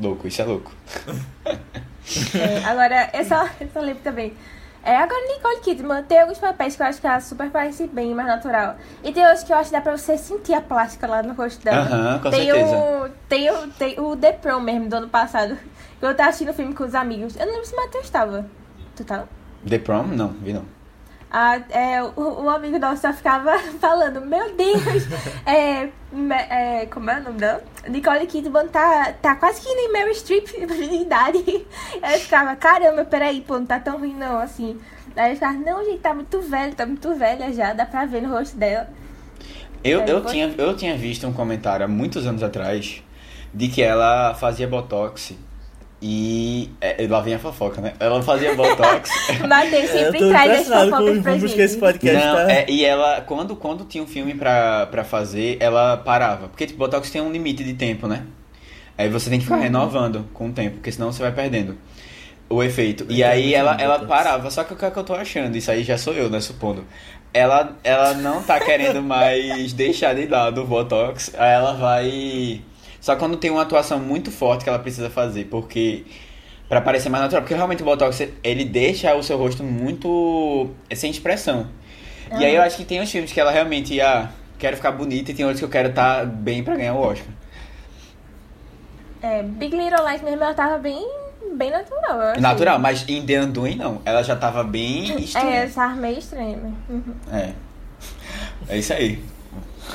Louco, 0.00 0.28
isso 0.28 0.40
é 0.40 0.44
louco. 0.44 0.72
é, 2.34 2.64
agora, 2.64 3.10
eu 3.12 3.24
só, 3.24 3.48
eu 3.60 3.68
só 3.72 3.80
lembro 3.80 4.02
também. 4.02 4.32
É, 4.86 4.98
agora 4.98 5.20
Nicole 5.26 5.60
Kidman 5.62 6.04
tem 6.04 6.20
alguns 6.20 6.38
papéis 6.38 6.76
que 6.76 6.82
eu 6.82 6.86
acho 6.86 7.00
que 7.00 7.06
ela 7.08 7.20
super 7.20 7.50
parece 7.50 7.88
bem 7.88 8.14
mais 8.14 8.28
natural. 8.28 8.76
E 9.02 9.12
tem 9.12 9.24
outros 9.26 9.42
que 9.42 9.52
eu 9.52 9.56
acho 9.56 9.70
que 9.70 9.76
dá 9.76 9.82
pra 9.82 9.96
você 9.96 10.16
sentir 10.16 10.54
a 10.54 10.60
plástica 10.60 11.08
lá 11.08 11.24
no 11.24 11.34
rosto 11.34 11.64
dela. 11.64 11.78
Aham, 11.78 12.20
com 12.20 12.30
tem 12.30 12.44
certeza. 12.44 12.76
O, 12.76 13.08
tem, 13.28 13.50
o, 13.50 13.68
tem 13.72 14.00
o 14.00 14.16
The 14.16 14.32
Prom 14.34 14.60
mesmo, 14.60 14.88
do 14.88 14.94
ano 14.94 15.08
passado. 15.08 15.58
Que 15.98 16.06
eu 16.06 16.14
tava 16.14 16.28
assistindo 16.28 16.50
o 16.50 16.54
filme 16.54 16.72
com 16.72 16.84
os 16.84 16.94
amigos. 16.94 17.34
Eu 17.34 17.46
não 17.46 17.54
lembro 17.54 17.66
se 17.66 17.74
o 17.74 17.76
Matheus 17.76 18.08
tava. 18.08 18.46
Tu 18.94 19.02
tava? 19.02 19.28
The 19.68 19.78
Prom? 19.80 20.04
Não, 20.04 20.28
vi 20.28 20.52
não. 20.52 20.64
Ah, 21.38 21.60
é, 21.68 22.02
o, 22.02 22.44
o 22.44 22.48
amigo 22.48 22.78
nosso 22.78 23.02
só 23.02 23.12
ficava 23.12 23.58
falando, 23.78 24.22
meu 24.22 24.54
Deus, 24.56 25.04
é, 25.44 25.90
me- 26.10 26.34
é, 26.34 26.86
como 26.90 27.10
é 27.10 27.20
o 27.20 27.24
nome 27.24 27.38
dela? 27.38 27.62
Nicole 27.86 28.26
Kidman 28.26 28.68
tá, 28.68 29.12
tá 29.20 29.36
quase 29.36 29.60
que 29.60 29.74
nem 29.74 29.92
Meryl 29.92 30.14
Streep 30.14 30.46
de 30.48 30.94
idade. 31.02 31.66
Aí 32.00 32.14
eu 32.14 32.20
ficava, 32.20 32.56
caramba, 32.56 33.04
peraí, 33.04 33.42
pô, 33.42 33.58
não 33.58 33.66
tá 33.66 33.78
tão 33.78 33.98
ruim 33.98 34.14
não, 34.14 34.38
assim. 34.38 34.80
Aí 35.14 35.34
ficava, 35.34 35.52
não, 35.58 35.84
gente, 35.84 35.98
tá 36.00 36.14
muito 36.14 36.40
velha, 36.40 36.72
tá 36.74 36.86
muito 36.86 37.14
velha 37.14 37.52
já, 37.52 37.74
dá 37.74 37.84
pra 37.84 38.06
ver 38.06 38.22
no 38.22 38.30
rosto 38.30 38.56
dela. 38.56 38.88
Eu, 39.84 40.00
eu, 40.06 40.24
tinha, 40.24 40.54
eu 40.56 40.74
tinha 40.74 40.96
visto 40.96 41.26
um 41.26 41.34
comentário 41.34 41.84
há 41.84 41.88
muitos 41.88 42.26
anos 42.26 42.42
atrás 42.42 43.02
de 43.52 43.68
que 43.68 43.82
ela 43.82 44.34
fazia 44.34 44.66
botox 44.66 45.34
e. 46.00 46.70
É, 46.80 47.06
lá 47.08 47.20
vem 47.20 47.34
a 47.34 47.38
fofoca, 47.38 47.80
né? 47.80 47.94
Ela 47.98 48.22
fazia 48.22 48.54
botox. 48.54 49.10
Matheus 49.48 49.90
É, 49.90 50.06
eu 50.08 50.12
sempre 50.12 50.28
traz 50.28 50.70
as 50.70 50.90
fofocas 50.90 51.22
pra 51.22 51.38
que 51.38 51.44
esse 51.44 51.56
gente. 51.56 51.76
podcast 51.78 52.26
Não, 52.26 52.34
tá... 52.34 52.52
é, 52.52 52.66
e 52.68 52.84
ela, 52.84 53.20
quando, 53.22 53.56
quando 53.56 53.84
tinha 53.84 54.04
um 54.04 54.06
filme 54.06 54.34
pra, 54.34 54.86
pra 54.86 55.04
fazer, 55.04 55.56
ela 55.60 55.96
parava. 55.96 56.48
Porque, 56.48 56.66
tipo, 56.66 56.78
Botox 56.78 57.10
tem 57.10 57.20
um 57.20 57.32
limite 57.32 57.64
de 57.64 57.74
tempo, 57.74 58.06
né? 58.06 58.24
Aí 58.98 59.08
você 59.08 59.28
tem 59.28 59.38
que 59.38 59.44
ficar 59.44 59.58
renovando 59.58 60.26
com 60.32 60.48
o 60.48 60.52
tempo, 60.52 60.76
porque 60.76 60.90
senão 60.90 61.12
você 61.12 61.22
vai 61.22 61.32
perdendo 61.32 61.76
o 62.48 62.62
efeito. 62.62 63.06
E 63.08 63.22
aí 63.22 63.54
ela, 63.54 63.76
ela 63.80 63.98
parava. 64.00 64.50
Só 64.50 64.64
que 64.64 64.72
o 64.72 64.76
que, 64.76 64.84
é 64.84 64.90
que 64.90 64.98
eu 64.98 65.04
tô 65.04 65.14
achando? 65.14 65.56
Isso 65.56 65.70
aí 65.70 65.82
já 65.82 65.98
sou 65.98 66.14
eu, 66.14 66.30
né? 66.30 66.40
Supondo. 66.40 66.84
Ela, 67.34 67.76
ela 67.84 68.14
não 68.14 68.42
tá 68.42 68.58
querendo 68.60 69.02
mais 69.04 69.72
deixar 69.72 70.14
de 70.14 70.26
lado 70.26 70.62
o 70.62 70.66
Botox. 70.66 71.32
Aí 71.36 71.52
ela 71.52 71.72
vai. 71.74 72.60
Só 73.06 73.14
quando 73.14 73.36
tem 73.36 73.52
uma 73.52 73.62
atuação 73.62 74.00
muito 74.00 74.32
forte 74.32 74.64
que 74.64 74.68
ela 74.68 74.80
precisa 74.80 75.08
fazer, 75.08 75.44
porque. 75.44 76.04
Pra 76.68 76.80
parecer 76.80 77.08
mais 77.08 77.22
natural, 77.22 77.42
porque 77.42 77.54
realmente 77.54 77.80
o 77.80 77.84
Botox 77.84 78.20
ele 78.42 78.64
deixa 78.64 79.14
o 79.14 79.22
seu 79.22 79.38
rosto 79.38 79.62
muito 79.62 80.70
sem 80.92 81.08
expressão. 81.08 81.68
E 82.36 82.44
aí 82.44 82.56
eu 82.56 82.62
acho 82.62 82.76
que 82.76 82.84
tem 82.84 83.00
uns 83.00 83.08
filmes 83.08 83.30
que 83.30 83.38
ela 83.38 83.52
realmente, 83.52 84.00
ah, 84.00 84.28
quero 84.58 84.74
ficar 84.74 84.90
bonita 84.90 85.30
e 85.30 85.34
tem 85.34 85.44
outros 85.44 85.60
que 85.60 85.64
eu 85.64 85.68
quero 85.68 85.90
estar 85.90 86.26
bem 86.26 86.64
pra 86.64 86.74
ganhar 86.74 86.94
o 86.94 86.98
Oscar. 87.00 87.28
É, 89.22 89.44
Big 89.44 89.76
Little 89.76 90.04
Lies 90.04 90.22
mesmo, 90.22 90.42
ela 90.42 90.54
tava 90.54 90.76
bem, 90.78 91.08
bem 91.54 91.70
natural, 91.70 92.16
eu 92.16 92.22
achei. 92.30 92.42
Natural, 92.42 92.78
mas 92.80 93.08
em 93.08 93.24
The 93.24 93.40
Undoing 93.42 93.76
não. 93.76 94.02
Ela 94.04 94.24
já 94.24 94.34
tava 94.34 94.64
bem 94.64 95.12
É, 95.12 95.20
estranha. 95.20 95.56
essa 95.58 95.88
meio 95.90 96.18
estranha. 96.18 96.56
mesmo. 96.56 96.76
Uhum. 96.90 97.14
É. 97.32 97.52
É 98.68 98.76
isso 98.76 98.92
aí. 98.92 99.22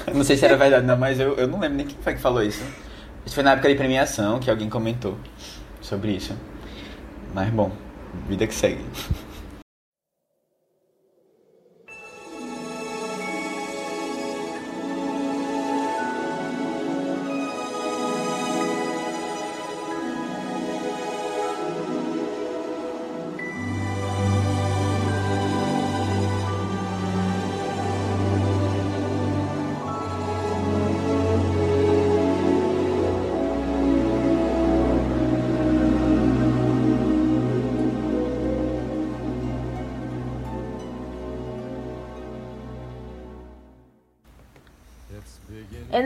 Eu 0.08 0.14
Não 0.14 0.24
sei 0.24 0.38
se 0.38 0.46
era 0.46 0.56
verdade 0.56 0.86
não, 0.86 0.96
mas 0.96 1.20
eu, 1.20 1.36
eu 1.36 1.50
não 1.50 1.60
lembro 1.60 1.76
nem 1.76 1.86
quem 1.86 1.98
foi 2.02 2.14
que 2.14 2.22
falou 2.22 2.42
isso. 2.42 2.64
Isso 3.26 3.36
foi 3.36 3.44
na 3.44 3.52
época 3.52 3.70
de 3.70 3.76
premiação 3.76 4.40
que 4.40 4.50
alguém 4.50 4.70
comentou 4.70 5.18
sobre 5.82 6.12
isso. 6.12 6.36
Mas 7.34 7.50
bom, 7.50 7.72
vida 8.28 8.48
que 8.48 8.54
segue. 8.54 8.84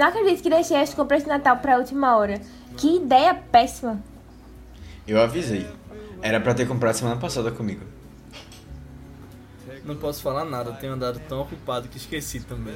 Não 0.05 0.21
acredito 0.21 0.43
que 0.43 0.49
deixei 0.49 0.77
as 0.77 0.93
compras 0.93 1.23
de 1.23 1.29
Natal 1.29 1.57
pra 1.57 1.77
última 1.77 2.15
hora. 2.15 2.39
Que 2.77 2.97
ideia 2.97 3.33
péssima. 3.33 3.99
Eu 5.07 5.19
avisei. 5.19 5.67
Era 6.21 6.39
pra 6.39 6.53
ter 6.53 6.67
comprado 6.67 6.95
semana 6.95 7.19
passada 7.19 7.51
comigo. 7.51 7.81
Não 9.83 9.95
posso 9.95 10.21
falar 10.21 10.45
nada, 10.45 10.73
tenho 10.73 10.93
andado 10.93 11.19
tão 11.27 11.41
ocupado 11.41 11.87
que 11.87 11.97
esqueci 11.97 12.39
também. 12.39 12.75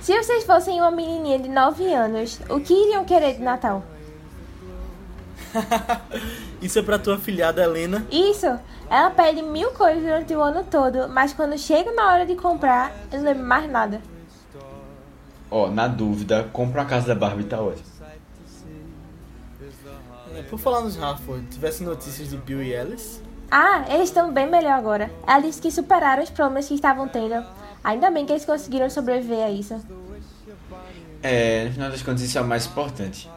Se 0.00 0.16
vocês 0.16 0.44
fossem 0.44 0.80
uma 0.80 0.90
menininha 0.90 1.38
de 1.38 1.48
9 1.48 1.92
anos, 1.92 2.40
o 2.48 2.60
que 2.60 2.72
iriam 2.72 3.04
querer 3.04 3.34
de 3.34 3.42
Natal? 3.42 3.82
Isso 6.60 6.78
é 6.78 6.82
pra 6.82 6.98
tua 6.98 7.18
filhada 7.18 7.62
Helena. 7.62 8.06
Isso! 8.10 8.46
Ela 8.90 9.10
pede 9.10 9.42
mil 9.42 9.70
coisas 9.72 10.02
durante 10.02 10.34
o 10.34 10.42
ano 10.42 10.64
todo, 10.64 11.08
mas 11.08 11.32
quando 11.32 11.58
chega 11.58 11.92
na 11.92 12.12
hora 12.12 12.26
de 12.26 12.34
comprar, 12.36 12.92
eu 13.12 13.18
não 13.18 13.26
lembro 13.26 13.44
mais 13.44 13.70
nada. 13.70 14.00
Ó, 15.50 15.70
na 15.70 15.88
dúvida, 15.88 16.48
compra 16.52 16.82
a 16.82 16.84
casa 16.84 17.08
da 17.08 17.14
Barbie 17.14 17.44
tá 17.44 17.60
ótimo. 17.60 17.86
É, 20.34 20.42
Por 20.42 20.58
falar 20.58 20.82
nos 20.82 21.00
Harford, 21.00 21.46
tivesse 21.48 21.82
notícias 21.82 22.28
de 22.28 22.36
Bill 22.36 22.62
e 22.62 22.76
Alice? 22.76 23.20
Ah, 23.50 23.86
eles 23.88 24.10
estão 24.10 24.32
bem 24.32 24.48
melhor 24.48 24.72
agora. 24.72 25.10
Ela 25.26 25.40
disse 25.40 25.60
que 25.60 25.70
superaram 25.70 26.22
os 26.22 26.30
problemas 26.30 26.68
que 26.68 26.74
estavam 26.74 27.08
tendo. 27.08 27.44
Ainda 27.82 28.10
bem 28.10 28.26
que 28.26 28.32
eles 28.32 28.44
conseguiram 28.44 28.90
sobreviver 28.90 29.42
a 29.44 29.50
isso. 29.50 29.80
É, 31.22 31.64
no 31.64 31.72
final 31.72 31.90
das 31.90 32.02
contas, 32.02 32.22
isso 32.22 32.36
é 32.36 32.40
o 32.40 32.46
mais 32.46 32.66
importante. 32.66 33.28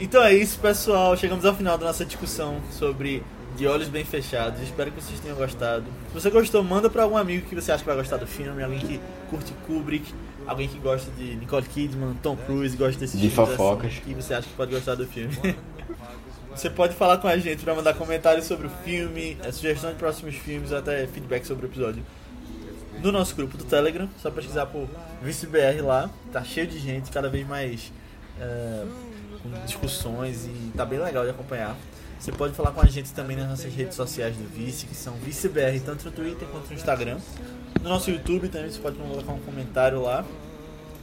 Então 0.00 0.22
é 0.22 0.34
isso, 0.34 0.58
pessoal. 0.60 1.16
Chegamos 1.16 1.44
ao 1.44 1.54
final 1.54 1.76
da 1.76 1.86
nossa 1.86 2.04
discussão 2.04 2.60
sobre 2.70 3.22
De 3.56 3.66
Olhos 3.66 3.88
Bem 3.88 4.04
Fechados. 4.04 4.60
Espero 4.60 4.90
que 4.90 5.00
vocês 5.00 5.20
tenham 5.20 5.36
gostado. 5.36 5.84
Se 6.08 6.14
você 6.14 6.30
gostou, 6.30 6.62
manda 6.62 6.90
para 6.90 7.02
algum 7.04 7.16
amigo 7.16 7.46
que 7.48 7.54
você 7.54 7.70
acha 7.72 7.82
que 7.82 7.88
vai 7.88 7.96
gostar 7.96 8.16
do 8.16 8.26
filme, 8.26 8.62
alguém 8.62 8.80
que 8.80 9.00
curte 9.30 9.52
Kubrick, 9.66 10.12
alguém 10.46 10.68
que 10.68 10.78
gosta 10.78 11.10
de 11.12 11.36
Nicole 11.36 11.64
Kidman, 11.66 12.14
Tom 12.22 12.36
Cruise, 12.36 12.76
gosta 12.76 12.98
desses 12.98 13.20
De 13.20 13.30
filmes 13.30 13.50
fofocas. 13.56 13.92
assim, 13.92 14.00
que 14.00 14.14
você 14.14 14.34
acha 14.34 14.48
que 14.48 14.54
pode 14.54 14.72
gostar 14.72 14.94
do 14.96 15.06
filme. 15.06 15.34
Você 16.54 16.70
pode 16.70 16.94
falar 16.94 17.18
com 17.18 17.26
a 17.26 17.36
gente 17.36 17.64
para 17.64 17.74
mandar 17.74 17.94
comentários 17.94 18.46
sobre 18.46 18.68
o 18.68 18.70
filme, 18.84 19.36
eh, 19.42 19.50
sugestão 19.50 19.90
de 19.90 19.96
próximos 19.96 20.36
filmes, 20.36 20.72
até 20.72 21.04
feedback 21.08 21.44
sobre 21.44 21.66
o 21.66 21.68
episódio. 21.68 22.00
No 23.02 23.10
nosso 23.10 23.34
grupo 23.34 23.56
do 23.56 23.64
Telegram, 23.64 24.08
só 24.22 24.30
pesquisar 24.30 24.66
por 24.66 24.86
ViceBR 25.20 25.82
lá, 25.82 26.08
tá 26.32 26.44
cheio 26.44 26.68
de 26.68 26.78
gente, 26.78 27.10
cada 27.10 27.28
vez 27.28 27.44
mais 27.44 27.92
eh, 28.40 28.84
com 29.42 29.50
discussões 29.66 30.46
e 30.46 30.70
tá 30.76 30.84
bem 30.84 31.00
legal 31.00 31.24
de 31.24 31.30
acompanhar. 31.30 31.76
Você 32.24 32.32
pode 32.32 32.54
falar 32.54 32.70
com 32.70 32.80
a 32.80 32.86
gente 32.86 33.12
também 33.12 33.36
nas 33.36 33.46
nossas 33.46 33.74
redes 33.74 33.94
sociais 33.94 34.34
do 34.34 34.48
Vice, 34.48 34.86
que 34.86 34.94
são 34.94 35.12
ViceBR, 35.16 35.78
tanto 35.84 36.06
no 36.06 36.10
Twitter 36.10 36.48
quanto 36.48 36.68
no 36.68 36.72
Instagram. 36.72 37.18
No 37.82 37.90
nosso 37.90 38.10
YouTube 38.10 38.48
também 38.48 38.70
você 38.70 38.78
pode 38.78 38.96
colocar 38.96 39.30
um 39.30 39.40
comentário 39.40 40.00
lá. 40.00 40.24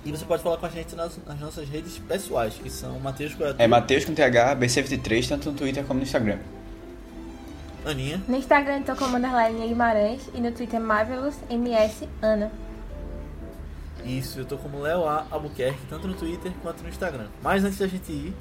E 0.03 0.09
você 0.11 0.25
pode 0.25 0.41
falar 0.41 0.57
com 0.57 0.65
a 0.65 0.69
gente 0.69 0.95
nas, 0.95 1.19
nas 1.23 1.39
nossas 1.39 1.69
redes 1.69 1.99
pessoais, 1.99 2.55
que 2.55 2.71
são 2.71 2.99
Matheus 2.99 3.35
Coiatu, 3.35 3.61
É 3.61 3.67
Matheus 3.67 4.03
com 4.03 4.15
TH, 4.15 4.55
B73, 4.55 5.27
tanto 5.27 5.51
no 5.51 5.55
Twitter 5.55 5.83
como 5.85 5.99
no 5.99 6.03
Instagram. 6.03 6.39
Aninha. 7.85 8.19
No 8.27 8.35
Instagram 8.35 8.77
eu 8.79 8.83
tô 8.85 8.95
como 8.95 9.17
underline 9.17 9.67
Guimarães 9.67 10.27
e 10.33 10.41
no 10.41 10.51
Twitter 10.51 10.81
Marvelous 10.81 11.35
MS 11.51 12.09
Ana. 12.19 12.51
Isso, 14.03 14.39
eu 14.39 14.45
tô 14.45 14.57
como 14.57 14.79
Léo 14.79 15.05
A. 15.05 15.27
Albuquerque, 15.29 15.85
tanto 15.87 16.07
no 16.07 16.15
Twitter 16.15 16.51
quanto 16.63 16.81
no 16.81 16.89
Instagram. 16.89 17.27
Mas 17.43 17.63
antes 17.63 17.77
da 17.77 17.85
gente 17.85 18.11
ir, 18.11 18.33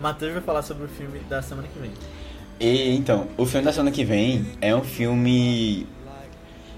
Matheus 0.00 0.32
vai 0.32 0.42
falar 0.42 0.62
sobre 0.62 0.86
o 0.86 0.88
filme 0.88 1.20
da 1.28 1.40
semana 1.40 1.68
que 1.68 1.78
vem. 1.78 1.92
E 2.60 2.94
então, 2.96 3.26
o 3.36 3.44
filme 3.46 3.64
da 3.66 3.72
semana 3.72 3.90
que 3.90 4.04
vem 4.04 4.46
é 4.60 4.74
um 4.74 4.82
filme 4.82 5.86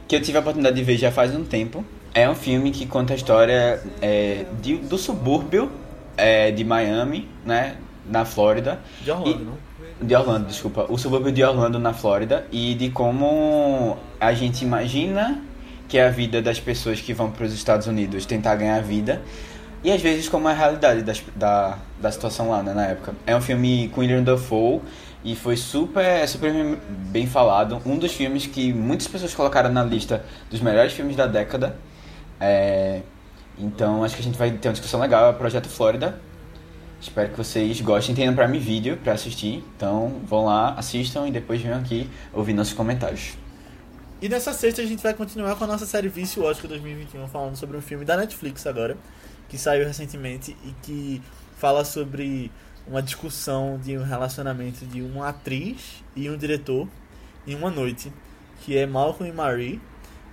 que 0.09 0.17
eu 0.17 0.23
tive 0.23 0.39
a 0.39 0.41
oportunidade 0.41 0.77
de 0.77 0.83
ver 0.83 0.97
já 0.97 1.11
faz 1.13 1.35
um 1.35 1.45
tempo. 1.45 1.85
É 2.15 2.29
um 2.29 2.35
filme 2.35 2.71
que 2.71 2.87
conta 2.87 3.13
a 3.13 3.17
história 3.17 3.83
é, 4.01 4.47
de- 4.63 4.77
do 4.79 4.97
subúrbio 4.97 5.71
é, 6.17 6.51
de 6.51 6.65
Miami, 6.65 7.29
né, 7.45 7.77
na 8.09 8.25
Flórida. 8.25 8.81
De 9.03 9.11
Orlando, 9.11 9.31
E- 9.43 9.45
não? 9.45 9.67
De 10.07 10.15
Orlando, 10.15 10.47
desculpa. 10.47 10.87
O 10.89 10.97
subúrbio 10.97 11.31
de 11.33 11.43
Orlando, 11.45 11.79
na 11.79 11.93
Flórida. 11.93 12.47
E 12.51 12.75
de 12.75 12.91
como 12.91 13.97
a 14.21 14.33
gente 14.33 14.63
imagina 14.65 15.43
que 15.89 15.99
é 15.99 16.07
a 16.07 16.11
vida 16.11 16.41
das 16.43 16.59
pessoas 16.59 17.01
que 17.01 17.13
vão 17.13 17.31
para 17.31 17.45
os 17.47 17.53
Estados 17.53 17.87
Unidos 17.87 18.25
tentar 18.27 18.57
ganhar 18.57 18.81
vida. 18.83 19.21
E 19.85 19.93
às 19.93 20.01
vezes 20.01 20.29
como 20.29 20.49
é 20.49 20.53
a 20.53 20.55
realidade 20.55 21.03
das- 21.03 21.23
da, 21.35 21.79
da 22.01 22.11
situação 22.11 22.49
lá, 22.51 22.63
né, 22.63 22.73
na 22.73 22.87
época. 22.87 23.15
É 23.27 23.37
um 23.37 23.41
filme 23.41 23.89
com 23.95 24.01
William 24.01 24.23
Dafoe 24.23 24.81
e 25.27 25.35
foi 25.35 25.57
super, 25.57 26.27
super 26.29 26.79
bem 27.11 27.27
falado. 27.27 27.83
Um 27.85 27.99
dos 27.99 28.13
filmes 28.13 28.47
que 28.47 28.73
muitas 28.73 29.09
pessoas 29.09 29.35
colocaram 29.35 29.73
na 29.73 29.83
lista 29.83 30.25
dos 30.49 30.61
melhores 30.61 30.93
filmes 30.93 31.17
da 31.17 31.27
década. 31.27 31.77
É, 32.41 33.03
então 33.59 34.05
acho 34.05 34.15
que 34.15 34.21
a 34.21 34.25
gente 34.25 34.39
vai 34.39 34.53
ter 34.53 34.69
uma 34.69 34.73
discussão 34.73 35.01
legal. 35.01 35.29
É 35.29 35.33
Projeto 35.33 35.69
Flórida. 35.69 36.21
Espero 37.01 37.31
que 37.31 37.37
vocês 37.37 37.81
gostem. 37.81 38.15
Tem 38.15 38.31
no 38.31 38.37
Prime 38.37 38.57
Video 38.61 38.97
pra 38.99 39.15
assistir. 39.15 39.65
Então 39.77 40.21
vão 40.25 40.45
lá, 40.45 40.75
assistam 40.75 41.27
e 41.27 41.33
depois 41.33 41.61
venham 41.61 41.81
aqui 41.81 42.09
ouvir 42.33 42.53
nossos 42.53 42.73
comentários. 42.73 43.37
E 44.23 44.29
nessa 44.29 44.53
sexta 44.53 44.81
a 44.81 44.87
gente 44.87 45.03
vai 45.03 45.13
continuar 45.13 45.57
com 45.57 45.65
a 45.65 45.67
nossa 45.67 45.87
série 45.87 46.07
Vício 46.07 46.45
Oscar 46.45 46.69
2021, 46.69 47.27
falando 47.27 47.57
sobre 47.57 47.77
um 47.77 47.83
filme 47.83 48.05
da 48.05 48.17
Netflix 48.17 48.65
agora, 48.65 48.97
que 49.49 49.59
saiu 49.59 49.85
recentemente 49.85 50.57
e 50.65 50.73
que 50.83 51.21
fala 51.57 51.85
sobre 51.85 52.53
uma 52.87 53.03
discussão 53.03 53.79
de 53.83 53.97
um 53.97 54.05
relacionamento 54.05 54.85
de 54.87 55.03
uma 55.03 55.29
atriz 55.29 56.03
e 56.15 56.31
um 56.31 56.37
diretor 56.37 56.89
em 57.47 57.55
uma 57.55 57.71
noite, 57.71 58.13
que 58.61 58.77
é 58.77 58.87
Malcolm 58.87 59.29
e 59.29 59.33
Marie, 59.33 59.81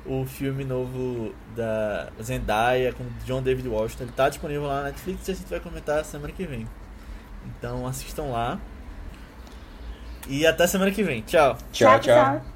o 0.05 0.25
filme 0.25 0.63
novo 0.63 1.33
da 1.55 2.09
Zendaya 2.21 2.93
com 2.93 3.05
John 3.25 3.41
David 3.41 3.67
Washington. 3.67 4.03
Ele 4.03 4.11
tá 4.11 4.29
disponível 4.29 4.63
lá 4.63 4.77
na 4.77 4.83
Netflix 4.85 5.27
e 5.27 5.31
a 5.31 5.35
gente 5.35 5.49
vai 5.49 5.59
comentar 5.59 6.03
semana 6.03 6.33
que 6.33 6.45
vem. 6.45 6.67
Então 7.45 7.87
assistam 7.87 8.23
lá. 8.23 8.59
E 10.27 10.45
até 10.45 10.67
semana 10.67 10.91
que 10.91 11.03
vem. 11.03 11.21
Tchau. 11.21 11.57
Tchau, 11.71 11.99
tchau. 11.99 12.29
Boa. 12.29 12.52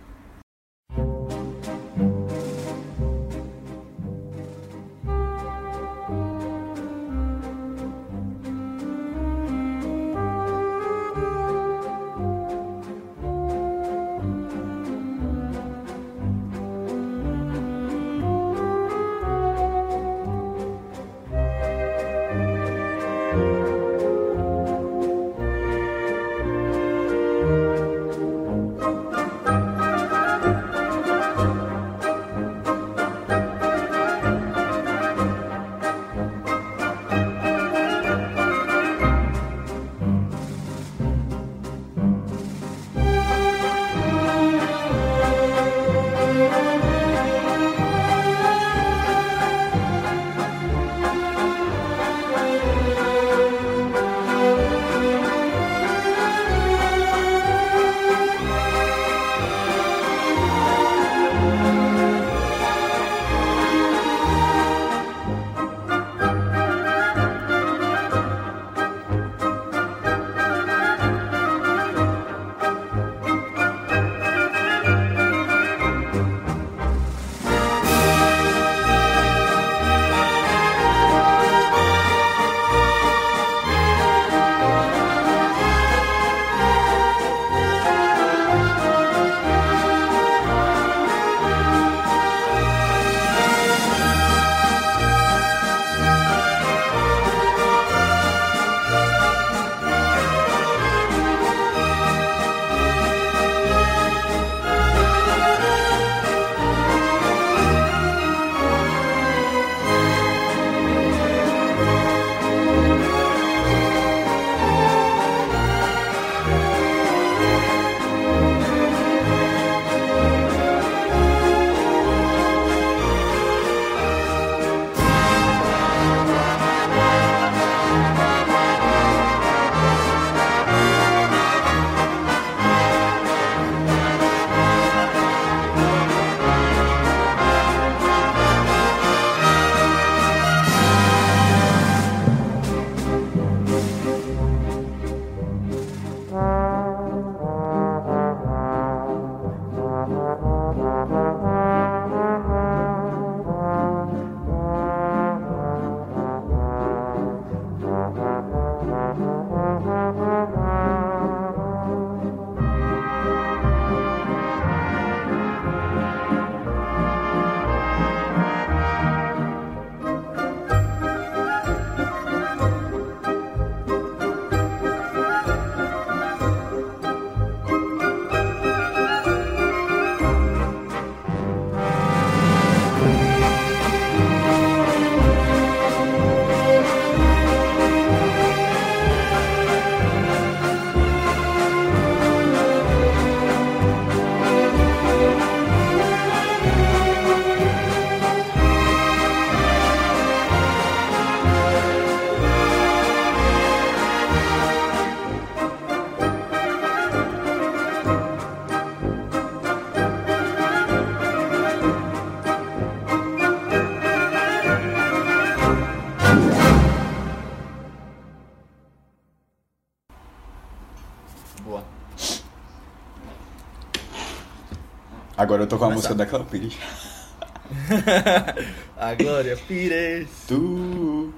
Agora 225.57 225.63
eu 225.63 225.67
tô 225.67 225.77
com 225.79 225.85
a 225.85 225.87
Começar. 225.87 226.09
música 226.09 226.15
da 226.15 226.25
Cléo 226.27 226.45
Pires. 226.45 226.77
a 228.95 229.15
Glória 229.15 229.57
Pires 229.57 230.29
Tu. 230.47 231.33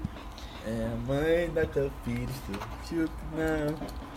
é 0.67 0.87
a 0.91 0.95
mãe 1.07 1.49
da 1.51 1.65
Cléo 1.65 1.89
Pires. 2.03 2.35
Tu, 2.89 3.09
não. 3.33 4.09